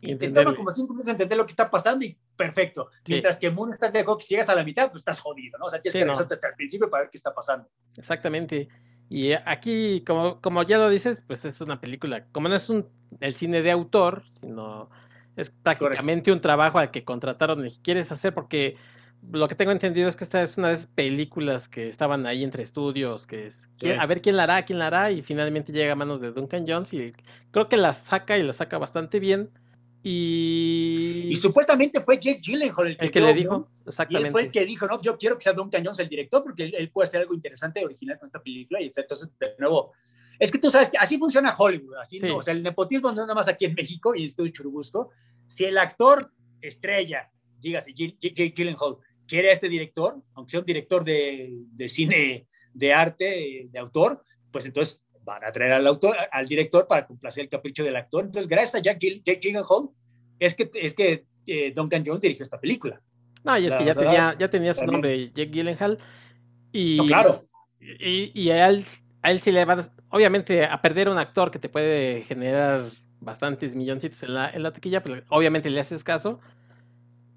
y 0.00 0.16
te 0.16 0.30
toma 0.30 0.54
como 0.54 0.70
cinco 0.70 0.92
minutos 0.92 1.12
entender 1.12 1.38
lo 1.38 1.46
que 1.46 1.52
está 1.52 1.70
pasando 1.70 2.04
y 2.04 2.18
perfecto. 2.36 2.88
Mientras 3.06 3.38
que 3.38 3.50
Moon 3.50 3.70
estás 3.70 3.92
de 3.92 4.00
acuerdo 4.00 4.18
que 4.18 4.24
si 4.24 4.34
llegas 4.34 4.48
a 4.48 4.54
la 4.54 4.64
mitad, 4.64 4.90
pues 4.90 5.00
estás 5.00 5.20
jodido, 5.20 5.58
¿no? 5.58 5.66
O 5.66 5.70
sea, 5.70 5.80
tienes 5.80 5.94
que 5.94 6.00
regresar 6.00 6.26
hasta 6.28 6.48
el 6.48 6.54
principio 6.54 6.90
para 6.90 7.04
ver 7.04 7.10
qué 7.10 7.16
está 7.16 7.32
pasando. 7.32 7.68
Exactamente. 7.96 8.68
Y 9.08 9.32
aquí, 9.32 10.02
como, 10.04 10.40
como 10.40 10.62
ya 10.64 10.78
lo 10.78 10.88
dices, 10.88 11.22
pues 11.26 11.44
es 11.44 11.60
una 11.60 11.80
película, 11.80 12.26
como 12.32 12.48
no 12.48 12.56
es 12.56 12.68
un, 12.68 12.88
el 13.20 13.34
cine 13.34 13.62
de 13.62 13.70
autor, 13.70 14.24
sino 14.40 14.90
es 15.36 15.50
prácticamente 15.50 16.32
un 16.32 16.40
trabajo 16.40 16.78
al 16.78 16.90
que 16.90 17.04
contrataron 17.04 17.64
y 17.64 17.70
quieres 17.82 18.10
hacer 18.10 18.34
porque 18.34 18.76
lo 19.30 19.48
que 19.48 19.54
tengo 19.54 19.70
entendido 19.70 20.08
es 20.08 20.16
que 20.16 20.24
esta 20.24 20.42
es 20.42 20.58
una 20.58 20.68
de 20.68 20.74
esas 20.74 20.86
películas 20.86 21.68
que 21.68 21.86
estaban 21.86 22.26
ahí 22.26 22.42
entre 22.42 22.62
estudios, 22.62 23.26
que 23.26 23.46
es 23.46 23.70
a 23.98 24.06
ver 24.06 24.20
quién 24.20 24.36
la 24.36 24.44
hará, 24.44 24.64
quién 24.64 24.78
la 24.78 24.88
hará, 24.88 25.10
y 25.12 25.22
finalmente 25.22 25.72
llega 25.72 25.92
a 25.92 25.96
manos 25.96 26.20
de 26.20 26.32
Duncan 26.32 26.64
Jones 26.66 26.92
y 26.92 27.12
creo 27.50 27.68
que 27.68 27.76
la 27.76 27.94
saca 27.94 28.36
y 28.36 28.42
la 28.42 28.52
saca 28.52 28.78
bastante 28.78 29.20
bien. 29.20 29.50
Y... 30.04 31.28
y 31.30 31.36
supuestamente 31.36 32.00
fue 32.00 32.18
Jake 32.18 32.40
Gyllenhaal 32.42 32.96
el 32.98 33.10
que, 33.12 33.20
le 33.20 33.32
dijo, 33.34 33.68
exactamente. 33.86 34.28
Y 34.28 34.32
fue 34.32 34.42
el 34.42 34.50
que 34.50 34.64
dijo, 34.64 34.86
no, 34.88 35.00
yo 35.00 35.16
quiero 35.16 35.36
que 35.36 35.44
sea 35.44 35.52
Duncan 35.52 35.84
Jones 35.84 36.00
el 36.00 36.08
director 36.08 36.42
porque 36.42 36.64
él, 36.64 36.90
puede 36.90 37.06
hacer 37.06 37.20
algo 37.20 37.34
interesante, 37.34 37.84
original 37.84 38.18
con 38.18 38.26
esta 38.26 38.42
película. 38.42 38.80
Y 38.82 38.90
entonces, 38.94 39.30
de 39.38 39.54
nuevo, 39.60 39.92
es 40.40 40.50
que 40.50 40.58
tú 40.58 40.70
sabes 40.70 40.90
que 40.90 40.98
así 40.98 41.18
funciona 41.18 41.54
Hollywood, 41.56 41.94
así, 42.02 42.18
o 42.20 42.42
sea, 42.42 42.52
el 42.52 42.64
nepotismo 42.64 43.12
no 43.12 43.20
es 43.20 43.26
nada 43.28 43.34
más 43.34 43.46
aquí 43.46 43.66
en 43.66 43.74
México 43.74 44.12
y 44.16 44.20
en 44.20 44.26
Estudio 44.26 44.50
Churubusco. 44.50 45.10
Si 45.46 45.64
el 45.64 45.78
actor 45.78 46.32
estrella, 46.60 47.30
dígase 47.60 47.94
Jake 47.94 48.52
Gyllenhaal, 48.56 48.96
quiere 49.32 49.48
a 49.48 49.52
este 49.52 49.70
director, 49.70 50.20
aunque 50.34 50.50
sea 50.50 50.60
un 50.60 50.66
director 50.66 51.02
de, 51.04 51.48
de 51.72 51.88
cine 51.88 52.46
de 52.74 52.92
arte, 52.92 53.66
de 53.70 53.78
autor, 53.78 54.22
pues 54.50 54.66
entonces 54.66 55.02
van 55.24 55.42
a 55.42 55.50
traer 55.50 55.72
al 55.72 55.86
autor, 55.86 56.14
al 56.30 56.46
director 56.46 56.86
para 56.86 57.06
complacer 57.06 57.44
el 57.44 57.48
capricho 57.48 57.82
del 57.82 57.96
actor. 57.96 58.26
Entonces, 58.26 58.46
gracias 58.46 58.74
a 58.74 58.82
Jack, 58.82 58.98
Jake 59.00 59.40
Gyllenhaal, 59.40 59.88
es 60.38 60.54
que, 60.54 60.70
es 60.74 60.92
que 60.92 61.24
eh, 61.46 61.72
Duncan 61.74 62.04
Jones 62.04 62.20
dirigió 62.20 62.42
esta 62.42 62.60
película. 62.60 63.00
No, 63.42 63.56
y 63.56 63.66
es 63.66 63.74
que 63.74 63.86
ya 63.86 63.94
tenía, 63.94 64.36
ya 64.38 64.50
tenía 64.50 64.74
su 64.74 64.84
nombre, 64.84 65.28
Jake 65.28 65.50
Gyllenhaal. 65.50 65.96
Y, 66.70 67.06
claro. 67.06 67.48
Y, 67.80 68.38
y 68.38 68.50
a, 68.50 68.68
él, 68.68 68.84
a 69.22 69.30
él 69.30 69.40
sí 69.40 69.50
le 69.50 69.64
va, 69.64 69.88
obviamente, 70.10 70.66
a 70.66 70.82
perder 70.82 71.08
un 71.08 71.16
actor 71.16 71.50
que 71.50 71.58
te 71.58 71.70
puede 71.70 72.20
generar 72.20 72.84
bastantes 73.20 73.74
milloncitos 73.74 74.22
en 74.24 74.34
la, 74.34 74.50
en 74.50 74.62
la 74.62 74.74
taquilla, 74.74 75.02
pues 75.02 75.22
obviamente 75.30 75.70
le 75.70 75.80
haces 75.80 76.04
caso 76.04 76.38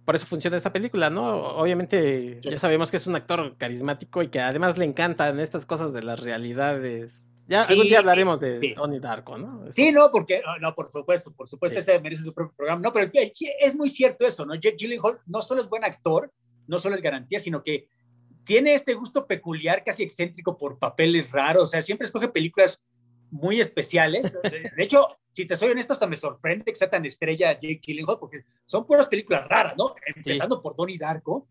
por 0.06 0.16
eso 0.16 0.26
funciona 0.28 0.56
esta 0.56 0.72
película, 0.72 1.10
¿no? 1.10 1.24
Obviamente 1.58 2.40
ya 2.42 2.58
sabemos 2.60 2.92
que 2.92 2.98
es 2.98 3.08
un 3.08 3.16
actor 3.16 3.58
carismático 3.58 4.22
y 4.22 4.28
que 4.28 4.40
además 4.40 4.78
le 4.78 4.86
encantan 4.86 5.40
estas 5.40 5.66
cosas 5.66 5.94
de 5.94 6.04
las 6.04 6.20
realidades. 6.20 7.28
Ya 7.48 7.62
algún 7.62 7.88
día 7.88 8.00
hablaremos 8.00 8.40
de 8.40 8.58
sí. 8.58 8.76
Darko, 9.02 9.38
¿no? 9.38 9.72
Sí, 9.72 9.92
no, 9.92 10.10
porque, 10.12 10.42
no, 10.62 10.74
por 10.74 10.90
supuesto, 10.90 11.32
por 11.32 11.48
supuesto, 11.48 11.78
este 11.80 12.00
merece 12.00 12.24
su 12.24 12.34
propio 12.34 12.56
programa. 12.56 12.82
No, 12.82 12.94
pero 12.94 13.12
es 13.14 13.76
muy 13.76 13.90
cierto 13.90 14.26
eso, 14.26 14.46
¿no? 14.46 14.56
Jake 14.56 14.78
Gyllenhaal 14.78 15.20
no 15.26 15.42
solo 15.42 15.62
es 15.62 15.70
buen 15.70 15.84
actor, 15.84 16.32
no 16.68 16.80
solo 16.80 16.96
es 16.96 17.02
garantía, 17.02 17.40
sino 17.40 17.64
que 17.64 17.88
tiene 18.46 18.74
este 18.74 18.94
gusto 18.94 19.26
peculiar, 19.26 19.84
casi 19.84 20.04
excéntrico 20.04 20.58
por 20.58 20.78
papeles 20.78 21.32
raros, 21.32 21.64
o 21.64 21.66
sea, 21.68 21.82
siempre 21.82 22.06
escoge 22.06 22.28
películas 22.30 22.80
muy 23.32 23.60
especiales. 23.60 24.36
De 24.78 24.84
hecho, 24.84 25.08
si 25.30 25.46
te 25.46 25.56
soy 25.56 25.72
honesto, 25.72 25.94
hasta 25.94 26.08
me 26.08 26.16
sorprende 26.16 26.66
que 26.66 26.76
sea 26.76 26.90
tan 26.90 27.06
estrella 27.06 27.54
Jake 27.54 27.82
Gyllenhaal, 27.82 28.20
porque 28.20 28.44
son 28.66 28.86
puras 28.86 29.08
películas 29.08 29.48
raras, 29.48 29.76
¿no? 29.78 29.96
Empezando 30.06 30.62
por 30.62 30.76
Donnie 30.76 30.98
Darko, 30.98 31.48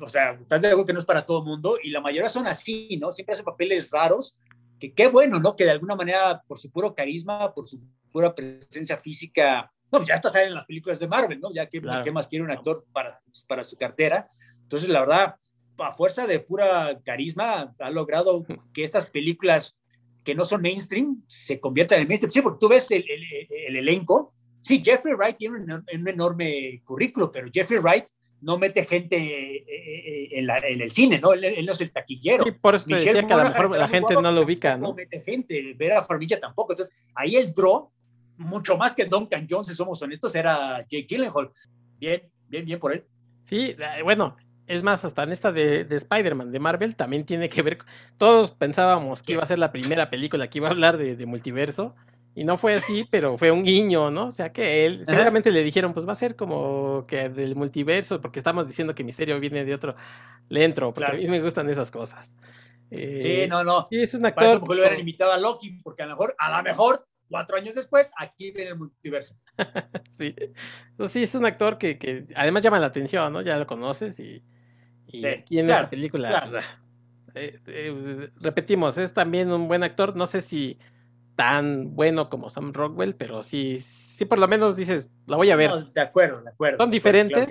o 0.00 0.08
sea, 0.08 0.32
estás 0.32 0.62
de 0.62 0.68
acuerdo 0.68 0.86
que 0.86 0.92
no 0.92 0.98
es 0.98 1.04
para 1.04 1.24
todo 1.24 1.44
mundo, 1.44 1.78
y 1.82 1.90
la 1.90 2.00
mayoría 2.00 2.28
son 2.28 2.46
así, 2.46 2.96
¿no? 3.00 3.12
Siempre 3.12 3.34
hacen 3.34 3.44
papeles 3.44 3.90
raros, 3.90 4.38
que 4.78 4.92
qué 4.92 5.08
bueno, 5.08 5.38
¿no? 5.40 5.56
Que 5.56 5.64
de 5.64 5.72
alguna 5.72 5.96
manera, 5.96 6.42
por 6.46 6.58
su 6.58 6.70
puro 6.70 6.94
carisma, 6.94 7.52
por 7.52 7.66
su 7.66 7.80
pura 8.10 8.34
presencia 8.34 8.96
física, 8.96 9.70
no, 9.90 9.98
pues 10.00 10.08
ya 10.08 10.14
está 10.14 10.28
salen 10.28 10.48
en 10.48 10.54
las 10.54 10.66
películas 10.66 10.98
de 10.98 11.08
Marvel, 11.08 11.40
¿no? 11.40 11.52
Ya 11.52 11.66
que 11.66 11.80
¿qué 12.04 12.12
más 12.12 12.28
quiere 12.28 12.44
un 12.44 12.50
actor 12.50 12.84
para, 12.92 13.20
para 13.46 13.64
su 13.64 13.76
cartera. 13.76 14.26
Entonces, 14.62 14.88
la 14.88 15.00
verdad, 15.00 15.36
a 15.78 15.92
fuerza 15.92 16.26
de 16.26 16.40
pura 16.40 17.00
carisma, 17.04 17.74
ha 17.78 17.90
logrado 17.90 18.44
que 18.74 18.84
estas 18.84 19.06
películas 19.06 19.78
que 20.28 20.34
no 20.34 20.44
son 20.44 20.60
mainstream 20.60 21.22
se 21.26 21.58
conviertan 21.58 22.02
en 22.02 22.06
mainstream. 22.06 22.30
Sí, 22.30 22.42
porque 22.42 22.58
tú 22.60 22.68
ves 22.68 22.90
el, 22.90 23.02
el, 23.48 23.76
elenco. 23.76 24.34
Sí, 24.60 24.82
Jeffrey 24.84 25.14
Wright 25.14 25.38
tiene 25.38 25.56
un, 25.56 26.06
enorme 26.06 26.82
currículo, 26.84 27.32
pero 27.32 27.48
Jeffrey 27.50 27.78
Wright 27.78 28.04
no 28.42 28.58
mete 28.58 28.84
gente 28.84 29.16
eh, 29.16 29.64
eh, 29.66 30.28
en, 30.32 30.46
la, 30.46 30.58
en, 30.58 30.82
el 30.82 30.90
cine, 30.90 31.18
¿no? 31.18 31.32
Él, 31.32 31.64
no 31.64 31.72
es 31.72 31.80
el 31.80 31.90
taquillero. 31.90 32.44
Sí, 32.44 32.50
por 32.60 32.74
eso 32.74 32.84
te 32.84 32.96
decía 32.96 33.26
que 33.26 33.32
a 33.32 33.36
lo 33.38 33.44
mejor 33.44 33.74
la 33.74 33.88
gente 33.88 34.12
no 34.16 34.30
lo 34.30 34.42
ubica, 34.42 34.76
¿no? 34.76 34.88
No 34.88 34.94
mete 34.94 35.22
gente, 35.22 35.72
Vera 35.78 36.02
Farmilla 36.02 36.38
tampoco. 36.38 36.74
Entonces, 36.74 36.94
ahí 37.14 37.36
el 37.36 37.54
draw, 37.54 37.90
mucho 38.36 38.76
más 38.76 38.94
que 38.94 39.06
Duncan 39.06 39.46
Jones, 39.48 39.68
si 39.68 39.72
somos 39.72 40.02
honestos, 40.02 40.34
era 40.34 40.80
Jake 40.80 41.06
Gyllenhaal. 41.08 41.50
Bien, 41.98 42.22
bien, 42.48 42.66
bien 42.66 42.78
por 42.78 42.92
él. 42.92 43.02
Sí, 43.46 43.74
eh, 43.78 44.02
bueno, 44.04 44.36
es 44.68 44.82
más, 44.82 45.04
hasta 45.04 45.22
en 45.22 45.32
esta 45.32 45.50
de, 45.50 45.84
de 45.84 45.96
Spider-Man, 45.96 46.52
de 46.52 46.60
Marvel, 46.60 46.94
también 46.94 47.24
tiene 47.24 47.48
que 47.48 47.62
ver. 47.62 47.78
Todos 48.18 48.50
pensábamos 48.50 49.22
que 49.22 49.32
iba 49.32 49.42
a 49.42 49.46
ser 49.46 49.58
la 49.58 49.72
primera 49.72 50.10
película 50.10 50.48
que 50.48 50.58
iba 50.58 50.68
a 50.68 50.72
hablar 50.72 50.98
de, 50.98 51.26
multiverso. 51.26 51.96
Y 52.34 52.44
no 52.44 52.56
fue 52.58 52.74
así, 52.74 53.08
pero 53.10 53.36
fue 53.36 53.50
un 53.50 53.64
guiño, 53.64 54.10
¿no? 54.10 54.26
O 54.26 54.30
sea 54.30 54.52
que 54.52 54.86
él, 54.86 55.04
seguramente 55.08 55.50
le 55.50 55.64
dijeron, 55.64 55.92
pues 55.94 56.06
va 56.06 56.12
a 56.12 56.16
ser 56.16 56.36
como 56.36 57.06
que 57.08 57.30
del 57.30 57.56
multiverso, 57.56 58.20
porque 58.20 58.38
estamos 58.38 58.68
diciendo 58.68 58.94
que 58.94 59.02
Misterio 59.02 59.40
viene 59.40 59.64
de 59.64 59.74
otro. 59.74 59.96
Le 60.50 60.62
entro, 60.62 60.92
porque 60.92 61.12
a 61.12 61.14
mí 61.14 61.26
me 61.26 61.40
gustan 61.40 61.68
esas 61.70 61.90
cosas. 61.90 62.38
Eh, 62.90 63.44
sí, 63.44 63.48
no, 63.48 63.64
no. 63.64 63.88
Y 63.90 64.02
es 64.02 64.14
un 64.14 64.24
actor. 64.26 64.36
Para 64.36 64.50
eso 64.50 64.60
porque 64.60 64.74
lo 64.74 64.80
hubieran 64.82 65.00
invitado 65.00 65.32
a 65.32 65.38
Loki, 65.38 65.80
porque 65.82 66.02
a 66.02 66.06
lo 66.06 66.12
mejor, 66.12 66.36
a 66.38 66.56
lo 66.56 66.62
mejor, 66.62 67.08
cuatro 67.28 67.56
años 67.56 67.74
después, 67.74 68.12
aquí 68.18 68.50
viene 68.50 68.70
el 68.70 68.78
multiverso. 68.78 69.34
sí. 70.08 70.36
Pues 70.96 71.10
sí, 71.10 71.22
es 71.22 71.34
un 71.34 71.46
actor 71.46 71.78
que, 71.78 71.98
que, 71.98 72.26
además 72.36 72.62
llama 72.62 72.78
la 72.78 72.86
atención, 72.86 73.32
¿no? 73.32 73.40
Ya 73.40 73.56
lo 73.56 73.66
conoces 73.66 74.20
y, 74.20 74.44
y 75.08 75.26
aquí 75.26 75.58
en 75.58 75.70
esta 75.70 75.90
película. 75.90 76.48
Pues, 76.50 76.64
eh, 77.34 77.58
eh, 77.66 78.30
repetimos, 78.36 78.98
es 78.98 79.12
también 79.12 79.50
un 79.52 79.68
buen 79.68 79.82
actor. 79.82 80.16
No 80.16 80.26
sé 80.26 80.40
si 80.40 80.78
tan 81.34 81.94
bueno 81.94 82.28
como 82.28 82.50
Sam 82.50 82.72
Rockwell, 82.72 83.14
pero 83.14 83.42
sí, 83.42 83.80
sí 83.80 84.24
por 84.24 84.38
lo 84.38 84.48
menos 84.48 84.76
dices, 84.76 85.12
la 85.26 85.36
voy 85.36 85.50
a 85.50 85.56
ver. 85.56 85.70
de 85.92 86.00
acuerdo, 86.00 86.42
de 86.42 86.50
acuerdo. 86.50 86.78
Son 86.78 86.90
diferentes, 86.90 87.46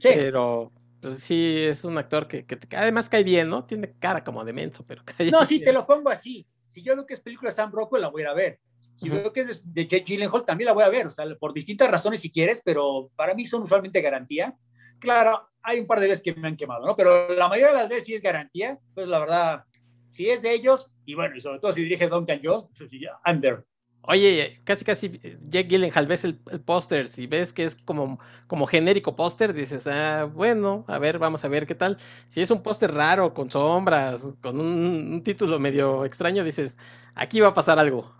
pero 0.00 0.72
pues, 1.00 1.20
sí 1.20 1.58
es 1.58 1.84
un 1.84 1.98
actor 1.98 2.26
que, 2.26 2.46
que, 2.46 2.58
además 2.76 3.08
cae 3.08 3.24
bien, 3.24 3.48
¿no? 3.48 3.64
Tiene 3.64 3.92
cara 3.98 4.24
como 4.24 4.44
de 4.44 4.52
menso, 4.52 4.84
pero 4.86 5.02
cae 5.04 5.30
No, 5.30 5.44
sí, 5.44 5.60
te 5.60 5.72
lo 5.72 5.86
pongo 5.86 6.10
así. 6.10 6.46
Si 6.66 6.82
yo 6.82 6.94
veo 6.94 7.04
que 7.04 7.14
es 7.14 7.20
película 7.20 7.50
de 7.50 7.56
Sam 7.56 7.70
Rockwell, 7.70 8.02
la 8.02 8.08
voy 8.08 8.22
a 8.22 8.24
ir 8.24 8.28
a 8.28 8.34
ver. 8.34 8.60
Si 8.94 9.08
veo 9.08 9.32
que 9.32 9.40
es 9.40 9.74
de, 9.74 9.86
Jake 9.86 10.04
Gyllenhaal, 10.04 10.44
también 10.44 10.66
la 10.66 10.72
voy 10.72 10.84
a 10.84 10.88
ver, 10.88 11.06
o 11.06 11.10
sea, 11.10 11.24
por 11.38 11.52
distintas 11.52 11.90
razones 11.90 12.20
si 12.20 12.30
quieres, 12.30 12.62
pero 12.64 13.10
para 13.16 13.34
mí 13.34 13.44
son 13.44 13.62
usualmente 13.62 14.00
garantía. 14.00 14.54
Claro, 15.02 15.48
hay 15.64 15.80
un 15.80 15.86
par 15.88 15.98
de 15.98 16.06
veces 16.06 16.22
que 16.22 16.32
me 16.32 16.46
han 16.46 16.56
quemado, 16.56 16.86
¿no? 16.86 16.94
Pero 16.94 17.28
la 17.34 17.48
mayoría 17.48 17.72
de 17.72 17.78
las 17.78 17.88
veces 17.88 18.04
sí 18.04 18.14
es 18.14 18.22
garantía, 18.22 18.78
pues 18.94 19.08
la 19.08 19.18
verdad, 19.18 19.64
si 20.12 20.30
es 20.30 20.42
de 20.42 20.54
ellos, 20.54 20.92
y 21.04 21.14
bueno, 21.14 21.34
y 21.34 21.40
sobre 21.40 21.58
todo 21.58 21.72
si 21.72 21.82
dirige 21.82 22.06
Duncan 22.06 22.40
Jones, 22.40 22.68
pues 22.78 22.88
I'm 23.26 23.40
there. 23.40 23.64
Oye, 24.02 24.60
casi 24.62 24.84
casi 24.84 25.20
Jack 25.48 25.66
Gyllenhaal, 25.66 26.06
ves 26.06 26.22
el, 26.22 26.38
póster, 26.64 27.08
si 27.08 27.26
ves 27.26 27.52
que 27.52 27.64
es 27.64 27.74
como, 27.74 28.20
como 28.46 28.66
genérico 28.66 29.16
póster, 29.16 29.52
dices, 29.52 29.88
ah, 29.88 30.30
bueno, 30.32 30.84
a 30.86 31.00
ver, 31.00 31.18
vamos 31.18 31.44
a 31.44 31.48
ver 31.48 31.66
qué 31.66 31.74
tal. 31.74 31.96
Si 32.30 32.40
es 32.40 32.52
un 32.52 32.62
póster 32.62 32.94
raro, 32.94 33.34
con 33.34 33.50
sombras, 33.50 34.34
con 34.40 34.60
un, 34.60 35.20
título 35.24 35.58
medio 35.58 36.04
extraño, 36.04 36.44
dices, 36.44 36.78
aquí 37.16 37.40
va 37.40 37.48
a 37.48 37.54
pasar 37.54 37.80
algo. 37.80 38.14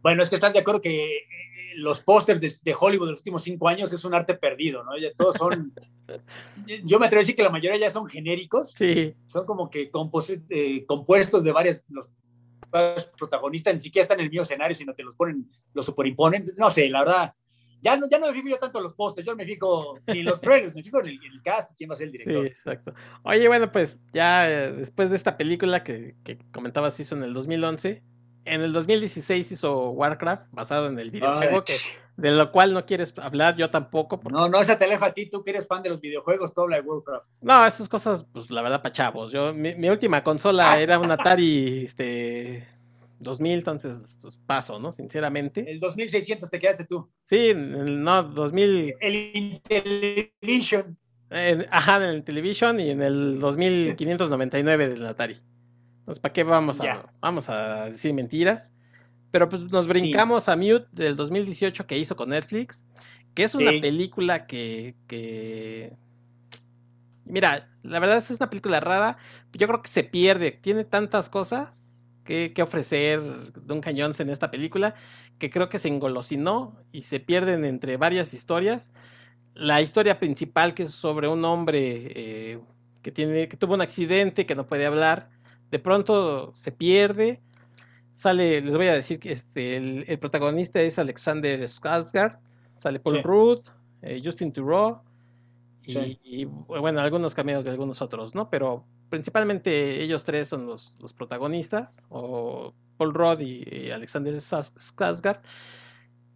Bueno, 0.00 0.22
es 0.22 0.30
que 0.30 0.34
estás 0.34 0.54
de 0.54 0.60
acuerdo 0.60 0.80
que 0.80 1.18
eh, 1.18 1.26
los 1.76 2.00
pósters 2.00 2.62
de, 2.62 2.76
Hollywood 2.78 3.06
de 3.06 3.10
los 3.12 3.20
últimos 3.20 3.42
cinco 3.42 3.68
años 3.68 3.92
es 3.92 4.04
un 4.04 4.14
arte 4.14 4.34
perdido, 4.34 4.82
¿no? 4.84 4.98
Ya 4.98 5.12
todos 5.16 5.36
son, 5.36 5.72
yo 6.84 6.98
me 6.98 7.06
atrevo 7.06 7.20
a 7.20 7.22
decir 7.22 7.36
que 7.36 7.42
la 7.42 7.50
mayoría 7.50 7.78
ya 7.78 7.90
son 7.90 8.06
genéricos. 8.06 8.72
Sí. 8.72 9.14
Son 9.26 9.46
como 9.46 9.70
que 9.70 9.90
eh, 10.50 10.84
compuestos 10.86 11.44
de 11.44 11.52
varias, 11.52 11.84
los, 11.88 12.08
protagonistas 13.18 13.74
ni 13.74 13.80
siquiera 13.80 14.02
están 14.02 14.18
en 14.18 14.24
el 14.24 14.30
mismo 14.30 14.42
escenario, 14.42 14.74
sino 14.74 14.94
que 14.94 15.02
los 15.02 15.14
ponen, 15.14 15.50
los 15.74 15.86
superimponen. 15.86 16.44
No 16.56 16.70
sé, 16.70 16.88
la 16.88 17.00
verdad, 17.00 17.34
ya 17.82 17.96
no, 17.96 18.08
ya 18.08 18.18
no 18.18 18.28
me 18.28 18.34
fijo 18.34 18.48
yo 18.48 18.58
tanto 18.58 18.78
en 18.78 18.84
los 18.84 18.94
postes, 18.94 19.24
yo 19.24 19.34
me 19.34 19.44
fijo 19.44 19.98
en 20.06 20.24
los 20.24 20.40
trailers, 20.40 20.74
me 20.74 20.82
fijo 20.82 21.00
en 21.00 21.08
el, 21.08 21.42
cast, 21.42 21.72
quién 21.76 21.90
va 21.90 21.94
a 21.94 21.96
ser 21.96 22.06
el 22.06 22.12
director. 22.12 22.46
Sí, 22.46 22.52
exacto. 22.52 22.94
Oye, 23.24 23.48
bueno, 23.48 23.70
pues 23.72 23.98
ya 24.14 24.48
eh, 24.48 24.72
después 24.72 25.10
de 25.10 25.16
esta 25.16 25.36
película 25.36 25.82
que, 25.82 26.14
que 26.24 26.38
comentabas 26.52 26.98
hizo 27.00 27.16
en 27.16 27.24
el 27.24 27.34
2011, 27.34 28.02
en 28.44 28.62
el 28.62 28.72
2016 28.72 29.52
hizo 29.52 29.90
Warcraft, 29.90 30.46
basado 30.50 30.88
en 30.88 30.98
el 30.98 31.10
videojuego, 31.10 31.64
que, 31.64 31.76
de 32.16 32.30
lo 32.30 32.50
cual 32.52 32.74
no 32.74 32.84
quieres 32.84 33.14
hablar, 33.18 33.56
yo 33.56 33.70
tampoco. 33.70 34.20
No, 34.30 34.48
no, 34.48 34.60
esa 34.60 34.78
te 34.78 34.84
aleja 34.84 35.06
a 35.06 35.12
ti, 35.12 35.26
tú 35.26 35.42
que 35.42 35.50
eres 35.50 35.66
fan 35.66 35.82
de 35.82 35.90
los 35.90 36.00
videojuegos, 36.00 36.52
todo 36.52 36.64
habla 36.64 36.76
de 36.76 36.82
Warcraft. 36.82 37.26
No, 37.40 37.66
esas 37.66 37.88
cosas, 37.88 38.24
pues 38.32 38.50
la 38.50 38.62
verdad, 38.62 38.82
pa' 38.82 38.92
chavos. 38.92 39.32
Yo, 39.32 39.54
mi, 39.54 39.88
última 39.88 40.22
consola 40.22 40.80
era 40.80 40.98
un 40.98 41.10
Atari 41.10 41.84
este, 41.84 42.66
2000, 43.20 43.52
entonces, 43.52 44.18
pues 44.20 44.38
paso, 44.38 44.78
¿no? 44.78 44.92
Sinceramente. 44.92 45.64
El 45.70 45.80
2600 45.80 46.50
te 46.50 46.58
quedaste 46.58 46.86
tú. 46.86 47.08
Sí, 47.26 47.52
no, 47.54 48.22
2000. 48.24 48.94
El 49.00 49.36
Intellivision. 49.36 50.98
ajá, 51.70 51.96
en 51.96 52.10
el 52.10 52.24
Television 52.24 52.80
y 52.80 52.90
en 52.90 53.02
el 53.02 53.40
2599 53.40 54.88
del 54.88 55.06
Atari. 55.06 55.40
Pues, 56.04 56.18
¿para 56.18 56.32
qué 56.32 56.42
vamos 56.42 56.80
a, 56.80 57.12
vamos 57.20 57.48
a 57.48 57.90
decir 57.90 58.12
mentiras? 58.12 58.74
Pero 59.30 59.48
pues 59.48 59.62
nos 59.72 59.86
brincamos 59.86 60.48
a 60.48 60.56
Mute 60.56 60.86
del 60.92 61.16
2018 61.16 61.86
que 61.86 61.98
hizo 61.98 62.16
con 62.16 62.30
Netflix, 62.30 62.84
que 63.34 63.44
es 63.44 63.54
una 63.54 63.70
película 63.80 64.46
que, 64.46 64.94
que... 65.06 65.96
Mira, 67.24 67.70
la 67.82 67.98
verdad 67.98 68.18
es 68.18 68.30
una 68.30 68.50
película 68.50 68.80
rara, 68.80 69.16
yo 69.52 69.66
creo 69.66 69.80
que 69.80 69.88
se 69.88 70.04
pierde, 70.04 70.50
tiene 70.50 70.84
tantas 70.84 71.30
cosas 71.30 71.98
que, 72.24 72.52
que 72.52 72.62
ofrecer 72.62 73.20
un 73.20 73.80
cañón 73.80 74.12
en 74.18 74.28
esta 74.28 74.50
película, 74.50 74.94
que 75.38 75.50
creo 75.50 75.68
que 75.68 75.78
se 75.78 75.88
engolosinó 75.88 76.76
y 76.92 77.02
se 77.02 77.20
pierden 77.20 77.64
entre 77.64 77.96
varias 77.96 78.34
historias. 78.34 78.92
La 79.54 79.80
historia 79.80 80.18
principal, 80.18 80.74
que 80.74 80.82
es 80.82 80.90
sobre 80.90 81.26
un 81.28 81.44
hombre 81.44 82.12
eh, 82.14 82.60
que, 83.02 83.12
tiene, 83.12 83.48
que 83.48 83.56
tuvo 83.56 83.74
un 83.74 83.80
accidente, 83.80 84.44
que 84.46 84.54
no 84.54 84.66
puede 84.66 84.84
hablar, 84.84 85.30
de 85.72 85.78
pronto 85.78 86.54
se 86.54 86.70
pierde. 86.70 87.40
Sale, 88.12 88.60
les 88.60 88.76
voy 88.76 88.88
a 88.88 88.92
decir 88.92 89.18
que 89.18 89.32
este, 89.32 89.76
el, 89.76 90.18
protagonista 90.18 90.82
es 90.82 90.98
Alexander 90.98 91.58
Skarsgård, 91.62 92.38
sale 92.74 93.00
Paul 93.00 93.22
Rudd, 93.22 93.60
eh, 94.02 94.20
Justin 94.22 94.52
Theroux 94.52 95.00
y, 95.84 96.44
bueno, 96.44 97.00
algunos 97.00 97.34
cameos 97.34 97.64
de 97.64 97.70
algunos 97.70 98.02
otros, 98.02 98.34
¿no? 98.34 98.50
Pero 98.50 98.84
principalmente 99.08 100.02
ellos 100.02 100.24
tres 100.24 100.48
son 100.48 100.66
los, 100.66 100.94
protagonistas, 101.16 102.06
o 102.10 102.74
Paul 102.98 103.14
Rudd 103.14 103.40
y, 103.40 103.90
Alexander 103.90 104.34
Skarsgård. 104.34 105.40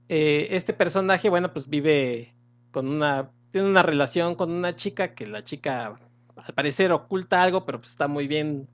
Eh, 0.08 0.48
este 0.50 0.72
personaje, 0.72 1.28
bueno, 1.28 1.52
pues 1.52 1.68
vive 1.68 2.34
con 2.70 2.88
una, 2.88 3.30
tiene 3.52 3.68
una 3.68 3.82
relación 3.82 4.34
con 4.34 4.50
una 4.50 4.74
chica 4.76 5.14
que 5.14 5.26
la 5.26 5.44
chica 5.44 6.00
al 6.36 6.54
parecer 6.54 6.90
oculta 6.92 7.42
algo, 7.42 7.66
pero 7.66 7.78
pues 7.78 7.90
está 7.90 8.08
muy 8.08 8.26
bien 8.26 8.66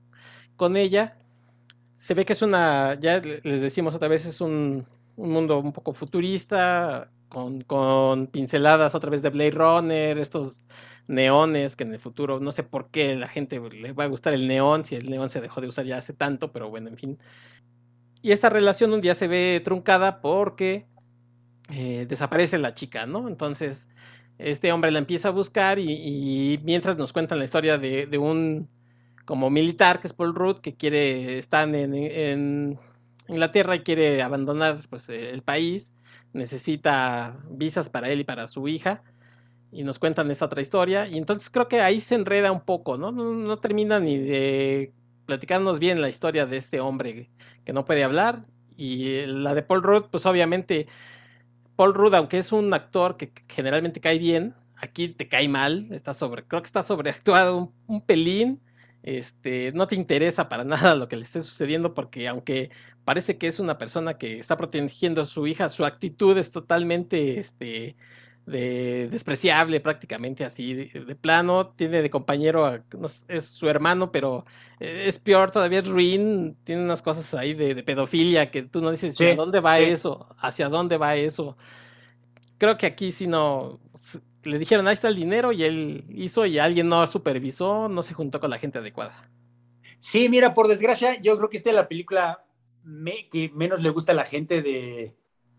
con 0.55 0.77
ella. 0.77 1.17
Se 1.95 2.13
ve 2.13 2.25
que 2.25 2.33
es 2.33 2.41
una, 2.41 2.99
ya 2.99 3.19
les 3.19 3.61
decimos 3.61 3.95
otra 3.95 4.07
vez, 4.07 4.25
es 4.25 4.41
un, 4.41 4.85
mundo 5.15 5.59
un 5.59 5.73
poco 5.73 5.93
futurista, 5.93 7.09
con, 7.29 8.27
pinceladas 8.27 8.95
otra 8.95 9.09
vez 9.09 9.21
de 9.21 9.29
Blade 9.29 9.51
Runner, 9.51 10.17
estos 10.17 10.63
neones 11.07 11.75
que 11.75 11.83
en 11.83 11.93
el 11.93 11.99
futuro, 11.99 12.39
no 12.39 12.51
sé 12.51 12.63
por 12.63 12.89
qué 12.89 13.15
la 13.15 13.27
gente 13.27 13.59
le 13.59 13.91
va 13.93 14.05
a 14.05 14.07
gustar 14.07 14.33
el 14.33 14.47
neón, 14.47 14.85
si 14.85 14.95
el 14.95 15.09
neón 15.09 15.29
se 15.29 15.41
dejó 15.41 15.59
de 15.61 15.67
usar 15.67 15.85
ya 15.85 15.97
hace 15.97 16.13
tanto, 16.13 16.51
pero 16.51 16.69
bueno, 16.69 16.89
en 16.89 16.97
fin. 16.97 17.19
Y 18.21 18.31
esta 18.31 18.49
relación 18.49 18.93
un 18.93 19.01
día 19.01 19.15
se 19.15 19.27
ve 19.27 19.61
truncada 19.63 20.21
porque 20.21 20.85
eh, 21.69 22.05
desaparece 22.07 22.57
la 22.57 22.73
chica, 22.73 23.05
¿no? 23.05 23.27
Entonces, 23.27 23.89
este 24.37 24.71
hombre 24.71 24.91
la 24.91 24.99
empieza 24.99 25.29
a 25.29 25.31
buscar 25.31 25.79
y, 25.79 26.59
mientras 26.63 26.97
nos 26.97 27.13
cuentan 27.13 27.39
la 27.39 27.45
historia 27.45 27.77
de 27.77 28.17
un 28.17 28.69
como 29.25 29.49
militar, 29.49 29.99
que 29.99 30.07
es 30.07 30.13
Paul 30.13 30.35
Rudd, 30.35 30.59
que 30.59 30.75
quiere, 30.75 31.37
estar 31.37 31.67
en, 31.73 31.93
en 31.93 32.79
Inglaterra 33.27 33.75
y 33.75 33.79
quiere 33.79 34.21
abandonar 34.21 34.85
pues, 34.89 35.09
el 35.09 35.41
país, 35.41 35.93
necesita 36.33 37.37
visas 37.49 37.89
para 37.89 38.09
él 38.09 38.21
y 38.21 38.23
para 38.23 38.47
su 38.47 38.67
hija, 38.67 39.03
y 39.71 39.83
nos 39.83 39.99
cuentan 39.99 40.29
esta 40.29 40.45
otra 40.45 40.61
historia, 40.61 41.07
y 41.07 41.17
entonces 41.17 41.49
creo 41.49 41.67
que 41.67 41.81
ahí 41.81 41.99
se 41.99 42.15
enreda 42.15 42.51
un 42.51 42.61
poco, 42.61 42.97
¿no? 42.97 43.11
No, 43.11 43.57
termina 43.57 43.99
ni 43.99 44.17
de 44.17 44.93
platicarnos 45.25 45.79
bien 45.79 46.01
la 46.01 46.09
historia 46.09 46.45
de 46.45 46.57
este 46.57 46.79
hombre 46.79 47.29
que 47.65 47.73
no 47.73 47.85
puede 47.85 48.03
hablar, 48.03 48.45
y 48.75 49.25
la 49.25 49.55
de 49.55 49.63
Paul 49.63 49.83
Rudd, 49.83 50.05
pues 50.11 50.25
obviamente, 50.25 50.87
Paul 51.75 51.93
Rudd, 51.93 52.15
aunque 52.15 52.39
es 52.39 52.51
un 52.51 52.73
actor 52.73 53.17
que 53.17 53.31
generalmente 53.47 54.01
cae 54.01 54.19
bien, 54.19 54.53
aquí 54.75 55.07
te 55.07 55.27
cae 55.27 55.47
mal, 55.47 55.87
está 55.91 56.13
sobre, 56.13 56.43
creo 56.43 56.61
que 56.61 56.67
está 56.67 56.83
sobreactuado 56.83 57.71
un 57.87 58.01
pelín, 58.01 58.61
este, 59.03 59.71
no 59.73 59.87
te 59.87 59.95
interesa 59.95 60.49
para 60.49 60.63
nada 60.65 60.95
lo 60.95 61.07
que 61.07 61.17
le 61.17 61.23
esté 61.23 61.41
sucediendo 61.41 61.93
porque 61.93 62.27
aunque 62.27 62.71
parece 63.05 63.37
que 63.37 63.47
es 63.47 63.59
una 63.59 63.77
persona 63.77 64.17
que 64.17 64.39
está 64.39 64.57
protegiendo 64.57 65.21
a 65.21 65.25
su 65.25 65.45
hija, 65.45 65.69
su 65.69 65.85
actitud 65.85 66.37
es 66.37 66.51
totalmente 66.51 67.37
este, 67.37 67.97
de, 68.45 69.09
despreciable 69.09 69.79
prácticamente 69.81 70.45
así 70.45 70.73
de, 70.73 71.15
plano, 71.15 71.67
tiene 71.67 72.01
de 72.01 72.09
compañero, 72.09 72.81
es 73.27 73.45
su 73.45 73.67
hermano, 73.69 74.11
pero 74.11 74.45
es 74.79 75.19
peor 75.19 75.51
todavía, 75.51 75.79
es 75.79 75.87
ruin, 75.87 76.55
tiene 76.63 76.83
unas 76.83 77.01
cosas 77.01 77.33
ahí 77.33 77.53
de, 77.53 77.81
pedofilia 77.83 78.51
que 78.51 78.63
tú 78.63 78.81
no 78.81 78.91
dices, 78.91 79.15
¿hacia 79.15 79.35
dónde 79.35 79.59
va 79.59 79.79
eso? 79.79 80.27
¿Hacia 80.37 80.69
dónde 80.69 80.97
va 80.97 81.15
eso? 81.15 81.57
Creo 82.57 82.77
que 82.77 82.85
aquí 82.85 83.11
sí 83.11 83.27
no, 83.27 83.79
le 84.43 84.59
dijeron, 84.59 84.87
ahí 84.87 84.93
está 84.93 85.07
el 85.07 85.15
dinero 85.15 85.51
y 85.51 85.63
él 85.63 86.05
hizo 86.09 86.45
y 86.45 86.59
alguien 86.59 86.87
no 86.87 87.05
supervisó, 87.07 87.89
no 87.89 88.01
se 88.01 88.13
juntó 88.13 88.39
con 88.39 88.49
la 88.49 88.57
gente 88.57 88.79
adecuada. 88.79 89.29
Sí, 89.99 90.27
mira, 90.29 90.53
por 90.53 90.67
desgracia, 90.67 91.19
yo 91.21 91.37
creo 91.37 91.49
que 91.49 91.57
esta 91.57 91.69
es 91.69 91.75
la 91.75 91.87
película 91.87 92.43
que 93.31 93.49
menos 93.53 93.79
le 93.79 93.89
gusta 93.89 94.11
a 94.11 94.15
la 94.15 94.25
gente 94.25 94.61
de, 94.61 95.15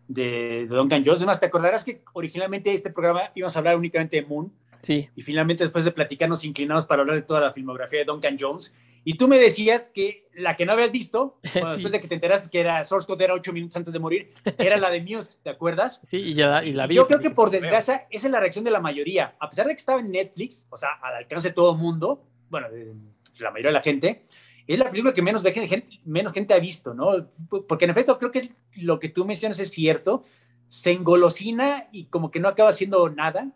de, 0.09 0.67
Duncan 0.67 1.03
Jones. 1.05 1.21
Además, 1.21 1.41
te 1.41 1.47
acordarás 1.47 1.85
que 1.85 2.03
originalmente 2.13 2.73
este 2.73 2.91
programa 2.91 3.31
íbamos 3.35 3.57
a 3.57 3.59
hablar 3.59 3.77
únicamente 3.77 4.17
de 4.17 4.27
Moon, 4.27 4.53
Sí. 4.83 5.09
Y 5.15 5.23
finalmente, 5.23 5.65
después 5.65 5.85
de 5.85 5.93
platicar, 5.93 6.29
nos 6.29 6.45
inclinamos 6.45 6.87
para 6.87 7.03
hablar 7.03 7.17
de 7.17 7.23
toda 7.23 7.41
la 7.41 7.53
filmografía 7.53 8.01
de 8.01 8.05
Duncan 8.05 8.37
Jones. 8.39 8.75
Y 9.07 9.15
tú 9.15 9.29
me 9.29 9.39
decías 9.39 9.91
que 9.93 10.29
la 10.35 10.57
que 10.57 10.65
no 10.65 10.73
habías 10.73 10.91
visto, 10.91 11.39
después 11.43 11.93
de 11.93 12.01
que 12.01 12.09
te 12.09 12.15
enteraste 12.15 12.49
que 12.51 12.61
era 12.61 12.83
Source 12.85 13.07
Code 13.07 13.25
era 13.25 13.35
ocho 13.35 13.53
minutos 13.53 13.77
antes 13.77 13.93
de 13.93 13.99
morir, 13.99 14.33
era 14.59 14.79
la 14.79 14.91
de 14.91 15.01
Mute, 15.03 15.35
¿te 15.43 15.51
acuerdas? 15.51 16.01
Sí, 16.09 16.17
y, 16.17 16.35
ya, 16.35 16.65
y 16.65 16.73
la 16.73 16.87
vi. 16.87 16.95
Yo 16.95 17.07
creo 17.07 17.21
que 17.21 17.31
por 17.31 17.51
desgracia, 17.51 18.07
esa 18.11 18.27
es 18.27 18.33
la 18.33 18.41
reacción 18.41 18.65
de 18.65 18.71
la 18.71 18.81
mayoría. 18.81 19.37
A 19.39 19.51
pesar 19.51 19.67
de 19.67 19.73
que 19.73 19.79
estaba 19.79 20.01
en 20.01 20.11
Netflix, 20.11 20.67
o 20.71 20.77
sea, 20.77 20.91
al 21.03 21.17
alcance 21.17 21.49
de 21.49 21.55
todo 21.55 21.73
el 21.73 21.79
mundo, 21.79 22.25
bueno, 22.49 22.71
de 22.71 22.95
la 23.39 23.51
mayoría 23.51 23.69
de 23.69 23.75
la 23.75 23.83
gente, 23.83 24.25
es 24.67 24.79
la 24.79 24.89
película 24.89 25.13
que 25.13 25.23
menos 25.23 25.43
gente, 25.43 26.01
menos 26.05 26.33
gente 26.33 26.55
ha 26.55 26.59
visto, 26.59 26.95
¿no? 26.95 27.29
Porque 27.69 27.85
en 27.85 27.91
efecto 27.91 28.19
creo 28.19 28.31
que 28.31 28.53
lo 28.77 28.99
que 28.99 29.11
tú 29.11 29.27
mencionas 29.27 29.59
es 29.59 29.71
cierto, 29.71 30.25
se 30.69 30.93
engolosina 30.93 31.89
y 31.93 32.07
como 32.07 32.31
que 32.31 32.41
no 32.41 32.49
acaba 32.49 32.71
haciendo 32.71 33.09
nada, 33.11 33.51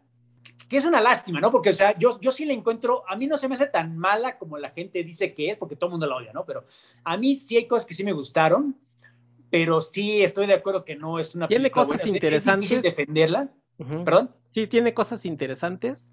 que 0.69 0.77
es 0.77 0.85
una 0.85 1.01
lástima, 1.01 1.41
¿no? 1.41 1.51
Porque, 1.51 1.71
o 1.71 1.75
sea, 1.75 1.99
yo, 1.99 2.21
yo 2.21 2.31
sí 2.31 2.45
la 2.45 2.53
encuentro, 2.53 3.03
a 3.09 3.17
mí 3.17 3.27
no 3.27 3.37
se 3.37 3.49
me 3.49 3.55
hace 3.55 3.67
tan 3.67 3.97
mala 3.97 4.37
como 4.39 4.59
la 4.59 4.71
gente 4.71 5.03
dice 5.03 5.35
que 5.35 5.51
es, 5.51 5.57
porque 5.57 5.77
todo 5.77 5.89
el 5.89 5.93
mundo 5.93 6.07
la 6.07 6.17
odia, 6.17 6.33
¿no? 6.33 6.45
Pero 6.45 6.65
a 7.05 7.17
mí 7.17 7.35
sí 7.35 7.57
hay 7.57 7.67
cosas 7.67 7.87
que 7.87 7.95
sí 7.95 8.05
me 8.05 8.13
gustaron, 8.13 8.77
pero 9.51 9.81
sí 9.81 10.23
estoy 10.23 10.47
de 10.47 10.55
acuerdo 10.55 10.85
que 10.85 10.95
no 10.95 11.19
es 11.19 11.35
una 11.35 11.49
Tiene 11.49 11.71
cosas 11.71 12.07
interesantes. 12.07 12.71
Es 12.71 12.83
defenderla. 12.83 13.49
¿Perdón? 13.79 14.35
Sí, 14.51 14.67
tiene 14.67 14.93
cosas 14.93 15.25
interesantes, 15.25 16.13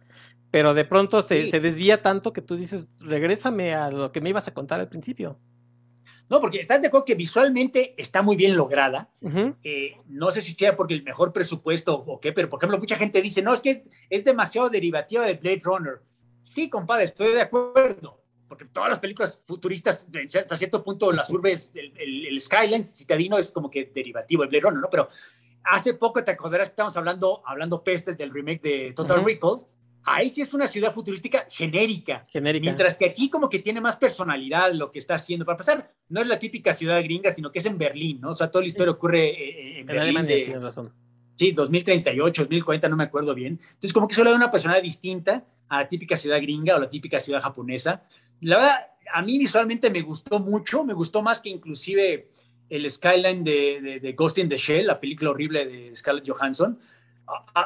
pero 0.52 0.74
de 0.74 0.86
pronto 0.86 1.22
se, 1.22 1.50
se, 1.50 1.60
desvía 1.60 2.02
tanto 2.02 2.32
que 2.32 2.42
tú 2.42 2.56
dices, 2.56 2.88
regrésame 3.00 3.74
a 3.74 3.90
lo 3.90 4.12
que 4.12 4.22
me 4.22 4.30
ibas 4.30 4.48
a 4.48 4.54
contar 4.54 4.80
al 4.80 4.88
principio. 4.88 5.40
No, 6.30 6.42
porque 6.42 6.60
estás 6.60 6.82
de 6.82 6.88
acuerdo 6.88 7.06
que 7.06 7.16
visualmente 7.16 7.94
está 7.98 8.22
muy 8.22 8.36
bien 8.36 8.56
lograda. 8.56 9.10
Eh, 9.64 9.98
no 10.08 10.32
sé 10.32 10.42
si 10.42 10.54
sea 10.54 10.76
porque 10.76 10.96
el 10.96 11.04
mejor 11.04 11.32
presupuesto 11.32 11.96
o 11.96 12.20
qué, 12.20 12.34
pero 12.34 12.50
por 12.50 12.60
ejemplo, 12.60 12.80
mucha 12.80 12.96
gente 12.96 13.22
dice, 13.22 13.42
no, 13.42 13.54
es 13.54 13.62
que 13.62 13.84
es, 14.10 14.26
demasiado 14.26 14.70
derivativa 14.70 15.26
de 15.26 15.36
Blade 15.36 15.62
Runner. 15.64 16.02
Sí, 16.44 16.70
compadre, 16.70 17.04
estoy 17.04 17.34
de 17.34 17.42
acuerdo. 17.42 18.22
Porque 18.48 18.66
todas 18.66 18.90
las 18.90 19.00
películas 19.00 19.40
futuristas, 19.46 20.06
hasta 20.40 20.56
cierto 20.56 20.84
punto, 20.84 21.12
las 21.12 21.30
urbes, 21.30 21.72
el, 21.76 21.94
el, 21.98 22.28
el 22.28 22.40
Skyline 22.40 22.84
citadino 22.84 23.38
es 23.38 23.52
como 23.52 23.70
que 23.70 23.86
derivativo 23.94 24.44
de 24.44 24.50
Blade 24.50 24.62
Runner, 24.62 24.82
¿no? 24.82 24.90
Pero 24.90 25.08
hace 25.64 25.96
poco 25.96 26.24
te 26.24 26.32
acordarás 26.32 26.70
que 26.70 26.74
estamos 26.74 26.96
hablando, 26.98 27.42
hablando 27.46 27.84
pestes 27.84 28.18
del 28.18 28.32
remake 28.32 28.62
de 28.62 28.94
Total 28.94 29.24
Recall 29.24 29.62
ahí 30.06 30.30
sí 30.30 30.42
es 30.42 30.54
una 30.54 30.68
ciudad 30.68 30.94
futurística 30.94 31.48
genérica. 31.50 32.26
Genérica. 32.30 32.64
Mientras 32.64 32.96
que 32.96 33.06
aquí 33.06 33.30
como 33.30 33.50
que 33.50 33.60
tiene 33.60 33.82
más 33.82 33.98
personalidad 33.98 34.72
lo 34.74 34.92
que 34.92 35.00
está 35.00 35.16
haciendo. 35.16 35.46
Para 35.46 35.58
pasar, 35.58 35.92
no 36.10 36.22
es 36.22 36.28
la 36.28 36.40
típica 36.40 36.74
ciudad 36.74 37.02
gringa, 37.04 37.32
sino 37.32 37.52
que 37.52 37.60
es 37.60 37.66
en 37.66 37.78
Berlín, 37.78 38.22
¿no? 38.22 38.30
O 38.30 38.36
sea, 38.36 38.50
toda 38.50 38.62
la 38.62 38.68
historia 38.68 38.92
ocurre 38.92 39.30
eh, 39.30 39.50
eh, 39.50 39.80
en, 39.80 39.86
Berlín. 39.86 40.04
Alemania, 40.04 40.36
tienes 40.36 40.64
razón. 40.64 40.94
Sí, 41.34 41.52
2038, 41.52 42.44
2040, 42.44 42.88
no 42.88 42.96
me 42.96 43.04
acuerdo 43.04 43.34
bien. 43.34 43.60
Entonces, 43.62 43.92
como 43.92 44.08
que 44.08 44.16
solo 44.16 44.30
da 44.30 44.38
una 44.38 44.52
personalidad 44.52 44.84
distinta 44.84 45.44
a 45.68 45.80
la 45.80 45.88
típica 45.88 46.16
ciudad 46.16 46.40
gringa 46.42 46.76
o 46.76 46.80
la 46.80 46.90
típica 46.90 47.20
ciudad 47.20 47.42
japonesa. 47.42 48.04
La 48.42 48.58
verdad, 48.58 48.76
a 49.12 49.22
mí 49.22 49.38
visualmente 49.38 49.90
me 49.90 50.02
gustó 50.02 50.40
mucho, 50.40 50.86
me 50.86 50.94
gustó 50.94 51.22
más 51.22 51.42
que 51.42 51.50
inclusive 51.50 52.30
el 52.70 52.90
skyline 52.90 53.44
de, 53.44 53.82
de, 53.82 54.00
de 54.00 54.14
Ghost 54.14 54.38
in 54.38 54.50
the 54.50 54.58
Shell, 54.58 54.88
la 54.88 55.00
película 55.00 55.32
horrible 55.32 55.66
de 55.66 55.96
Scarlett 55.96 56.28
Johansson 56.28 56.80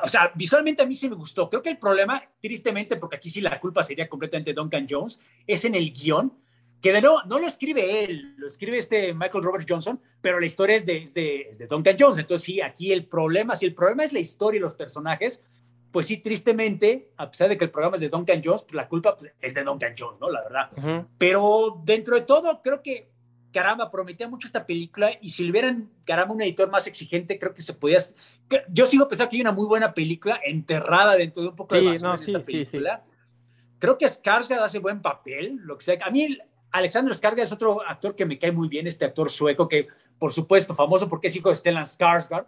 o 0.04 0.08
sea, 0.08 0.32
visualmente 0.36 0.82
a 0.82 0.86
mí 0.86 0.96
sí 0.96 1.10
me 1.10 1.16
gustó. 1.16 1.50
Creo 1.50 1.62
que 1.62 1.70
el 1.70 1.78
problema, 1.78 2.22
tristemente, 2.42 2.96
porque 2.96 3.18
aquí 3.18 3.30
sí 3.30 3.42
la 3.42 3.60
culpa 3.60 3.84
sería 3.84 4.08
completamente 4.08 4.54
Duncan 4.54 4.88
Jones, 4.90 5.20
es 5.46 5.66
en 5.66 5.76
el 5.76 5.92
guion, 5.92 6.34
que 6.82 6.94
de 6.94 7.02
nuevo 7.02 7.22
no 7.24 7.40
lo 7.40 7.48
escribe 7.48 8.04
él, 8.04 8.36
lo 8.38 8.48
escribe 8.48 8.78
este 8.78 9.14
Michael 9.14 9.44
Robert 9.44 9.68
Johnson, 9.68 10.00
pero 10.22 10.40
la 10.40 10.46
historia 10.46 10.78
es 10.78 10.86
de, 10.86 11.10
de, 11.14 11.68
Duncan 11.68 11.98
Jones. 12.00 12.20
Entonces, 12.20 12.46
sí, 12.46 12.62
aquí 12.62 12.92
el 12.92 13.06
problema, 13.06 13.56
si 13.56 13.66
el 13.66 13.74
problema 13.74 14.06
es 14.06 14.14
la 14.14 14.20
historia 14.20 14.60
y 14.60 14.62
los 14.62 14.74
personajes, 14.74 15.42
pues 15.92 16.06
sí, 16.06 16.18
tristemente, 16.18 17.12
a 17.18 17.30
pesar 17.30 17.50
de 17.50 17.58
que 17.58 17.66
el 17.66 17.72
programa 17.72 17.96
es 17.96 18.02
de 18.02 18.10
Duncan 18.10 18.42
Jones, 18.44 18.64
pues 18.64 18.76
la 18.76 18.88
culpa 18.88 19.18
pues, 19.18 19.34
es 19.42 19.54
de 19.54 19.64
Duncan 19.64 19.96
Jones, 19.98 20.20
¿no? 20.22 20.30
La 20.30 20.44
verdad. 20.44 21.06
Pero 21.18 21.82
dentro 21.84 22.16
de 22.16 22.22
todo, 22.22 22.62
creo 22.62 22.82
que 22.82 23.10
caramba, 23.52 23.90
prometía 23.90 24.28
mucho 24.28 24.48
esta 24.48 24.66
película 24.66 25.12
y 25.22 25.30
si 25.30 25.44
le 25.44 25.52
hubieran, 25.52 25.90
caramba, 26.06 26.36
un 26.36 26.42
editor 26.42 26.70
más 26.70 26.88
exigente, 26.88 27.40
creo 27.40 27.54
que 27.54 27.62
se 27.62 27.74
podía... 27.74 27.98
Yo 28.70 28.86
sigo 28.86 29.08
pensando 29.08 29.30
que 29.30 29.38
hay 29.38 29.42
una 29.42 29.52
muy 29.52 29.66
buena 29.66 29.94
película 29.94 30.40
enterrada 30.44 31.16
dentro 31.16 31.44
de 31.44 31.50
un 31.50 31.56
poco 31.56 31.76
de 31.76 31.82
basura 31.82 32.18
sí, 32.18 32.34
esta 32.34 32.46
película. 32.46 33.04
Creo 33.80 33.98
que 33.98 34.06
Skarsgård 34.06 34.62
hace 34.62 34.80
buen 34.80 35.02
papel, 35.02 35.58
lo 35.64 35.78
que 35.78 35.86
sea. 35.86 35.98
A 36.04 36.12
mí 36.12 36.38
Alexander 36.72 37.14
Skarsgård 37.14 37.42
es 37.42 37.52
otro 37.52 37.82
actor 37.88 38.16
que 38.16 38.26
me 38.26 38.38
cae 38.38 38.52
muy 38.52 38.68
bien, 38.68 38.88
este 38.88 39.06
actor 39.06 39.30
sueco 39.30 39.68
que, 39.68 39.88
por 40.18 40.32
supuesto, 40.32 40.76
famoso 40.76 41.10
porque 41.10 41.28
es 41.28 41.36
hijo 41.36 41.50
de 41.50 41.56
Stellan 41.56 41.86
Skarsgård, 41.86 42.46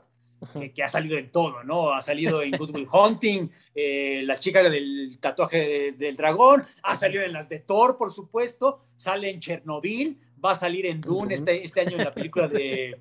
que, 0.74 0.84
ha 0.84 0.88
salido 0.88 1.18
en 1.18 1.32
todo, 1.32 1.64
¿no? 1.64 1.94
Ha 1.94 2.02
salido 2.02 2.42
en 2.42 2.52
Good 2.52 2.76
Will 2.76 2.88
Hunting, 2.92 3.50
eh, 3.76 4.24
la 4.26 4.38
chica 4.38 4.64
del 4.64 5.18
tatuaje 5.20 5.94
del 5.98 6.16
dragón, 6.16 6.64
ha 6.84 6.96
salido 6.96 7.24
en 7.24 7.34
las 7.34 7.48
de 7.48 7.60
Thor, 7.60 7.98
por 7.98 8.12
supuesto, 8.12 8.82
sale 8.96 9.30
en 9.30 9.40
Chernobyl, 9.40 10.20
va 10.44 10.52
a 10.52 10.56
salir 10.56 10.86
en 10.86 11.02
Dune 11.02 11.34
este, 11.34 11.64
este 11.64 11.82
año 11.82 11.98
en 11.98 12.06
la 12.06 12.12
película 12.12 12.48
de, 12.48 13.00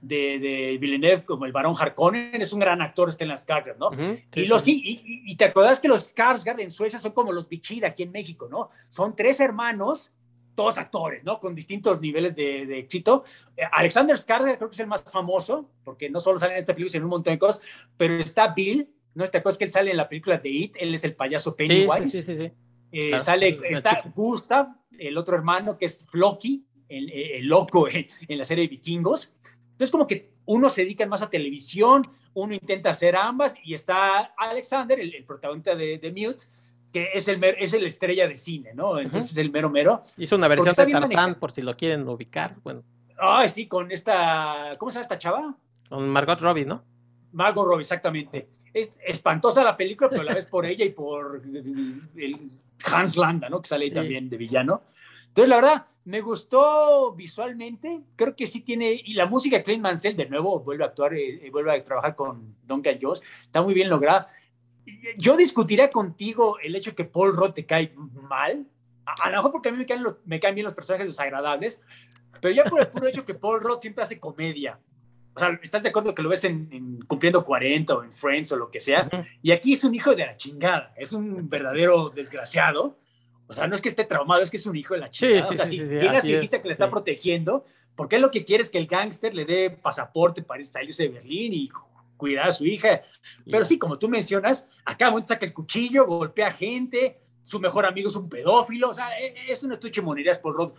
de, 0.00 0.38
de, 0.38 0.78
Villeneuve 0.78 1.24
como 1.24 1.44
el 1.44 1.52
varón 1.52 1.74
Harkonnen, 1.78 2.40
es 2.40 2.52
un 2.52 2.60
gran 2.60 2.80
actor, 2.82 3.08
está 3.08 3.24
en 3.24 3.30
las 3.30 3.46
Skarsgård, 3.46 3.76
¿no? 3.78 3.90
y, 4.34 4.46
los, 4.46 4.66
y, 4.68 5.02
y, 5.04 5.36
te 5.36 5.46
acuerdas 5.46 5.80
que 5.80 5.88
los 5.88 6.14
Skarsgård 6.14 6.60
en 6.60 6.70
Suecia 6.70 6.98
son 6.98 7.12
como 7.12 7.32
los 7.32 7.48
Bichir 7.48 7.84
aquí 7.84 8.02
en 8.02 8.12
México, 8.12 8.48
¿no? 8.50 8.70
Son 8.88 9.14
tres 9.14 9.40
hermanos, 9.40 10.12
todos 10.54 10.78
actores, 10.78 11.24
¿no? 11.24 11.38
Con 11.38 11.54
distintos 11.54 12.00
niveles 12.00 12.34
de, 12.34 12.66
de 12.66 12.78
éxito. 12.78 13.24
Eh, 13.56 13.62
Alexander 13.70 14.16
Skarsgård 14.16 14.56
creo 14.56 14.68
que 14.68 14.74
es 14.74 14.80
el 14.80 14.86
más 14.86 15.04
famoso, 15.04 15.70
porque 15.84 16.10
no 16.10 16.20
solo 16.20 16.38
sale 16.38 16.54
en 16.54 16.58
esta 16.58 16.74
película, 16.74 16.92
sino 16.92 17.02
en 17.02 17.04
un 17.04 17.10
montón 17.10 17.34
de 17.34 17.38
cosas, 17.38 17.62
pero 17.96 18.14
está 18.14 18.52
Bill, 18.54 18.88
¿no? 19.14 19.24
Esta 19.24 19.42
cosa 19.42 19.58
que 19.58 19.64
él 19.64 19.70
sale 19.70 19.90
en 19.90 19.96
la 19.96 20.08
película 20.08 20.38
de 20.38 20.48
It, 20.48 20.76
él 20.78 20.94
es 20.94 21.04
el 21.04 21.14
payaso 21.14 21.54
Pennywise. 21.56 22.10
Sí, 22.10 22.22
sí, 22.22 22.36
sí. 22.36 22.52
Eh, 22.90 23.18
sale, 23.20 23.60
está 23.68 24.02
Gustav, 24.14 24.68
el 24.98 25.18
otro 25.18 25.36
hermano 25.36 25.76
que 25.76 25.86
es 25.86 26.04
Floki, 26.10 26.64
el, 26.88 27.46
loco 27.46 27.86
en, 27.88 28.08
la 28.28 28.44
serie 28.44 28.64
de 28.64 28.68
vikingos. 28.68 29.34
Entonces, 29.72 29.90
como 29.90 30.06
que 30.06 30.32
uno 30.46 30.68
se 30.70 30.82
dedica 30.82 31.06
más 31.06 31.22
a 31.22 31.30
televisión, 31.30 32.02
uno 32.34 32.54
intenta 32.54 32.90
hacer 32.90 33.16
ambas, 33.16 33.54
y 33.62 33.74
está 33.74 34.32
Alexander, 34.36 34.98
el, 34.98 35.24
protagonista 35.24 35.74
de, 35.74 35.98
de, 35.98 36.10
Mute, 36.10 36.44
que 36.92 37.10
es 37.14 37.28
el, 37.28 37.42
es 37.44 37.72
el 37.74 37.86
estrella 37.86 38.26
de 38.26 38.36
cine, 38.36 38.72
¿no? 38.74 38.98
Entonces, 38.98 39.32
es 39.32 39.38
el 39.38 39.50
mero 39.50 39.70
mero. 39.70 40.02
Hizo 40.16 40.36
una 40.36 40.48
versión 40.48 40.74
de 40.74 40.86
Tarzán, 40.86 41.34
por 41.36 41.52
si 41.52 41.62
lo 41.62 41.76
quieren 41.76 42.08
ubicar. 42.08 42.56
Bueno. 42.62 42.82
Ay, 43.18 43.48
sí, 43.48 43.66
con 43.66 43.90
esta. 43.92 44.74
¿Cómo 44.78 44.90
se 44.90 44.96
llama 44.96 45.02
esta 45.02 45.18
chava? 45.18 45.54
Con 45.88 46.08
Margot 46.08 46.40
Robbie, 46.40 46.64
¿no? 46.64 46.82
Margot 47.32 47.66
Robbie, 47.66 47.82
exactamente. 47.82 48.48
Es 48.72 48.98
espantosa 49.04 49.62
la 49.64 49.76
película, 49.76 50.08
pero 50.10 50.22
la 50.22 50.34
ves 50.34 50.46
por 50.46 50.66
ella 50.66 50.84
y 50.84 50.90
por 50.90 51.42
el 52.16 52.50
Hans 52.84 53.16
Landa, 53.16 53.48
¿no? 53.48 53.60
Que 53.60 53.68
sale 53.68 53.84
ahí 53.84 53.90
también 53.90 54.28
de 54.28 54.36
villano. 54.36 54.82
Entonces, 55.28 55.48
la 55.48 55.56
verdad, 55.56 55.86
me 56.08 56.22
gustó 56.22 57.12
visualmente, 57.12 58.00
creo 58.16 58.34
que 58.34 58.46
sí 58.46 58.62
tiene, 58.62 58.92
y 58.92 59.12
la 59.12 59.26
música 59.26 59.62
Clint 59.62 59.82
Mansell 59.82 60.16
de 60.16 60.26
nuevo 60.26 60.58
vuelve 60.60 60.82
a 60.82 60.86
actuar, 60.86 61.12
eh, 61.12 61.46
eh, 61.46 61.50
vuelve 61.50 61.70
a 61.70 61.84
trabajar 61.84 62.16
con 62.16 62.56
Duncan 62.64 62.98
Jones, 62.98 63.22
está 63.42 63.60
muy 63.60 63.74
bien 63.74 63.90
lograda. 63.90 64.26
Yo 65.18 65.36
discutiría 65.36 65.90
contigo 65.90 66.58
el 66.60 66.74
hecho 66.74 66.94
que 66.94 67.04
Paul 67.04 67.36
Roth 67.36 67.56
te 67.56 67.66
cae 67.66 67.92
mal, 68.22 68.66
a, 69.04 69.28
lo 69.28 69.36
mejor 69.36 69.52
porque 69.52 69.68
a 69.68 69.72
mí 69.72 69.76
me 69.76 69.84
caen, 69.84 70.02
me 70.24 70.40
caen 70.40 70.54
bien 70.54 70.64
los 70.64 70.72
personajes 70.72 71.08
desagradables, 71.08 71.78
pero 72.40 72.54
ya 72.54 72.64
por 72.64 72.80
el 72.80 72.88
puro 72.88 73.06
hecho 73.06 73.26
que 73.26 73.34
Paul 73.34 73.60
Roth 73.60 73.80
siempre 73.80 74.02
hace 74.02 74.18
comedia. 74.18 74.80
O 75.34 75.38
sea, 75.38 75.60
¿estás 75.62 75.82
de 75.82 75.90
acuerdo 75.90 76.14
que 76.14 76.22
lo 76.22 76.30
ves 76.30 76.42
en, 76.44 77.00
Cumpliendo 77.06 77.44
40 77.44 77.94
o 77.94 78.02
en 78.02 78.12
Friends 78.12 78.50
o 78.52 78.56
lo 78.56 78.70
que 78.70 78.80
sea? 78.80 79.10
Y 79.42 79.52
aquí 79.52 79.74
es 79.74 79.84
un 79.84 79.94
hijo 79.94 80.14
de 80.14 80.24
la 80.24 80.38
chingada, 80.38 80.94
es 80.96 81.12
un 81.12 81.50
verdadero 81.50 82.08
desgraciado 82.08 82.96
o 83.48 83.52
sea, 83.54 83.66
no 83.66 83.74
es 83.74 83.80
que 83.80 83.88
esté 83.88 84.04
traumado, 84.04 84.42
es 84.42 84.50
que 84.50 84.58
es 84.58 84.66
un 84.66 84.76
hijo 84.76 84.94
de 84.94 85.00
la 85.00 85.08
chica. 85.08 85.46
o 85.48 85.54
sea, 85.54 85.64
si 85.64 85.78
tiene 85.78 86.18
a 86.18 86.20
su 86.20 86.28
hijita 86.28 86.60
que 86.60 86.68
le 86.68 86.74
está 86.74 86.90
protegiendo, 86.90 87.64
porque 87.94 88.16
él 88.16 88.22
lo 88.22 88.30
que 88.30 88.44
quiere 88.44 88.62
es 88.62 88.70
que 88.70 88.78
el 88.78 88.86
gángster 88.86 89.34
le 89.34 89.44
dé 89.44 89.70
pasaporte 89.70 90.42
para 90.42 90.62
salirse 90.64 91.04
de 91.04 91.08
Berlín 91.08 91.54
y 91.54 91.70
cuidar 92.16 92.48
a 92.48 92.52
su 92.52 92.66
hija. 92.66 93.00
Pero 93.50 93.64
sí, 93.64 93.78
como 93.78 93.98
tú 93.98 94.08
mencionas, 94.08 94.68
acá 94.84 95.10
momento 95.10 95.28
saca 95.28 95.46
el 95.46 95.54
cuchillo, 95.54 96.06
golpea 96.06 96.52
gente, 96.52 97.18
su 97.40 97.58
mejor 97.58 97.86
amigo 97.86 98.08
es 98.08 98.16
un 98.16 98.28
pedófilo, 98.28 98.90
o 98.90 98.94
sea, 98.94 99.18
e, 99.18 99.28
e, 99.28 99.52
es 99.52 99.62
una 99.62 99.74
estuche 99.74 100.02
monerías 100.02 100.38
Paul 100.38 100.54
Roth. 100.54 100.74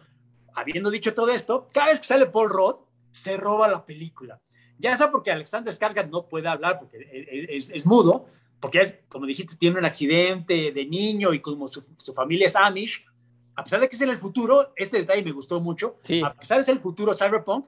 Habiendo 0.54 0.92
dicho 0.92 1.14
todo 1.14 1.30
esto, 1.32 1.66
cada 1.74 1.88
vez 1.88 2.00
que 2.00 2.06
sale 2.06 2.28
Paul 2.28 2.50
Roth, 2.50 2.82
se 3.12 3.36
roba 3.38 3.68
la 3.68 3.84
película. 3.84 4.40
Ya 4.78 4.96
sea 4.96 5.10
porque 5.10 5.32
Alexander 5.32 5.74
Skarsgård 5.74 6.10
no 6.10 6.28
puede 6.28 6.48
hablar 6.48 6.80
porque 6.80 6.98
e, 6.98 7.56
es, 7.56 7.70
es 7.70 7.86
mudo, 7.86 8.28
porque 8.60 8.82
es, 8.82 9.00
como 9.08 9.26
dijiste, 9.26 9.56
tiene 9.58 9.80
un 9.80 9.86
accidente 9.86 10.72
de 10.72 10.86
niño 10.86 11.34
y 11.34 11.40
como 11.40 11.68
su, 11.68 11.84
familia 12.14 12.48
es 12.48 12.56
Amish, 12.56 13.06
a 13.56 13.64
pesar 13.64 13.80
de 13.80 13.90
que 13.90 13.96
es 13.96 14.02
en 14.02 14.10
el 14.10 14.18
futuro, 14.18 14.74
este 14.76 14.98
detalle 14.98 15.24
me 15.24 15.32
gustó 15.32 15.60
mucho, 15.60 15.98
a 16.24 16.34
pesar 16.34 16.58
de 16.58 16.64
ser 16.64 16.76
el 16.76 16.82
futuro 16.82 17.14
cyberpunk, 17.14 17.66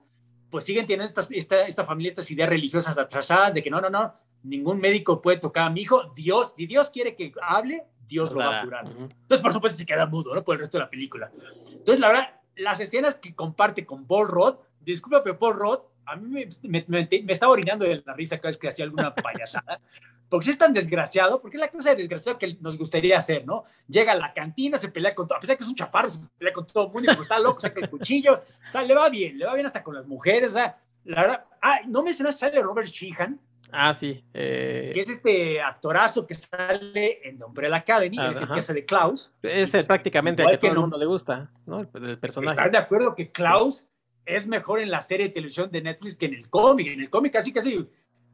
pues 0.49 0.65
siguen 0.65 0.85
teniendo 0.85 1.21
esta, 1.21 1.65
esta 1.65 1.85
familia 1.85 2.09
estas 2.09 2.29
ideas 2.31 2.49
religiosas 2.49 2.97
atrasadas 2.97 3.53
de 3.53 3.63
que 3.63 3.69
no, 3.69 3.79
no, 3.79 3.89
no, 3.89 4.13
ningún 4.43 4.79
médico 4.79 5.21
puede 5.21 5.37
tocar 5.37 5.67
a 5.67 5.69
mi 5.69 5.81
hijo, 5.81 6.11
Dios, 6.15 6.53
si 6.55 6.65
Dios 6.65 6.89
quiere 6.89 7.15
que 7.15 7.33
hable, 7.41 7.85
Dios 8.07 8.31
lo 8.31 8.39
va 8.39 8.59
a 8.59 8.63
curar. 8.63 8.85
Entonces, 8.87 9.39
por 9.39 9.53
supuesto, 9.53 9.77
se 9.77 9.85
queda 9.85 10.05
mudo, 10.05 10.35
¿no? 10.35 10.43
Por 10.43 10.55
el 10.55 10.61
resto 10.61 10.77
de 10.77 10.83
la 10.83 10.89
película. 10.89 11.31
Entonces, 11.71 11.99
la 11.99 12.09
verdad, 12.09 12.41
las 12.57 12.79
escenas 12.81 13.15
que 13.15 13.33
comparte 13.33 13.85
con 13.85 14.05
Paul 14.05 14.27
Roth, 14.27 14.59
disculpa, 14.81 15.23
pero 15.23 15.39
Paul 15.39 15.55
Roth 15.55 15.90
a 16.05 16.15
mí 16.15 16.47
me, 16.63 16.85
me, 16.87 17.07
estaba 17.31 17.51
orinando 17.51 17.85
de 17.85 18.03
la 18.05 18.13
risa 18.13 18.37
cada 18.37 18.49
vez 18.49 18.57
que 18.57 18.67
hacía 18.67 18.85
alguna 18.85 19.13
payasada, 19.13 19.79
porque 20.29 20.45
si 20.45 20.51
es 20.51 20.57
tan 20.57 20.73
desgraciado, 20.73 21.41
porque 21.41 21.57
es 21.57 21.61
la 21.61 21.67
clase 21.67 21.89
de 21.89 21.95
desgraciado 21.97 22.37
que 22.37 22.57
nos 22.61 22.77
gustaría 22.77 23.17
hacer, 23.17 23.45
¿no? 23.45 23.65
Llega 23.87 24.13
a 24.13 24.15
la 24.15 24.33
cantina, 24.33 24.77
se 24.77 24.89
pelea 24.89 25.13
con 25.13 25.27
todo, 25.27 25.37
a 25.37 25.41
pesar 25.41 25.55
de 25.55 25.57
que 25.57 25.63
es 25.63 25.69
un 25.69 25.75
chaparro, 25.75 26.09
se 26.09 26.19
pelea 26.37 26.53
con 26.53 26.65
todo 26.65 26.87
el 26.87 26.93
mundo, 26.93 27.11
y 27.11 27.15
pues 27.15 27.25
está 27.25 27.39
loco, 27.39 27.59
saca 27.59 27.79
el 27.81 27.89
cuchillo, 27.89 28.35
o 28.35 28.71
sea, 28.71 28.83
le 28.83 28.95
va 28.95 29.09
bien, 29.09 29.37
le 29.37 29.45
va 29.45 29.53
bien 29.53 29.65
hasta 29.65 29.83
con 29.83 29.95
las 29.95 30.07
mujeres, 30.07 30.51
o 30.51 30.53
sea, 30.53 30.77
la 31.03 31.21
verdad, 31.21 31.45
ah, 31.61 31.79
no 31.87 32.03
mencionaste, 32.03 32.39
sale 32.39 32.61
Robert 32.61 32.87
Sheehan. 32.87 33.39
Ah, 33.71 33.93
sí. 33.93 34.23
Eh... 34.33 34.91
Que 34.93 34.99
es 34.99 35.09
este 35.09 35.61
actorazo 35.61 36.27
que 36.27 36.35
sale 36.35 37.27
en 37.27 37.41
Umbrella 37.41 37.77
Academy, 37.77 38.17
ah, 38.19 38.31
es 38.31 38.41
el 38.41 38.47
que 38.47 38.59
hace 38.59 38.73
de 38.73 38.85
Klaus. 38.85 39.33
Es 39.41 39.71
prácticamente 39.85 40.43
el 40.43 40.49
que, 40.51 40.57
todo 40.57 40.71
el 40.71 40.79
mundo 40.79 40.97
le 40.97 41.05
gusta, 41.05 41.49
¿no? 41.65 41.79
El, 41.79 42.17
personaje. 42.19 42.53
¿Estás 42.53 42.71
de 42.71 42.77
acuerdo 42.77 43.15
que 43.15 43.31
Klaus 43.31 43.85
es 44.25 44.47
mejor 44.47 44.79
en 44.79 44.91
la 44.91 45.01
serie 45.01 45.27
de 45.27 45.33
televisión 45.33 45.71
de 45.71 45.81
Netflix 45.81 46.15
que 46.15 46.27
en 46.27 46.33
el 46.33 46.49
cómic? 46.49 46.87
En 46.87 47.01
el 47.01 47.09
cómic 47.09 47.33
casi 47.33 47.51
casi 47.51 47.87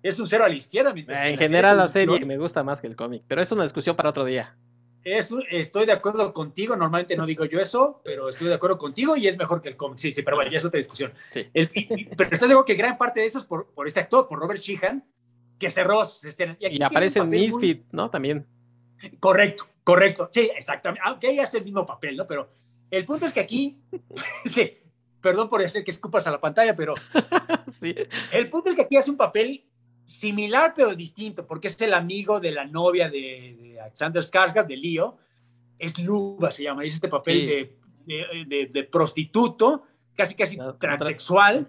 es 0.04 0.20
un 0.20 0.28
cero 0.28 0.46
a 0.46 0.50
la 0.50 0.56
izquierda. 0.56 0.94
en 0.96 1.38
general 1.38 1.78
la 1.78 1.88
serie 1.88 2.26
me 2.26 2.38
gusta 2.38 2.64
más 2.64 2.82
que 2.82 2.88
el 2.88 2.96
cómic, 2.96 3.24
pero 3.28 3.42
es 3.42 3.52
una 3.52 3.64
discusión 3.64 3.96
para 3.96 4.10
otro 4.10 4.26
día. 4.26 4.56
estoy 5.04 5.86
de 5.86 5.92
acuerdo 5.92 6.34
contigo, 6.34 6.76
normalmente 6.76 7.16
no 7.16 7.26
digo 7.26 7.46
yo 7.46 7.60
eso, 7.60 8.02
pero 8.04 8.30
estoy 8.30 8.48
de 8.48 8.54
acuerdo 8.54 8.78
contigo 8.78 9.16
y 9.16 9.28
es 9.28 9.38
mejor 9.38 9.62
que 9.62 9.70
el 9.70 9.78
cómic. 9.78 10.00
Sí, 10.00 10.14
sí, 10.14 10.22
pero 10.22 10.38
bueno, 10.38 10.52
ya 10.52 10.58
es 10.58 10.66
otra 10.66 10.78
discusión. 10.78 11.14
pero 11.34 12.30
estás 12.32 12.48
seguro 12.48 12.66
que 12.66 12.76
gran 12.76 12.98
parte 12.98 13.22
de 13.22 13.26
eso 13.26 13.40
es 13.40 13.46
por, 13.46 13.68
por 13.74 13.88
este 13.88 14.00
actor, 14.00 14.28
por 14.28 14.40
Robert 14.40 14.62
Sheehan, 14.62 15.04
que 15.60 15.70
cerró 15.70 16.04
sus 16.06 16.24
escenas. 16.26 16.58
Y, 16.60 16.82
aparece 16.82 17.20
en 17.20 17.30
Misfit, 17.30 17.86
¿no? 17.92 18.10
También. 18.10 18.46
Correcto, 19.20 19.66
correcto. 19.84 20.30
Sí, 20.32 20.50
exactamente. 20.56 21.02
Aunque 21.06 21.30
ella 21.30 21.44
hace 21.44 21.60
el 21.60 21.66
mismo 21.66 21.86
papel, 21.86 22.18
¿no? 22.18 22.26
Pero 22.26 22.50
el 22.90 23.06
punto 23.06 23.26
es 23.26 23.34
que 23.34 23.40
aquí, 23.40 23.80
sí, 24.46 24.78
perdón 25.22 25.50
por 25.50 25.62
decir 25.62 25.84
que 25.84 25.92
escupas 25.92 26.28
a 26.28 26.32
la 26.32 26.40
pantalla, 26.40 26.76
pero 26.76 26.94
sí. 27.68 27.94
el 28.32 28.50
punto 28.50 28.70
es 28.70 28.76
que 28.76 28.84
aquí 28.84 28.98
hace 28.98 29.12
un 29.12 29.18
papel 29.18 29.66
similar 30.04 30.74
pero 30.76 30.96
distinto, 30.96 31.46
porque 31.46 31.68
es 31.68 31.82
el 31.82 31.94
amigo 31.94 32.40
de 32.40 32.52
la 32.52 32.66
novia 32.66 33.10
de, 33.10 33.78
Alexander 33.82 34.24
Skarsgård, 34.24 34.66
de 34.66 34.78
Leo, 34.78 35.18
es 35.78 36.00
Luba, 36.00 36.50
se 36.50 36.64
llama, 36.64 36.84
es 36.84 36.96
este 36.96 37.10
papel 37.10 37.76
de, 38.06 38.70
de, 38.72 38.84
prostituto, 38.86 39.84
casi 40.16 40.34
casi 40.34 40.58
transexual, 40.80 41.68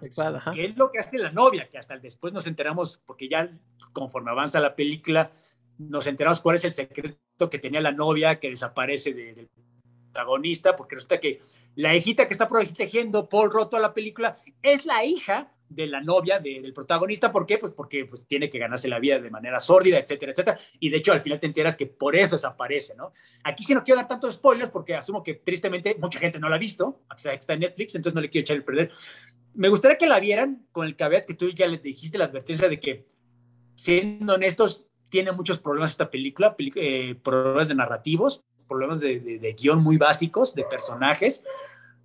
que 0.53 0.65
es 0.65 0.77
lo 0.77 0.89
que 0.89 0.99
hace 0.99 1.17
la 1.17 1.31
novia, 1.31 1.67
que 1.69 1.77
hasta 1.77 1.97
después 1.97 2.33
nos 2.33 2.47
enteramos, 2.47 3.01
porque 3.05 3.27
ya 3.27 3.51
conforme 3.93 4.31
avanza 4.31 4.59
la 4.59 4.75
película, 4.75 5.31
nos 5.77 6.07
enteramos 6.07 6.39
cuál 6.39 6.55
es 6.55 6.65
el 6.65 6.73
secreto 6.73 7.49
que 7.49 7.59
tenía 7.59 7.81
la 7.81 7.91
novia 7.91 8.39
que 8.39 8.49
desaparece 8.49 9.13
del 9.13 9.49
protagonista, 10.11 10.75
porque 10.75 10.95
resulta 10.95 11.19
que 11.19 11.39
la 11.75 11.95
hijita 11.95 12.27
que 12.27 12.33
está 12.33 12.49
protegiendo 12.49 13.29
Paul 13.29 13.51
Roto 13.51 13.77
a 13.77 13.79
la 13.79 13.93
película 13.93 14.37
es 14.61 14.85
la 14.85 15.03
hija 15.03 15.51
de 15.69 15.85
la 15.85 16.01
novia 16.01 16.39
del 16.39 16.73
protagonista. 16.73 17.31
¿Por 17.31 17.45
qué? 17.45 17.59
Pues 17.59 17.71
porque 17.71 18.05
pues, 18.05 18.25
tiene 18.25 18.49
que 18.49 18.57
ganarse 18.57 18.87
la 18.87 18.99
vida 18.99 19.19
de 19.19 19.29
manera 19.29 19.59
sórdida, 19.59 19.99
etcétera, 19.99 20.31
etcétera. 20.31 20.59
Y 20.79 20.89
de 20.89 20.97
hecho, 20.97 21.11
al 21.13 21.21
final 21.21 21.39
te 21.39 21.45
enteras 21.45 21.75
que 21.75 21.85
por 21.85 22.15
eso 22.15 22.35
desaparece, 22.35 22.95
¿no? 22.95 23.13
Aquí 23.43 23.63
sí 23.63 23.73
no 23.73 23.83
quiero 23.83 23.99
dar 23.99 24.07
tantos 24.07 24.33
spoilers 24.33 24.71
porque 24.71 24.95
asumo 24.95 25.23
que 25.23 25.35
tristemente 25.35 25.95
mucha 25.99 26.19
gente 26.19 26.39
no 26.39 26.49
la 26.49 26.55
ha 26.55 26.59
visto, 26.59 27.01
a 27.07 27.15
pesar 27.15 27.31
de 27.31 27.37
que 27.37 27.41
está 27.41 27.53
en 27.53 27.59
Netflix, 27.59 27.95
entonces 27.95 28.15
no 28.15 28.21
le 28.21 28.29
quiero 28.29 28.43
echar 28.43 28.57
el 28.57 28.63
perder. 28.63 28.91
Me 29.53 29.69
gustaría 29.69 29.97
que 29.97 30.07
la 30.07 30.19
vieran 30.19 30.65
con 30.71 30.87
el 30.87 30.95
caveat 30.95 31.25
que 31.25 31.35
tú 31.35 31.49
ya 31.51 31.67
les 31.67 31.81
dijiste, 31.81 32.17
la 32.17 32.25
advertencia 32.25 32.67
de 32.67 32.79
que, 32.79 33.05
siendo 33.75 34.33
honestos, 34.33 34.87
tiene 35.09 35.31
muchos 35.31 35.57
problemas 35.57 35.91
esta 35.91 36.09
película, 36.09 36.55
eh, 36.57 37.15
problemas 37.15 37.67
de 37.67 37.75
narrativos, 37.75 38.43
problemas 38.69 39.01
de, 39.01 39.19
de 39.19 39.53
guion 39.53 39.83
muy 39.83 39.97
básicos, 39.97 40.55
de 40.55 40.63
personajes, 40.63 41.43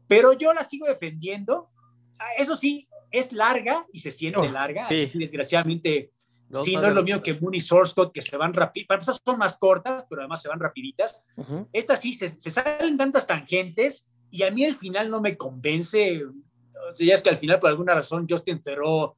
pero 0.09 0.32
yo 0.32 0.53
la 0.53 0.65
sigo 0.65 0.86
defendiendo. 0.86 1.70
Ah, 2.19 2.35
eso 2.39 2.57
sí, 2.57 2.89
es 3.15 3.32
larga 3.32 3.86
y 3.93 4.01
se 4.01 4.11
siente 4.11 4.39
oh, 4.39 4.49
larga. 4.49 4.86
Sí. 4.89 5.09
desgraciadamente, 5.15 6.07
sí, 6.65 6.77
no 6.77 6.86
es 6.86 6.95
lo 6.95 7.03
mío 7.03 7.23
que 7.23 7.35
Moon 7.35 7.55
y 7.55 7.61
Source 7.61 7.95
Code, 7.95 8.11
que 8.12 8.23
se 8.23 8.36
van 8.36 8.53
rápido. 8.53 8.86
Para 8.89 8.97
empezar, 8.97 9.15
son 9.24 9.39
más 9.39 9.57
cortas, 9.57 10.05
pero 10.09 10.23
además 10.23 10.43
se 10.43 10.49
van 10.49 10.61
rapiditas. 10.61 11.24
Estas 11.73 12.01
sí, 12.01 12.12
se, 12.15 12.28
salen 12.28 12.97
tantas 12.97 13.27
tangentes 13.27 14.09
y 14.31 14.43
a 14.43 14.51
mí 14.51 14.65
el 14.65 14.74
final 14.74 15.11
no 15.11 15.20
me 15.20 15.36
convence. 15.36 16.24
O 16.24 16.93
sea, 16.93 17.07
ya 17.07 17.15
es 17.15 17.23
que 17.23 17.31
al 17.31 17.39
final, 17.39 17.61
por 17.61 17.70
alguna 17.70 17.95
razón, 17.95 18.27
Justin 18.28 18.62
Theroux 18.62 19.15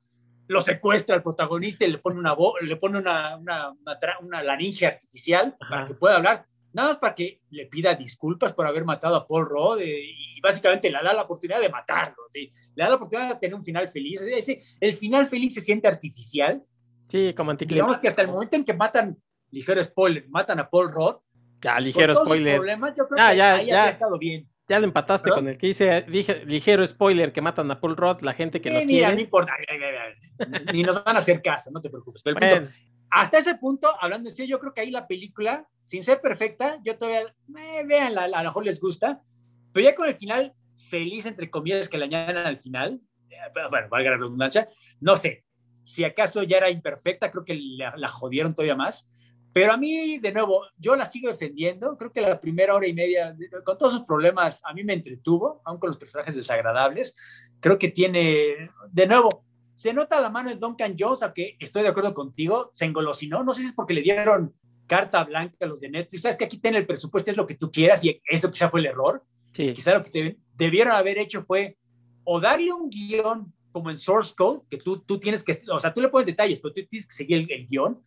lo 0.49 0.61
secuestra 0.61 1.17
al 1.17 1.23
protagonista 1.23 1.85
y 1.85 1.91
le 1.91 1.99
pone 1.99 2.21
una, 2.21 2.37
le 2.61 2.77
pone 2.77 2.99
una, 2.99 3.37
una, 3.37 3.73
una, 4.21 4.43
laringe 4.45 4.87
artificial 4.87 5.57
para 5.59 5.87
que 5.87 5.95
pueda 5.95 6.17
hablar 6.17 6.47
nada 6.77 6.89
más 6.89 6.99
para 6.99 7.15
que 7.15 7.41
le 7.51 7.67
pida 7.67 7.95
disculpas 7.95 8.53
por 8.53 8.67
haber 8.67 8.85
matado 8.85 9.17
a 9.17 9.27
Paul 9.27 9.47
Rudd 9.47 9.81
eh, 9.81 9.99
y 9.99 10.41
básicamente 10.43 10.91
le 10.91 10.99
da 11.03 11.15
la 11.15 11.23
oportunidad 11.23 11.59
de 11.59 11.71
matarlo, 11.71 12.25
¿sí? 12.31 12.51
le 12.75 12.85
da 12.85 12.91
la 12.91 12.97
oportunidad 12.97 13.31
de 13.31 13.37
tener 13.37 13.55
un 13.55 13.65
final 13.65 13.89
feliz. 13.89 14.21
Ese, 14.21 14.63
el 14.79 14.93
final 14.93 15.27
feliz 15.27 15.55
se 15.55 15.63
siente 15.63 15.89
artificial. 15.89 16.63
Sí, 17.09 17.33
como 17.33 17.51
anticlimático. 17.51 17.87
Digamos 17.87 17.99
que 17.99 18.09
hasta 18.09 18.21
el 18.21 18.29
momento 18.29 18.57
en 18.57 18.65
que 18.65 18.75
matan, 18.75 19.17
ligero 19.51 19.83
spoiler, 19.83 20.29
matan 20.29 20.61
a 20.61 20.69
Paul 20.69 20.93
Rudd. 20.93 21.17
Ya, 21.63 21.81
ligero 21.81 22.15
spoiler. 22.15 22.61
yo 22.61 23.09
creo 23.09 23.25
ah, 23.25 23.31
que 23.31 23.37
ya, 23.39 23.63
ya. 23.63 23.89
estado 23.89 24.19
bien. 24.19 24.47
Ya 24.69 24.79
le 24.79 24.85
empataste 24.85 25.31
con 25.31 25.49
el 25.49 25.57
que 25.57 25.69
dice, 25.69 26.03
dije, 26.03 26.45
ligero 26.45 26.87
spoiler, 26.87 27.33
que 27.33 27.41
matan 27.41 27.71
a 27.71 27.81
Paul 27.81 27.97
Rudd, 27.97 28.21
la 28.21 28.35
gente 28.35 28.61
que 28.61 28.71
no 28.71 28.85
mira, 28.85 29.13
no 29.13 29.21
importa, 29.21 29.55
ni 30.73 30.83
nos 30.83 31.03
van 31.03 31.17
a 31.17 31.21
hacer 31.21 31.41
caso, 31.41 31.71
no 31.71 31.81
te 31.81 31.89
preocupes. 31.89 32.21
Pero 32.23 32.37
el 32.39 32.59
punto, 32.59 32.73
hasta 33.11 33.39
ese 33.39 33.55
punto, 33.55 33.93
hablando 34.01 34.31
de 34.31 34.47
yo 34.47 34.59
creo 34.59 34.75
que 34.75 34.81
ahí 34.81 34.91
la 34.91 35.07
película, 35.07 35.67
sin 35.87 36.03
ser 36.03 36.21
perfecta, 36.21 36.79
yo 36.85 36.97
todavía, 36.97 37.23
eh, 37.23 37.85
vean, 37.85 38.19
a, 38.19 38.29
lo 38.29 38.45
mejor 38.45 38.65
les 38.65 38.81
gusta, 38.81 39.21
pero 39.73 39.85
ya 39.85 39.95
con 39.95 40.09
el 40.09 40.15
final 40.15 40.55
feliz, 40.89 41.27
entre 41.27 41.51
comillas, 41.51 41.89
que 41.89 41.99
le 41.99 42.05
añadan 42.05 42.47
al 42.47 42.59
final, 42.59 43.01
eh, 43.31 43.37
bueno, 43.71 43.89
valga 43.89 44.11
la 44.11 44.17
redundancia, 44.17 44.69
no 45.01 45.17
sé, 45.17 45.45
si 45.85 46.05
acaso 46.05 46.43
ya 46.43 46.59
era 46.59 46.71
imperfecta, 46.71 47.31
creo 47.31 47.45
que 47.45 47.55
la, 47.55 47.95
la, 47.97 48.09
jodieron 48.09 48.55
todavía 48.55 48.75
más, 48.75 49.09
pero 49.53 49.73
a 49.73 49.79
mí, 49.79 50.19
de 50.19 50.33
nuevo, 50.33 50.67
yo 50.77 50.97
la 50.97 51.07
sigo 51.07 51.31
defendiendo, 51.31 51.97
creo 51.97 52.13
que 52.13 52.21
la 52.21 52.39
primera 52.39 52.75
hora 52.75 52.87
y 52.87 52.93
media, 52.93 53.35
con 53.65 53.79
todos 53.79 53.95
sus 53.95 54.05
problemas, 54.05 54.61
a 54.65 54.75
mí 54.75 54.85
me 54.85 54.93
entretuvo, 54.93 55.63
aun 55.65 55.79
con 55.79 55.89
los 55.89 55.97
personajes 55.97 56.35
desagradables, 56.35 57.17
creo 57.61 57.79
que 57.79 57.89
tiene, 57.89 58.69
de 58.91 59.07
nuevo, 59.07 59.46
se 59.77 59.93
nota 59.93 60.21
la 60.21 60.31
mano 60.31 60.49
de 60.49 60.57
Duncan 60.57 60.97
Jones, 60.99 61.23
aunque 61.23 61.57
estoy 61.61 61.83
de 61.83 61.89
acuerdo 61.89 62.15
contigo, 62.15 62.71
se 62.73 62.87
engolosinó. 62.87 63.45
No 63.45 63.53
sé 63.53 63.61
si 63.61 63.67
es 63.69 63.75
porque 63.75 63.95
le 63.95 64.01
dieron 64.01 64.55
carta 64.87 65.23
blanca 65.23 65.55
a 65.61 65.67
los 65.67 65.81
de 65.81 65.91
Netflix. 65.91 66.23
Sabes 66.23 66.39
que 66.39 66.47
aquí 66.47 66.59
tiene 66.59 66.79
el 66.79 66.87
presupuesto, 66.87 67.31
es 67.31 67.37
lo 67.37 67.47
que 67.47 67.57
tú 67.57 67.71
quieras, 67.71 68.03
y 68.03 68.21
eso 68.25 68.51
quizá 68.51 68.71
fue 68.71 68.81
el 68.81 68.87
error. 68.87 69.23
Sí. 69.53 69.75
Quizá 69.75 69.93
lo 69.95 70.03
que 70.03 70.11
te, 70.11 70.39
debieron 70.55 70.95
haber 70.95 71.19
hecho 71.19 71.43
fue 71.43 71.77
o 72.25 72.41
darle 72.41 72.73
un 72.73 72.89
guion 72.89 73.53
como 73.71 73.91
en 73.91 73.99
Source 73.99 74.35
Code, 74.35 74.63
que 74.71 74.79
tú, 74.79 75.01
tú 75.01 75.21
tienes 75.21 75.45
que, 75.45 75.55
o 75.71 75.79
sea, 75.79 75.93
tú 75.93 76.01
le 76.01 76.09
pones 76.09 76.25
detalles, 76.25 76.59
pero 76.61 76.73
tú 76.73 76.81
tienes 76.89 77.07
que 77.07 77.15
seguir 77.15 77.47
el, 77.51 77.67
guion, 77.67 78.03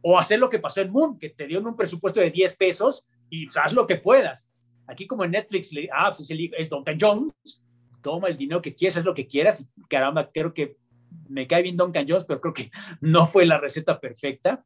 o 0.00 0.16
hacer 0.16 0.38
lo 0.38 0.48
que 0.48 0.60
pasó 0.60 0.80
en 0.80 0.92
Moon, 0.92 1.18
que 1.18 1.30
te 1.30 1.48
dieron 1.48 1.66
un 1.66 1.76
presupuesto 1.76 2.20
de 2.20 2.30
10 2.30 2.56
pesos 2.56 3.08
y 3.28 3.46
pues, 3.46 3.56
haz 3.56 3.72
lo 3.72 3.88
que 3.88 3.96
puedas. 3.96 4.48
Aquí 4.86 5.08
como 5.08 5.24
en 5.24 5.32
Netflix, 5.32 5.72
ah, 5.92 6.12
pues 6.16 6.30
es, 6.30 6.38
es 6.56 6.70
Duncan 6.70 6.96
Jones, 7.00 7.32
toma 8.00 8.28
el 8.28 8.36
dinero 8.36 8.62
que 8.62 8.76
quieras, 8.76 8.98
es 8.98 9.04
lo 9.04 9.12
que 9.12 9.26
quieras, 9.26 9.60
y 9.60 9.82
caramba, 9.88 10.30
creo 10.32 10.54
que 10.54 10.76
me 11.28 11.46
cae 11.46 11.62
bien 11.62 11.76
Duncan 11.76 12.06
Jones, 12.08 12.24
pero 12.24 12.40
creo 12.40 12.54
que 12.54 12.70
no 13.00 13.26
fue 13.26 13.46
la 13.46 13.58
receta 13.58 13.98
perfecta. 14.00 14.64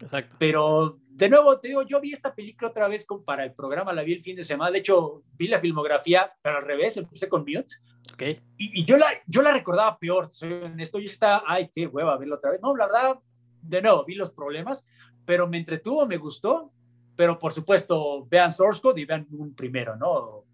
Exacto. 0.00 0.36
Pero 0.38 0.98
de 1.08 1.28
nuevo, 1.28 1.58
te 1.60 1.68
digo, 1.68 1.82
yo 1.82 2.00
vi 2.00 2.12
esta 2.12 2.34
película 2.34 2.70
otra 2.70 2.88
vez 2.88 3.06
para 3.24 3.44
el 3.44 3.52
programa, 3.52 3.92
la 3.92 4.02
vi 4.02 4.14
el 4.14 4.22
fin 4.22 4.36
de 4.36 4.42
semana. 4.42 4.72
De 4.72 4.78
hecho, 4.78 5.22
vi 5.38 5.46
la 5.46 5.60
filmografía, 5.60 6.32
pero 6.42 6.56
al 6.56 6.62
revés, 6.62 6.96
empecé 6.96 7.28
con 7.28 7.42
Mute. 7.42 7.74
Okay. 8.14 8.40
Y, 8.58 8.84
yo, 8.84 8.96
la, 8.96 9.08
yo 9.26 9.42
la 9.42 9.52
recordaba 9.52 9.98
peor, 9.98 10.28
en 10.42 10.78
esto 10.78 10.98
Yo 10.98 11.06
estaba, 11.06 11.42
ay, 11.46 11.70
qué 11.72 11.86
hueva 11.86 12.16
verla 12.16 12.36
otra 12.36 12.50
vez. 12.50 12.60
No, 12.60 12.76
la 12.76 12.86
verdad, 12.86 13.18
de 13.62 13.82
nuevo, 13.82 14.04
vi 14.04 14.14
los 14.14 14.30
problemas, 14.30 14.86
pero 15.24 15.48
me 15.48 15.58
entretuvo, 15.58 16.06
me 16.06 16.16
gustó. 16.16 16.72
Pero 17.16 17.38
por 17.38 17.52
supuesto, 17.52 18.26
vean 18.26 18.50
Source 18.50 18.80
Code 18.80 19.00
y 19.00 19.04
vean 19.04 19.26
un 19.30 19.54
primero, 19.54 19.96
¿no? 19.96 20.44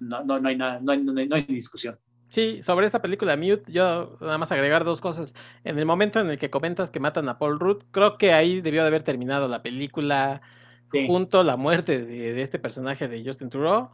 No, 0.00 0.24
no, 0.24 0.40
no 0.40 0.48
hay 0.48 0.56
nada, 0.56 0.80
no 0.80 0.92
hay, 0.92 1.02
no 1.02 1.36
hay 1.36 1.42
discusión. 1.42 1.98
Sí, 2.28 2.60
sobre 2.62 2.86
esta 2.86 3.00
película 3.00 3.36
Mute, 3.36 3.62
yo 3.68 4.16
nada 4.20 4.38
más 4.38 4.50
agregar 4.50 4.84
dos 4.84 5.00
cosas. 5.00 5.34
En 5.64 5.78
el 5.78 5.86
momento 5.86 6.18
en 6.20 6.28
el 6.28 6.38
que 6.38 6.50
comentas 6.50 6.90
que 6.90 6.98
matan 6.98 7.28
a 7.28 7.38
Paul 7.38 7.60
Rudd, 7.60 7.84
creo 7.92 8.18
que 8.18 8.32
ahí 8.32 8.60
debió 8.60 8.82
de 8.82 8.88
haber 8.88 9.04
terminado 9.04 9.46
la 9.48 9.62
película 9.62 10.40
junto 11.06 11.40
a 11.40 11.44
la 11.44 11.56
muerte 11.56 12.04
de, 12.04 12.40
este 12.40 12.58
personaje 12.58 13.06
de 13.06 13.24
Justin 13.24 13.50
Theroux 13.50 13.90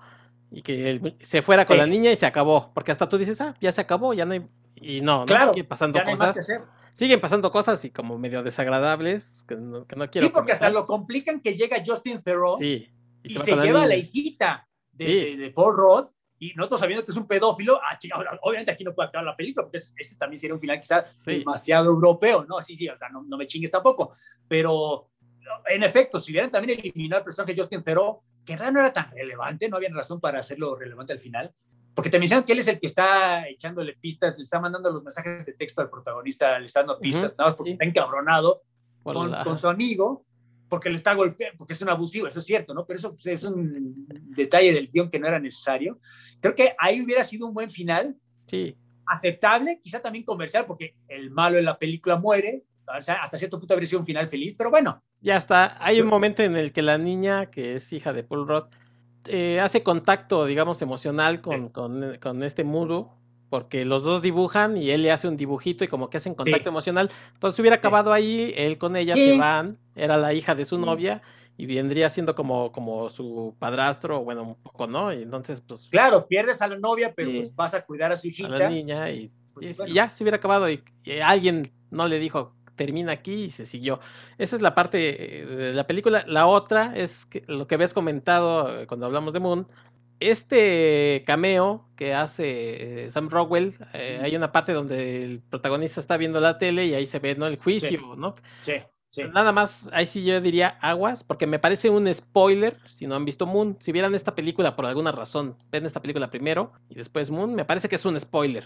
y 0.50 0.62
que 0.62 1.16
se 1.20 1.42
fuera 1.42 1.66
con 1.66 1.76
la 1.76 1.86
niña 1.86 2.10
y 2.10 2.16
se 2.16 2.26
acabó. 2.26 2.70
Porque 2.72 2.90
hasta 2.90 3.08
tú 3.08 3.18
dices, 3.18 3.40
ah, 3.40 3.54
ya 3.60 3.70
se 3.70 3.80
acabó, 3.80 4.14
ya 4.14 4.24
no 4.24 4.32
hay. 4.32 4.46
Y 4.76 5.02
no, 5.02 5.26
no 5.26 5.46
siguen 5.46 5.66
pasando 5.66 6.02
cosas. 6.02 6.48
siguen 6.92 7.20
pasando 7.20 7.50
cosas 7.50 7.84
y 7.84 7.90
como 7.90 8.18
medio 8.18 8.42
desagradables 8.42 9.44
que 9.46 9.56
no, 9.56 9.86
que 9.86 9.96
no 9.96 10.10
quiero. 10.10 10.28
Sí, 10.28 10.32
porque 10.32 10.52
hasta 10.52 10.70
lo 10.70 10.86
complican 10.86 11.40
que 11.40 11.54
llega 11.54 11.82
Justin 11.84 12.22
Theroux 12.22 12.60
y, 12.62 12.88
se, 13.24 13.56
lleva 13.56 13.86
la 13.86 13.94
hijita 13.94 14.66
de, 14.92 15.36
de 15.36 15.50
Paul 15.50 15.76
Rudd 15.76 16.06
y 16.42 16.52
nosotros 16.54 16.80
sabiendo 16.80 17.04
que 17.04 17.12
es 17.12 17.16
un 17.16 17.28
pedófilo, 17.28 17.80
ah, 17.80 17.96
obviamente 18.42 18.72
aquí 18.72 18.82
no 18.82 18.92
puede 18.92 19.08
acabar 19.08 19.26
la 19.26 19.36
película, 19.36 19.64
porque 19.64 19.78
este 19.78 20.16
también 20.16 20.40
sería 20.40 20.54
un 20.54 20.60
final 20.60 20.80
quizás 20.80 21.04
demasiado 21.24 21.86
europeo, 21.86 22.44
¿no? 22.48 22.60
Sí, 22.60 22.76
sí, 22.76 22.88
o 22.88 22.98
sea, 22.98 23.08
no, 23.10 23.22
no, 23.22 23.36
me 23.36 23.46
chingues 23.46 23.70
tampoco, 23.70 24.12
pero 24.48 25.08
en 25.68 25.84
efecto, 25.84 26.18
si 26.18 26.32
hubieran 26.32 26.50
también 26.50 26.80
eliminado 26.80 27.20
al 27.20 27.24
personaje 27.24 27.54
Justin 27.56 27.80
Theroux, 27.80 28.22
que 28.44 28.54
en 28.54 28.58
realidad 28.58 28.72
no 28.74 28.80
era 28.80 28.92
tan 28.92 29.12
relevante, 29.12 29.68
no 29.68 29.76
había 29.76 29.90
razón 29.90 30.20
para 30.20 30.40
hacerlo 30.40 30.74
relevante 30.74 31.12
al 31.12 31.20
final, 31.20 31.54
porque 31.94 32.10
te 32.10 32.18
mencionan 32.18 32.44
que 32.44 32.54
él 32.54 32.58
es 32.58 32.66
el 32.66 32.80
que 32.80 32.86
está 32.86 33.46
echándole 33.48 33.94
pistas, 33.94 34.36
le 34.36 34.42
está 34.42 34.58
mandando 34.58 34.90
los 34.90 35.04
mensajes 35.04 35.46
de 35.46 35.52
texto 35.52 35.80
al 35.80 35.90
protagonista, 35.90 36.58
le 36.58 36.66
está 36.66 36.80
dando 36.80 36.98
pistas, 36.98 37.36
nada 37.38 37.50
más 37.50 37.54
porque 37.54 37.70
está 37.70 37.84
encabronado 37.84 38.62
con, 39.04 39.58
su 39.58 39.68
amigo, 39.68 40.24
porque 40.68 40.88
le 40.88 40.96
está 40.96 41.14
golpeando, 41.14 41.58
porque 41.58 41.74
es 41.74 41.82
un 41.82 41.90
abusivo, 41.90 42.26
eso 42.26 42.38
es 42.38 42.46
cierto, 42.46 42.72
¿no? 42.74 42.84
Pero 42.86 42.98
eso 42.98 43.12
pues, 43.12 43.26
es 43.26 43.44
un 43.44 44.06
detalle 44.08 44.72
del 44.72 44.90
guion 44.90 45.10
que 45.10 45.18
no 45.18 45.28
era 45.28 45.38
necesario. 45.38 46.00
Creo 46.42 46.56
que 46.56 46.74
ahí 46.78 47.00
hubiera 47.00 47.22
sido 47.22 47.46
un 47.46 47.54
buen 47.54 47.70
final. 47.70 48.16
Sí. 48.46 48.76
Aceptable, 49.06 49.80
quizá 49.80 50.00
también 50.00 50.24
comercial, 50.24 50.66
porque 50.66 50.96
el 51.08 51.30
malo 51.30 51.56
en 51.56 51.64
la 51.64 51.78
película 51.78 52.16
muere, 52.16 52.64
hasta 52.86 53.38
cierto 53.38 53.60
punto 53.60 53.74
habría 53.74 53.86
sido 53.86 54.00
un 54.00 54.06
final 54.06 54.28
feliz, 54.28 54.54
pero 54.58 54.70
bueno. 54.70 55.00
Ya 55.20 55.36
está. 55.36 55.76
Hay 55.78 56.00
un 56.00 56.08
momento 56.08 56.42
en 56.42 56.56
el 56.56 56.72
que 56.72 56.82
la 56.82 56.98
niña, 56.98 57.46
que 57.46 57.76
es 57.76 57.92
hija 57.92 58.12
de 58.12 58.24
Paul 58.24 58.48
Roth, 58.48 58.74
eh, 59.28 59.60
hace 59.60 59.84
contacto, 59.84 60.44
digamos, 60.44 60.82
emocional 60.82 61.40
con, 61.40 61.68
con, 61.68 62.16
con, 62.20 62.42
este 62.42 62.64
muro, 62.64 63.14
porque 63.48 63.84
los 63.84 64.02
dos 64.02 64.20
dibujan 64.20 64.76
y 64.76 64.90
él 64.90 65.02
le 65.02 65.12
hace 65.12 65.28
un 65.28 65.36
dibujito 65.36 65.84
y 65.84 65.88
como 65.88 66.10
que 66.10 66.16
hacen 66.16 66.34
contacto 66.34 66.68
emocional. 66.68 67.08
Entonces 67.34 67.60
hubiera 67.60 67.76
acabado 67.76 68.12
ahí, 68.12 68.52
él 68.56 68.78
con 68.78 68.96
ella 68.96 69.14
se 69.14 69.38
van, 69.38 69.78
era 69.94 70.16
la 70.16 70.34
hija 70.34 70.56
de 70.56 70.64
su 70.64 70.76
novia 70.76 71.22
y 71.56 71.66
vendría 71.66 72.08
siendo 72.08 72.34
como, 72.34 72.72
como 72.72 73.08
su 73.08 73.54
padrastro, 73.58 74.24
bueno, 74.24 74.42
un 74.42 74.54
poco, 74.56 74.86
¿no? 74.86 75.12
Y 75.12 75.22
entonces, 75.22 75.60
pues... 75.60 75.88
Claro, 75.90 76.26
pierdes 76.26 76.62
a 76.62 76.66
la 76.66 76.78
novia, 76.78 77.12
pero 77.14 77.30
pues 77.30 77.54
vas 77.54 77.74
a 77.74 77.84
cuidar 77.84 78.12
a 78.12 78.16
su 78.16 78.28
hijita. 78.28 78.48
A 78.48 78.58
la 78.58 78.70
niña 78.70 79.10
y, 79.10 79.30
pues, 79.54 79.78
ya 79.92 80.10
se 80.10 80.24
hubiera 80.24 80.38
acabado 80.38 80.68
y, 80.70 80.82
alguien 81.22 81.62
no 81.90 82.08
le 82.08 82.18
dijo, 82.18 82.54
termina 82.76 83.12
aquí 83.12 83.44
y 83.44 83.50
se 83.50 83.66
siguió. 83.66 84.00
Esa 84.38 84.56
es 84.56 84.62
la 84.62 84.74
parte 84.74 85.42
eh, 85.42 85.46
de 85.46 85.72
la 85.74 85.86
película. 85.86 86.24
La 86.26 86.46
otra 86.46 86.96
es 86.96 87.26
que, 87.26 87.44
lo 87.46 87.66
que 87.66 87.74
habías 87.74 87.94
comentado 87.94 88.80
eh, 88.80 88.86
cuando 88.86 89.06
hablamos 89.06 89.32
de 89.32 89.40
Moon. 89.40 89.68
Este 90.20 91.24
cameo 91.26 91.88
que 91.96 92.14
hace 92.14 93.06
eh, 93.06 93.10
Sam 93.10 93.28
Rockwell, 93.28 93.74
hay 93.92 94.36
una 94.36 94.52
parte 94.52 94.72
donde 94.72 95.24
el 95.24 95.40
protagonista 95.40 95.98
está 95.98 96.16
viendo 96.16 96.40
la 96.40 96.58
tele 96.58 96.86
y 96.86 96.94
ahí 96.94 97.06
se 97.06 97.18
ve 97.18 97.34
¿no? 97.34 97.46
el 97.46 97.58
juicio, 97.58 98.14
¿no? 98.16 98.36
Sí. 98.62 98.74
Sí. 99.12 99.24
Nada 99.24 99.52
más, 99.52 99.90
ahí 99.92 100.06
sí 100.06 100.24
yo 100.24 100.40
diría 100.40 100.68
aguas, 100.80 101.22
porque 101.22 101.46
me 101.46 101.58
parece 101.58 101.90
un 101.90 102.12
spoiler 102.14 102.78
si 102.88 103.06
no 103.06 103.14
han 103.14 103.26
visto 103.26 103.44
Moon. 103.44 103.76
Si 103.78 103.92
vieran 103.92 104.14
esta 104.14 104.34
película 104.34 104.74
por 104.74 104.86
alguna 104.86 105.12
razón, 105.12 105.54
ven 105.70 105.84
esta 105.84 106.00
película 106.00 106.30
primero 106.30 106.72
y 106.88 106.94
después 106.94 107.30
Moon, 107.30 107.54
me 107.54 107.66
parece 107.66 107.90
que 107.90 107.96
es 107.96 108.06
un 108.06 108.18
spoiler. 108.18 108.64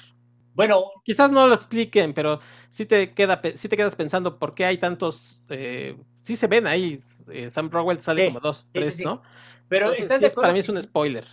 Bueno, 0.55 0.85
quizás 1.02 1.32
no 1.32 1.48
lo 1.48 1.55
expliquen, 1.55 2.14
pero 2.14 2.39
sí 2.68 2.86
te, 2.86 3.12
queda, 3.12 3.40
sí 3.56 3.68
te 3.68 3.77
quedas 3.77 3.97
pensando 3.97 4.39
por 4.39 4.55
qué 4.55 4.66
hay 4.66 4.78
tantos. 4.78 5.43
Eh, 5.48 5.97
sí 6.23 6.36
se 6.36 6.47
ven 6.47 6.68
ahí. 6.68 6.97
Eh, 7.32 7.51
Sam 7.51 7.68
Rowell 7.68 8.01
sale 8.01 8.27
como 8.27 8.39
dos, 8.39 8.68
tres, 8.70 9.01
¿no? 9.01 9.23
Pero 9.68 9.93
para 10.36 10.52
mí 10.52 10.60
es 10.60 10.68
un 10.68 10.81
spoiler. 10.81 11.27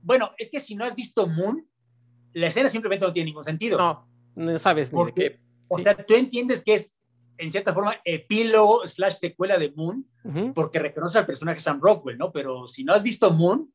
Bueno, 0.00 0.30
es 0.38 0.48
que 0.48 0.60
si 0.60 0.76
no 0.76 0.84
has 0.84 0.94
visto 0.94 1.26
Moon, 1.26 1.66
la 2.34 2.46
escena 2.46 2.68
simplemente 2.68 3.04
no 3.04 3.12
tiene 3.12 3.30
ningún 3.30 3.42
sentido. 3.42 3.78
No, 3.78 4.06
no 4.36 4.56
sabes 4.60 4.92
ni 4.92 5.04
de 5.06 5.12
qué. 5.12 5.40
O 5.66 5.80
sea, 5.80 5.96
tú 5.96 6.14
entiendes 6.14 6.62
que 6.62 6.74
es, 6.74 6.94
en 7.38 7.50
cierta 7.50 7.72
forma, 7.72 7.96
epílogo 8.04 8.86
slash 8.86 9.14
secuela 9.14 9.58
de 9.58 9.72
Moon, 9.72 10.06
porque 10.54 10.78
reconoce 10.78 11.18
al 11.18 11.26
personaje 11.26 11.60
Sam 11.60 11.80
Rockwell, 11.80 12.18
¿no? 12.18 12.32
Pero 12.32 12.66
si 12.66 12.84
no 12.84 12.92
has 12.92 13.02
visto 13.02 13.30
Moon, 13.30 13.70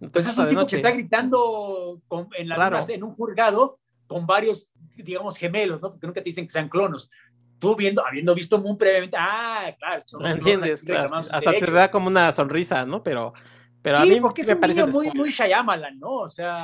entonces 0.00 0.32
es 0.32 0.38
un 0.38 0.48
tipo 0.48 0.66
que 0.66 0.76
está 0.76 0.90
gritando 0.90 2.00
en, 2.36 2.48
la 2.48 2.84
en 2.88 3.04
un 3.04 3.14
juzgado 3.14 3.78
con 4.06 4.26
varios, 4.26 4.68
digamos, 4.96 5.36
gemelos, 5.36 5.80
¿no? 5.80 5.90
Porque 5.90 6.06
nunca 6.06 6.20
te 6.20 6.30
dicen 6.30 6.46
que 6.46 6.52
sean 6.52 6.68
clonos. 6.68 7.10
Tú 7.58 7.76
viendo, 7.76 8.04
habiendo 8.04 8.34
visto 8.34 8.58
Moon 8.58 8.76
previamente, 8.76 9.16
ah, 9.18 9.72
claro, 9.78 10.02
son 10.04 10.26
entiendes, 10.26 10.84
hasta 10.90 11.52
te 11.52 11.70
da 11.70 11.90
como 11.90 12.08
una 12.08 12.32
sonrisa, 12.32 12.84
¿no? 12.84 13.02
Pero, 13.02 13.32
pero 13.80 13.98
a 13.98 14.04
mí 14.04 14.20
porque 14.20 14.42
me 14.44 14.52
es 14.52 14.58
parece 14.58 14.86
muy, 14.86 15.10
muy 15.12 15.30
Shyamalan, 15.30 15.98
¿no? 15.98 16.14
O 16.14 16.28
sea, 16.28 16.54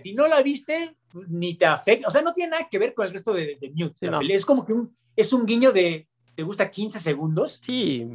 si 0.00 0.14
no 0.14 0.28
la 0.28 0.40
viste, 0.42 0.96
ni 1.26 1.54
te 1.54 1.66
afecta, 1.66 2.06
o 2.06 2.10
sea, 2.10 2.22
no 2.22 2.32
tiene 2.32 2.52
nada 2.52 2.68
que 2.70 2.78
ver 2.78 2.94
con 2.94 3.06
el 3.06 3.12
resto 3.12 3.32
de, 3.32 3.58
de 3.60 3.72
Mute. 3.74 4.08
Es 4.32 4.46
como 4.46 4.64
que 4.64 4.72
un, 4.72 4.96
es 5.18 5.32
un 5.32 5.46
guiño 5.46 5.72
de, 5.72 6.06
¿te 6.36 6.44
gusta 6.44 6.70
15 6.70 7.00
segundos? 7.00 7.60
Sí, 7.64 8.06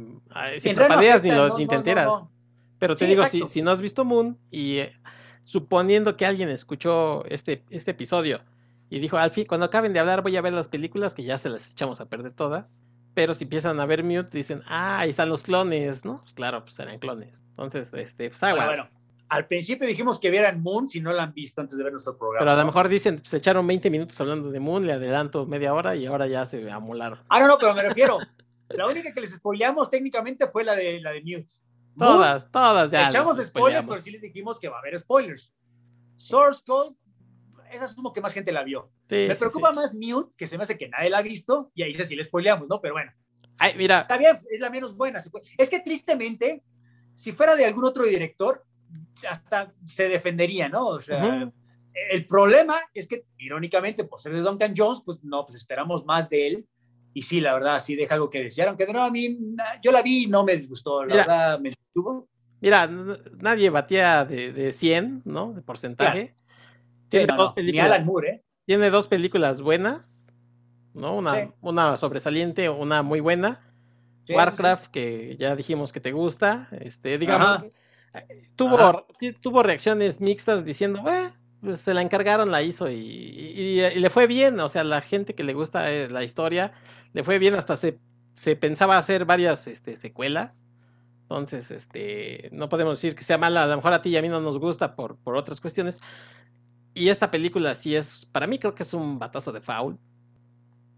si 0.56 0.72
parpadeas 0.72 1.22
ni, 1.22 1.30
lo, 1.30 1.56
ni 1.58 1.66
te 1.66 1.74
enteras. 1.74 2.30
Pero 2.78 2.96
te 2.96 3.04
digo, 3.06 3.26
si, 3.26 3.46
si, 3.46 3.60
no 3.60 3.70
has 3.70 3.82
visto 3.82 4.06
Moon 4.06 4.38
y 4.50 4.78
eh, 4.78 4.92
suponiendo 5.44 6.16
que 6.16 6.24
alguien 6.24 6.48
escuchó 6.48 7.24
este, 7.26 7.62
este 7.68 7.90
episodio 7.90 8.40
y 8.88 9.00
dijo, 9.00 9.18
al 9.18 9.30
fin, 9.30 9.44
cuando 9.44 9.66
acaben 9.66 9.92
de 9.92 10.00
hablar 10.00 10.22
voy 10.22 10.34
a 10.36 10.40
ver 10.40 10.54
las 10.54 10.68
películas 10.68 11.14
que 11.14 11.24
ya 11.24 11.36
se 11.36 11.50
las 11.50 11.70
echamos 11.70 12.00
a 12.00 12.06
perder 12.06 12.32
todas. 12.32 12.82
Pero 13.12 13.34
si 13.34 13.44
empiezan 13.44 13.78
a 13.80 13.86
ver 13.86 14.02
Mute, 14.02 14.36
dicen, 14.36 14.62
ah, 14.66 15.00
ahí 15.00 15.10
están 15.10 15.28
los 15.28 15.42
clones, 15.42 16.04
¿no? 16.04 16.20
Pues 16.20 16.32
claro, 16.34 16.62
pues 16.62 16.74
serán 16.74 16.98
clones. 16.98 17.42
Entonces, 17.50 17.92
este, 17.92 18.30
pues 18.30 18.42
aguas. 18.42 18.66
Bueno, 18.66 18.88
al 19.28 19.46
principio 19.46 19.86
dijimos 19.86 20.20
que 20.20 20.30
vieran 20.30 20.62
Moon 20.62 20.86
si 20.86 21.00
no 21.00 21.12
la 21.12 21.24
han 21.24 21.32
visto 21.32 21.60
antes 21.60 21.76
de 21.76 21.84
ver 21.84 21.92
nuestro 21.92 22.16
programa. 22.16 22.40
Pero 22.40 22.50
a 22.52 22.60
lo 22.60 22.66
mejor 22.66 22.88
dicen, 22.88 23.24
se 23.24 23.36
echaron 23.36 23.66
20 23.66 23.90
minutos 23.90 24.20
hablando 24.20 24.50
de 24.50 24.60
Moon, 24.60 24.86
le 24.86 24.92
adelanto 24.92 25.46
media 25.46 25.74
hora 25.74 25.96
y 25.96 26.06
ahora 26.06 26.26
ya 26.26 26.44
se 26.44 26.70
amolaron. 26.70 27.20
Ah, 27.28 27.40
no, 27.40 27.48
no, 27.48 27.58
pero 27.58 27.74
me 27.74 27.82
refiero. 27.82 28.18
la 28.68 28.86
única 28.86 29.12
que 29.12 29.20
les 29.20 29.34
spoileamos 29.34 29.90
técnicamente 29.90 30.46
fue 30.48 30.64
la 30.64 30.74
de, 30.74 31.00
la 31.00 31.10
de 31.10 31.20
Mute. 31.20 31.52
Todas, 31.98 32.50
todas 32.50 32.90
ya. 32.90 33.08
Echamos 33.08 33.44
spoilers, 33.44 33.86
pero 33.86 34.00
sí 34.00 34.10
les 34.10 34.20
dijimos 34.20 34.58
que 34.58 34.68
va 34.68 34.76
a 34.76 34.80
haber 34.80 34.98
spoilers. 34.98 35.54
Source 36.16 36.62
Code 36.66 36.94
esa 37.74 37.84
asumo 37.84 38.12
que 38.12 38.20
más 38.20 38.32
gente 38.32 38.52
la 38.52 38.62
vio. 38.62 38.90
me 39.10 39.34
preocupa 39.34 39.72
más 39.72 39.94
Mute, 39.94 40.36
que 40.36 40.46
se 40.46 40.56
me 40.56 40.62
hace 40.62 40.78
que 40.78 40.88
nadie 40.88 41.10
la 41.10 41.18
ha 41.18 41.22
visto, 41.22 41.70
y 41.74 41.82
ahí 41.82 41.94
sí 41.94 42.16
le 42.16 42.24
spoileamos, 42.24 42.68
¿no? 42.68 42.80
Pero 42.80 42.94
bueno. 42.94 43.12
Ay, 43.58 43.74
mira. 43.76 44.00
Está 44.00 44.16
bien, 44.16 44.40
es 44.50 44.60
la 44.60 44.70
menos 44.70 44.96
buena. 44.96 45.20
Es 45.58 45.70
que 45.70 45.80
tristemente, 45.80 46.62
si 47.16 47.32
fuera 47.32 47.54
de 47.56 47.64
algún 47.64 47.84
otro 47.84 48.04
director, 48.04 48.64
hasta 49.28 49.72
se 49.88 50.08
defendería, 50.08 50.68
¿no? 50.68 50.86
O 50.88 51.00
sea, 51.00 51.50
el 52.10 52.26
problema 52.26 52.80
es 52.92 53.06
que, 53.06 53.24
irónicamente, 53.38 54.04
por 54.04 54.20
ser 54.20 54.32
de 54.32 54.40
Duncan 54.40 54.74
Jones, 54.76 55.02
pues 55.04 55.22
no, 55.22 55.44
pues 55.44 55.56
esperamos 55.56 56.04
más 56.04 56.28
de 56.28 56.46
él. 56.46 56.66
Y 57.12 57.22
sí, 57.22 57.40
la 57.40 57.54
verdad, 57.54 57.78
sí 57.78 57.94
deja 57.94 58.14
algo 58.14 58.28
que 58.28 58.42
desear, 58.42 58.68
aunque 58.68 58.86
nuevo 58.86 59.06
a 59.06 59.10
mí, 59.10 59.38
yo 59.80 59.92
la 59.92 60.02
vi 60.02 60.24
y 60.24 60.26
no 60.26 60.42
me 60.42 60.56
disgustó, 60.56 61.04
la 61.04 61.16
verdad, 61.16 61.60
me 61.60 61.70
detuvo. 61.70 62.28
Mira, 62.60 62.88
nadie 62.88 63.70
batía 63.70 64.24
de, 64.24 64.52
de 64.52 64.72
100, 64.72 65.22
¿no? 65.24 65.52
De 65.52 65.62
porcentaje. 65.62 66.34
Tiene, 67.08 67.32
dos 67.36 67.52
películas, 67.52 68.00
¿eh? 68.26 68.42
tiene 68.64 68.90
dos 68.90 69.06
películas 69.06 69.60
buenas, 69.60 70.34
¿no? 70.92 71.16
Una, 71.16 71.52
una 71.60 71.96
sobresaliente, 71.96 72.68
una 72.68 73.02
muy 73.02 73.20
buena. 73.20 73.60
Warcraft, 74.28 74.90
que 74.90 75.36
ya 75.36 75.54
dijimos 75.54 75.92
que 75.92 76.00
te 76.00 76.12
gusta, 76.12 76.68
este, 76.80 77.18
digamos, 77.18 77.66
tuvo, 78.56 79.06
tuvo 79.40 79.62
reacciones 79.62 80.20
mixtas 80.20 80.64
diciendo, 80.64 81.02
pues 81.60 81.80
se 81.80 81.94
la 81.94 82.02
encargaron, 82.02 82.50
la 82.50 82.62
hizo 82.62 82.90
y, 82.90 83.80
le 83.94 84.10
fue 84.10 84.26
bien, 84.26 84.58
o 84.60 84.68
sea, 84.68 84.84
la 84.84 85.00
gente 85.00 85.34
que 85.34 85.44
le 85.44 85.54
gusta 85.54 85.90
eh, 85.90 86.08
la 86.10 86.22
historia, 86.24 86.72
le 87.12 87.24
fue 87.24 87.38
bien, 87.38 87.54
hasta 87.54 87.76
se, 87.76 87.98
se 88.34 88.56
pensaba 88.56 88.98
hacer 88.98 89.24
varias 89.24 89.66
este, 89.66 89.96
secuelas. 89.96 90.64
Entonces, 91.22 91.70
este, 91.70 92.50
no 92.52 92.68
podemos 92.68 92.98
decir 92.98 93.16
que 93.16 93.24
sea 93.24 93.38
mala, 93.38 93.62
a 93.62 93.66
lo 93.66 93.76
mejor 93.76 93.94
a 93.94 94.02
ti 94.02 94.10
y 94.10 94.16
a 94.16 94.22
mí 94.22 94.28
no 94.28 94.40
nos 94.40 94.58
gusta 94.58 94.94
por, 94.94 95.16
por 95.16 95.36
otras 95.36 95.60
cuestiones, 95.60 96.00
y 96.94 97.08
esta 97.08 97.30
película 97.30 97.74
sí 97.74 97.96
es, 97.96 98.26
para 98.30 98.46
mí 98.46 98.58
creo 98.58 98.74
que 98.74 98.84
es 98.84 98.94
un 98.94 99.18
batazo 99.18 99.50
de 99.52 99.60
foul. 99.60 99.98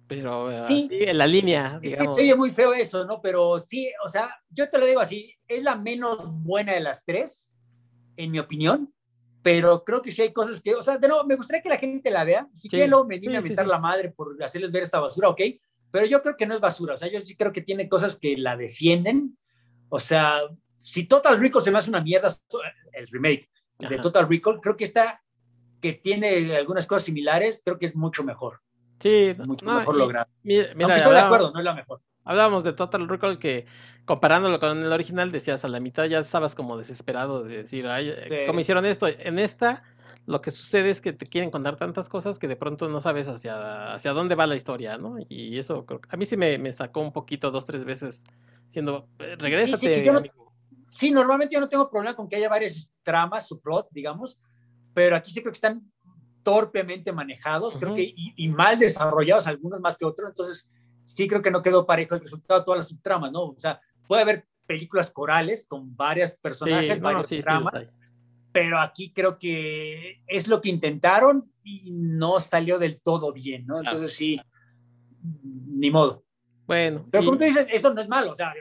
Pero 0.09 0.51
eh, 0.51 0.65
sí, 0.67 0.89
en 0.91 1.19
la 1.19 1.27
línea, 1.27 1.79
digamos. 1.81 2.19
Oye, 2.19 2.35
muy 2.35 2.53
feo 2.53 2.73
eso, 2.73 3.05
¿no? 3.05 3.21
Pero 3.21 3.59
sí, 3.59 3.91
o 4.05 4.09
sea, 4.09 4.31
yo 4.49 4.69
te 4.69 4.79
lo 4.79 4.87
digo 4.87 5.01
así, 5.01 5.35
es 5.49 5.63
la 5.63 5.77
menos 5.77 6.31
buena 6.43 6.75
de 6.75 6.81
las 6.81 7.05
tres, 7.05 7.53
en 8.17 8.31
mi 8.31 8.39
opinión. 8.39 8.93
Pero 9.43 9.85
creo 9.85 10.03
que 10.03 10.11
sí 10.11 10.23
hay 10.23 10.33
cosas 10.33 10.61
que, 10.61 10.75
o 10.75 10.83
sea, 10.83 10.99
de 10.99 11.09
nuevo, 11.09 11.25
me 11.25 11.37
gustaría 11.37 11.63
que 11.63 11.69
la 11.69 11.79
gente 11.79 12.11
la 12.11 12.25
vea. 12.25 12.49
Si 12.53 12.69
quieren, 12.69 12.91
me 13.07 13.19
viene 13.19 13.37
a 13.37 13.41
meter 13.41 13.67
la 13.67 13.79
madre 13.79 14.11
por 14.11 14.43
hacerles 14.43 14.73
ver 14.73 14.83
esta 14.83 14.99
basura, 14.99 15.29
ok. 15.29 15.41
Pero 15.91 16.07
yo 16.07 16.21
creo 16.21 16.37
que 16.37 16.47
no 16.47 16.55
es 16.55 16.61
basura, 16.61 16.95
o 16.95 16.97
sea, 16.97 17.11
yo 17.11 17.21
sí 17.21 17.37
creo 17.37 17.53
que 17.53 17.63
tiene 17.63 17.89
cosas 17.89 18.17
que 18.17 18.37
la 18.37 18.57
defienden. 18.57 19.39
O 19.89 20.01
sea, 20.01 20.41
si 20.79 21.05
Total 21.05 21.39
Recall 21.39 21.63
se 21.63 21.71
me 21.71 21.79
hace 21.79 21.91
una 21.91 22.01
mierda, 22.01 22.29
el 22.93 23.07
remake 23.09 23.49
de 23.79 23.99
Total 23.99 24.29
Recall, 24.29 24.61
creo 24.61 24.77
que 24.77 24.85
está 24.85 25.23
que 25.81 25.93
tiene 25.93 26.57
algunas 26.57 26.87
cosas 26.87 27.05
similares, 27.05 27.63
creo 27.65 27.79
que 27.79 27.87
es 27.87 27.95
mucho 27.95 28.25
mejor. 28.25 28.61
Sí, 28.99 29.35
mucho 29.39 29.67
mejor 29.67 29.97
logrado. 29.97 30.29
Mira, 30.43 30.97
estoy 30.97 31.13
de 31.15 31.21
acuerdo, 31.21 31.53
no 31.53 31.59
es 31.59 31.65
la 31.65 31.75
mejor. 31.75 32.01
Hablábamos 32.25 32.65
de 32.65 32.73
Total 32.73 33.09
Recall 33.09 33.39
que 33.39 33.67
comparándolo 34.05 34.59
con 34.59 34.83
el 34.83 34.93
original 34.93 35.31
decías 35.31 35.65
a 35.65 35.69
la 35.69 35.79
mitad 35.79 36.07
ya 36.07 36.19
estabas 36.19 36.57
como 36.57 36.77
desesperado 36.77 37.45
de 37.45 37.59
decir, 37.59 37.87
Ay, 37.87 38.13
¿cómo 38.47 38.61
hicieron 38.61 38.85
esto? 38.85 39.07
En 39.07 39.39
esta 39.39 39.85
lo 40.27 40.41
que 40.41 40.51
sucede 40.51 40.91
es 40.91 41.01
que 41.01 41.13
te 41.13 41.27
quieren 41.27 41.51
contar 41.51 41.77
tantas 41.77 42.09
cosas 42.09 42.39
que 42.41 42.49
de 42.49 42.57
pronto 42.57 42.89
no 42.89 43.01
sabes 43.01 43.29
hacia, 43.29 43.95
hacia 43.95 44.13
dónde 44.13 44.35
va 44.35 44.49
la 44.49 44.57
historia, 44.57 44.99
¿no? 44.99 45.17
Y 45.29 45.57
eso 45.57 45.87
a 46.09 46.17
mí 46.17 46.25
sí 46.25 46.37
me, 46.37 46.59
me 46.59 46.73
sacó 46.73 47.01
un 47.01 47.13
poquito 47.13 47.53
dos, 47.53 47.65
tres 47.65 47.85
veces 47.85 48.25
siendo, 48.69 49.09
eh, 49.21 49.37
regrésate. 49.39 50.05
Sí, 50.05 50.31
sí, 50.89 51.11
normalmente 51.13 51.55
yo 51.55 51.61
no 51.61 51.69
tengo 51.69 51.89
problema 51.89 52.17
con 52.17 52.29
que 52.29 52.37
haya 52.37 52.49
varias 52.49 52.93
tramas, 53.05 53.47
su 53.47 53.61
plot, 53.61 53.89
digamos, 53.93 54.37
pero 54.95 55.15
aquí 55.15 55.31
sí 55.31 55.41
creo 55.41 55.53
que 55.53 55.57
están 55.57 55.93
torpemente 56.47 57.11
manejados, 57.11 57.77
creo 57.77 57.93
que 57.93 58.15
y, 58.15 58.49
mal 58.49 58.79
desarrollados, 58.79 59.49
algunos 59.49 59.81
más 59.81 59.99
que 59.99 60.05
otros, 60.05 60.29
entonces 60.29 60.71
sí 61.03 61.27
creo 61.27 61.43
que 61.43 61.51
no 61.51 61.61
quedó 61.61 61.85
parejo 61.85 62.15
el 62.15 62.21
resultado 62.21 62.61
de 62.61 62.65
todas 62.65 62.79
las 62.79 62.89
subtramas, 62.89 63.33
¿no? 63.33 63.47
O 63.47 63.59
sea, 63.59 63.81
puede 64.07 64.23
haber 64.23 64.47
películas 64.65 65.11
corales 65.11 65.67
con 65.69 65.97
varias 65.97 66.37
personajes, 66.37 67.01
varias 67.01 67.27
tramas, 67.41 67.85
pero 68.53 68.79
aquí 68.79 69.13
creo 69.13 69.41
que 69.41 70.23
es 70.29 70.47
lo 70.47 70.61
que 70.61 70.69
intentaron 70.69 71.51
y 71.65 71.91
no 71.91 72.39
salió 72.39 72.79
del 72.79 73.01
todo 73.01 73.33
bien, 73.33 73.67
¿no? 73.67 73.81
Entonces 73.81 74.15
sí, 74.15 74.41
ni 75.21 75.91
modo. 75.91 76.23
Bueno. 76.65 77.09
Pero 77.11 77.25
como 77.25 77.39
tú 77.39 77.45
dices, 77.45 77.67
eso 77.73 77.93
no 77.93 78.01
es 78.01 78.09
malo, 78.09 78.31
o 78.31 78.37
sea, 78.37 78.55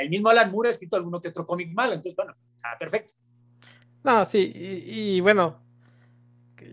el 0.00 0.08
mismo 0.08 0.30
Alan 0.30 0.50
Moore 0.50 0.70
ha 0.70 0.72
escrito 0.72 0.96
alguno 0.96 1.20
que 1.20 1.28
otro 1.28 1.46
cómic 1.46 1.70
malo, 1.74 1.92
entonces 1.92 2.16
bueno, 2.16 2.34
perfecto. 2.78 3.12
No, 4.04 4.24
sí, 4.24 4.50
y, 4.54 5.20
bueno, 5.20 5.60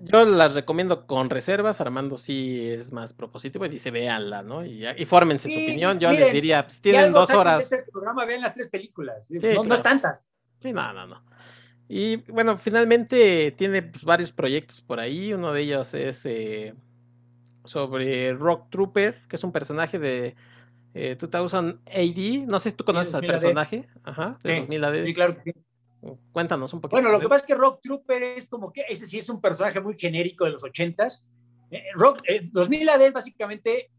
yo 0.01 0.25
las 0.25 0.55
recomiendo 0.55 1.05
con 1.05 1.29
reservas. 1.29 1.81
Armando 1.81 2.17
sí 2.17 2.69
es 2.69 2.91
más 2.91 3.13
propositivo 3.13 3.65
y 3.65 3.69
dice 3.69 3.91
véanla, 3.91 4.43
¿no? 4.43 4.65
Y, 4.65 4.85
y 4.85 5.05
fórmense 5.05 5.51
su 5.51 5.57
opinión. 5.57 5.99
Yo 5.99 6.11
les 6.11 6.33
diría, 6.33 6.63
pues, 6.63 6.81
tienen 6.81 7.11
dos 7.11 7.29
horas. 7.31 7.71
Este 7.71 7.91
programa, 7.91 8.25
vean 8.25 8.41
las 8.41 8.53
tres 8.53 8.69
películas. 8.69 9.17
no, 9.29 9.73
es 9.73 9.83
tantas. 9.83 10.25
Sí, 10.59 10.73
no, 10.73 10.93
no, 10.93 11.07
no. 11.07 11.23
Y 11.87 12.17
bueno, 12.31 12.57
finalmente 12.57 13.51
tiene 13.57 13.81
pues, 13.81 14.03
varios 14.03 14.31
proyectos 14.31 14.81
por 14.81 14.99
ahí. 14.99 15.33
Uno 15.33 15.51
de 15.53 15.61
ellos 15.61 15.93
es 15.95 16.25
eh, 16.25 16.75
sobre 17.65 18.33
Rock 18.33 18.69
Trooper, 18.69 19.21
que 19.27 19.35
es 19.35 19.43
un 19.43 19.51
personaje 19.51 19.97
de 19.97 20.35
eh, 20.93 21.17
2000 21.19 21.79
AD. 21.85 22.47
No 22.47 22.59
sé 22.59 22.71
si 22.71 22.75
tú 22.75 22.83
conoces 22.83 23.15
al 23.15 23.25
personaje. 23.25 23.87
Ajá, 24.03 24.37
de 24.43 24.59
2000 24.59 24.83
AD. 24.83 25.05
Sí, 25.05 25.13
claro 25.13 25.35
que 25.35 25.51
sí. 25.51 25.59
Cuéntanos 26.31 26.73
un 26.73 26.81
poquito. 26.81 26.95
Bueno, 26.95 27.11
lo 27.11 27.19
que 27.19 27.27
pasa 27.27 27.43
es 27.43 27.47
que 27.47 27.55
Rock 27.55 27.81
Trooper 27.81 28.23
es 28.23 28.47
como 28.47 28.71
que 28.71 28.85
ese 28.87 29.05
sí 29.05 29.17
es 29.17 29.29
un 29.29 29.41
personaje 29.41 29.81
muy 29.81 29.97
genérico 29.97 30.45
de 30.45 30.51
los 30.51 30.63
ochentas. 30.63 31.25
Eh, 31.71 31.83
Rock, 31.93 32.21
2000 32.51 32.87
eh, 32.87 32.91
AD 32.91 33.01
es 33.01 33.13
básicamente 33.13 33.89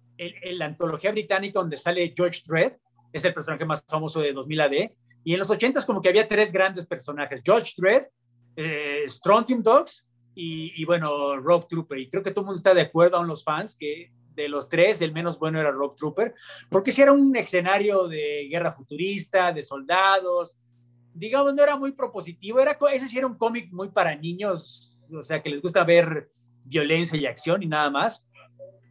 la 0.53 0.67
antología 0.67 1.13
británica 1.13 1.61
donde 1.61 1.77
sale 1.77 2.13
George 2.15 2.43
Dredd, 2.47 2.75
es 3.13 3.25
el 3.25 3.33
personaje 3.33 3.65
más 3.65 3.83
famoso 3.87 4.21
de 4.21 4.33
2000 4.33 4.61
AD. 4.61 4.91
Y 5.25 5.33
en 5.33 5.39
los 5.39 5.51
ochentas 5.51 5.85
como 5.85 6.01
que 6.01 6.09
había 6.09 6.29
tres 6.29 6.51
grandes 6.51 6.87
personajes, 6.87 7.43
George 7.45 7.73
Dredd, 7.77 8.05
eh, 8.57 9.05
Strontium 9.07 9.63
Dogs 9.63 10.07
y, 10.35 10.85
bueno, 10.87 11.37
Rock 11.37 11.69
Trooper. 11.69 11.99
Y 11.99 12.09
creo 12.09 12.23
que 12.23 12.31
todo 12.31 12.43
el 12.43 12.47
mundo 12.47 12.57
está 12.57 12.73
de 12.73 12.81
acuerdo, 12.81 13.19
aún 13.19 13.27
los 13.27 13.45
fans, 13.45 13.77
que 13.79 14.11
de 14.35 14.49
los 14.49 14.71
tres, 14.71 15.03
el 15.03 15.13
menos 15.13 15.39
bueno 15.39 15.61
era 15.61 15.71
Rock 15.71 15.97
Trooper, 15.97 16.35
porque 16.71 16.93
si 16.93 17.03
era 17.03 17.13
un 17.13 17.37
escenario 17.37 18.09
de 18.09 18.49
guerra 18.49 18.73
futurista, 18.73 19.53
de 19.53 19.63
soldados, 19.63 20.59
digamos, 21.15 21.55
no 21.55 21.63
era 21.63 21.77
muy 21.77 21.93
propositivo, 21.93 22.61
era, 22.61 22.79
ese 22.93 23.09
sí 23.09 23.19
era 23.19 23.27
un 23.27 23.37
cómic 23.37 23.73
muy 23.73 23.89
para 23.89 24.15
niños, 24.15 24.97
o 25.13 25.23
sea, 25.23 25.43
que 25.43 25.51
les 25.51 25.61
gusta 25.61 25.85
ver 25.85 26.31
violencia 26.65 27.19
y 27.19 27.27
acción 27.27 27.63
y 27.63 27.67
nada 27.67 27.91
más. 27.91 28.27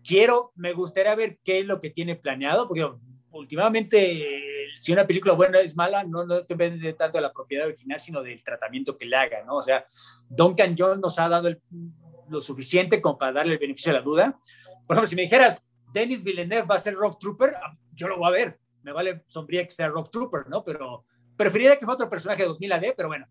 Quiero, 0.04 0.52
me 0.56 0.74
gustaría 0.74 1.16
ver 1.16 1.40
qué 1.44 1.60
es 1.60 1.66
lo 1.66 1.80
que 1.80 1.90
tiene 1.90 2.16
planeado, 2.16 2.68
porque 2.68 2.90
últimamente, 3.32 4.26
si 4.78 4.92
una 4.92 5.06
película 5.06 5.34
buena 5.34 5.60
es 5.60 5.76
mala, 5.76 6.04
no, 6.04 6.26
no 6.26 6.42
depende 6.42 6.94
tanto 6.94 7.18
de 7.18 7.22
la 7.22 7.34
propiedad 7.34 7.68
original, 7.68 8.00
sino 8.00 8.22
del 8.22 8.44
tratamiento 8.44 8.98
que 8.98 9.06
le 9.06 9.16
haga, 9.16 9.44
¿no? 9.44 9.58
O 9.58 9.62
sea, 9.62 9.86
Duncan 10.30 10.76
Jones 10.78 11.00
nos 11.00 11.20
ha 11.20 11.30
dado 11.30 11.50
lo 12.30 12.42
suficiente 12.42 13.02
como 13.02 13.18
para 13.18 13.34
darle 13.34 13.54
el 13.54 13.60
beneficio 13.60 13.92
de 13.92 14.00
la 14.00 14.06
duda. 14.06 14.40
Por 14.88 14.96
ejemplo, 14.96 15.08
si 15.08 15.16
me 15.16 15.24
dijeras, 15.24 15.64
Dennis 15.94 16.24
Villeneuve 16.24 16.68
va 16.68 16.76
a 16.76 16.80
ser 16.80 16.96
Rock 16.96 17.20
Trooper, 17.20 17.56
yo 17.94 18.08
lo 18.08 18.18
voy 18.18 18.28
a 18.28 18.32
ver. 18.32 18.60
Me 18.84 18.94
vale 18.94 19.24
sombría 19.28 19.66
que 19.66 19.72
sea 19.72 19.90
Rock 19.90 20.10
Trooper, 20.10 20.48
¿no? 20.48 20.64
Pero 20.64 21.06
Preferiría 21.40 21.80
que 21.80 21.86
fuera 21.86 21.94
otro 21.94 22.10
personaje 22.10 22.42
de 22.42 22.50
2000 22.50 22.74
AD, 22.74 22.84
pero 22.98 23.08
bueno, 23.08 23.26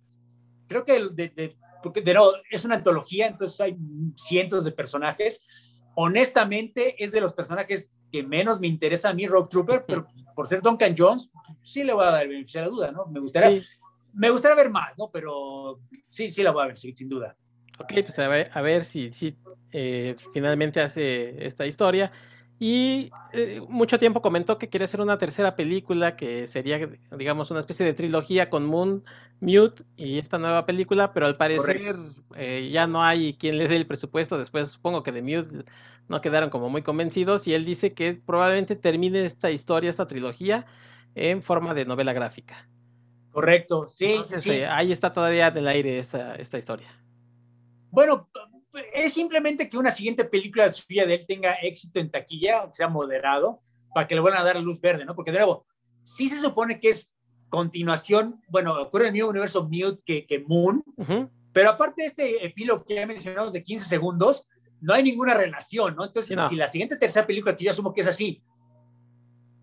creo 0.66 0.82
que 0.82 1.08
de, 1.12 1.54
porque 1.82 2.00
de 2.00 2.14
nuevo, 2.14 2.32
es 2.50 2.64
una 2.64 2.76
antología, 2.76 3.26
entonces 3.26 3.60
hay 3.60 3.76
cientos 4.16 4.64
de 4.64 4.72
personajes. 4.72 5.42
Honestamente, 5.94 6.94
es 7.04 7.12
de 7.12 7.20
los 7.20 7.34
personajes 7.34 7.92
que 8.10 8.22
menos 8.22 8.60
me 8.60 8.66
interesa 8.66 9.10
a 9.10 9.12
mí, 9.12 9.26
Rock 9.26 9.50
Trooper, 9.50 9.84
pero 9.86 10.06
por 10.34 10.46
ser 10.46 10.62
Duncan 10.62 10.94
Jones, 10.96 11.28
sí 11.62 11.84
le 11.84 11.92
voy 11.92 12.06
a 12.06 12.12
dar 12.12 12.22
el 12.22 12.30
beneficio 12.30 12.62
de 12.62 12.66
la 12.66 12.70
duda, 12.70 12.92
¿no? 12.92 13.04
Me 13.08 13.20
gustaría, 13.20 13.62
me 14.14 14.30
gustaría 14.30 14.56
ver 14.56 14.70
más, 14.70 14.96
¿no? 14.96 15.10
Pero 15.10 15.78
sí, 16.08 16.30
sí 16.30 16.42
la 16.42 16.50
voy 16.50 16.64
a 16.64 16.68
ver, 16.68 16.78
sin 16.78 17.10
duda. 17.10 17.36
Ok, 17.78 17.92
pues 17.92 18.18
a 18.20 18.28
ver, 18.28 18.50
a 18.54 18.62
ver 18.62 18.84
si, 18.84 19.12
si 19.12 19.36
eh, 19.70 20.16
finalmente 20.32 20.80
hace 20.80 21.44
esta 21.44 21.66
historia. 21.66 22.10
Y 22.60 23.10
eh, 23.32 23.60
mucho 23.68 23.98
tiempo 23.98 24.20
comentó 24.20 24.58
que 24.58 24.68
quiere 24.68 24.84
hacer 24.84 25.00
una 25.00 25.16
tercera 25.16 25.54
película 25.54 26.16
que 26.16 26.46
sería, 26.48 26.90
digamos, 27.16 27.50
una 27.52 27.60
especie 27.60 27.86
de 27.86 27.94
trilogía 27.94 28.50
con 28.50 28.66
Moon, 28.66 29.04
Mute 29.40 29.84
y 29.96 30.18
esta 30.18 30.38
nueva 30.38 30.66
película, 30.66 31.12
pero 31.12 31.26
al 31.26 31.36
parecer 31.36 31.96
eh, 32.34 32.68
ya 32.72 32.88
no 32.88 33.02
hay 33.04 33.34
quien 33.34 33.58
le 33.58 33.68
dé 33.68 33.76
el 33.76 33.86
presupuesto. 33.86 34.38
Después 34.38 34.70
supongo 34.70 35.04
que 35.04 35.12
de 35.12 35.22
Mute 35.22 35.64
no 36.08 36.20
quedaron 36.20 36.50
como 36.50 36.68
muy 36.68 36.82
convencidos 36.82 37.46
y 37.46 37.54
él 37.54 37.64
dice 37.64 37.94
que 37.94 38.14
probablemente 38.14 38.74
termine 38.74 39.24
esta 39.24 39.52
historia, 39.52 39.90
esta 39.90 40.08
trilogía, 40.08 40.66
en 41.14 41.42
forma 41.42 41.74
de 41.74 41.84
novela 41.84 42.12
gráfica. 42.12 42.68
Correcto, 43.30 43.86
sí. 43.86 44.16
sí. 44.24 44.50
Eh, 44.50 44.66
ahí 44.66 44.90
está 44.90 45.12
todavía 45.12 45.52
del 45.52 45.68
aire 45.68 45.98
esta, 45.98 46.34
esta 46.34 46.58
historia. 46.58 46.88
Bueno, 47.90 48.28
es 48.92 49.12
simplemente 49.12 49.68
que 49.68 49.78
una 49.78 49.90
siguiente 49.90 50.24
película 50.24 50.70
suya 50.70 51.06
de 51.06 51.14
él 51.14 51.26
tenga 51.26 51.54
éxito 51.54 52.00
en 52.00 52.10
taquilla, 52.10 52.60
aunque 52.60 52.76
sea 52.76 52.88
moderado, 52.88 53.60
para 53.94 54.06
que 54.06 54.14
le 54.14 54.20
vuelvan 54.20 54.42
a 54.42 54.44
dar 54.44 54.56
luz 54.56 54.80
verde, 54.80 55.04
¿no? 55.04 55.14
Porque 55.14 55.32
de 55.32 55.38
nuevo, 55.38 55.66
sí 56.04 56.28
se 56.28 56.40
supone 56.40 56.80
que 56.80 56.90
es 56.90 57.12
continuación, 57.48 58.42
bueno, 58.48 58.80
ocurre 58.80 59.04
en 59.04 59.08
el 59.08 59.12
mismo 59.14 59.30
universo 59.30 59.64
Mute 59.64 60.00
que, 60.04 60.26
que 60.26 60.40
Moon, 60.40 60.84
pero 61.52 61.70
aparte 61.70 62.02
de 62.02 62.08
este 62.08 62.46
epílogo 62.46 62.84
que 62.84 62.96
ya 62.96 63.06
mencionamos 63.06 63.52
de 63.52 63.62
15 63.62 63.86
segundos, 63.86 64.46
no 64.80 64.94
hay 64.94 65.02
ninguna 65.02 65.34
relación, 65.34 65.96
¿no? 65.96 66.04
Entonces, 66.04 66.38
si 66.48 66.56
la 66.56 66.68
siguiente 66.68 66.96
tercera 66.96 67.26
película, 67.26 67.56
que 67.56 67.64
yo 67.64 67.70
asumo 67.70 67.92
que 67.92 68.02
es 68.02 68.06
así, 68.06 68.42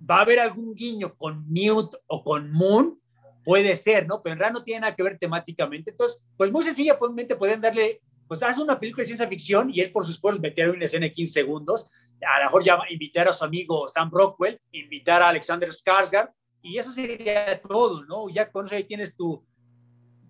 va 0.09 0.17
a 0.17 0.21
haber 0.21 0.39
algún 0.39 0.73
guiño 0.75 1.15
con 1.15 1.45
Mute 1.47 1.97
o 2.07 2.23
con 2.23 2.51
Moon, 2.51 2.99
puede 3.43 3.75
ser, 3.75 4.07
¿no? 4.07 4.21
Pero 4.21 4.33
en 4.33 4.39
realidad 4.39 4.59
no 4.59 4.63
tiene 4.63 4.81
nada 4.81 4.95
que 4.95 5.03
ver 5.03 5.17
temáticamente. 5.17 5.91
Entonces, 5.91 6.21
pues 6.35 6.51
muy 6.51 6.63
sencillamente 6.63 7.35
pueden 7.35 7.61
darle 7.61 8.01
pues 8.27 8.41
hace 8.43 8.61
una 8.61 8.79
película 8.79 9.01
de 9.01 9.07
ciencia 9.07 9.27
ficción 9.27 9.69
y 9.71 9.81
él 9.81 9.91
por 9.91 10.05
sus 10.05 10.15
esfuerzos 10.15 10.41
meter 10.41 10.69
una 10.69 10.85
escena 10.85 11.05
de 11.05 11.11
15 11.11 11.31
segundos, 11.31 11.89
a 12.21 12.39
lo 12.39 12.45
mejor 12.45 12.63
ya 12.63 12.79
invitar 12.89 13.27
a 13.27 13.33
su 13.33 13.45
amigo 13.45 13.87
Sam 13.87 14.09
Rockwell, 14.11 14.59
invitar 14.71 15.21
a 15.21 15.29
Alexander 15.29 15.69
Skarsgård 15.69 16.31
y 16.61 16.77
eso 16.77 16.91
sería 16.91 17.61
todo, 17.61 18.03
¿no? 18.05 18.29
Ya 18.29 18.51
con 18.51 18.65
eso 18.65 18.75
ahí 18.75 18.85
tienes 18.85 19.15
tu 19.15 19.45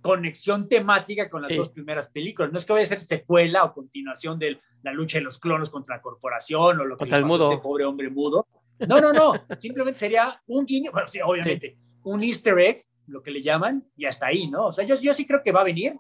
conexión 0.02 0.70
temática 0.70 1.30
con 1.30 1.42
las 1.42 1.56
dos 1.56 1.70
primeras 1.70 2.10
películas. 2.10 2.52
No 2.52 2.60
es 2.60 2.66
que 2.66 2.74
vaya 2.74 2.86
a 2.86 2.90
ser 2.90 3.02
secuela 3.02 3.64
o 3.64 3.74
continuación 3.74 4.38
de 4.38 4.60
la 4.84 4.94
lucha 4.94 5.18
de 5.18 5.24
los 5.24 5.40
clonos 5.40 5.72
contra 5.72 5.96
la 5.96 6.02
corporación 6.02 6.80
o 6.80 6.86
lo 6.86 6.96
que 6.96 7.06
le 7.06 7.22
pasó 7.22 7.50
a 7.50 7.54
este 7.54 7.64
pobre 7.64 7.86
hombre 7.86 8.10
mudo. 8.10 8.48
No, 8.88 9.02
no, 9.02 9.14
no. 9.14 9.34
Simplemente 9.60 10.00
sería 10.00 10.40
un 10.46 10.66
guiño, 10.66 10.92
bueno, 10.92 11.08
sí, 11.08 11.20
obviamente, 11.24 11.78
un 12.04 12.22
easter 12.24 12.60
egg, 12.60 12.86
lo 13.08 13.24
que 13.24 13.32
le 13.32 13.42
llaman, 13.42 13.84
y 13.96 14.06
hasta 14.06 14.28
ahí, 14.28 14.48
¿no? 14.48 14.68
O 14.68 14.72
sea, 14.72 14.86
yo, 14.86 14.96
yo 15.00 15.14
sí 15.14 15.26
creo 15.26 15.42
que 15.44 15.52
va 15.52 15.62
a 15.62 15.66
venir. 15.66 15.96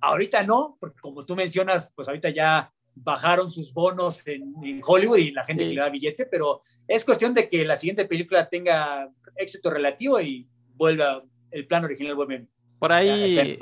Ahorita 0.00 0.42
no, 0.42 0.76
porque 0.78 1.00
como 1.00 1.24
tú 1.24 1.34
mencionas, 1.34 1.92
pues 1.94 2.08
ahorita 2.08 2.30
ya 2.30 2.72
bajaron 2.94 3.48
sus 3.48 3.72
bonos 3.72 4.26
en, 4.26 4.80
Hollywood 4.84 5.18
y 5.18 5.30
la 5.30 5.44
gente 5.44 5.64
le 5.64 5.80
da 5.80 5.88
billete, 5.88 6.26
pero 6.26 6.62
es 6.86 7.04
cuestión 7.04 7.34
de 7.34 7.48
que 7.48 7.64
la 7.64 7.76
siguiente 7.76 8.06
película 8.06 8.48
tenga 8.48 9.08
éxito 9.36 9.70
relativo 9.70 10.20
y 10.20 10.48
vuelva, 10.74 11.22
el 11.50 11.66
plan 11.66 11.84
original 11.84 12.14
vuelve 12.14 12.46
por 12.78 12.92
ahí, 12.92 13.58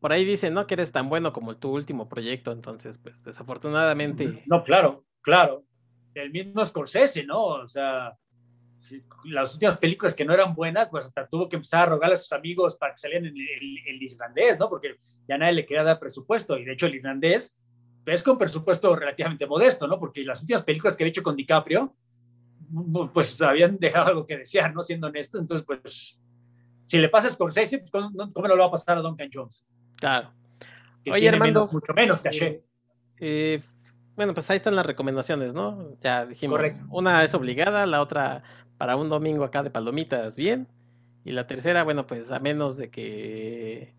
por 0.00 0.12
ahí 0.12 0.24
dicen, 0.24 0.54
¿no? 0.54 0.66
Que 0.66 0.74
eres 0.74 0.92
tan 0.92 1.08
bueno 1.08 1.32
como 1.32 1.56
tu 1.56 1.70
último 1.70 2.08
proyecto, 2.08 2.52
entonces, 2.52 2.98
pues 2.98 3.22
desafortunadamente. 3.22 4.42
No, 4.46 4.64
claro, 4.64 5.04
claro. 5.22 5.64
El 6.14 6.30
mismo 6.30 6.64
Scorsese, 6.64 7.24
¿no? 7.24 7.44
O 7.44 7.68
sea, 7.68 8.16
las 9.24 9.54
últimas 9.54 9.78
películas 9.78 10.14
que 10.14 10.24
no 10.24 10.34
eran 10.34 10.54
buenas, 10.54 10.88
pues 10.88 11.06
hasta 11.06 11.26
tuvo 11.26 11.48
que 11.48 11.56
empezar 11.56 11.84
a 11.84 11.92
rogarle 11.92 12.14
a 12.14 12.18
sus 12.18 12.32
amigos 12.32 12.76
para 12.76 12.92
que 12.92 12.98
salieran 12.98 13.26
en 13.26 13.36
el, 13.36 14.02
irlandés, 14.02 14.58
¿no? 14.58 14.68
Porque 14.68 14.96
ya 15.28 15.38
nadie 15.38 15.54
le 15.54 15.66
quería 15.66 15.82
dar 15.82 15.98
presupuesto. 15.98 16.58
Y 16.58 16.64
de 16.64 16.72
hecho, 16.72 16.86
el 16.86 16.96
irlandés 16.96 17.56
es 18.06 18.22
con 18.22 18.38
presupuesto 18.38 18.94
relativamente 18.94 19.46
modesto, 19.46 19.86
¿no? 19.86 19.98
Porque 19.98 20.24
las 20.24 20.40
últimas 20.42 20.62
películas 20.62 20.96
que 20.96 21.04
había 21.04 21.10
hecho 21.10 21.22
con 21.22 21.36
DiCaprio, 21.36 21.94
pues 23.12 23.40
habían 23.42 23.78
dejado 23.78 24.08
algo 24.08 24.26
que 24.26 24.38
desear, 24.38 24.74
¿no? 24.74 24.82
Siendo 24.82 25.06
honesto. 25.06 25.38
Entonces, 25.38 25.64
pues, 25.66 26.18
si 26.84 26.98
le 26.98 27.08
pasa 27.08 27.28
a 27.28 27.30
Scorsese, 27.30 27.78
pues, 27.78 27.90
¿cómo, 27.90 28.48
no 28.48 28.56
lo 28.56 28.58
va 28.58 28.66
a 28.66 28.70
pasar 28.70 28.98
a 28.98 29.00
Duncan 29.00 29.30
Jones? 29.32 29.64
Claro. 29.96 30.32
Oye, 31.10 31.28
Armando. 31.28 31.68
mucho 31.72 31.92
menos 31.94 32.22
caché. 32.22 32.62
Eh, 33.20 33.60
bueno, 34.16 34.34
pues 34.34 34.50
ahí 34.50 34.56
están 34.56 34.76
las 34.76 34.86
recomendaciones, 34.86 35.54
¿no? 35.54 35.96
Ya 36.00 36.26
dijimos. 36.26 36.56
Correcto. 36.56 36.84
Una 36.90 37.22
es 37.22 37.34
obligada, 37.34 37.86
la 37.86 38.00
otra 38.00 38.42
para 38.76 38.96
un 38.96 39.08
domingo 39.08 39.44
acá 39.44 39.62
de 39.62 39.70
palomitas, 39.70 40.36
bien. 40.36 40.68
Y 41.24 41.32
la 41.32 41.46
tercera, 41.46 41.84
bueno, 41.84 42.06
pues 42.06 42.30
a 42.30 42.38
menos 42.38 42.76
de 42.76 42.90
que 42.90 43.94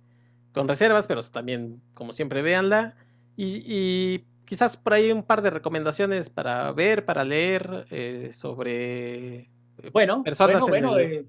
con 0.55 0.67
reservas, 0.67 1.05
pero 1.05 1.21
también, 1.23 1.81
como 1.93 2.13
siempre, 2.13 2.41
véanla. 2.41 2.95
Y, 3.37 4.23
quizás 4.45 4.77
por 4.77 4.93
ahí 4.93 5.11
un 5.11 5.23
par 5.23 5.41
de 5.41 5.49
recomendaciones 5.49 6.29
para 6.29 6.71
ver, 6.71 7.05
para 7.05 7.23
leer 7.23 7.85
eh, 7.91 8.31
sobre 8.31 9.35
eh, 9.35 9.49
bueno, 9.91 10.23
personas. 10.23 10.61
Bueno, 10.61 10.91
bueno, 10.91 10.99
eh, 10.99 11.25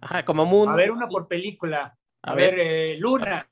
Ajá, 0.00 0.24
como 0.24 0.46
Moon. 0.46 0.70
A 0.70 0.76
ver, 0.76 0.90
una 0.90 1.06
por 1.06 1.28
película. 1.28 1.96
A, 2.22 2.34
ver, 2.34 2.98
Luna. 2.98 3.48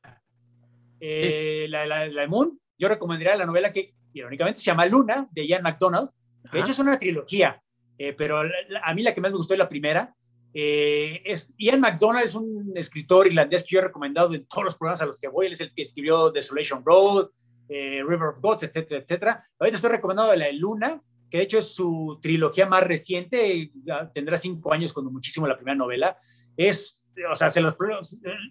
la, 1.01 1.86
la, 1.86 2.06
la, 2.09 2.26
Moon, 2.26 2.59
yo 2.78 2.89
recomendaría 2.89 3.36
la 3.36 3.47
novela 3.47 3.72
que 3.72 3.94
irónicamente 4.14 4.60
se 4.60 4.66
llama 4.66 4.86
Luna, 4.86 5.28
de 5.31 5.47
Ian 5.47 5.62
McDonald. 5.62 6.10
De 6.51 6.60
hecho, 6.60 6.72
es 6.72 6.78
una 6.78 6.98
trilogía. 6.98 7.60
Eh, 7.98 8.12
pero 8.12 8.40
a 8.40 8.94
mí 8.94 9.02
la 9.02 9.14
que 9.14 9.20
más 9.20 9.31
me 9.31 9.36
gustó 9.36 9.55
es 9.55 9.59
la 9.59 9.68
primera, 9.68 10.14
Eh, 10.56 11.20
es, 11.24 11.52
Ian 11.59 11.81
McDonald 11.81 12.24
es 12.24 12.36
un 12.36 12.72
escritor 12.76 13.26
irlandés 13.26 13.64
que 13.64 13.70
yo 13.70 13.81
he 13.81 13.82
recomendado 13.82 14.32
en 14.32 14.47
todos 14.47 14.64
los 14.64 14.76
programas 14.76 15.02
a 15.02 15.06
los 15.06 15.18
que 15.18 15.26
voy. 15.26 15.47
Él 15.47 15.52
es 15.52 15.60
el 15.60 15.74
que 15.74 15.82
escribió 15.82 16.31
Desolation 16.31 16.82
Road, 16.85 17.31
eh, 17.68 18.02
River 18.06 18.28
of 18.28 18.40
Gods, 18.40 18.62
etcétera, 18.62 19.01
etcétera. 19.01 19.48
Ahorita 19.59 19.76
estoy 19.76 19.90
recomendando 19.90 20.35
La 20.36 20.52
Luna, 20.52 21.02
que 21.28 21.39
de 21.39 21.44
hecho 21.44 21.59
es 21.59 21.74
su 21.74 22.20
trilogía 22.22 22.66
más 22.66 22.85
reciente. 22.85 23.72
Tendrá 24.14 24.36
cinco 24.36 24.72
años 24.72 24.93
cuando 24.93 25.10
muchísimo 25.10 25.48
la 25.48 25.56
primera 25.56 25.74
novela. 25.74 26.16
Es, 26.56 27.09
o 27.28 27.35
sea, 27.35 27.51
se 27.51 27.60
los, 27.60 27.74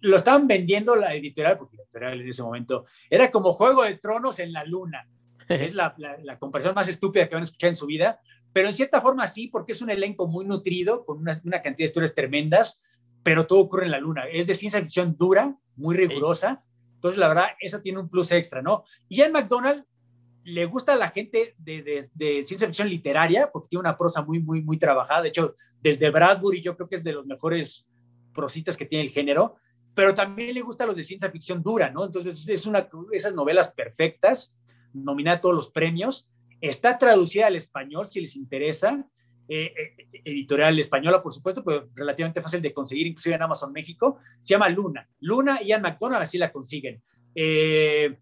lo 0.02 0.16
estaban 0.18 0.46
vendiendo 0.46 0.98
la 0.98 1.16
editorial, 1.16 1.58
porque 1.58 1.78
la 1.78 1.84
editorial 1.84 2.22
en 2.22 2.28
ese 2.28 2.44
momento 2.44 2.86
era 3.10 3.32
como 3.32 3.54
Juego 3.54 3.84
de 3.84 3.98
Tronos 3.98 4.40
en 4.40 4.52
la 4.52 4.66
Luna. 4.66 5.08
Es 5.50 5.76
la, 5.76 5.94
la, 5.98 6.40
comparación 6.40 6.74
más 6.74 6.88
estúpida 6.88 7.28
que 7.28 7.36
van 7.36 7.44
a 7.44 7.46
escuchar 7.46 7.68
en 7.68 7.76
su 7.76 7.86
vida, 7.86 8.20
pero 8.54 8.68
en 8.68 8.74
cierta 8.74 9.02
forma 9.02 9.28
sí, 9.28 9.48
porque 9.48 9.74
es 9.74 9.82
un 9.82 9.90
elenco 9.90 10.28
muy 10.28 10.46
nutrido, 10.46 11.04
con 11.06 11.18
una, 11.20 11.34
una, 11.44 11.62
cantidad 11.62 11.86
de 11.86 11.90
historias 11.90 12.16
tremendas, 12.16 12.82
pero 13.24 13.48
todo 13.48 13.60
ocurre 13.60 13.86
en 13.86 13.92
la 13.92 14.00
luna. 14.00 14.28
Es 14.28 14.48
de 14.48 14.54
ciencia 14.54 14.80
ficción 14.80 15.18
dura, 15.18 15.56
muy 15.76 15.96
rigurosa, 15.96 16.64
entonces 17.04 17.20
la 17.20 17.28
verdad, 17.28 17.48
eso 17.60 17.82
tiene 17.82 18.00
un 18.00 18.08
plus 18.08 18.32
extra, 18.32 18.62
¿no? 18.62 18.86
Y 19.10 19.22
en 19.22 19.34
McDonald 19.34 19.84
le 20.46 20.66
gusta 20.66 20.94
a 20.94 20.96
la 20.96 21.10
gente 21.10 21.54
de, 21.58 21.82
de, 21.82 22.10
de, 22.14 22.44
ciencia 22.44 22.68
ficción 22.68 22.88
literaria, 22.88 23.50
porque 23.52 23.68
tiene 23.70 23.82
una 23.82 23.98
prosa 23.98 24.22
muy, 24.22 24.40
muy, 24.40 24.62
muy 24.62 24.78
trabajada. 24.78 25.22
De 25.22 25.28
hecho, 25.28 25.56
desde 25.82 26.10
Bradbury 26.10 26.62
yo 26.62 26.78
creo 26.78 26.88
que 26.88 26.96
es 26.96 27.04
de 27.04 27.12
los 27.12 27.26
mejores 27.26 27.86
prosistas 28.34 28.78
que 28.78 28.86
tiene 28.86 29.04
el 29.04 29.12
género, 29.12 29.56
pero 29.94 30.14
también 30.14 30.54
le 30.54 30.62
gusta 30.62 30.86
a 30.86 30.88
los 30.88 30.96
de 30.96 31.04
ciencia 31.04 31.30
ficción 31.30 31.62
dura, 31.62 31.90
¿no? 31.90 32.06
Entonces 32.06 32.48
es 32.48 32.66
una, 32.66 32.90
esas 33.12 33.34
novelas 33.34 33.72
perfectas, 33.72 34.56
nominada 34.94 35.38
a 35.38 35.42
todos 35.42 35.56
los 35.56 35.72
premios, 35.72 36.30
Está 36.64 36.98
traducida 36.98 37.48
al 37.48 37.58
español 37.58 38.06
si 38.06 38.22
les 38.22 38.38
interesa. 38.38 39.06
Eh, 39.50 39.74
eh, 39.78 40.22
editorial 40.24 40.80
española, 40.80 41.22
por 41.22 41.34
supuesto, 41.34 41.62
pero 41.62 41.90
relativamente 41.94 42.40
fácil 42.40 42.62
de 42.62 42.74
conseguir, 42.74 43.06
inclusive 43.06 43.36
en 43.36 43.42
Amazon 43.42 43.74
México. 43.74 44.20
Se 44.40 44.54
llama 44.54 44.70
Luna. 44.70 45.06
Luna 45.20 45.62
y 45.62 45.68
Ian 45.68 45.82
McDonald 45.82 46.24
así 46.24 46.38
la 46.38 46.54
consiguen. 46.54 47.04
Eh, 47.36 48.18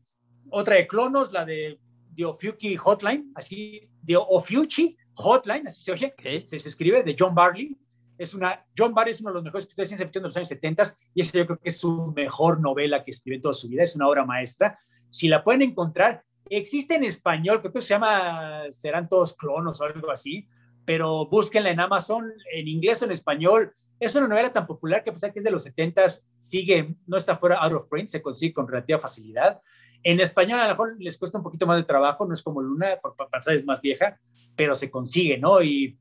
otra 0.49 0.77
de 0.77 0.87
Clonos, 0.87 1.31
la 1.31 1.45
de 1.45 1.79
The 2.15 2.25
Ophiuchi 2.25 2.77
Hotline, 2.77 3.31
así, 3.35 3.87
The 4.03 4.15
Hotline, 4.15 5.67
así 5.67 5.83
se 5.83 5.91
oye, 5.91 6.15
se, 6.43 6.59
se, 6.59 6.67
escribe, 6.67 7.03
de 7.03 7.15
John 7.17 7.35
Barley. 7.35 7.77
Es 8.17 8.33
una, 8.33 8.65
John 8.75 8.95
Barley 8.95 9.11
es 9.11 9.21
uno 9.21 9.29
de 9.29 9.35
los 9.35 9.43
mejores 9.43 9.65
escritores 9.65 9.87
de 9.87 9.89
ciencia 9.89 10.07
ficción 10.07 10.23
de 10.23 10.29
los 10.29 10.37
años 10.37 10.49
70 10.49 10.83
y 11.13 11.21
esa 11.21 11.37
yo 11.37 11.45
creo 11.45 11.59
que 11.59 11.69
es 11.69 11.77
su 11.77 12.11
mejor 12.15 12.59
novela 12.59 13.03
que 13.03 13.11
escribió 13.11 13.35
en 13.35 13.41
toda 13.43 13.53
su 13.53 13.69
vida, 13.69 13.83
es 13.83 13.95
una 13.95 14.07
obra 14.07 14.25
maestra. 14.25 14.79
Si 15.11 15.27
la 15.27 15.43
pueden 15.43 15.61
encontrar, 15.61 16.23
Existe 16.53 16.95
en 16.95 17.05
español, 17.05 17.61
creo 17.61 17.71
que 17.71 17.79
se 17.79 17.93
llama, 17.93 18.63
serán 18.71 19.07
todos 19.07 19.33
clonos 19.37 19.79
o 19.79 19.85
algo 19.85 20.11
así, 20.11 20.49
pero 20.83 21.25
búsquenla 21.27 21.69
en 21.69 21.79
Amazon, 21.79 22.29
en 22.53 22.67
inglés 22.67 23.01
o 23.01 23.05
en 23.05 23.13
español. 23.13 23.73
Es 24.01 24.13
una 24.17 24.27
novela 24.27 24.51
tan 24.51 24.67
popular 24.67 25.01
que 25.01 25.11
a 25.11 25.13
pesar 25.13 25.31
que 25.31 25.39
es 25.39 25.45
de 25.45 25.51
los 25.51 25.63
70 25.63 26.05
sigue, 26.35 26.93
no 27.07 27.15
está 27.15 27.37
fuera 27.37 27.55
out 27.55 27.71
of 27.71 27.87
print, 27.87 28.09
se 28.09 28.21
consigue 28.21 28.53
con 28.53 28.67
relativa 28.67 28.99
facilidad. 28.99 29.61
En 30.03 30.19
español 30.19 30.59
a 30.59 30.63
lo 30.63 30.71
mejor 30.71 30.95
les 30.99 31.17
cuesta 31.17 31.37
un 31.37 31.43
poquito 31.45 31.65
más 31.65 31.77
de 31.77 31.85
trabajo, 31.85 32.25
no 32.25 32.33
es 32.33 32.41
como 32.41 32.61
Luna, 32.61 32.97
por 33.01 33.15
pasar 33.15 33.53
es 33.53 33.63
más 33.63 33.81
vieja, 33.81 34.19
pero 34.53 34.75
se 34.75 34.91
consigue, 34.91 35.37
¿no? 35.37 35.61
Y 35.61 35.97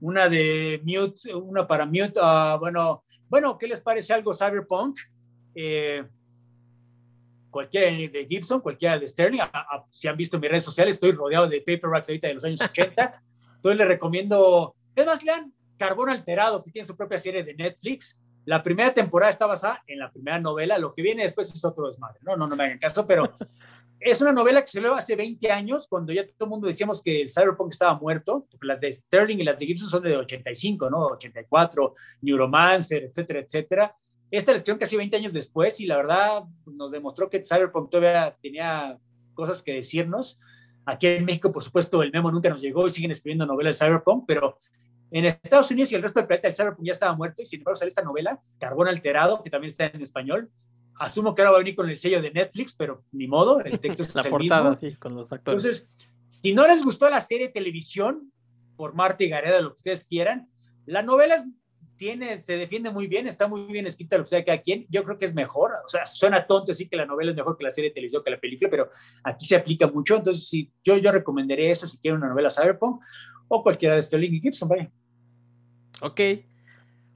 una 0.00 0.28
de 0.28 0.80
Mute, 0.84 1.34
una 1.34 1.66
para 1.66 1.86
Mute, 1.86 2.20
uh, 2.20 2.56
bueno, 2.60 3.02
bueno, 3.28 3.58
¿qué 3.58 3.66
les 3.66 3.80
parece 3.80 4.14
algo 4.14 4.32
cyberpunk? 4.32 4.96
Eh, 5.56 6.04
cualquiera 7.50 7.86
de 7.90 8.26
Gibson, 8.28 8.60
cualquiera 8.60 8.98
de 8.98 9.06
Sterling. 9.06 9.40
si 9.90 10.08
han 10.08 10.16
visto 10.16 10.38
mis 10.38 10.50
redes 10.50 10.64
sociales, 10.64 10.96
estoy 10.96 11.12
rodeado 11.12 11.48
de 11.48 11.60
paperbacks 11.60 12.08
ahorita 12.08 12.28
de 12.28 12.34
los 12.34 12.44
años 12.44 12.60
80. 12.60 13.22
Entonces 13.56 13.78
les 13.78 13.88
recomiendo, 13.88 14.74
es 14.94 15.06
más, 15.06 15.22
lean 15.22 15.52
Carbón 15.76 16.10
Alterado, 16.10 16.62
que 16.62 16.70
tiene 16.70 16.86
su 16.86 16.96
propia 16.96 17.18
serie 17.18 17.42
de 17.42 17.54
Netflix. 17.54 18.18
La 18.44 18.62
primera 18.62 18.94
temporada 18.94 19.30
está 19.30 19.46
basada 19.46 19.82
en 19.86 19.98
la 19.98 20.10
primera 20.10 20.40
novela, 20.40 20.78
lo 20.78 20.92
que 20.94 21.02
viene 21.02 21.22
después 21.22 21.52
es 21.54 21.64
otro 21.64 21.86
desmadre, 21.86 22.18
no, 22.22 22.36
no, 22.36 22.46
no 22.46 22.56
me 22.56 22.64
hagan 22.64 22.78
caso, 22.78 23.06
pero 23.06 23.30
es 24.00 24.20
una 24.20 24.32
novela 24.32 24.62
que 24.62 24.68
se 24.68 24.80
leo 24.80 24.94
hace 24.94 25.16
20 25.16 25.50
años, 25.50 25.86
cuando 25.86 26.12
ya 26.12 26.26
todo 26.26 26.44
el 26.44 26.50
mundo 26.50 26.66
decíamos 26.66 27.02
que 27.02 27.22
el 27.22 27.30
cyberpunk 27.30 27.72
estaba 27.72 27.98
muerto, 27.98 28.46
las 28.62 28.80
de 28.80 28.92
Sterling 28.92 29.38
y 29.38 29.44
las 29.44 29.58
de 29.58 29.66
Gibson 29.66 29.90
son 29.90 30.02
de 30.02 30.16
85, 30.16 30.88
¿no? 30.88 31.06
84, 31.08 31.94
Neuromancer, 32.22 33.04
etcétera, 33.04 33.40
etcétera. 33.40 33.96
Esta 34.30 34.52
la 34.52 34.56
escribieron 34.56 34.80
casi 34.80 34.96
20 34.96 35.16
años 35.16 35.32
después 35.32 35.80
y 35.80 35.86
la 35.86 35.96
verdad 35.96 36.44
nos 36.66 36.90
demostró 36.90 37.30
que 37.30 37.42
Cyberpunk 37.42 37.90
todavía 37.90 38.36
tenía 38.42 38.98
cosas 39.34 39.62
que 39.62 39.72
decirnos. 39.72 40.38
Aquí 40.84 41.06
en 41.06 41.24
México, 41.24 41.52
por 41.52 41.62
supuesto, 41.62 42.02
el 42.02 42.12
memo 42.12 42.30
nunca 42.30 42.48
nos 42.48 42.60
llegó 42.60 42.86
y 42.86 42.90
siguen 42.90 43.10
escribiendo 43.10 43.46
novelas 43.46 43.78
de 43.78 43.86
Cyberpunk, 43.86 44.24
pero 44.26 44.58
en 45.10 45.24
Estados 45.24 45.70
Unidos 45.70 45.92
y 45.92 45.94
el 45.94 46.02
resto 46.02 46.20
del 46.20 46.26
planeta 46.26 46.48
el 46.48 46.54
Cyberpunk 46.54 46.86
ya 46.86 46.92
estaba 46.92 47.16
muerto 47.16 47.42
y 47.42 47.46
sin 47.46 47.60
embargo 47.60 47.76
sale 47.76 47.88
esta 47.88 48.02
novela, 48.02 48.40
Carbón 48.58 48.88
Alterado, 48.88 49.42
que 49.42 49.50
también 49.50 49.68
está 49.68 49.86
en 49.86 50.02
español. 50.02 50.50
Asumo 50.96 51.34
que 51.34 51.42
ahora 51.42 51.52
va 51.52 51.56
a 51.58 51.60
venir 51.60 51.76
con 51.76 51.88
el 51.88 51.96
sello 51.96 52.20
de 52.20 52.30
Netflix, 52.30 52.74
pero 52.74 53.04
ni 53.12 53.26
modo, 53.26 53.60
el 53.60 53.78
texto 53.78 54.02
es 54.02 54.14
la 54.14 54.24
portada, 54.24 54.76
sí, 54.76 54.94
con 54.96 55.14
los 55.14 55.32
actores. 55.32 55.64
Entonces, 55.64 55.92
si 56.28 56.52
no 56.52 56.66
les 56.66 56.84
gustó 56.84 57.08
la 57.08 57.20
serie 57.20 57.46
de 57.46 57.52
televisión, 57.52 58.32
por 58.78 58.94
Marta 58.94 59.24
y 59.24 59.28
Gareda, 59.28 59.60
lo 59.60 59.70
que 59.70 59.76
ustedes 59.76 60.04
quieran, 60.04 60.48
la 60.86 61.02
novela 61.02 61.34
es 61.34 61.46
tiene, 61.98 62.36
se 62.36 62.54
defiende 62.54 62.90
muy 62.90 63.06
bien, 63.06 63.26
está 63.26 63.46
muy 63.48 63.64
bien 63.64 63.86
escrita 63.86 64.16
lo 64.16 64.24
que 64.24 64.30
sea 64.30 64.44
cada 64.44 64.62
quien. 64.62 64.86
Yo 64.88 65.04
creo 65.04 65.18
que 65.18 65.26
es 65.26 65.34
mejor. 65.34 65.72
O 65.84 65.88
sea, 65.88 66.06
suena 66.06 66.46
tonto 66.46 66.66
decir 66.66 66.88
que 66.88 66.96
la 66.96 67.04
novela 67.04 67.32
es 67.32 67.36
mejor 67.36 67.58
que 67.58 67.64
la 67.64 67.70
serie 67.70 67.90
de 67.90 67.94
televisión, 67.94 68.22
que 68.24 68.30
la 68.30 68.40
película, 68.40 68.70
pero 68.70 68.90
aquí 69.24 69.44
se 69.44 69.56
aplica 69.56 69.86
mucho. 69.88 70.16
Entonces, 70.16 70.48
sí, 70.48 70.72
yo, 70.82 70.96
yo 70.96 71.12
recomendaría 71.12 71.70
eso 71.70 71.86
si 71.86 71.98
quieren 71.98 72.18
una 72.18 72.30
novela 72.30 72.48
cyberpunk 72.48 73.02
o 73.48 73.62
cualquiera 73.62 73.96
de 73.96 74.02
Sterling 74.02 74.34
y 74.34 74.40
Gibson, 74.40 74.68
vaya. 74.68 74.90
Ok. 76.00 76.20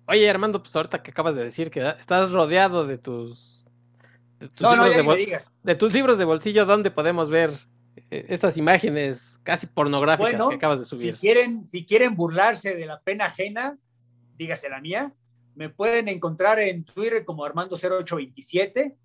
Oye, 0.06 0.28
Armando, 0.28 0.62
pues 0.62 0.74
ahorita 0.74 1.02
que 1.02 1.12
acabas 1.12 1.34
de 1.34 1.44
decir 1.44 1.70
que 1.70 1.80
estás 1.98 2.32
rodeado 2.32 2.86
de 2.86 2.98
tus. 2.98 3.64
De 4.40 4.48
tus, 4.48 4.60
no, 4.60 4.72
libros, 4.72 5.04
no, 5.04 5.14
de 5.14 5.40
de 5.62 5.74
tus 5.76 5.94
libros 5.94 6.18
de 6.18 6.24
bolsillo, 6.24 6.66
¿dónde 6.66 6.90
podemos 6.90 7.30
ver 7.30 7.52
eh, 8.10 8.26
estas 8.28 8.56
imágenes 8.56 9.38
casi 9.44 9.68
pornográficas 9.68 10.48
que 10.48 10.54
acabas 10.56 10.80
de 10.80 10.84
subir? 10.84 11.14
Si 11.14 11.20
quieren, 11.20 11.64
si 11.64 11.86
quieren 11.86 12.16
burlarse 12.16 12.74
de 12.74 12.86
la 12.86 12.98
pena 13.00 13.26
ajena, 13.26 13.78
dígase 14.36 14.68
la 14.68 14.80
mía. 14.80 15.12
Me 15.54 15.68
pueden 15.68 16.08
encontrar 16.08 16.58
en 16.60 16.84
Twitter 16.84 17.24
como 17.24 17.44
Armando0827. 17.44 18.96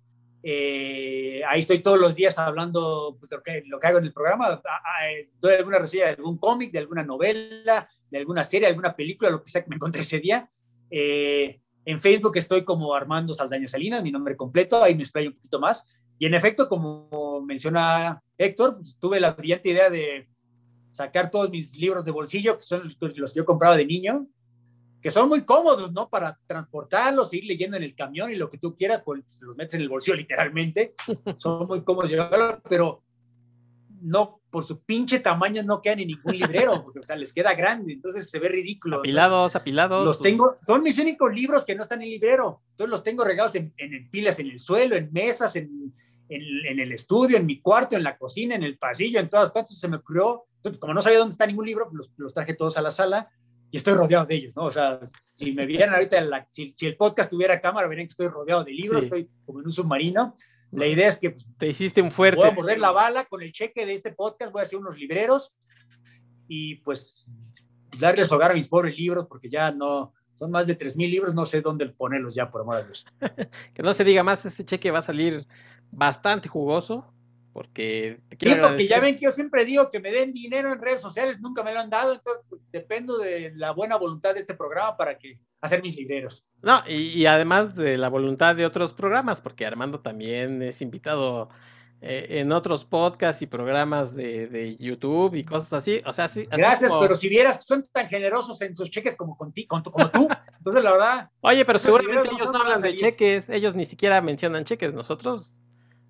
Eh, 0.42 1.42
ahí 1.48 1.58
estoy 1.58 1.80
todos 1.80 1.98
los 1.98 2.14
días 2.14 2.38
hablando 2.38 3.16
pues, 3.18 3.28
de 3.28 3.36
lo 3.36 3.42
que, 3.42 3.62
lo 3.66 3.80
que 3.80 3.86
hago 3.86 3.98
en 3.98 4.04
el 4.04 4.12
programa. 4.12 4.62
Ah, 4.64 4.80
ah, 4.84 5.10
eh, 5.10 5.30
doy 5.38 5.54
alguna 5.54 5.78
reseña 5.78 6.06
de 6.06 6.10
algún 6.12 6.38
cómic, 6.38 6.70
de 6.72 6.78
alguna 6.78 7.02
novela, 7.02 7.88
de 8.10 8.18
alguna 8.18 8.42
serie, 8.42 8.66
de 8.66 8.70
alguna 8.70 8.94
película, 8.94 9.30
lo 9.30 9.42
que 9.42 9.50
sea 9.50 9.62
que 9.62 9.70
me 9.70 9.76
encontré 9.76 10.02
ese 10.02 10.20
día. 10.20 10.48
Eh, 10.90 11.60
en 11.84 12.00
Facebook 12.00 12.36
estoy 12.36 12.64
como 12.64 12.94
Armando 12.94 13.34
Saldaña 13.34 13.66
Salinas, 13.66 14.02
mi 14.02 14.12
nombre 14.12 14.36
completo, 14.36 14.82
ahí 14.82 14.94
me 14.94 15.02
explayo 15.02 15.30
un 15.30 15.36
poquito 15.36 15.60
más. 15.60 15.86
Y 16.18 16.26
en 16.26 16.34
efecto, 16.34 16.68
como 16.68 17.42
menciona 17.42 18.22
Héctor, 18.36 18.76
pues, 18.76 18.98
tuve 18.98 19.20
la 19.20 19.32
brillante 19.32 19.70
idea 19.70 19.88
de 19.90 20.28
sacar 20.92 21.30
todos 21.30 21.50
mis 21.50 21.74
libros 21.76 22.04
de 22.04 22.10
bolsillo, 22.10 22.56
que 22.56 22.62
son 22.62 22.84
los, 22.84 23.16
los 23.16 23.32
que 23.32 23.38
yo 23.38 23.44
compraba 23.44 23.76
de 23.76 23.86
niño, 23.86 24.26
que 25.00 25.10
son 25.10 25.28
muy 25.28 25.42
cómodos, 25.44 25.92
¿no? 25.92 26.08
Para 26.08 26.38
transportarlos, 26.46 27.32
ir 27.32 27.44
leyendo 27.44 27.76
en 27.76 27.84
el 27.84 27.94
camión 27.94 28.30
y 28.30 28.36
lo 28.36 28.50
que 28.50 28.58
tú 28.58 28.74
quieras, 28.74 29.02
pues 29.04 29.22
los 29.42 29.56
metes 29.56 29.74
en 29.74 29.82
el 29.82 29.88
bolsillo 29.88 30.16
literalmente. 30.16 30.94
Son 31.38 31.66
muy 31.66 31.82
cómodos 31.82 32.10
llevarlos, 32.10 32.60
pero 32.68 33.02
no, 34.00 34.40
por 34.50 34.64
su 34.64 34.80
pinche 34.80 35.20
tamaño 35.20 35.62
no 35.62 35.80
quedan 35.82 36.00
en 36.00 36.08
ningún 36.08 36.36
librero, 36.36 36.72
porque, 36.84 37.00
o 37.00 37.02
sea, 37.02 37.16
les 37.16 37.32
queda 37.32 37.54
grande, 37.54 37.92
entonces 37.92 38.28
se 38.28 38.38
ve 38.38 38.48
ridículo. 38.48 38.98
Apilados, 38.98 39.54
apilados. 39.56 40.04
Los 40.04 40.18
pues. 40.18 40.30
tengo, 40.30 40.56
son 40.60 40.82
mis 40.82 40.98
únicos 40.98 41.32
libros 41.32 41.64
que 41.64 41.74
no 41.74 41.82
están 41.82 42.00
en 42.00 42.04
el 42.04 42.10
librero, 42.10 42.62
entonces 42.70 42.90
los 42.90 43.04
tengo 43.04 43.24
regados 43.24 43.54
en, 43.54 43.72
en 43.76 44.10
pilas 44.10 44.38
en 44.38 44.48
el 44.48 44.58
suelo, 44.58 44.96
en 44.96 45.12
mesas, 45.12 45.54
en, 45.56 45.94
en, 46.28 46.80
el 46.80 46.92
estudio, 46.92 47.36
en 47.36 47.46
mi 47.46 47.60
cuarto, 47.60 47.96
en 47.96 48.02
la 48.02 48.16
cocina, 48.16 48.54
en 48.54 48.62
el 48.62 48.78
pasillo, 48.78 49.20
en 49.20 49.28
todas 49.28 49.50
partes, 49.50 49.78
se 49.78 49.88
me 49.88 49.96
ocurrió, 49.96 50.44
entonces, 50.56 50.80
como 50.80 50.94
no 50.94 51.02
sabía 51.02 51.18
dónde 51.18 51.32
está 51.32 51.46
ningún 51.46 51.66
libro, 51.66 51.88
los, 51.92 52.12
los 52.16 52.34
traje 52.34 52.54
todos 52.54 52.76
a 52.76 52.82
la 52.82 52.90
sala, 52.90 53.30
y 53.70 53.76
estoy 53.76 53.94
rodeado 53.94 54.26
de 54.26 54.34
ellos, 54.34 54.56
¿no? 54.56 54.64
O 54.64 54.70
sea, 54.70 55.00
si 55.34 55.52
me 55.52 55.66
vieran 55.66 55.92
ahorita, 55.92 56.46
si, 56.50 56.74
el 56.80 56.96
podcast 56.96 57.30
tuviera 57.30 57.60
cámara, 57.60 57.86
verían 57.86 58.06
que 58.06 58.12
estoy 58.12 58.28
rodeado 58.28 58.64
de 58.64 58.72
libros, 58.72 59.04
estoy 59.04 59.28
como 59.44 59.60
en 59.60 59.66
un 59.66 59.72
submarino. 59.72 60.34
La 60.70 60.86
idea 60.86 61.08
es 61.08 61.18
que... 61.18 61.30
Pues, 61.30 61.46
Te 61.58 61.68
hiciste 61.68 62.00
un 62.00 62.10
fuerte. 62.10 62.40
Voy 62.40 62.48
a 62.48 62.52
morder 62.52 62.78
la 62.78 62.92
bala 62.92 63.24
con 63.26 63.42
el 63.42 63.52
cheque 63.52 63.84
de 63.84 63.92
este 63.92 64.12
podcast, 64.12 64.52
voy 64.52 64.60
a 64.60 64.62
hacer 64.62 64.78
unos 64.78 64.98
libreros 64.98 65.54
y 66.46 66.76
pues 66.76 67.26
darles 67.98 68.32
hogar 68.32 68.52
a 68.52 68.54
mis 68.54 68.68
pobres 68.68 68.96
libros 68.96 69.26
porque 69.28 69.50
ya 69.50 69.70
no... 69.70 70.14
Son 70.36 70.52
más 70.52 70.68
de 70.68 70.78
3.000 70.78 71.10
libros, 71.10 71.34
no 71.34 71.44
sé 71.44 71.60
dónde 71.62 71.88
ponerlos 71.88 72.32
ya, 72.32 72.48
por 72.48 72.60
amor 72.60 72.76
de 72.76 72.84
Dios. 72.84 73.04
que 73.74 73.82
no 73.82 73.92
se 73.92 74.04
diga 74.04 74.22
más, 74.22 74.46
este 74.46 74.64
cheque 74.64 74.92
va 74.92 75.00
a 75.00 75.02
salir 75.02 75.48
bastante 75.90 76.48
jugoso 76.48 77.12
porque 77.58 78.20
sí, 78.38 78.54
porque 78.62 78.86
ya 78.86 79.00
ven 79.00 79.16
que 79.16 79.22
yo 79.22 79.32
siempre 79.32 79.64
digo 79.64 79.90
que 79.90 79.98
me 79.98 80.12
den 80.12 80.32
dinero 80.32 80.72
en 80.72 80.80
redes 80.80 81.00
sociales, 81.00 81.40
nunca 81.40 81.64
me 81.64 81.74
lo 81.74 81.80
han 81.80 81.90
dado, 81.90 82.12
entonces 82.12 82.44
pues, 82.48 82.62
dependo 82.70 83.18
de 83.18 83.50
la 83.56 83.72
buena 83.72 83.96
voluntad 83.96 84.34
de 84.34 84.38
este 84.38 84.54
programa 84.54 84.96
para 84.96 85.18
que 85.18 85.40
hacer 85.60 85.82
mis 85.82 85.96
libreros. 85.96 86.46
No, 86.62 86.88
y, 86.88 87.26
además 87.26 87.74
de 87.74 87.98
la 87.98 88.10
voluntad 88.10 88.54
de 88.54 88.64
otros 88.64 88.92
programas, 88.92 89.40
porque 89.40 89.66
Armando 89.66 89.98
también 89.98 90.62
es 90.62 90.80
invitado 90.82 91.48
eh, 92.00 92.26
en 92.38 92.52
otros 92.52 92.84
podcasts 92.84 93.42
y 93.42 93.48
programas 93.48 94.14
de, 94.14 94.76
YouTube 94.78 95.34
y 95.34 95.42
cosas 95.42 95.72
así. 95.72 96.00
O 96.06 96.12
sea, 96.12 96.28
sí. 96.28 96.44
Gracias, 96.48 96.92
pero 97.00 97.16
si 97.16 97.28
vieras 97.28 97.56
que 97.56 97.64
son 97.64 97.84
tan 97.90 98.08
generosos 98.08 98.62
en 98.62 98.76
sus 98.76 98.88
cheques 98.88 99.16
como, 99.16 99.36
con 99.36 99.52
como 99.66 100.10
tú, 100.12 100.28
entonces 100.58 100.84
la 100.84 100.92
verdad. 100.92 101.30
Oye, 101.40 101.64
pero 101.64 101.80
seguramente 101.80 102.28
ellos 102.32 102.52
no 102.52 102.60
hablan 102.60 102.82
de 102.82 102.94
cheques, 102.94 103.48
ellos 103.50 103.74
ni 103.74 103.84
siquiera 103.84 104.20
mencionan 104.20 104.62
cheques. 104.62 104.94
Nosotros 104.94 105.60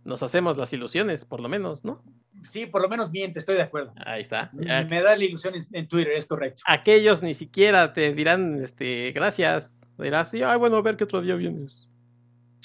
nos 0.09 0.23
hacemos 0.23 0.57
las 0.57 0.73
ilusiones, 0.73 1.27
por 1.27 1.41
lo 1.41 1.51
menos, 1.51 1.85
¿no? 1.85 2.03
Sí, 2.45 2.65
por 2.65 2.81
lo 2.81 2.89
menos 2.89 3.11
miente, 3.11 3.39
estoy 3.39 3.57
de 3.57 3.63
acuerdo. 3.63 3.93
Ahí 4.07 4.23
está. 4.23 4.51
Me 4.55 5.03
da 5.03 5.15
la 5.15 5.23
ilusión 5.23 5.55
en, 5.55 5.87
Twitter, 5.87 6.15
es 6.15 6.25
correcto. 6.25 6.63
Aquellos 6.65 7.23
ni 7.23 7.35
siquiera 7.35 7.93
te 7.93 8.15
dirán, 8.15 8.63
este, 8.63 9.13
gracias. 9.13 9.79
Dirás, 9.99 10.31
sí, 10.31 10.43
ay, 10.43 10.57
bueno, 10.57 10.79
a 10.79 10.83
ver 10.83 10.97
qué 10.97 11.05
otro 11.05 11.21
día 11.21 11.35
vienes. 11.35 11.91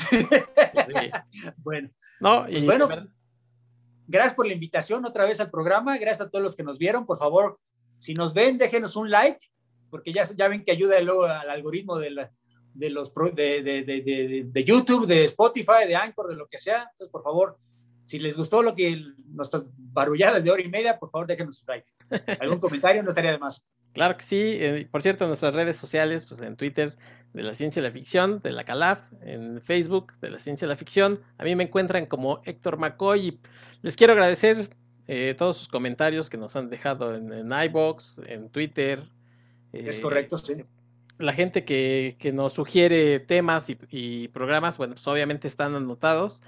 Pues 0.09 0.25
bueno. 1.57 1.89
No, 2.21 2.47
y, 2.47 2.61
pues 2.61 2.65
bueno, 2.65 2.87
gracias 4.07 4.35
por 4.35 4.47
la 4.47 4.53
invitación 4.53 5.05
otra 5.05 5.25
vez 5.25 5.41
al 5.41 5.51
programa. 5.51 5.97
Gracias 5.97 6.27
a 6.27 6.29
todos 6.29 6.43
los 6.43 6.55
que 6.55 6.63
nos 6.63 6.77
vieron. 6.77 7.05
Por 7.05 7.17
favor, 7.19 7.59
si 7.99 8.13
nos 8.13 8.33
ven, 8.33 8.57
déjenos 8.57 8.95
un 8.95 9.11
like, 9.11 9.49
porque 9.89 10.13
ya, 10.13 10.23
ya 10.23 10.47
ven 10.47 10.63
que 10.63 10.71
ayuda 10.71 11.01
luego 11.01 11.25
al 11.25 11.49
algoritmo 11.49 11.97
de, 11.97 12.11
la, 12.11 12.31
de 12.73 12.89
los 12.89 13.13
de, 13.35 13.61
de, 13.61 14.43
de, 14.51 14.63
YouTube, 14.63 15.05
de 15.05 15.25
Spotify, 15.25 15.87
de 15.87 15.95
Anchor, 15.95 16.27
de 16.27 16.35
lo 16.35 16.47
que 16.47 16.57
sea. 16.57 16.87
Entonces, 16.91 17.09
por 17.11 17.23
favor, 17.23 17.57
si 18.05 18.19
les 18.19 18.35
gustó 18.35 18.61
lo 18.61 18.75
que 18.75 18.99
nuestras 19.27 19.65
barulladas 19.77 20.43
de 20.43 20.51
hora 20.51 20.61
y 20.61 20.69
media, 20.69 20.99
por 20.99 21.09
favor, 21.11 21.27
déjenos 21.27 21.61
un 21.61 21.67
like. 21.67 21.87
¿Algún 22.39 22.59
comentario? 22.59 23.03
No 23.03 23.09
estaría 23.09 23.31
de 23.31 23.39
más. 23.39 23.63
Claro 23.93 24.17
que 24.17 24.23
sí. 24.23 24.57
Eh, 24.59 24.87
por 24.91 25.01
cierto, 25.01 25.23
en 25.23 25.29
nuestras 25.29 25.55
redes 25.55 25.77
sociales, 25.77 26.25
pues 26.25 26.41
en 26.41 26.55
Twitter 26.55 26.95
de 27.33 27.43
la 27.43 27.55
ciencia 27.55 27.79
y 27.79 27.83
la 27.83 27.91
ficción, 27.91 28.39
de 28.41 28.51
la 28.51 28.63
Calaf, 28.63 29.01
en 29.21 29.61
Facebook 29.61 30.13
de 30.19 30.29
la 30.29 30.39
ciencia 30.39 30.65
y 30.65 30.69
la 30.69 30.75
ficción. 30.75 31.19
A 31.37 31.43
mí 31.43 31.55
me 31.55 31.63
encuentran 31.63 32.05
como 32.05 32.41
Héctor 32.45 32.77
McCoy 32.77 33.27
y 33.27 33.39
les 33.81 33.95
quiero 33.95 34.13
agradecer 34.13 34.75
eh, 35.07 35.35
todos 35.37 35.57
sus 35.57 35.67
comentarios 35.67 36.29
que 36.29 36.37
nos 36.37 36.55
han 36.55 36.69
dejado 36.69 37.15
en, 37.15 37.31
en 37.33 37.51
iBox, 37.51 38.21
en 38.27 38.49
Twitter. 38.49 39.03
es 39.71 39.99
correcto, 39.99 40.37
sí. 40.37 40.63
La 41.23 41.33
gente 41.33 41.65
que, 41.65 42.31
nos 42.33 42.53
sugiere 42.53 43.19
temas 43.19 43.69
y, 43.69 43.77
y, 43.89 44.27
programas, 44.29 44.77
bueno, 44.77 44.95
pues 44.95 45.07
obviamente 45.07 45.47
están 45.47 45.75
anotados. 45.75 46.41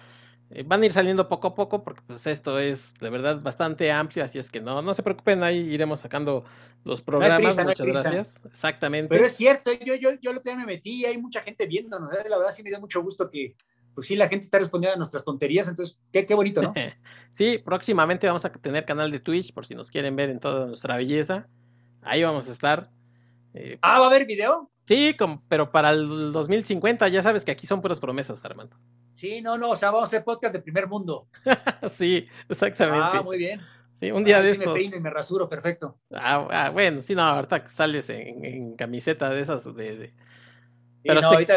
Eh, 0.52 0.64
van 0.66 0.84
a 0.84 0.86
ir 0.86 0.92
saliendo 0.92 1.28
poco 1.28 1.48
a 1.48 1.56
poco 1.56 1.84
porque 1.84 2.02
pues 2.06 2.28
esto 2.28 2.60
es 2.60 2.94
de 3.00 3.10
verdad 3.10 3.42
bastante 3.42 3.92
amplio, 3.92 4.24
así 4.24 4.38
es 4.38 4.52
que 4.52 4.62
no, 4.62 4.82
no 4.82 4.94
se 4.94 5.02
preocupen, 5.02 5.42
ahí 5.44 5.58
iremos 5.58 6.02
sacando 6.02 6.46
los 6.84 7.02
programas. 7.02 7.58
Muchas 7.58 7.88
gracias. 7.88 8.46
Exactamente. 8.46 9.10
Pero 9.10 9.26
es 9.26 9.36
cierto, 9.36 9.72
yo, 9.74 9.96
yo, 9.96 10.12
yo 10.22 10.34
lo 10.34 10.44
que 10.44 10.56
me 10.56 10.66
metí 10.66 11.02
y 11.02 11.06
hay 11.06 11.18
mucha 11.18 11.42
gente 11.42 11.66
viéndonos, 11.66 12.14
¿eh? 12.14 12.30
la 12.30 12.38
verdad 12.38 12.52
sí 12.52 12.62
me 12.62 12.70
dio 12.70 12.80
mucho 12.80 13.02
gusto 13.02 13.30
que 13.30 13.56
pues 13.96 14.08
sí 14.08 14.16
la 14.16 14.28
gente 14.28 14.44
está 14.44 14.60
respondiendo 14.60 14.94
a 14.94 14.98
nuestras 14.98 15.24
tonterías, 15.24 15.68
entonces 15.68 15.98
qué, 16.12 16.26
qué 16.26 16.36
bonito, 16.36 16.62
¿no? 16.62 16.74
sí, 17.34 17.58
próximamente 17.58 18.28
vamos 18.28 18.46
a 18.46 18.52
tener 18.52 18.86
canal 18.86 19.10
de 19.10 19.20
Twitch 19.20 19.52
por 19.54 19.66
si 19.66 19.74
nos 19.74 19.90
quieren 19.90 20.16
ver 20.16 20.30
en 20.30 20.40
toda 20.40 20.68
nuestra 20.68 20.98
belleza. 20.98 21.48
Ahí 22.02 22.22
vamos 22.22 22.48
a 22.50 22.52
estar. 22.52 22.92
Eh, 23.56 23.78
ah, 23.82 24.00
¿va 24.00 24.06
a 24.06 24.08
haber 24.10 24.26
video? 24.26 24.70
Sí, 24.86 25.16
pero 25.48 25.72
para 25.72 25.92
el 25.92 26.32
2050 26.32 27.08
ya 27.08 27.22
sabes 27.22 27.44
que 27.44 27.52
aquí 27.52 27.66
son 27.66 27.82
puras 27.82 28.00
promesas, 28.00 28.44
Armando. 28.46 28.78
Sí, 29.16 29.42
no, 29.42 29.58
no, 29.58 29.72
o 29.72 29.76
sea, 29.76 29.90
vamos 29.92 30.10
a 30.10 30.10
hacer 30.10 30.24
podcast 30.24 30.54
de 30.54 30.62
primer 30.62 30.88
mundo. 30.88 31.28
sí, 31.90 32.28
exactamente. 32.50 33.18
Ah, 33.18 33.22
muy 33.24 33.38
bien. 33.38 33.62
Sí, 33.94 34.12
un 34.12 34.26
día 34.26 34.42
de 34.42 34.52
estos. 34.52 34.74
me 34.74 34.80
peino 34.80 34.98
y 34.98 35.00
me 35.00 35.10
rasuro, 35.10 35.48
perfecto. 35.48 35.98
Ah, 36.14 36.48
ah, 36.52 36.70
bueno, 36.70 37.02
sí, 37.02 37.16
no, 37.16 37.22
ahorita 37.22 37.66
sales 37.66 38.10
en, 38.10 38.76
camiseta 38.76 39.30
de 39.30 39.42
esas 39.42 39.74
de... 39.74 40.14
Pero 41.02 41.22
no, 41.22 41.28
ahorita 41.30 41.56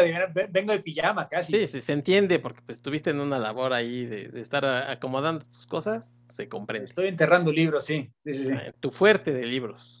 vengo 0.49 0.71
de 0.71 0.79
pijama 0.79 1.27
casi. 1.27 1.51
Sí, 1.51 1.67
sí, 1.67 1.81
se 1.81 1.91
entiende 1.91 2.39
porque 2.39 2.61
pues 2.65 2.77
estuviste 2.77 3.09
en 3.09 3.19
una 3.19 3.39
labor 3.39 3.73
ahí 3.73 4.05
de, 4.05 4.39
estar 4.39 4.63
acomodando 4.63 5.43
tus 5.43 5.65
cosas, 5.65 6.05
se 6.07 6.47
comprende. 6.47 6.85
Estoy 6.85 7.07
enterrando 7.07 7.51
libros, 7.51 7.83
sí. 7.83 8.09
sí, 8.23 8.35
sí, 8.35 8.51
ah, 8.53 8.71
Tu 8.79 8.91
fuerte 8.91 9.33
de 9.33 9.45
libros. 9.45 9.98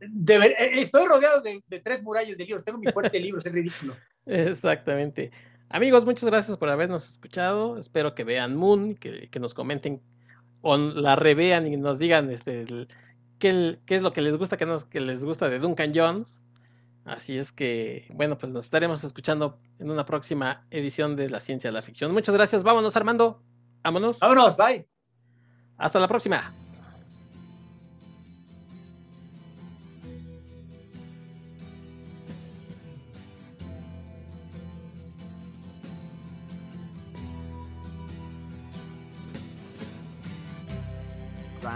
Eh, 0.00 0.70
estoy 0.80 1.06
rodeado 1.06 1.42
de, 1.42 1.62
de, 1.66 1.80
tres 1.80 2.02
murallas 2.02 2.36
de 2.36 2.44
libros, 2.44 2.64
tengo 2.64 2.78
mi 2.78 2.90
fuerte 2.90 3.18
de 3.18 3.24
libros, 3.24 3.44
es 3.44 3.52
ridículo. 3.52 3.96
Exactamente. 4.26 5.30
Amigos, 5.72 6.04
muchas 6.04 6.28
gracias 6.28 6.56
por 6.58 6.68
habernos 6.68 7.08
escuchado. 7.08 7.78
Espero 7.78 8.14
que 8.14 8.24
vean 8.24 8.56
Moon, 8.56 8.96
que, 8.96 9.30
nos 9.38 9.54
comenten 9.54 10.02
o 10.62 10.76
la 10.76 11.14
revean 11.14 11.66
y 11.66 11.76
nos 11.76 11.98
digan 12.00 12.28
este, 12.30 12.66
qué, 13.38 13.78
es 13.86 14.02
lo 14.02 14.12
que 14.12 14.20
les 14.20 14.36
gusta, 14.36 14.56
qué, 14.56 14.66
nos, 14.66 14.84
que 14.84 15.00
les 15.00 15.24
gusta 15.24 15.48
de 15.48 15.60
Duncan 15.60 15.92
Jones. 15.94 16.42
Así 17.04 17.38
es 17.38 17.52
que, 17.52 18.06
bueno, 18.10 18.36
pues 18.36 18.52
nos 18.52 18.64
estaremos 18.64 19.04
escuchando 19.04 19.58
en 19.78 19.90
una 19.90 20.04
próxima 20.04 20.66
edición 20.70 21.14
de 21.14 21.30
La 21.30 21.40
Ciencia 21.40 21.70
de 21.70 21.74
la 21.74 21.82
Ficción. 21.82 22.12
Muchas 22.12 22.34
gracias. 22.34 22.64
Vámonos, 22.64 22.96
Armando. 22.96 23.40
Vámonos. 23.84 24.18
Vámonos, 24.18 24.56
bye. 24.56 24.86
Hasta 25.78 26.00
la 26.00 26.08
próxima. 26.08 26.52